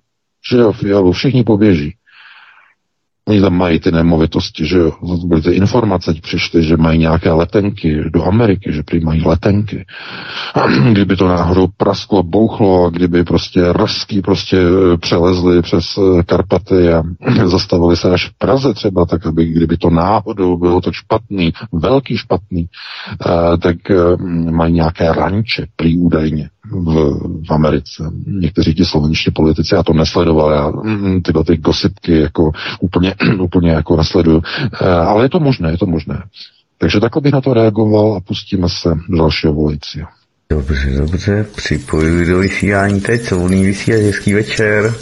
že 0.52 0.58
jo, 0.58 0.72
Fialu, 0.72 1.12
všichni 1.12 1.44
poběží. 1.44 1.94
Oni 3.28 3.42
tam 3.42 3.58
mají 3.58 3.80
ty 3.80 3.92
nemovitosti, 3.92 4.66
že 4.66 4.78
jo, 4.78 4.92
byly 5.26 5.42
ty 5.42 5.52
informace, 5.52 6.14
přišly, 6.22 6.64
že 6.64 6.78
mají 6.78 7.00
nějaké 7.00 7.32
letenky 7.32 8.04
do 8.14 8.24
Ameriky, 8.24 8.74
že 8.74 8.84
prý 8.84 9.00
mají 9.00 9.22
letenky. 9.26 9.86
Kdyby 10.92 11.16
to 11.16 11.28
náhodou 11.28 11.68
prasklo, 11.78 12.24
bouchlo, 12.24 12.86
a 12.86 12.90
kdyby 12.90 13.24
prostě 13.24 13.74
ruský 13.74 14.22
prostě 14.22 14.58
e, 14.58 14.98
přelezli 14.98 15.62
přes 15.62 15.86
e, 15.98 16.24
Karpaty 16.24 16.94
a 16.94 17.04
zastavili 17.46 17.98
se 17.98 18.12
až 18.12 18.30
v 18.30 18.38
Praze 18.38 18.74
třeba, 18.74 19.06
tak 19.06 19.26
aby 19.26 19.46
kdyby 19.46 19.78
to 19.78 19.90
náhodou 19.90 20.58
bylo 20.58 20.82
to 20.82 20.92
špatný, 20.92 21.54
velký 21.72 22.18
špatný, 22.18 22.62
e, 22.64 23.58
tak 23.58 23.78
mají 24.52 24.74
nějaké 24.74 25.14
ranče, 25.14 25.66
prý 25.76 25.98
údajně 25.98 26.50
v, 26.72 27.20
v 27.48 27.52
Americe. 27.52 28.04
Někteří 28.28 28.74
ti 28.74 28.86
slovenští 28.86 29.32
politici, 29.32 29.76
já 29.76 29.84
to 29.84 29.94
nesledoval, 29.94 30.52
já 30.52 30.70
mm, 30.70 31.22
tyhle 31.22 31.44
ty 31.44 31.58
gossipky 31.58 32.20
jako 32.20 32.52
úplně, 32.80 33.16
úplně 33.40 33.72
jako 33.72 33.96
nesleduju. 33.96 34.42
E, 34.82 34.90
ale 34.90 35.26
je 35.26 35.30
to 35.30 35.40
možné, 35.40 35.72
je 35.72 35.78
to 35.78 35.86
možné. 35.86 36.24
Takže 36.78 37.00
takhle 37.00 37.22
bych 37.22 37.34
na 37.34 37.42
to 37.42 37.54
reagoval 37.54 38.16
a 38.16 38.20
pustíme 38.20 38.68
se 38.70 38.90
do 39.10 39.18
dalšího 39.18 39.54
volajícího. 39.54 40.08
Dobře, 40.50 40.90
dobře, 40.98 41.46
připojuji 41.56 42.28
do 42.28 42.38
vysílání 42.38 43.02
teď, 43.02 43.22
svobodný 43.22 43.66
vysílač, 43.66 44.02
hezký 44.02 44.34
večer. 44.34 44.94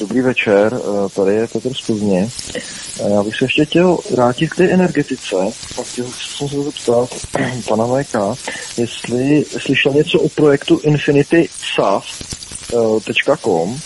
Dobrý 0.00 0.20
večer, 0.20 0.72
tady 1.16 1.34
je 1.34 1.46
Petr 1.52 1.74
z 1.74 1.86
Plzně. 1.86 2.28
Já 2.98 3.22
bych 3.22 3.36
se 3.36 3.44
ještě 3.44 3.64
chtěl 3.64 3.98
vrátit 4.10 4.50
k 4.50 4.56
té 4.56 4.70
energetice 4.70 5.36
a 5.80 5.82
chtěl 5.82 6.06
jsem 6.38 6.48
se 6.48 6.62
zeptat 6.62 7.10
pana 7.68 7.86
VK, 7.86 8.14
jestli 8.76 9.44
slyšel 9.58 9.92
něco 9.92 10.20
o 10.20 10.28
projektu 10.28 10.80
InfinitySAF.com, 10.82 13.80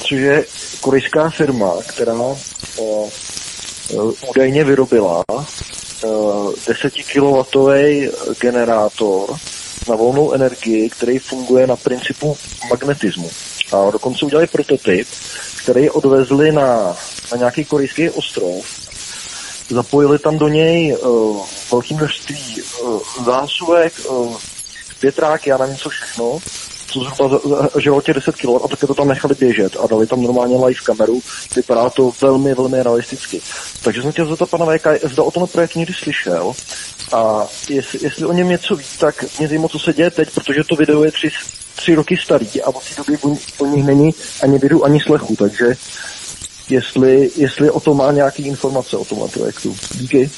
což 0.00 0.10
je 0.10 0.44
korejská 0.80 1.30
firma, 1.30 1.72
která 1.86 2.14
údajně 4.28 4.64
vyrobila 4.64 5.24
10 6.68 6.92
kW 7.12 7.70
generátor 8.40 9.36
na 9.88 9.96
volnou 9.96 10.32
energii, 10.32 10.90
který 10.90 11.18
funguje 11.18 11.66
na 11.66 11.76
principu 11.76 12.36
magnetismu. 12.70 13.30
A 13.72 13.90
dokonce 13.90 14.26
udělali 14.26 14.46
prototyp, 14.46 15.08
který 15.62 15.90
odvezli 15.90 16.52
na, 16.52 16.96
na 17.32 17.38
nějaký 17.38 17.64
korejský 17.64 18.10
ostrov. 18.10 18.64
Zapojili 19.68 20.18
tam 20.18 20.38
do 20.38 20.48
něj 20.48 20.96
uh, 20.96 21.46
velké 21.70 21.94
množství 21.94 22.62
uh, 22.82 23.00
zásuvek, 23.24 23.92
uh, 24.08 24.36
větráky, 25.02 25.50
já 25.50 25.58
nevím 25.58 25.76
co 25.76 25.88
všechno, 25.88 26.38
co 26.86 27.00
zhruba 27.00 27.40
žilo 27.78 28.02
těch 28.02 28.14
10 28.14 28.36
kg 28.36 28.64
a 28.64 28.68
také 28.68 28.86
to 28.86 28.94
tam 28.94 29.08
nechali 29.08 29.34
běžet 29.34 29.76
a 29.76 29.86
dali 29.86 30.06
tam 30.06 30.22
normálně 30.22 30.56
live 30.56 30.80
kameru. 30.84 31.20
Vypadá 31.56 31.90
to 31.90 32.12
velmi, 32.20 32.54
velmi 32.54 32.82
realisticky. 32.82 33.40
Takže 33.82 34.02
jsem 34.02 34.12
chtěl 34.12 34.26
zeptat 34.26 34.50
pana 34.50 34.66
VK, 34.66 34.86
zda 35.02 35.22
o 35.22 35.30
tom 35.30 35.46
projekt 35.46 35.74
někdy 35.74 35.94
slyšel 35.94 36.52
a 37.12 37.46
jestli, 37.68 37.98
jestli 38.02 38.26
o 38.26 38.32
něm 38.32 38.48
něco 38.48 38.76
ví, 38.76 38.84
tak 38.98 39.24
mě 39.38 39.48
zajímá, 39.48 39.68
co 39.68 39.78
se 39.78 39.92
děje 39.92 40.10
teď, 40.10 40.30
protože 40.34 40.64
to 40.64 40.76
video 40.76 41.04
je 41.04 41.12
tři, 41.12 41.30
tři 41.76 41.94
roky 41.94 42.16
starý 42.16 42.62
a 42.62 42.68
od 42.68 42.82
té 42.84 42.94
doby 42.96 43.18
o 43.58 43.66
nich 43.66 43.84
není 43.84 44.10
ani 44.42 44.58
vidu, 44.58 44.84
ani 44.84 45.00
slechu, 45.00 45.36
takže 45.36 45.66
jestli, 46.70 47.30
jestli 47.36 47.70
o 47.70 47.80
tom 47.80 47.96
má 47.96 48.12
nějaké 48.12 48.42
informace 48.42 48.96
o 48.96 49.04
tomhle 49.04 49.28
projektu. 49.28 49.76
Díky. 49.98 50.30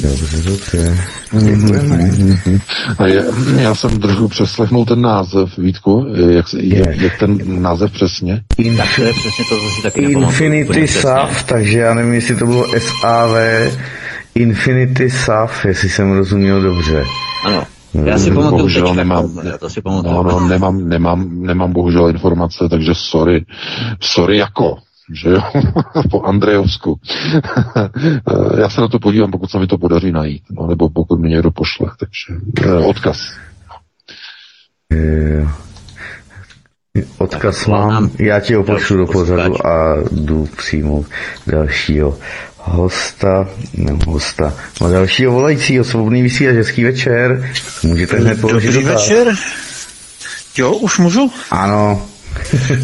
Dobře, 0.00 0.42
dobře. 0.42 0.98
Mm-hmm. 1.32 2.60
A 2.98 3.06
je, 3.06 3.24
já 3.56 3.74
jsem 3.74 4.00
trošku 4.00 4.28
přeslechnul 4.28 4.84
ten 4.84 5.00
název, 5.00 5.58
Vítku, 5.58 6.06
jak, 6.30 6.46
jak, 6.54 6.96
jak 6.96 7.18
ten 7.18 7.62
název 7.62 7.92
přesně? 7.92 8.42
In, 8.58 8.76
tak 8.76 8.88
to 8.96 9.02
je 9.02 9.12
přesně 9.12 9.44
to, 9.48 9.56
co 9.60 9.76
si 9.76 9.82
taky 9.82 10.00
Infinity 10.00 10.88
SAF, 10.88 11.42
takže 11.42 11.78
já 11.78 11.94
nevím, 11.94 12.14
jestli 12.14 12.36
to 12.36 12.46
bylo 12.46 12.66
SAV, 12.78 13.30
Infinity 14.34 15.10
SAF, 15.10 15.64
jestli 15.64 15.88
jsem 15.88 16.12
rozuměl 16.12 16.62
dobře. 16.62 17.04
Ano. 17.44 17.66
Já 18.04 18.18
si 18.18 18.30
pamatuju 18.30 18.50
bohužel 18.50 18.82
teďka, 18.82 18.96
nemám, 18.96 19.40
já 19.44 19.58
to 19.58 19.70
si 19.70 19.82
pamatuju. 19.82 20.14
no, 20.14 20.22
no, 20.22 20.48
nemám, 20.48 20.88
nemám, 20.88 21.42
nemám 21.42 21.72
bohužel 21.72 22.08
informace, 22.08 22.68
takže 22.70 22.92
sorry. 22.94 23.44
Sorry 24.00 24.38
jako, 24.38 24.76
že 25.12 25.28
jo, 25.30 25.40
po 26.10 26.22
Andrejovsku. 26.22 27.00
Já 28.60 28.68
se 28.68 28.80
na 28.80 28.88
to 28.88 28.98
podívám, 28.98 29.30
pokud 29.30 29.50
se 29.50 29.58
mi 29.58 29.66
to 29.66 29.78
podaří 29.78 30.12
najít, 30.12 30.42
no, 30.50 30.66
nebo 30.66 30.88
pokud 30.90 31.20
mi 31.20 31.28
někdo 31.28 31.50
pošle, 31.50 31.90
takže 31.98 32.40
eh, 32.64 32.74
odkaz. 32.86 33.18
Eh, 34.92 35.48
Odkaz 37.18 37.66
mám, 37.66 38.10
já 38.18 38.40
ti 38.40 38.54
ho 38.54 38.64
pošlu 38.64 38.96
do 38.96 39.06
pořadu 39.06 39.66
a 39.66 39.96
jdu 40.10 40.48
přímo 40.56 41.04
dalšího 41.46 42.18
hosta, 42.58 43.48
nebo 43.74 44.10
hosta, 44.12 44.54
no 44.80 44.90
dalšího 44.90 45.32
volajícího, 45.32 45.84
svobodný 45.84 46.22
vysílač, 46.22 46.56
hezký 46.56 46.84
večer, 46.84 47.50
můžete 47.82 48.16
hned 48.16 48.40
položit 48.40 48.72
Dobrý 48.72 48.84
dotaz. 48.86 49.08
večer. 49.08 49.34
Jo, 50.56 50.72
už 50.72 50.98
můžu? 50.98 51.30
Ano. 51.50 52.02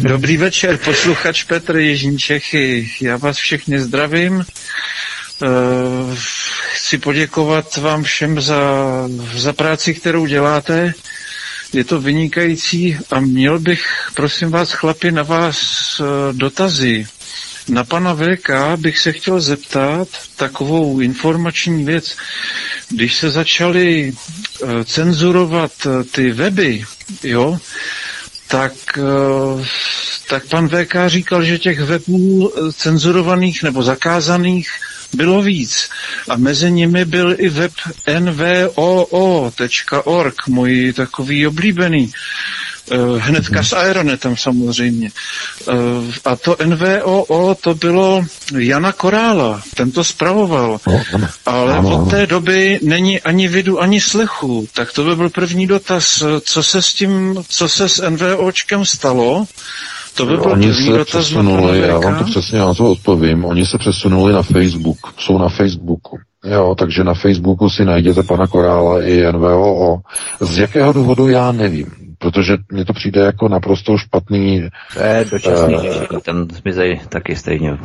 Dobrý 0.01 0.37
večer, 0.37 0.77
posluchač 0.77 1.43
Petr 1.43 1.77
Jižní 1.77 2.17
Čechy. 2.19 2.89
Já 3.01 3.17
vás 3.17 3.37
všechny 3.37 3.79
zdravím. 3.79 4.45
Eh, 5.43 6.15
Chci 6.73 6.97
poděkovat 6.97 7.77
vám 7.77 8.03
všem 8.03 8.41
za, 8.41 8.61
za 9.35 9.53
práci, 9.53 9.93
kterou 9.93 10.25
děláte. 10.25 10.93
Je 11.73 11.83
to 11.83 12.01
vynikající 12.01 12.97
a 13.11 13.19
měl 13.19 13.59
bych, 13.59 13.85
prosím 14.13 14.49
vás, 14.51 14.71
chlapi, 14.71 15.11
na 15.11 15.23
vás 15.23 15.59
eh, 15.99 16.03
dotazy. 16.33 17.07
Na 17.69 17.83
pana 17.83 18.13
VK 18.15 18.49
bych 18.75 18.99
se 18.99 19.11
chtěl 19.11 19.41
zeptat 19.41 20.07
takovou 20.35 20.99
informační 20.99 21.85
věc. 21.85 22.17
Když 22.89 23.15
se 23.15 23.29
začaly 23.29 24.13
eh, 24.13 24.85
cenzurovat 24.85 25.71
ty 26.11 26.31
weby, 26.31 26.83
jo, 27.23 27.59
tak, 28.49 28.73
eh, 28.97 29.63
tak 30.29 30.47
pan 30.49 30.69
VK 30.69 30.95
říkal, 31.07 31.43
že 31.43 31.57
těch 31.57 31.79
webů 31.79 32.51
eh, 32.53 32.73
cenzurovaných 32.73 33.63
nebo 33.63 33.83
zakázaných 33.83 34.69
bylo 35.13 35.41
víc. 35.41 35.89
A 36.29 36.37
mezi 36.37 36.71
nimi 36.71 37.05
byl 37.05 37.35
i 37.37 37.49
web 37.49 37.71
nvoo.org, 38.19 39.67
můj 40.47 40.93
takový 40.93 41.47
oblíbený. 41.47 42.11
hnedka 43.17 43.63
s 43.63 43.73
Aeronetem 43.73 44.37
samozřejmě. 44.37 45.11
A 46.25 46.35
to 46.35 46.57
NVOO, 46.65 47.55
to 47.55 47.75
bylo 47.75 48.25
Jana 48.57 48.91
Korála, 48.91 49.61
ten 49.75 49.91
to 49.91 50.03
spravoval. 50.03 50.79
Ale 51.45 51.79
od 51.79 52.09
té 52.09 52.27
doby 52.27 52.79
není 52.81 53.21
ani 53.21 53.47
vidu, 53.47 53.81
ani 53.81 54.01
slechu. 54.01 54.67
Tak 54.73 54.93
to 54.93 55.03
by 55.03 55.15
byl 55.15 55.29
první 55.29 55.67
dotaz. 55.67 56.23
Co 56.41 56.63
se 56.63 56.81
s 56.81 56.93
tím, 56.93 57.43
co 57.47 57.69
se 57.69 57.89
s 57.89 58.09
NVOčkem 58.09 58.85
stalo? 58.85 59.45
To 60.17 60.25
by 60.25 60.37
byl 60.37 60.51
Oni 60.51 60.73
se 60.73 61.05
přesunuli, 61.05 61.79
já 61.79 61.99
vám 61.99 62.17
to 62.17 62.23
přesně 62.23 62.59
na 62.59 62.73
to 62.73 62.91
odpovím, 62.91 63.45
oni 63.45 63.65
se 63.65 63.77
přesunuli 63.77 64.33
na 64.33 64.43
Facebook, 64.43 64.97
jsou 65.17 65.37
na 65.37 65.49
Facebooku. 65.49 66.17
Jo, 66.45 66.75
takže 66.77 67.03
na 67.03 67.13
Facebooku 67.13 67.69
si 67.69 67.85
najděte 67.85 68.23
pana 68.23 68.47
Korála 68.47 69.03
i 69.03 69.31
NVOO. 69.31 69.97
Z 70.39 70.57
jakého 70.57 70.93
důvodu 70.93 71.27
já 71.27 71.51
nevím, 71.51 72.08
protože 72.19 72.57
mně 72.71 72.85
to 72.85 72.93
přijde 72.93 73.21
jako 73.21 73.47
naprosto 73.47 73.97
špatný. 73.97 74.69
To 74.93 74.99
je 75.03 75.25
dočasný, 75.31 75.75
uh, 75.75 76.19
ten 76.21 76.47
zmizej 76.51 76.99
taky 77.09 77.35
stejně. 77.35 77.77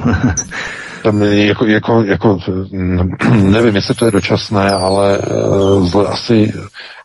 tam 1.02 1.23
jako, 1.23 1.66
jako, 1.66 2.02
jako, 2.02 2.39
nevím, 3.31 3.77
jestli 3.77 3.94
to 3.94 4.05
je 4.05 4.11
dočasné, 4.11 4.70
ale 4.70 5.19
uh, 5.19 6.11
asi, 6.11 6.52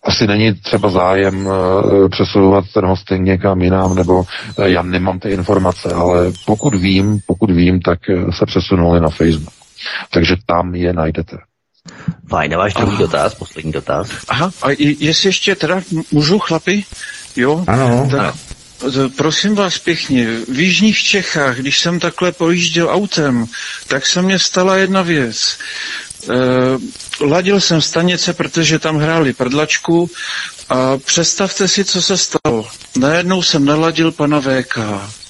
asi 0.04 0.28
není 0.28 0.54
třeba 0.54 0.90
zájem 0.90 1.46
uh, 1.46 2.10
přesouvat 2.10 2.66
ten 2.74 2.86
hosting 2.86 3.26
někam 3.26 3.62
jinam, 3.62 3.96
nebo 3.96 4.20
uh, 4.20 4.26
já 4.66 4.82
nemám 4.82 5.20
ty 5.20 5.30
informace, 5.30 5.94
ale 5.94 6.32
pokud 6.46 6.76
vím, 6.76 7.20
pokud 7.28 7.52
vím, 7.52 7.82
tak 7.82 8.00
se 8.38 8.46
přesunuli 8.46 9.02
na 9.02 9.10
Facebook. 9.10 9.54
Takže 10.12 10.36
tam 10.46 10.76
je 10.76 10.94
najdete. 10.94 11.38
Fajn, 12.30 12.56
váš 12.56 12.74
druhý 12.74 12.98
dotaz, 12.98 13.36
poslední 13.36 13.72
dotaz. 13.72 14.10
Aha, 14.30 14.52
a 14.62 14.70
jestli 15.00 15.30
ještě 15.30 15.56
teda 15.56 15.82
můžu, 16.12 16.40
chlapi? 16.40 16.84
Jo? 17.36 17.64
Ano. 17.68 18.08
Tak, 18.12 18.20
ano. 18.20 18.34
Prosím 19.18 19.56
vás 19.56 19.78
pěkně, 19.78 20.28
v 20.48 20.60
Jižních 20.60 21.04
Čechách, 21.04 21.58
když 21.58 21.80
jsem 21.80 22.00
takhle 22.00 22.32
pojížděl 22.32 22.90
autem, 22.90 23.46
tak 23.88 24.06
se 24.06 24.22
mně 24.22 24.40
stala 24.40 24.76
jedna 24.76 25.02
věc. 25.02 25.58
E, 26.30 27.26
ladil 27.26 27.62
jsem 27.62 27.82
stanice, 27.82 28.34
protože 28.34 28.80
tam 28.80 28.98
hráli 28.98 29.34
prdlačku 29.34 30.10
a 30.70 30.98
představte 30.98 31.68
si, 31.68 31.86
co 31.86 32.02
se 32.02 32.18
stalo. 32.18 32.68
Najednou 32.98 33.44
jsem 33.44 33.66
naladil 33.66 34.12
pana 34.12 34.42
VK, 34.42 34.78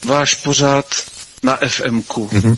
váš 0.06 0.36
pořád 0.36 0.86
na 1.44 1.58
FMku. 1.68 2.30
Mm-hmm 2.34 2.58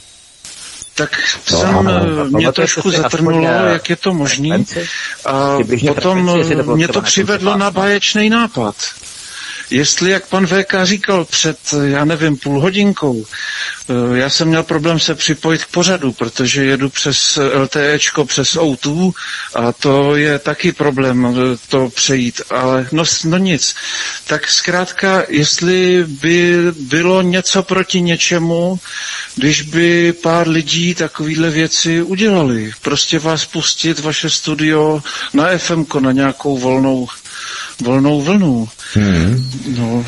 tak 0.96 1.18
no, 1.52 1.60
jsem, 1.60 1.78
ano, 1.78 2.26
mě 2.26 2.52
trošku 2.52 2.92
zatrnulo, 2.92 3.48
jak 3.48 3.90
je 3.90 3.96
to 3.96 4.14
možný. 4.14 4.66
A 5.26 5.58
potom 5.88 6.46
mě 6.76 6.88
to 6.88 7.02
přivedlo 7.02 7.58
na 7.58 7.72
báječný 7.72 8.30
nápad. 8.30 8.76
Jestli, 9.72 10.12
jak 10.12 10.28
pan 10.28 10.48
VK 10.48 10.74
říkal 10.84 11.26
před, 11.26 11.58
já 11.84 12.06
nevím, 12.06 12.38
půl 12.38 12.62
hodinkou, 12.62 13.26
eh, 13.90 14.18
já 14.18 14.30
jsem 14.30 14.48
měl 14.48 14.64
problém 14.64 15.00
se 15.00 15.16
připojit 15.16 15.66
k 15.66 15.72
pořadu, 15.72 16.12
protože 16.12 16.66
jedu 16.66 16.90
přes 16.90 17.40
LTEčko, 17.54 18.26
přes 18.26 18.56
O2 18.56 19.12
a 19.56 19.72
to 19.72 20.16
je 20.16 20.40
taky 20.40 20.72
problém 20.72 21.26
eh, 21.26 21.58
to 21.70 21.90
přejít, 21.90 22.42
ale 22.50 22.88
no, 22.92 23.04
no 23.26 23.38
nic. 23.38 23.76
Tak 24.28 24.48
zkrátka, 24.48 25.24
jestli 25.30 26.06
by 26.08 26.56
bylo 26.80 27.22
něco 27.22 27.64
proti 27.64 28.02
něčemu, 28.02 28.80
když 29.36 29.62
by 29.62 30.14
pár 30.14 30.48
lidí 30.48 30.96
takovýhle 30.96 31.50
věci 31.50 32.02
udělali. 32.02 32.72
Prostě 32.82 33.20
vás 33.20 33.46
pustit, 33.46 34.00
vaše 34.00 34.30
studio 34.30 35.04
na 35.34 35.58
FM, 35.58 35.86
na 36.00 36.12
nějakou 36.12 36.58
volnou 36.58 37.08
volnou 37.84 38.22
vlnu. 38.22 38.68
Hmm. 38.94 39.46
No, 39.78 40.04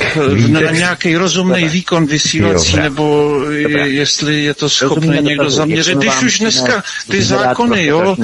na 0.47 0.71
nějaký 0.71 1.15
rozumný 1.15 1.69
výkon 1.69 2.05
vysílací, 2.05 2.77
jo, 2.77 2.83
nebo 2.83 3.35
je, 3.49 3.87
jestli 3.87 4.43
je 4.43 4.53
to 4.53 4.69
schopný 4.69 5.21
někdo 5.21 5.49
zaměřit. 5.49 5.97
Když 5.97 6.23
už 6.23 6.39
dneska 6.39 6.83
ty 7.11 7.23
zákony, 7.23 7.85
jo, 7.85 8.15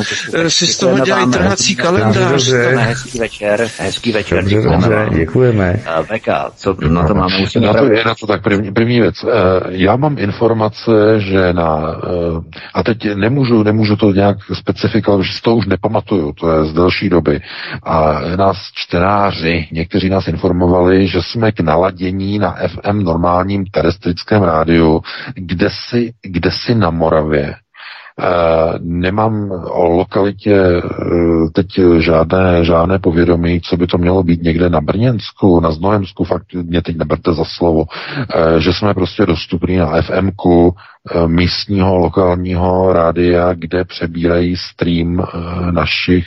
si 0.48 0.68
z 0.68 0.78
toho 0.78 1.00
dělají 1.00 1.32
trhací 1.32 1.76
kalendář. 1.76 2.50
Hezký 2.76 3.20
večer, 3.20 3.70
hezký 3.78 4.12
večer. 4.12 4.44
Dobře, 4.44 4.62
dobře, 4.62 5.08
děkujeme. 5.14 5.80
Veka, 6.10 6.52
co 6.56 6.76
na 6.88 7.08
to 7.08 7.14
máme? 7.14 7.36
Na 7.60 7.74
to 7.74 7.86
je 7.86 8.04
na 8.06 8.16
to 8.16 8.28
tak 8.28 8.44
první, 8.44 8.74
první 8.74 9.00
věc. 9.00 9.16
Eh, 9.24 9.60
já 9.70 9.96
mám 9.96 10.18
informace, 10.18 10.92
že 11.18 11.54
na, 11.54 11.96
eh, 12.04 12.60
a 12.74 12.84
teď 12.84 12.98
nemůžu, 13.16 13.64
nemůžu 13.64 13.96
to 13.96 14.12
nějak 14.12 14.38
specifikovat, 14.54 15.26
že 15.26 15.34
si 15.34 15.42
to 15.42 15.56
už 15.56 15.66
nepamatuju, 15.66 16.34
to 16.34 16.52
je 16.52 16.66
z 16.66 16.74
delší 16.74 17.10
doby. 17.10 17.42
A 17.84 18.22
nás 18.36 18.58
čtenáři, 18.74 19.39
někteří 19.72 20.10
nás 20.10 20.28
informovali, 20.28 21.08
že 21.08 21.22
jsme 21.22 21.52
k 21.52 21.60
naladění 21.60 22.40
na 22.40 22.56
FM 22.68 23.04
normálním 23.04 23.66
terestrickém 23.66 24.44
rádiu, 24.44 25.02
kde 25.36 25.70
si, 25.70 26.14
kde 26.22 26.52
si 26.52 26.76
na 26.76 26.90
Moravě. 26.90 27.56
Eh, 28.22 28.80
nemám 28.80 29.52
o 29.70 29.84
lokalitě 29.84 30.56
eh, 30.56 30.82
teď 31.54 31.68
žádné, 32.00 32.66
žádné 32.66 33.00
povědomí, 33.00 33.62
co 33.62 33.78
by 33.78 33.88
to 33.88 33.98
mělo 33.98 34.24
být 34.24 34.44
někde 34.44 34.70
na 34.70 34.82
Brněnsku, 34.82 35.60
na 35.60 35.72
Znojemsku, 35.72 36.24
fakt 36.24 36.54
mě 36.54 36.82
teď 36.82 36.98
neberte 36.98 37.34
za 37.34 37.44
slovo, 37.46 37.86
eh, 37.86 38.62
že 38.62 38.74
jsme 38.74 38.94
prostě 38.94 39.26
dostupní 39.26 39.78
na 39.78 40.02
FMku, 40.02 40.76
místního 41.28 41.98
lokálního 41.98 42.94
rádia, 42.94 43.54
kde 43.54 43.86
přebírají 43.86 44.56
stream 44.58 45.24
našich 45.72 46.26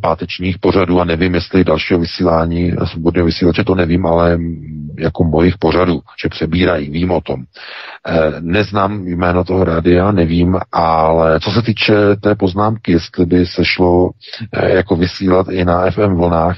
pátečních 0.00 0.58
pořadů 0.58 1.00
a 1.00 1.04
nevím, 1.04 1.34
jestli 1.34 1.64
dalšího 1.64 2.00
vysílání 2.00 2.72
svobodného 2.84 3.26
vysílače, 3.26 3.64
to 3.64 3.74
nevím, 3.74 4.06
ale 4.06 4.38
jako 4.98 5.24
mojich 5.24 5.58
pořadů, 5.58 6.00
že 6.22 6.28
přebírají, 6.28 6.90
vím 6.90 7.10
o 7.10 7.20
tom. 7.20 7.44
Neznám 8.40 9.06
jméno 9.06 9.44
toho 9.44 9.64
rádia, 9.64 10.12
nevím, 10.12 10.58
ale 10.72 11.40
co 11.40 11.50
se 11.50 11.62
týče 11.62 11.94
té 12.20 12.34
poznámky, 12.34 12.92
jestli 12.92 13.26
by 13.26 13.46
se 13.46 13.64
šlo 13.64 14.10
jako 14.62 14.96
vysílat 14.96 15.46
i 15.50 15.64
na 15.64 15.90
FM 15.90 16.14
vlnách, 16.14 16.56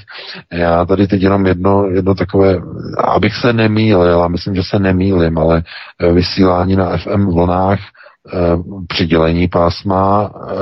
já 0.52 0.84
tady 0.84 1.06
teď 1.06 1.22
jenom 1.22 1.46
jedno, 1.46 1.86
jedno 1.86 2.14
takové, 2.14 2.56
abych 3.04 3.34
se 3.34 3.52
nemýlil, 3.52 4.22
a 4.22 4.28
myslím, 4.28 4.54
že 4.54 4.62
se 4.62 4.78
nemýlim, 4.78 5.38
ale 5.38 5.62
vysílání 6.12 6.76
na 6.76 6.96
FM 6.96 7.27
vlnách 7.32 7.78
eh, 7.80 8.38
přidělení 8.88 9.48
pásma 9.48 10.30
eh, 10.32 10.54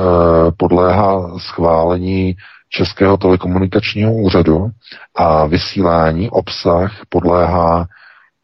podléhá 0.57 1.39
schválení 1.39 2.35
Českého 2.69 3.17
telekomunikačního 3.17 4.13
úřadu 4.13 4.69
a 5.15 5.45
vysílání, 5.45 6.29
obsah 6.29 6.91
podléhá 7.09 7.87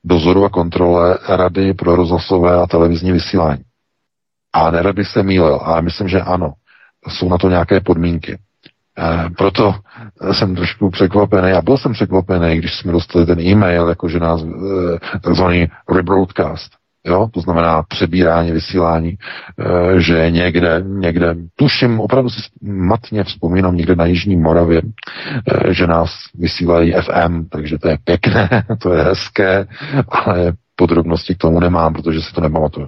dozoru 0.03 0.45
a 0.45 0.49
kontrole 0.49 1.17
Rady 1.29 1.73
pro 1.73 1.95
rozhlasové 1.95 2.55
a 2.55 2.67
televizní 2.67 3.11
vysílání. 3.11 3.61
A 4.53 4.71
nerad 4.71 4.95
bych 4.95 5.07
se 5.07 5.23
mýlil, 5.23 5.59
ale 5.63 5.81
myslím, 5.81 6.07
že 6.07 6.21
ano. 6.21 6.53
Jsou 7.07 7.29
na 7.29 7.37
to 7.37 7.49
nějaké 7.49 7.79
podmínky. 7.79 8.37
E, 8.97 9.29
proto 9.37 9.75
jsem 10.31 10.55
trošku 10.55 10.89
překvapený. 10.89 11.51
A 11.51 11.61
byl 11.61 11.77
jsem 11.77 11.93
překvapený, 11.93 12.57
když 12.57 12.75
jsme 12.77 12.91
dostali 12.91 13.25
ten 13.25 13.39
e-mail, 13.39 13.87
jakože 13.87 14.19
nás 14.19 14.41
e, 14.41 14.47
takzvaný 15.19 15.67
rebroadcast 15.89 16.82
jo, 17.05 17.29
to 17.33 17.41
znamená 17.41 17.83
přebírání, 17.83 18.51
vysílání, 18.51 19.09
e, 19.09 19.99
že 20.01 20.31
někde, 20.31 20.83
někde, 20.87 21.35
tuším, 21.55 21.99
opravdu 21.99 22.29
si 22.29 22.41
matně 22.61 23.23
vzpomínám 23.23 23.75
někde 23.75 23.95
na 23.95 24.05
Jižní 24.05 24.35
Moravě, 24.35 24.81
e, 25.67 25.73
že 25.73 25.87
nás 25.87 26.11
vysílají 26.35 26.93
FM, 26.93 27.45
takže 27.51 27.77
to 27.77 27.87
je 27.87 27.97
pěkné, 28.03 28.49
to 28.81 28.93
je 28.93 29.03
hezké, 29.03 29.67
ale 30.09 30.53
podrobnosti 30.75 31.35
k 31.35 31.37
tomu 31.37 31.59
nemám, 31.59 31.93
protože 31.93 32.21
si 32.21 32.33
to 32.33 32.41
nepamatuju. 32.41 32.87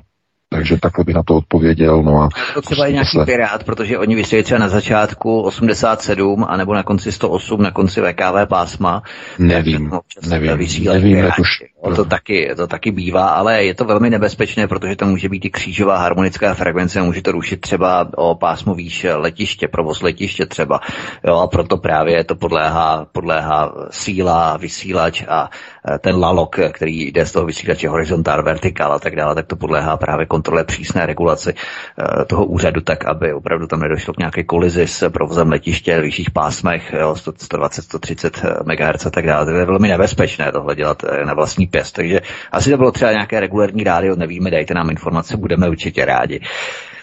Takže 0.49 0.77
takhle 0.79 1.03
bych 1.03 1.15
na 1.15 1.23
to 1.23 1.35
odpověděl. 1.35 2.03
No 2.03 2.21
a 2.21 2.29
to 2.53 2.61
třeba 2.61 2.85
je 2.85 2.93
nějaký 2.93 3.17
se... 3.19 3.25
pirát, 3.25 3.63
protože 3.63 3.97
oni 3.97 4.15
vysílají 4.15 4.43
třeba 4.43 4.59
na 4.59 4.69
začátku 4.69 5.41
87, 5.41 6.45
anebo 6.49 6.73
na 6.73 6.83
konci 6.83 7.11
108, 7.11 7.61
na 7.61 7.71
konci 7.71 8.01
VKV 8.01 8.49
pásma. 8.49 9.03
Nevím, 9.39 9.91
nevím, 10.29 10.67
nevím, 10.85 11.17
jak 11.17 11.39
už... 11.39 11.49
To 11.95 12.05
taky, 12.05 12.51
to 12.55 12.67
taky 12.67 12.91
bývá, 12.91 13.29
ale 13.29 13.63
je 13.63 13.75
to 13.75 13.85
velmi 13.85 14.09
nebezpečné, 14.09 14.67
protože 14.67 14.95
to 14.95 15.05
může 15.05 15.29
být 15.29 15.45
i 15.45 15.49
křížová 15.49 15.97
harmonická 15.97 16.53
frekvence, 16.53 17.01
může 17.01 17.21
to 17.21 17.31
rušit 17.31 17.61
třeba 17.61 18.07
o 18.15 18.35
pásmo 18.35 18.75
výš 18.75 19.05
letiště, 19.15 19.67
provoz 19.67 20.01
letiště 20.01 20.45
třeba. 20.45 20.79
Jo, 21.27 21.35
a 21.37 21.47
proto 21.47 21.77
právě 21.77 22.23
to 22.23 22.35
podléhá, 22.35 23.05
podléhá 23.11 23.73
síla, 23.89 24.57
vysílač 24.57 25.23
a 25.27 25.49
ten 25.99 26.19
lalok, 26.19 26.59
který 26.71 27.07
jde 27.07 27.25
z 27.25 27.31
toho 27.31 27.45
vysílače 27.45 27.89
horizontál, 27.89 28.43
vertikál 28.43 28.93
a 28.93 28.99
tak 28.99 29.15
dále, 29.15 29.35
tak 29.35 29.47
to 29.47 29.55
podléhá 29.55 29.97
právě 29.97 30.25
kontrole 30.25 30.63
přísné 30.63 31.05
regulaci 31.05 31.53
eh, 31.53 32.25
toho 32.25 32.45
úřadu 32.45 32.81
tak, 32.81 33.05
aby 33.05 33.33
opravdu 33.33 33.67
tam 33.67 33.79
nedošlo 33.79 34.13
k 34.13 34.17
nějaké 34.17 34.43
kolizi 34.43 34.87
s 34.87 35.09
provozem 35.09 35.49
letiště 35.51 35.99
v 35.99 36.01
vyšších 36.01 36.31
pásmech, 36.31 36.93
jo, 36.99 37.15
120, 37.15 37.81
130 37.81 38.45
MHz 38.63 39.05
a 39.05 39.09
tak 39.09 39.25
dále. 39.25 39.45
To 39.45 39.51
je 39.51 39.65
velmi 39.65 39.87
nebezpečné 39.87 40.51
tohle 40.51 40.75
dělat 40.75 41.03
eh, 41.03 41.25
na 41.25 41.33
vlastní 41.33 41.67
pěst. 41.67 41.95
Takže 41.95 42.21
asi 42.51 42.71
to 42.71 42.77
bylo 42.77 42.91
třeba 42.91 43.11
nějaké 43.11 43.39
regulární 43.39 43.83
rádio, 43.83 44.15
nevíme, 44.15 44.51
dejte 44.51 44.73
nám 44.73 44.89
informace, 44.89 45.37
budeme 45.37 45.69
určitě 45.69 46.05
rádi. 46.05 46.39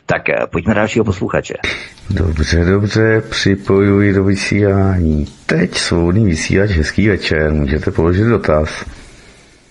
Tak 0.06 0.28
eh, 0.28 0.46
pojďme 0.50 0.74
dalšího 0.74 1.04
posluchače. 1.04 1.54
Dobře, 2.10 2.64
dobře, 2.64 3.22
připojuji 3.30 4.12
do 4.12 4.24
vysílání. 4.24 5.26
Teď 5.46 5.78
svobodný 5.78 6.24
vysílač, 6.24 6.70
hezký 6.70 7.08
večer, 7.08 7.52
můžete 7.52 7.90
položit 7.90 8.24
dotaz. 8.24 8.84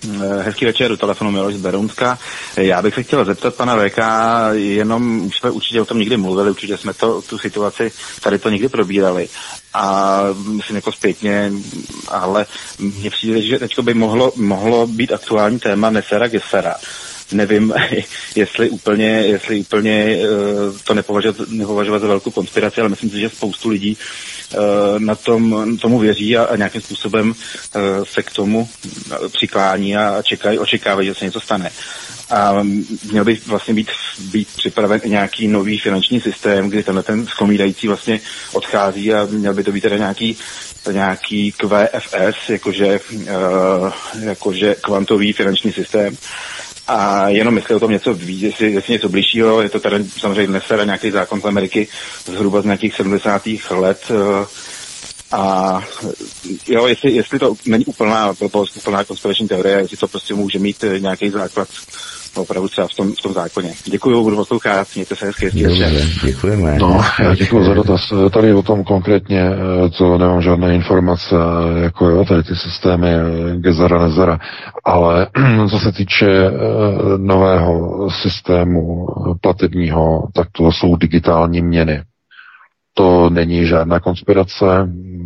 Eh, 0.10 0.44
hezký 0.44 0.66
večer, 0.66 0.91
u 0.91 0.98
telefonu 0.98 1.32
Miloš 1.32 1.53
z 1.53 1.62
Berunska. 1.62 2.20
Já 2.58 2.82
bych 2.82 2.94
se 2.94 3.03
chtěl 3.03 3.26
zeptat 3.26 3.56
pana 3.56 3.76
VK, 3.76 3.98
jenom 4.52 5.26
už 5.26 5.38
jsme 5.38 5.52
určitě 5.52 5.82
o 5.82 5.86
tom 5.86 5.99
někdy 5.99 6.18
mluvili, 6.18 6.49
určitě 6.49 6.78
jsme 6.78 6.94
to, 6.94 7.22
tu 7.22 7.38
situaci 7.38 7.91
tady 8.22 8.40
to 8.40 8.49
někdy 8.49 8.70
probírali. 8.70 9.28
A 9.74 10.22
myslím 10.56 10.76
jako 10.76 10.91
zpětně, 10.91 11.52
ale 12.08 12.45
mně 12.80 13.10
přijde, 13.10 13.41
že 13.41 13.60
teď 13.60 13.80
by 13.80 13.94
mohlo, 13.94 14.34
mohlo 14.36 14.88
být 14.88 15.14
aktuální 15.14 15.60
téma 15.60 15.90
Nesera 15.90 16.28
Gesera 16.28 16.76
nevím, 17.32 17.74
jestli 18.36 18.70
úplně, 18.70 19.08
jestli 19.08 19.60
úplně 19.60 20.18
uh, 20.18 20.78
to 20.84 20.94
nepovažovat, 20.94 21.49
nepovažovat 21.49 21.99
za 21.99 22.08
velkou 22.08 22.32
konspiraci, 22.32 22.82
ale 22.82 22.90
myslím 22.90 23.10
si, 23.10 23.20
že 23.20 23.30
spoustu 23.30 23.70
lidí 23.70 23.98
uh, 24.53 24.60
na 24.99 25.16
tom, 25.16 25.78
tomu 25.78 25.99
věří 25.99 26.38
a, 26.38 26.44
a 26.44 26.56
nějakým 26.56 26.82
způsobem 26.82 27.30
uh, 27.30 27.36
se 28.03 28.24
k 28.24 28.32
tomu 28.32 28.70
přiklání 29.34 29.98
a 29.98 30.22
čekají, 30.22 30.60
očekávají, 30.60 31.08
že 31.08 31.16
se 31.16 31.26
něco 31.26 31.40
stane. 31.40 31.72
A 32.30 32.64
měl 33.12 33.26
by 33.26 33.40
vlastně 33.48 33.74
být, 33.74 33.88
být 34.20 34.48
připraven 34.58 35.02
nějaký 35.06 35.48
nový 35.48 35.78
finanční 35.78 36.22
systém, 36.22 36.70
kdy 36.70 36.84
tenhle 36.84 37.03
ten 37.03 37.28
skomídající 37.28 37.88
vlastně 37.88 38.20
odchází 38.53 39.14
a 39.14 39.28
měl 39.32 39.53
by 39.53 39.64
to 39.64 39.72
být 39.72 39.82
teda 39.82 39.98
nějaký 39.98 40.38
nějaký 40.91 41.52
QFS, 41.52 42.49
jakože, 42.49 42.99
jakože 44.20 44.76
kvantový 44.76 45.34
finanční 45.34 45.72
systém, 45.72 46.18
a 46.88 47.30
jenom 47.30 47.58
jestli 47.58 47.76
o 47.76 47.80
tom 47.80 47.91
něco 47.91 48.14
ví, 48.14 48.41
jestli, 48.41 48.72
jestli 48.72 48.94
něco 48.94 49.10
blížšího, 49.10 49.62
je 49.62 49.70
to 49.70 49.80
tady 49.80 50.06
samozřejmě 50.18 50.48
dnes 50.48 50.64
nějaký 50.86 51.12
zákon 51.12 51.41
z 51.41 51.45
Ameriky 51.45 51.88
zhruba 52.26 52.62
z 52.62 52.66
nějakých 52.66 52.95
70. 52.95 53.41
let, 53.70 54.02
eh, 54.12 54.45
a 55.32 55.84
jo, 56.68 56.88
jestli, 56.88 57.12
jestli 57.12 57.40
to 57.40 57.53
není 57.66 57.86
úplná, 57.86 58.34
úplná 58.76 59.03
konspirační 59.03 59.48
teorie, 59.48 59.78
jestli 59.78 59.98
to 59.98 60.08
prostě 60.08 60.34
může 60.34 60.60
mít 60.60 60.84
eh, 60.84 60.99
nějaký 60.99 61.30
základ 61.30 61.68
opravdu 62.36 62.70
třeba 62.70 62.88
v 62.88 62.95
tom, 62.95 63.12
v 63.14 63.22
tom 63.22 63.34
zákoně. 63.34 63.74
Děkuji, 63.86 64.24
budu 64.24 64.36
poslouchat, 64.36 64.88
mějte 64.95 65.16
se 65.16 65.26
hezky. 65.26 65.52
Dobře, 65.64 66.08
děkujeme. 66.26 66.78
No, 66.80 67.02
já 67.20 67.36
děkuji 67.36 67.66
za 67.66 67.74
dotaz. 67.74 68.14
Tady 68.34 68.53
o 68.53 68.62
tom 68.62 68.84
konkrétně, 68.84 69.49
co 69.91 70.18
nemám 70.18 70.41
žádné 70.41 70.76
informace, 70.76 71.36
jako 71.84 72.10
jo, 72.10 72.26
tady 72.26 72.44
ty 72.44 72.56
systémy 72.56 73.08
Gezara, 73.56 74.08
Nezara, 74.08 74.40
ale 74.84 75.28
co 75.70 75.80
se 75.80 75.91
týče 75.91 76.28
eh, 76.28 76.52
nového 77.18 78.08
systému 78.22 79.08
platebního, 79.41 80.28
tak 80.34 80.48
to 80.52 80.72
jsou 80.72 80.95
digitální 80.95 81.62
měny. 81.62 82.03
To 82.94 83.30
není 83.30 83.66
žádná 83.66 83.99
konspirace. 83.99 84.66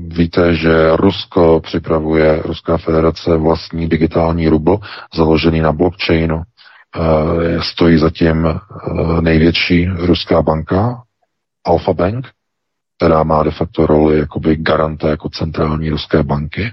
Víte, 0.07 0.55
že 0.55 0.95
Rusko 0.95 1.59
připravuje, 1.59 2.41
Ruská 2.45 2.77
federace 2.77 3.37
vlastní 3.37 3.89
digitální 3.89 4.47
rubl 4.47 4.77
založený 5.15 5.61
na 5.61 5.71
blockchainu. 5.71 6.41
Eh, 6.95 7.61
stojí 7.61 7.97
zatím 7.97 8.45
eh, 8.45 8.59
největší 9.21 9.85
ruská 9.85 10.41
banka, 10.41 11.03
Alfa 11.65 11.93
Bank, 11.93 12.27
která 12.97 13.23
má 13.23 13.43
de 13.43 13.51
facto 13.51 13.85
roli 13.85 14.19
jakoby 14.19 14.55
garanta 14.55 15.09
jako 15.09 15.29
centrální 15.29 15.89
ruské 15.89 16.23
banky. 16.23 16.71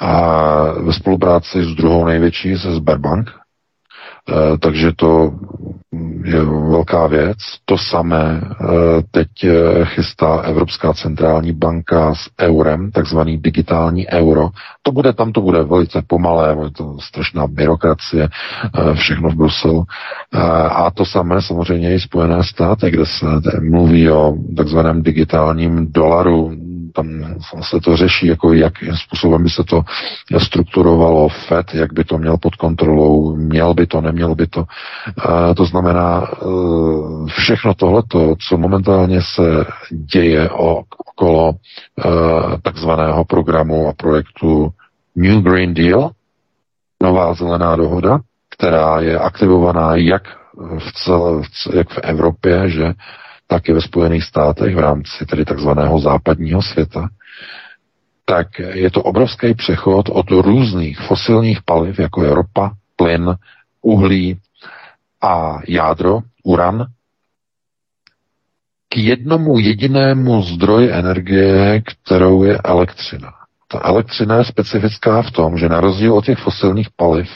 A 0.00 0.22
ve 0.72 0.92
spolupráci 0.92 1.64
s 1.64 1.74
druhou 1.74 2.04
největší, 2.04 2.56
se 2.56 2.74
Sberbank, 2.74 3.30
takže 4.60 4.92
to 4.96 5.32
je 6.24 6.44
velká 6.44 7.06
věc. 7.06 7.38
To 7.64 7.78
samé 7.78 8.40
eh, 8.42 8.66
teď 9.10 9.28
eh, 9.44 9.84
chystá 9.84 10.36
Evropská 10.36 10.92
centrální 10.92 11.52
banka 11.52 12.14
s 12.14 12.30
eurem, 12.40 12.90
takzvaný 12.90 13.38
digitální 13.38 14.08
euro. 14.08 14.48
To 14.82 14.92
bude, 14.92 15.12
tam 15.12 15.32
to 15.32 15.40
bude 15.40 15.62
velice 15.62 16.02
pomalé, 16.06 16.56
je 16.64 16.70
to 16.70 16.96
strašná 17.00 17.46
byrokracie, 17.46 18.28
všechno 18.94 19.30
v 19.30 19.34
Bruselu. 19.34 19.84
A 20.70 20.90
to 20.90 21.04
samé 21.04 21.42
samozřejmě 21.42 21.94
i 21.94 22.00
Spojené 22.00 22.44
státy, 22.44 22.90
kde 22.90 23.06
se 23.06 23.26
mluví 23.60 24.10
o 24.10 24.34
takzvaném 24.56 25.02
digitálním 25.02 25.92
dolaru, 25.92 26.52
tam 26.94 27.06
se 27.60 27.80
to 27.80 27.96
řeší, 27.96 28.26
jako 28.26 28.52
jakým 28.52 28.96
způsobem 28.96 29.42
by 29.42 29.50
se 29.50 29.64
to 29.64 29.82
strukturovalo 30.38 31.28
FED, 31.28 31.74
jak 31.74 31.92
by 31.92 32.04
to 32.04 32.18
měl 32.18 32.36
pod 32.38 32.54
kontrolou, 32.54 33.36
měl 33.36 33.74
by 33.74 33.86
to, 33.86 34.00
neměl 34.14 34.34
by 34.34 34.46
to. 34.46 34.64
E, 34.64 35.54
to 35.54 35.64
znamená, 35.64 36.22
e, 36.22 36.46
všechno 37.26 37.74
tohleto, 37.74 38.34
co 38.48 38.56
momentálně 38.56 39.22
se 39.22 39.66
děje 39.90 40.50
okolo 40.50 41.52
e, 41.52 41.58
takzvaného 42.62 43.24
programu 43.24 43.88
a 43.88 43.92
projektu 43.92 44.70
New 45.16 45.42
Green 45.42 45.74
Deal, 45.74 46.10
nová 47.02 47.34
zelená 47.34 47.76
dohoda, 47.76 48.18
která 48.56 49.00
je 49.00 49.18
aktivovaná 49.18 49.96
jak 49.96 50.22
v, 50.78 50.92
celé, 50.92 51.42
jak 51.74 51.90
v 51.90 51.98
Evropě, 51.98 52.70
že 52.70 52.92
tak 53.46 53.68
i 53.68 53.72
ve 53.72 53.80
Spojených 53.80 54.24
státech 54.24 54.74
v 54.74 54.78
rámci 54.78 55.26
tedy 55.26 55.44
takzvaného 55.44 55.98
západního 55.98 56.62
světa, 56.62 57.08
tak 58.24 58.58
je 58.58 58.90
to 58.90 59.02
obrovský 59.02 59.54
přechod 59.54 60.08
od 60.08 60.30
různých 60.30 61.00
fosilních 61.00 61.62
paliv, 61.62 61.98
jako 61.98 62.24
je 62.24 62.34
ropa, 62.34 62.70
plyn, 62.96 63.34
uhlí 63.84 64.40
a 65.20 65.58
jádro, 65.68 66.20
uran, 66.42 66.86
k 68.88 68.96
jednomu 68.96 69.58
jedinému 69.58 70.42
zdroji 70.42 70.92
energie, 70.92 71.82
kterou 71.82 72.44
je 72.44 72.58
elektřina. 72.58 73.32
Ta 73.68 73.80
elektřina 73.84 74.36
je 74.36 74.44
specifická 74.44 75.22
v 75.22 75.30
tom, 75.30 75.58
že 75.58 75.68
na 75.68 75.80
rozdíl 75.80 76.14
od 76.14 76.24
těch 76.24 76.38
fosilních 76.38 76.88
paliv 76.96 77.28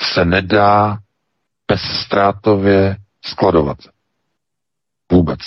se 0.00 0.24
nedá 0.24 0.98
bezstrátově 1.68 2.96
skladovat. 3.24 3.78
Vůbec. 5.12 5.38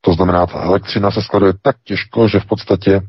To 0.00 0.14
znamená, 0.14 0.46
ta 0.46 0.60
elektřina 0.60 1.10
se 1.10 1.22
skladuje 1.22 1.52
tak 1.62 1.76
těžko, 1.84 2.28
že 2.28 2.40
v 2.40 2.46
podstatě 2.46 3.00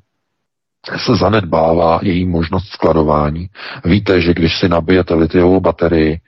se 0.98 1.16
zanedbává 1.16 2.00
její 2.02 2.26
možnost 2.26 2.68
skladování. 2.68 3.50
Víte, 3.86 4.22
že 4.22 4.34
když 4.34 4.60
si 4.60 4.70
nabijete 4.70 5.14
litiovou 5.14 5.60
baterii 5.60 6.20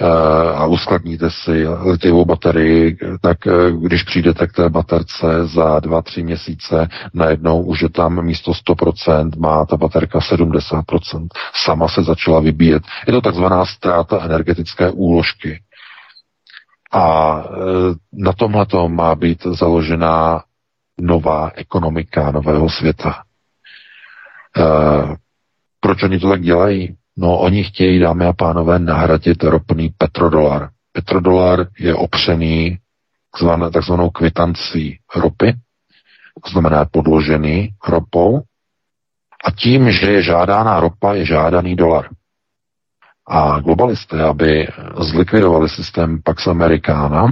uh, 0.00 0.08
a 0.60 0.66
uskladníte 0.66 1.30
si 1.30 1.68
litiovou 1.68 2.24
baterii, 2.24 2.96
tak 3.20 3.38
uh, 3.46 3.82
když 3.86 4.02
přijdete 4.02 4.46
k 4.46 4.52
té 4.52 4.68
baterce 4.68 5.46
za 5.46 5.80
dva, 5.80 6.02
tři 6.02 6.22
měsíce, 6.22 6.88
najednou 7.14 7.62
už 7.62 7.82
je 7.82 7.88
tam 7.88 8.24
místo 8.24 8.52
100%, 8.52 9.30
má 9.38 9.64
ta 9.64 9.76
baterka 9.76 10.18
70%. 10.18 11.28
Sama 11.64 11.88
se 11.88 12.02
začala 12.02 12.40
vybíjet. 12.40 12.82
Je 13.06 13.12
to 13.12 13.20
takzvaná 13.20 13.66
ztráta 13.66 14.24
energetické 14.24 14.90
úložky. 14.90 15.60
A 16.92 17.36
e, 17.44 17.48
na 18.12 18.32
tomhle 18.32 18.66
to 18.66 18.88
má 18.88 19.14
být 19.14 19.42
založená 19.42 20.42
nová 21.00 21.50
ekonomika 21.54 22.30
nového 22.30 22.70
světa. 22.70 23.22
E, 24.56 24.62
proč 25.80 26.02
oni 26.02 26.18
to 26.18 26.28
tak 26.28 26.42
dělají? 26.42 26.96
No, 27.16 27.38
oni 27.38 27.64
chtějí, 27.64 27.98
dámy 27.98 28.26
a 28.26 28.32
pánové, 28.32 28.78
nahradit 28.78 29.42
ropný 29.42 29.94
petrodolar. 29.98 30.68
Petrodolar 30.92 31.66
je 31.78 31.94
opřený 31.94 32.78
takzvanou 33.72 34.10
kvitancí 34.10 34.98
ropy, 35.16 35.54
to 36.44 36.50
znamená 36.50 36.84
podložený 36.84 37.68
ropou, 37.88 38.42
a 39.44 39.50
tím, 39.50 39.90
že 39.90 40.12
je 40.12 40.22
žádána 40.22 40.80
ropa, 40.80 41.14
je 41.14 41.26
žádaný 41.26 41.76
dolar. 41.76 42.08
A 43.28 43.60
globalisté, 43.60 44.22
aby 44.22 44.68
zlikvidovali 45.00 45.68
systém 45.68 46.22
Pax 46.22 46.46
Americana, 46.46 47.26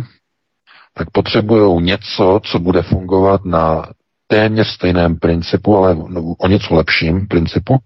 tak 0.94 1.10
potřebují 1.10 1.82
něco, 1.82 2.40
co 2.44 2.58
bude 2.58 2.82
fungovat 2.82 3.44
na 3.44 3.86
téměř 4.30 4.68
stejném 4.68 5.16
principu, 5.16 5.76
ale 5.76 5.96
o 6.38 6.48
něco 6.48 6.74
lepším 6.74 7.26
principu. 7.26 7.78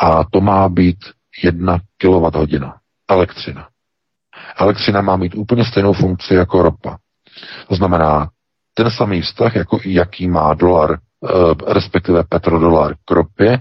A 0.00 0.24
to 0.24 0.40
má 0.40 0.68
být 0.68 0.98
jedna 1.44 1.78
kWh 1.98 2.70
elektřina. 3.10 3.68
Elektřina 4.56 5.00
má 5.00 5.16
mít 5.16 5.34
úplně 5.34 5.64
stejnou 5.64 5.92
funkci 5.92 6.34
jako 6.34 6.62
ropa. 6.62 6.98
To 7.68 7.74
znamená, 7.74 8.28
ten 8.74 8.90
samý 8.90 9.22
vztah, 9.22 9.56
jako 9.56 9.78
jaký 9.84 10.28
má 10.28 10.54
dolar, 10.54 10.90
eh, 10.98 11.72
respektive 11.72 12.24
petrodolar 12.28 12.94
k 13.04 13.10
ropě, 13.10 13.58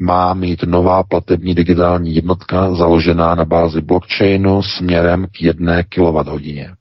má 0.00 0.34
mít 0.34 0.62
nová 0.62 1.02
platební 1.02 1.54
digitální 1.54 2.14
jednotka 2.14 2.74
založená 2.74 3.34
na 3.34 3.44
bázi 3.44 3.80
blockchainu 3.80 4.62
směrem 4.62 5.26
k 5.26 5.42
jedné 5.42 5.84
kWh. 5.84 6.74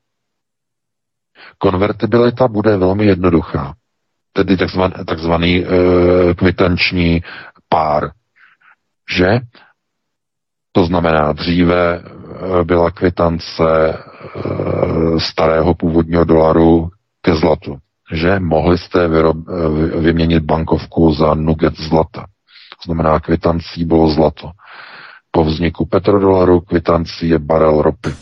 Konvertibilita 1.58 2.48
bude 2.48 2.78
velmi 2.78 3.06
jednoduchá, 3.06 3.74
tedy 4.38 4.57
takzvaný, 4.57 4.93
takzvaný 5.05 5.65
e, 5.65 5.68
kvitanční 6.34 7.22
pár, 7.69 8.11
že 9.18 9.39
to 10.72 10.85
znamená, 10.85 11.34
dříve 11.34 12.01
eh, 12.01 12.64
byla 12.64 12.91
kvitance 12.91 13.64
e, 13.64 13.93
starého 15.19 15.73
původního 15.73 16.23
dolaru 16.23 16.89
ke 17.22 17.35
zlatu, 17.35 17.77
že 18.14 18.39
mohli 18.39 18.77
jste 18.77 19.07
vyrob, 19.07 19.38
vyměnit 19.99 20.43
bankovku 20.43 21.14
za 21.14 21.34
nugget 21.34 21.73
zlata. 21.77 22.22
To 22.22 22.81
znamená, 22.85 23.19
kvitancí 23.19 23.85
bylo 23.85 24.09
zlato. 24.09 24.51
po 25.31 25.43
vzniku 25.43 25.85
petrodolaru 25.85 26.61
kvitancí 26.61 27.30
je 27.30 27.39
barel 27.39 27.81
ropy. 27.81 28.14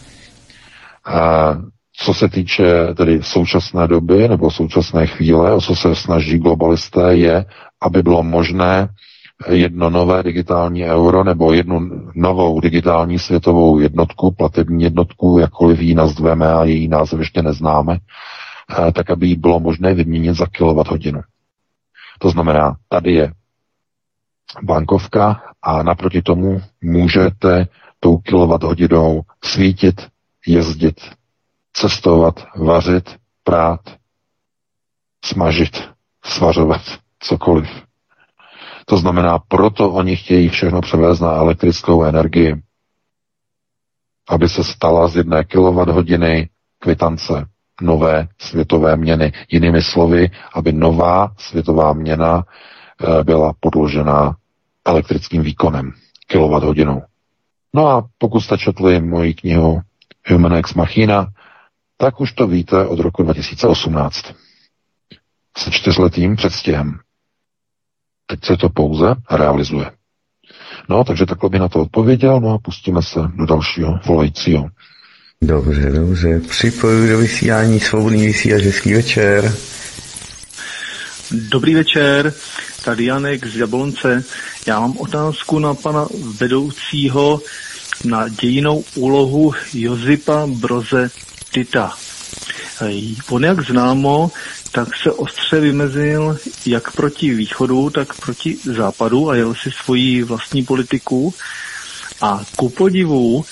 A 1.05 1.55
co 1.97 2.13
se 2.13 2.29
týče 2.29 2.93
tedy 2.97 3.23
současné 3.23 3.87
doby 3.87 4.27
nebo 4.27 4.51
současné 4.51 5.07
chvíle, 5.07 5.53
o 5.53 5.61
co 5.61 5.75
se 5.75 5.95
snaží 5.95 6.37
globalisté, 6.37 7.15
je, 7.15 7.45
aby 7.81 8.03
bylo 8.03 8.23
možné 8.23 8.89
jedno 9.49 9.89
nové 9.89 10.23
digitální 10.23 10.85
euro 10.85 11.23
nebo 11.23 11.53
jednu 11.53 11.89
novou 12.15 12.59
digitální 12.59 13.19
světovou 13.19 13.79
jednotku, 13.79 14.31
platební 14.31 14.83
jednotku, 14.83 15.37
jakkoliv 15.39 15.79
ji 15.79 15.95
nazveme 15.95 16.53
a 16.53 16.63
její 16.63 16.87
název 16.87 17.19
ještě 17.19 17.41
neznáme, 17.41 17.97
eh, 18.87 18.91
tak 18.91 19.09
aby 19.09 19.27
ji 19.27 19.35
bylo 19.35 19.59
možné 19.59 19.93
vyměnit 19.93 20.33
za 20.35 20.45
kilovat 20.45 20.87
hodinu. 20.87 21.21
To 22.19 22.29
znamená, 22.29 22.75
tady 22.89 23.13
je 23.13 23.31
bankovka 24.63 25.41
a 25.61 25.83
naproti 25.83 26.21
tomu 26.21 26.61
můžete 26.83 27.67
tou 27.99 28.17
kilovat 28.17 28.63
hodinou 28.63 29.21
svítit, 29.43 30.01
jezdit, 30.47 30.95
cestovat, 31.75 32.45
vařit, 32.55 33.15
prát, 33.43 33.79
smažit, 35.25 35.89
svařovat, 36.25 36.81
cokoliv. 37.19 37.69
To 38.85 38.97
znamená, 38.97 39.39
proto 39.39 39.91
oni 39.91 40.15
chtějí 40.15 40.49
všechno 40.49 40.81
převést 40.81 41.19
na 41.19 41.31
elektrickou 41.31 42.03
energii, 42.03 42.61
aby 44.29 44.49
se 44.49 44.63
stala 44.63 45.07
z 45.07 45.15
jedné 45.15 45.43
kWh 45.43 46.47
kvitance 46.79 47.45
nové 47.81 48.27
světové 48.37 48.95
měny. 48.97 49.31
Jinými 49.51 49.81
slovy, 49.81 50.31
aby 50.53 50.71
nová 50.71 51.31
světová 51.37 51.93
měna 51.93 52.43
eh, 52.43 53.23
byla 53.23 53.53
podložená 53.59 54.35
elektrickým 54.85 55.41
výkonem, 55.41 55.91
kWh. 56.27 57.01
No 57.73 57.87
a 57.87 58.07
pokud 58.17 58.39
jste 58.39 58.57
četli 58.57 59.01
moji 59.01 59.33
knihu 59.33 59.81
Human 60.27 60.53
Ex 60.53 60.73
Machina, 60.73 61.27
tak 61.97 62.21
už 62.21 62.31
to 62.31 62.47
víte 62.47 62.85
od 62.85 62.99
roku 62.99 63.23
2018. 63.23 64.25
Se 65.57 65.71
čtyřletým 65.71 66.35
předstihem. 66.35 66.99
Teď 68.25 68.45
se 68.45 68.57
to 68.57 68.69
pouze 68.69 69.15
realizuje. 69.31 69.91
No, 70.89 71.03
takže 71.03 71.25
takhle 71.25 71.49
by 71.49 71.59
na 71.59 71.69
to 71.69 71.81
odpověděl, 71.81 72.39
no 72.39 72.53
a 72.53 72.57
pustíme 72.57 73.01
se 73.03 73.19
do 73.35 73.45
dalšího 73.45 73.99
volajícího. 74.05 74.69
Dobře, 75.41 75.91
dobře. 75.91 76.39
Připojuji 76.39 77.09
do 77.09 77.17
vysílání 77.17 77.79
svobodný 77.79 78.25
vysílač, 78.25 78.63
hezký 78.63 78.93
večer. 78.93 79.55
Dobrý 81.31 81.75
večer, 81.75 82.33
tady 82.85 83.05
Janek 83.05 83.45
z 83.45 83.55
Jablonce. 83.55 84.23
Já 84.67 84.79
mám 84.79 84.97
otázku 84.97 85.59
na 85.59 85.73
pana 85.73 86.07
vedoucího 86.39 87.41
na 88.05 88.27
dějinou 88.27 88.83
úlohu 88.95 89.53
Jozipa 89.73 90.47
Broze 90.47 91.09
Tita. 91.55 91.95
On, 93.29 93.43
jak 93.43 93.61
známo, 93.61 94.31
tak 94.71 94.87
se 95.03 95.11
ostře 95.11 95.59
vymezil 95.59 96.37
jak 96.65 96.91
proti 96.91 97.33
východu, 97.33 97.89
tak 97.89 98.13
proti 98.13 98.57
západu 98.63 99.29
a 99.29 99.35
jel 99.35 99.55
si 99.55 99.71
svoji 99.71 100.23
vlastní 100.23 100.65
politiku. 100.65 101.33
A 102.21 102.43
ku 102.55 102.69
podivu 102.69 103.45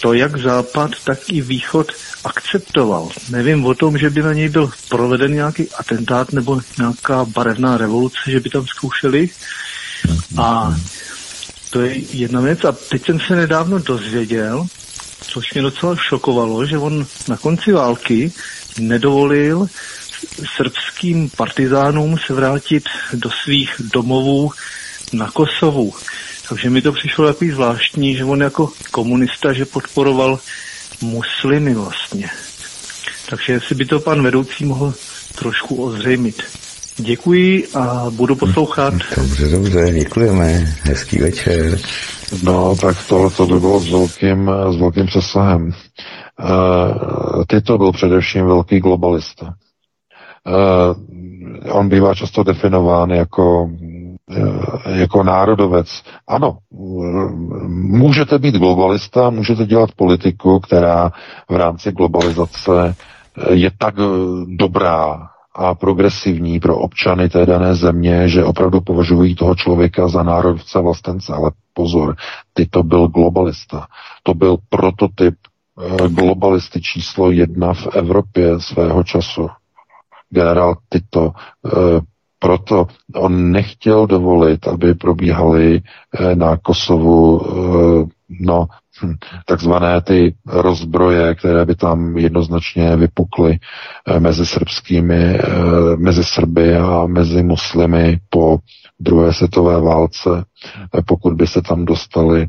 to 0.00 0.12
jak 0.12 0.36
západ, 0.36 0.90
tak 1.04 1.18
i 1.28 1.40
východ 1.40 1.92
akceptoval. 2.24 3.08
Nevím 3.30 3.64
o 3.66 3.74
tom, 3.74 3.98
že 3.98 4.10
by 4.10 4.22
na 4.22 4.32
něj 4.32 4.48
byl 4.48 4.70
proveden 4.88 5.34
nějaký 5.34 5.70
atentát 5.70 6.32
nebo 6.32 6.60
nějaká 6.78 7.24
barevná 7.24 7.76
revoluce, 7.76 8.18
že 8.26 8.40
by 8.40 8.50
tam 8.50 8.66
zkoušeli. 8.66 9.28
A 10.36 10.76
to 11.70 11.80
je 11.80 11.96
jedna 12.12 12.40
věc. 12.40 12.64
A 12.64 12.72
teď 12.72 13.06
jsem 13.06 13.20
se 13.20 13.36
nedávno 13.36 13.78
dozvěděl, 13.78 14.66
což 15.20 15.54
mě 15.54 15.62
docela 15.62 15.96
šokovalo, 15.96 16.66
že 16.66 16.78
on 16.78 17.06
na 17.28 17.36
konci 17.36 17.72
války 17.72 18.32
nedovolil 18.78 19.66
srbským 20.56 21.30
partizánům 21.30 22.18
se 22.26 22.34
vrátit 22.34 22.84
do 23.14 23.30
svých 23.30 23.74
domovů 23.92 24.50
na 25.12 25.30
Kosovu. 25.30 25.94
Takže 26.48 26.70
mi 26.70 26.82
to 26.82 26.92
přišlo 26.92 27.26
takový 27.26 27.50
zvláštní, 27.50 28.16
že 28.16 28.24
on 28.24 28.42
jako 28.42 28.72
komunista, 28.90 29.52
že 29.52 29.64
podporoval 29.64 30.38
muslimy 31.00 31.74
vlastně. 31.74 32.30
Takže 33.28 33.52
jestli 33.52 33.74
by 33.74 33.84
to 33.84 34.00
pan 34.00 34.22
vedoucí 34.22 34.64
mohl 34.64 34.94
trošku 35.34 35.84
ozřejmit. 35.84 36.42
Děkuji 37.00 37.66
a 37.74 38.06
budu 38.10 38.36
poslouchat. 38.36 38.94
Dobře, 39.16 39.48
dobře, 39.48 39.92
děkujeme. 39.92 40.46
Hezký 40.82 41.18
večer. 41.18 41.78
No, 42.42 42.76
tak 42.76 42.96
tohle 43.08 43.30
to 43.30 43.46
by 43.46 43.60
bylo 43.60 43.80
s 43.80 43.90
velkým, 43.90 44.50
s 44.70 44.76
velkým 44.76 45.06
přesahem. 45.06 45.66
Uh, 45.66 47.44
Tyto 47.46 47.78
byl 47.78 47.92
především 47.92 48.46
velký 48.46 48.80
globalista. 48.80 49.54
Uh, 50.46 51.76
on 51.76 51.88
bývá 51.88 52.14
často 52.14 52.42
definován 52.42 53.10
jako 53.10 53.70
Eh, 54.36 54.98
jako 55.00 55.22
národovec. 55.22 56.02
Ano, 56.28 56.58
můžete 57.68 58.38
být 58.38 58.54
globalista, 58.54 59.30
můžete 59.30 59.66
dělat 59.66 59.92
politiku, 59.92 60.60
která 60.60 61.12
v 61.48 61.56
rámci 61.56 61.92
globalizace 61.92 62.94
eh, 62.94 63.54
je 63.54 63.70
tak 63.78 63.94
eh, 63.98 64.02
dobrá 64.56 65.28
a 65.54 65.74
progresivní 65.74 66.60
pro 66.60 66.78
občany 66.78 67.28
té 67.28 67.46
dané 67.46 67.74
země, 67.74 68.28
že 68.28 68.44
opravdu 68.44 68.80
považují 68.80 69.34
toho 69.34 69.54
člověka 69.54 70.08
za 70.08 70.22
národce 70.22 70.80
vlastence. 70.80 71.32
Ale 71.32 71.50
pozor, 71.74 72.16
ty 72.52 72.66
to 72.66 72.82
byl 72.82 73.08
globalista. 73.08 73.86
To 74.22 74.34
byl 74.34 74.56
prototyp 74.68 75.34
globalisty 76.08 76.80
číslo 76.80 77.30
jedna 77.30 77.74
v 77.74 77.86
Evropě 77.86 78.60
svého 78.60 79.04
času. 79.04 79.48
Generál 80.30 80.76
Tito 80.92 81.32
proto 82.40 82.86
on 83.14 83.52
nechtěl 83.52 84.06
dovolit, 84.06 84.68
aby 84.68 84.94
probíhaly 84.94 85.80
eh, 85.80 86.34
na 86.34 86.56
Kosovu 86.56 87.40
eh, 87.42 88.06
no, 88.40 88.66
takzvané 89.46 90.00
ty 90.00 90.34
rozbroje, 90.46 91.34
které 91.34 91.64
by 91.64 91.74
tam 91.74 92.16
jednoznačně 92.16 92.96
vypukly 92.96 93.58
eh, 94.06 94.20
mezi 94.20 94.46
srbskými, 94.46 95.38
mezi 95.96 96.24
Srby 96.24 96.76
a 96.76 97.06
mezi 97.06 97.42
muslimy 97.42 98.18
po 98.30 98.58
druhé 99.00 99.32
světové 99.32 99.80
válce, 99.80 100.44
pokud 101.06 101.32
by 101.34 101.46
se 101.46 101.62
tam 101.62 101.84
dostali 101.84 102.46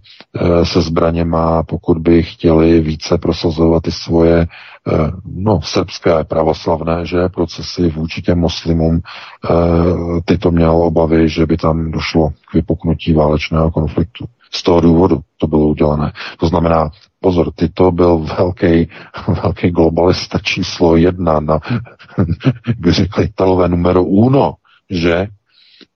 se 0.63 0.81
zbraněma, 0.81 1.63
pokud 1.63 1.97
by 1.97 2.23
chtěli 2.23 2.79
více 2.81 3.17
prosazovat 3.17 3.83
ty 3.83 3.91
svoje 3.91 4.47
Eh, 4.87 5.11
no, 5.25 5.61
srbské 5.61 6.23
pravoslavné, 6.23 7.05
že 7.05 7.29
procesy 7.29 7.89
vůči 7.89 8.21
těm 8.21 8.39
muslimům, 8.39 8.99
eh, 8.99 10.21
ty 10.25 10.37
to 10.37 10.51
měl 10.51 10.71
obavy, 10.71 11.29
že 11.29 11.45
by 11.45 11.57
tam 11.57 11.91
došlo 11.91 12.29
k 12.29 12.53
vypuknutí 12.53 13.13
válečného 13.13 13.71
konfliktu. 13.71 14.25
Z 14.53 14.63
toho 14.63 14.81
důvodu 14.81 15.19
to 15.37 15.47
bylo 15.47 15.67
udělané. 15.67 16.11
To 16.39 16.47
znamená, 16.47 16.89
pozor, 17.19 17.51
ty 17.51 17.69
to 17.69 17.91
byl 17.91 18.17
velký, 18.17 18.89
velký 19.43 19.69
globalista 19.71 20.39
číslo 20.39 20.95
jedna 20.95 21.39
na, 21.39 21.59
by 22.77 22.91
řekli 22.91 23.23
Italové 23.23 23.69
numero 23.69 24.03
uno, 24.03 24.53
že 24.89 25.27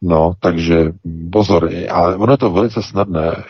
No, 0.02 0.34
takže 0.40 0.91
pozor, 1.32 1.69
a 1.90 2.02
ono 2.15 2.34
je 2.34 2.38
to 2.38 2.49
velice 2.49 2.82
snadné, 2.84 3.44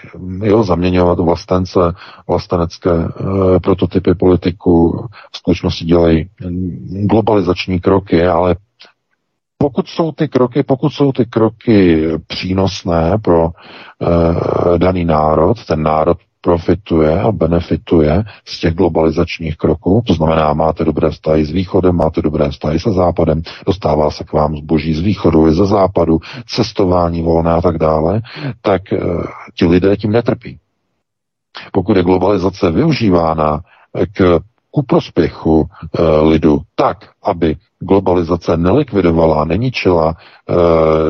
jo, 0.44 0.64
zaměňovat 0.64 1.20
vlastence, 1.20 1.80
vlastenecké 2.28 2.92
e, 2.92 3.60
prototypy 3.60 4.16
politiku, 4.16 5.08
v 5.32 5.38
skutečnosti 5.38 5.86
dělají 5.86 6.30
globalizační 6.90 7.80
kroky, 7.80 8.28
ale 8.28 8.56
pokud 9.58 9.88
jsou 9.88 10.12
ty 10.12 10.28
kroky, 10.28 10.64
pokud 10.64 10.90
jsou 10.90 11.12
ty 11.12 11.26
kroky 11.26 12.08
přínosné 12.28 13.18
pro 13.22 13.50
e, 13.50 14.78
daný 14.78 15.06
národ, 15.06 15.66
ten 15.66 15.84
národ 15.84 16.18
profituje 16.42 17.22
a 17.22 17.32
benefituje 17.32 18.24
z 18.46 18.60
těch 18.60 18.74
globalizačních 18.74 19.58
kroků. 19.58 20.04
To 20.08 20.14
znamená, 20.14 20.54
máte 20.54 20.84
dobré 20.86 21.10
vztahy 21.12 21.46
s 21.46 21.52
východem, 21.52 21.96
máte 21.96 22.22
dobré 22.22 22.50
vztahy 22.50 22.80
se 22.80 22.92
západem, 22.92 23.42
dostává 23.66 24.12
se 24.12 24.24
k 24.24 24.34
vám 24.34 24.58
zboží 24.58 24.94
z 24.94 25.00
východu 25.02 25.48
i 25.48 25.54
ze 25.54 25.66
západu, 25.66 26.20
cestování 26.48 27.22
volné 27.22 27.52
a 27.52 27.62
tak 27.62 27.78
dále, 27.78 28.22
tak 28.62 28.94
e, 28.94 28.98
ti 29.58 29.66
lidé 29.66 29.98
tím 29.98 30.12
netrpí. 30.12 30.60
Pokud 31.72 31.98
je 31.98 32.04
globalizace 32.04 32.72
využívána 32.72 33.60
k 34.14 34.40
ku 34.76 34.84
prospěchu 34.84 35.64
e, 35.64 36.04
lidu 36.22 36.60
tak, 36.76 36.98
aby 37.24 37.56
globalizace 37.80 38.58
nelikvidovala, 38.58 39.46
neničila 39.46 40.12
e, 40.12 40.16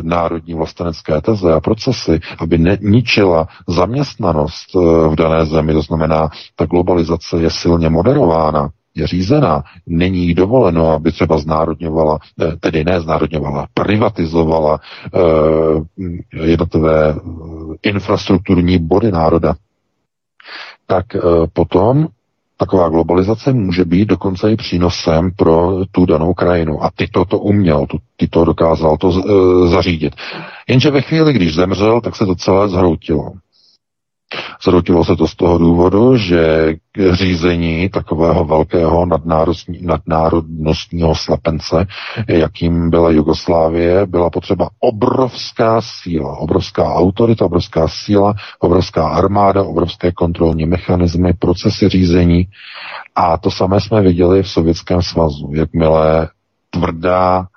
národní 0.01 0.53
vlastenecké 0.53 1.21
teze 1.21 1.53
a 1.53 1.59
procesy, 1.59 2.19
aby 2.39 2.57
neničila 2.57 3.47
zaměstnanost 3.67 4.75
e, 4.75 4.79
v 5.09 5.15
dané 5.15 5.45
zemi. 5.45 5.73
To 5.73 5.81
znamená, 5.81 6.29
ta 6.55 6.65
globalizace 6.65 7.37
je 7.41 7.49
silně 7.49 7.89
moderována, 7.89 8.69
je 8.95 9.07
řízená, 9.07 9.63
není 9.87 10.19
jí 10.27 10.33
dovoleno, 10.33 10.91
aby 10.91 11.11
třeba 11.11 11.37
znárodňovala, 11.37 12.19
tedy 12.59 12.83
ne 12.83 13.01
znárodňovala, 13.01 13.67
privatizovala 13.73 14.79
e, 14.79 16.45
jednotlivé 16.45 17.15
infrastrukturní 17.83 18.77
body 18.77 19.11
národa. 19.11 19.55
tak 20.87 21.15
eh, 21.15 21.19
potom 21.53 22.07
taková 22.57 22.89
globalizace 22.89 23.53
může 23.53 23.85
být 23.85 24.05
dokonce 24.05 24.51
i 24.51 24.55
přínosem 24.55 25.31
pro 25.35 25.85
tu 25.91 26.05
danou 26.05 26.33
krajinu. 26.33 26.83
A 26.83 26.89
ty 26.95 27.07
to, 27.07 27.39
uměl, 27.39 27.85
ty 28.17 28.27
to 28.27 28.45
dokázal 28.45 28.97
to 28.97 29.11
zařídit. 29.67 30.15
Jenže 30.69 30.91
ve 30.91 31.01
chvíli, 31.01 31.33
když 31.33 31.55
zemřel, 31.55 32.01
tak 32.01 32.15
se 32.15 32.25
to 32.25 32.35
celé 32.35 32.69
zhroutilo. 32.69 33.31
Zrodilo 34.63 35.05
se 35.05 35.15
to 35.15 35.27
z 35.27 35.35
toho 35.35 35.57
důvodu, 35.57 36.17
že 36.17 36.73
k 36.91 37.13
řízení 37.13 37.89
takového 37.89 38.45
velkého 38.45 39.05
nadnárodnostního 39.81 41.15
slepence, 41.15 41.87
jakým 42.27 42.89
byla 42.89 43.09
Jugoslávie, 43.09 44.05
byla 44.05 44.29
potřeba 44.29 44.69
obrovská 44.79 45.81
síla, 45.81 46.37
obrovská 46.37 46.93
autorita, 46.93 47.45
obrovská 47.45 47.87
síla, 47.87 48.33
obrovská 48.59 49.07
armáda, 49.09 49.63
obrovské 49.63 50.11
kontrolní 50.11 50.65
mechanismy, 50.65 51.33
procesy 51.33 51.89
řízení. 51.89 52.47
A 53.15 53.37
to 53.37 53.51
samé 53.51 53.81
jsme 53.81 54.01
viděli 54.01 54.43
v 54.43 54.49
Sovětském 54.49 55.01
svazu. 55.01 55.51
Jakmile 55.53 56.29
tvrdá 56.69 57.47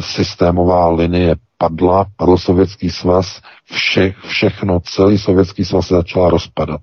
systémová 0.00 0.88
linie 0.88 1.36
padla, 1.64 2.06
padl 2.16 2.36
sovětský 2.36 2.90
svaz, 2.90 3.40
vše, 3.64 4.14
všechno, 4.28 4.80
celý 4.80 5.18
sovětský 5.18 5.64
svaz 5.64 5.86
se 5.86 5.94
začala 5.94 6.30
rozpadat. 6.30 6.80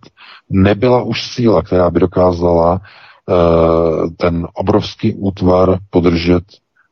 Nebyla 0.50 1.02
už 1.04 1.24
síla, 1.24 1.62
která 1.62 1.90
by 1.90 2.00
dokázala 2.00 2.72
uh, 2.74 4.10
ten 4.18 4.48
obrovský 4.54 5.14
útvar 5.14 5.78
podržet 5.90 6.44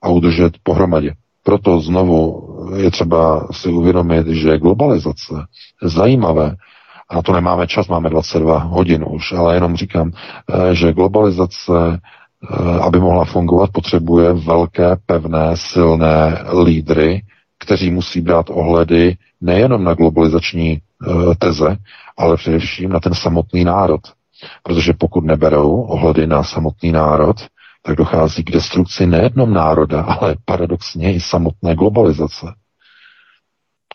a 0.02 0.10
udržet 0.10 0.54
pohromadě. 0.64 1.14
Proto 1.44 1.80
znovu 1.80 2.50
je 2.76 2.92
třeba 2.92 3.48
si 3.52 3.70
uvědomit, 3.70 4.28
že 4.28 4.58
globalizace 4.58 5.34
zajímavé, 5.84 6.56
a 7.10 7.22
to 7.22 7.34
nemáme 7.34 7.68
čas, 7.68 7.88
máme 7.88 8.10
22 8.10 8.58
hodin 8.58 9.06
už, 9.08 9.32
ale 9.32 9.54
jenom 9.56 9.76
říkám, 9.76 10.12
eh, 10.12 10.76
že 10.76 10.94
globalizace, 10.94 11.74
eh, 12.00 12.80
aby 12.80 13.00
mohla 13.00 13.26
fungovat, 13.26 13.70
potřebuje 13.74 14.34
velké, 14.34 14.98
pevné, 15.06 15.52
silné 15.54 16.44
lídry, 16.64 17.22
kteří 17.60 17.92
musí 17.92 18.22
brát 18.22 18.50
ohledy 18.50 19.18
nejenom 19.42 19.84
na 19.84 19.94
globalizační 19.94 20.72
e, 20.72 20.82
teze, 21.36 21.78
ale 22.18 22.38
především 22.38 22.90
na 22.90 23.00
ten 23.00 23.14
samotný 23.14 23.64
národ. 23.64 24.02
Protože 24.64 24.94
pokud 24.94 25.24
neberou 25.24 25.82
ohledy 25.82 26.28
na 26.28 26.44
samotný 26.44 26.92
národ, 26.92 27.36
tak 27.82 27.96
dochází 27.96 28.44
k 28.44 28.52
destrukci 28.52 29.08
nejenom 29.08 29.54
národa, 29.54 30.02
ale 30.02 30.36
paradoxně 30.46 31.14
i 31.14 31.20
samotné 31.20 31.76
globalizace. 31.76 32.48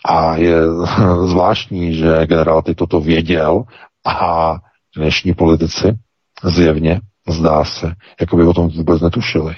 A 0.04 0.36
je 0.36 0.56
zvláštní, 1.26 1.94
že 1.94 2.26
generál 2.26 2.62
ty 2.62 2.74
toto 2.74 3.00
věděl 3.00 3.64
a 4.06 4.54
dnešní 4.96 5.34
politici 5.34 5.98
zjevně, 6.44 7.00
zdá 7.28 7.64
se, 7.64 7.94
jako 8.20 8.36
by 8.36 8.44
o 8.44 8.52
tom 8.52 8.68
vůbec 8.68 9.02
netušili. 9.02 9.56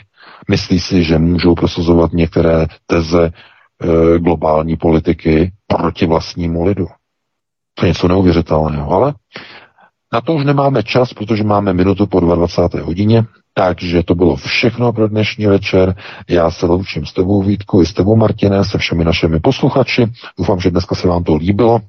Myslí 0.51 0.81
si, 0.81 1.05
že 1.05 1.19
můžou 1.19 1.55
prosazovat 1.55 2.13
některé 2.13 2.67
teze 2.87 3.31
e, 3.83 4.19
globální 4.19 4.77
politiky 4.77 5.53
proti 5.67 6.07
vlastnímu 6.07 6.65
lidu. 6.65 6.87
To 7.75 7.85
je 7.85 7.89
něco 7.89 8.09
neuvěřitelného, 8.09 8.91
ale 8.91 9.15
na 10.13 10.21
to 10.21 10.35
už 10.35 10.45
nemáme 10.45 10.83
čas, 10.83 11.13
protože 11.13 11.45
máme 11.45 11.73
minutu 11.73 12.07
po 12.07 12.21
22. 12.21 12.87
hodině, 12.87 13.25
takže 13.55 14.03
to 14.03 14.15
bylo 14.15 14.37
všechno 14.37 14.93
pro 14.93 15.09
dnešní 15.09 15.47
večer. 15.47 15.95
Já 16.29 16.51
se 16.51 16.67
loučím 16.67 17.07
s 17.07 17.13
tebou 17.13 17.43
Vítku 17.43 17.83
i 17.83 17.87
s 17.87 17.93
tebou 17.93 18.17
Martine, 18.17 18.65
se 18.65 18.79
všemi 18.79 19.05
našimi 19.05 19.41
posluchači. 19.41 20.07
Doufám, 20.39 20.61
že 20.61 20.71
dneska 20.71 20.95
se 20.95 21.09
vám 21.09 21.25
to 21.25 21.35
líbilo, 21.37 21.81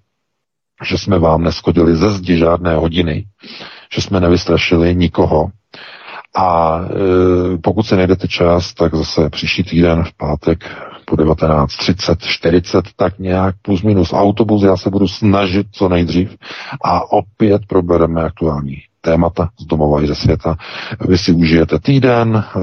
že 0.86 0.98
jsme 0.98 1.20
vám 1.20 1.44
neskodili 1.44 1.96
ze 1.96 2.12
zdi 2.12 2.38
žádné 2.38 2.76
hodiny, 2.76 3.26
že 3.94 4.02
jsme 4.02 4.20
nevystrašili 4.20 4.96
nikoho, 4.96 5.52
a 6.38 6.80
e, 6.80 7.58
pokud 7.58 7.84
se 7.84 7.96
najdete 7.96 8.28
čas, 8.28 8.74
tak 8.74 8.96
zase 8.96 9.30
příští 9.30 9.64
týden 9.64 10.04
v 10.04 10.14
pátek 10.18 10.66
po 11.10 11.16
19.30, 11.16 12.16
40, 12.20 12.86
tak 12.96 13.20
nějak 13.20 13.56
plus 13.62 13.82
minus 13.82 14.14
autobus, 14.14 14.64
já 14.64 14.78
se 14.78 14.90
budu 14.90 15.08
snažit 15.08 15.68
co 15.72 15.90
nejdřív 15.90 16.36
a 16.84 17.12
opět 17.12 17.62
probereme 17.68 18.24
aktuální 18.24 18.78
témata 19.02 19.50
z 19.60 19.66
domova 19.66 20.04
i 20.04 20.08
ze 20.08 20.16
světa. 20.16 20.56
Vy 21.08 21.18
si 21.18 21.32
užijete 21.32 21.80
týden, 21.80 22.36
e, 22.36 22.60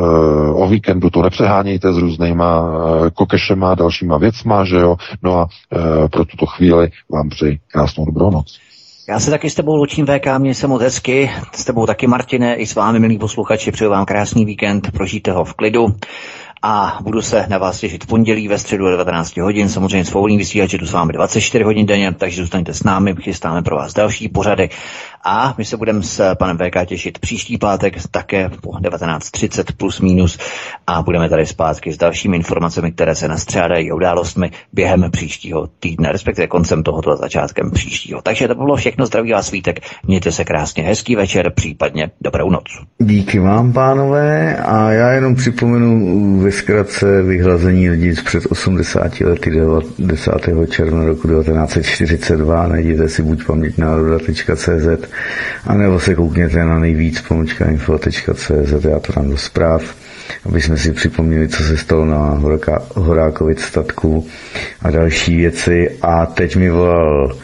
o 0.52 0.68
víkendu 0.68 1.10
to 1.10 1.22
nepřehánějte 1.22 1.92
s 1.92 1.96
různýma 1.96 2.68
e, 3.06 3.10
kokešema 3.10 3.72
a 3.72 3.74
dalšíma 3.74 4.18
věcma, 4.18 4.64
že 4.64 4.76
jo? 4.76 4.96
No 5.22 5.38
a 5.38 5.48
e, 5.72 6.08
pro 6.08 6.24
tuto 6.24 6.46
chvíli 6.46 6.90
vám 7.12 7.28
přeji 7.28 7.58
krásnou 7.72 8.04
dobrou 8.04 8.30
noc. 8.30 8.58
Já 9.08 9.20
se 9.20 9.30
taky 9.30 9.50
s 9.50 9.54
tebou 9.54 9.76
loučím 9.76 10.06
VK, 10.06 10.38
mě 10.38 10.54
se 10.54 10.66
moc 10.66 10.82
hezky, 10.82 11.30
s 11.52 11.64
tebou 11.64 11.86
taky 11.86 12.06
Martine, 12.06 12.54
i 12.54 12.66
s 12.66 12.74
vámi, 12.74 13.00
milí 13.00 13.18
posluchači, 13.18 13.72
přeju 13.72 13.90
vám 13.90 14.04
krásný 14.04 14.44
víkend, 14.44 14.90
prožijte 14.92 15.32
ho 15.32 15.44
v 15.44 15.54
klidu 15.54 15.86
a 16.66 16.98
budu 17.02 17.22
se 17.22 17.46
na 17.48 17.58
vás 17.58 17.80
těšit 17.80 18.04
v 18.04 18.06
pondělí 18.06 18.48
ve 18.48 18.58
středu 18.58 18.90
19 18.90 19.36
hodin, 19.36 19.68
samozřejmě 19.68 20.04
svobodný 20.04 20.36
vysílač, 20.38 20.74
tu 20.78 20.86
s 20.86 20.92
vámi 20.92 21.12
24 21.12 21.64
hodin 21.64 21.86
denně, 21.86 22.12
takže 22.12 22.42
zůstaňte 22.42 22.74
s 22.74 22.82
námi, 22.82 23.14
chystáme 23.20 23.62
pro 23.62 23.76
vás 23.76 23.92
další 23.92 24.28
pořady 24.28 24.68
a 25.24 25.54
my 25.58 25.64
se 25.64 25.76
budeme 25.76 26.02
s 26.02 26.34
panem 26.34 26.58
VK 26.58 26.86
těšit 26.86 27.18
příští 27.18 27.58
pátek 27.58 27.94
také 28.10 28.48
po 28.48 28.70
19.30 28.70 29.64
plus 29.76 30.00
minus 30.00 30.38
a 30.86 31.02
budeme 31.02 31.28
tady 31.28 31.46
zpátky 31.46 31.92
s 31.92 31.96
dalšími 31.96 32.36
informacemi, 32.36 32.92
které 32.92 33.14
se 33.14 33.28
nastřádají 33.28 33.92
událostmi 33.92 34.50
během 34.72 35.10
příštího 35.10 35.68
týdne, 35.80 36.12
respektive 36.12 36.46
koncem 36.46 36.82
tohoto 36.82 37.10
a 37.10 37.16
začátkem 37.16 37.70
příštího. 37.70 38.22
Takže 38.22 38.48
to 38.48 38.54
bylo 38.54 38.76
všechno, 38.76 39.06
zdraví 39.06 39.32
vás 39.32 39.46
svítek, 39.46 39.80
mějte 40.06 40.32
se 40.32 40.44
krásně, 40.44 40.82
hezký 40.82 41.16
večer, 41.16 41.52
případně 41.54 42.10
dobrou 42.20 42.50
noc. 42.50 42.64
Díky 42.98 43.38
vám, 43.38 43.72
pánové, 43.72 44.56
a 44.56 44.90
já 44.90 45.10
jenom 45.10 45.34
připomenu 45.34 46.40
ve 46.40 46.52
zkratce 46.52 47.22
vyhlazení 47.22 47.90
lidí 47.90 48.12
před 48.24 48.46
80 48.50 49.20
lety 49.20 49.50
10. 49.98 50.32
června 50.70 51.04
roku 51.04 51.28
1942, 51.28 52.66
najděte 52.66 53.08
si 53.08 53.22
buď 53.22 53.46
paměť 53.46 53.78
národa.cz 53.78 55.13
a 55.66 55.74
nebo 55.74 56.00
se 56.00 56.14
koukněte 56.14 56.64
na 56.64 56.78
nejvíc 56.78 57.20
pomočka 57.20 57.70
info.cz, 57.70 58.84
já 58.88 58.98
to 58.98 59.12
dám 59.16 59.30
do 59.30 59.36
zpráv, 59.36 59.94
aby 60.46 60.60
jsme 60.60 60.78
si 60.78 60.92
připomněli, 60.92 61.48
co 61.48 61.62
se 61.62 61.76
stalo 61.76 62.04
na 62.04 62.18
Horáka, 62.18 62.82
Horákovic 62.94 63.60
statku 63.60 64.26
a 64.82 64.90
další 64.90 65.36
věci. 65.36 65.90
A 66.02 66.26
teď 66.26 66.56
mi 66.56 66.70
volal 66.70 67.36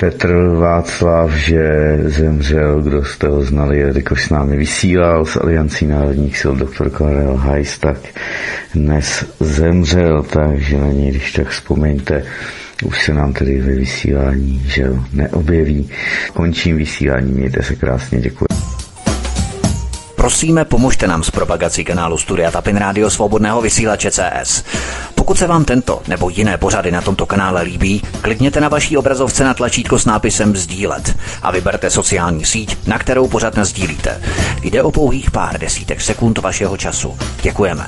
Petr 0.00 0.32
Václav, 0.58 1.32
že 1.32 1.98
zemřel, 2.04 2.82
kdo 2.82 3.04
jste 3.04 3.28
ho 3.28 3.42
znali, 3.42 3.78
jelikož 3.78 4.24
s 4.24 4.30
námi 4.30 4.56
vysílal 4.56 5.24
z 5.24 5.36
Aliancí 5.36 5.86
národních 5.86 6.38
sil 6.40 6.52
doktor 6.56 6.90
Karel 6.90 7.34
Hajs, 7.34 7.78
tak 7.78 7.96
dnes 8.74 9.24
zemřel, 9.40 10.22
takže 10.22 10.80
na 10.80 10.86
něj, 10.86 11.10
když 11.10 11.32
tak 11.32 11.48
vzpomeňte, 11.48 12.22
už 12.82 13.04
se 13.04 13.14
nám 13.14 13.32
tedy 13.32 13.60
ve 13.60 13.72
vysílání, 13.72 14.62
že 14.66 14.82
jo, 14.82 15.04
neobjeví. 15.12 15.90
Končím 16.34 16.76
vysílání, 16.76 17.32
mějte 17.32 17.62
se 17.62 17.76
krásně, 17.76 18.20
děkuji. 18.20 18.46
Prosíme, 20.16 20.64
pomožte 20.64 21.06
nám 21.06 21.22
s 21.22 21.30
propagací 21.30 21.84
kanálu 21.84 22.18
Studia 22.18 22.50
Tapin 22.50 22.76
Rádio 22.76 23.10
Svobodného 23.10 23.60
vysílače 23.60 24.10
CS. 24.10 24.64
Pokud 25.14 25.38
se 25.38 25.46
vám 25.46 25.64
tento 25.64 26.02
nebo 26.08 26.30
jiné 26.30 26.58
pořady 26.58 26.90
na 26.90 27.00
tomto 27.00 27.26
kanále 27.26 27.62
líbí, 27.62 28.02
klikněte 28.22 28.60
na 28.60 28.68
vaší 28.68 28.96
obrazovce 28.96 29.44
na 29.44 29.54
tlačítko 29.54 29.98
s 29.98 30.04
nápisem 30.04 30.56
Sdílet 30.56 31.16
a 31.42 31.50
vyberte 31.50 31.90
sociální 31.90 32.44
síť, 32.44 32.86
na 32.86 32.98
kterou 32.98 33.28
pořád 33.28 33.58
sdílíte. 33.58 34.22
Jde 34.62 34.82
o 34.82 34.90
pouhých 34.90 35.30
pár 35.30 35.58
desítek 35.58 36.00
sekund 36.00 36.38
vašeho 36.38 36.76
času. 36.76 37.18
Děkujeme. 37.42 37.86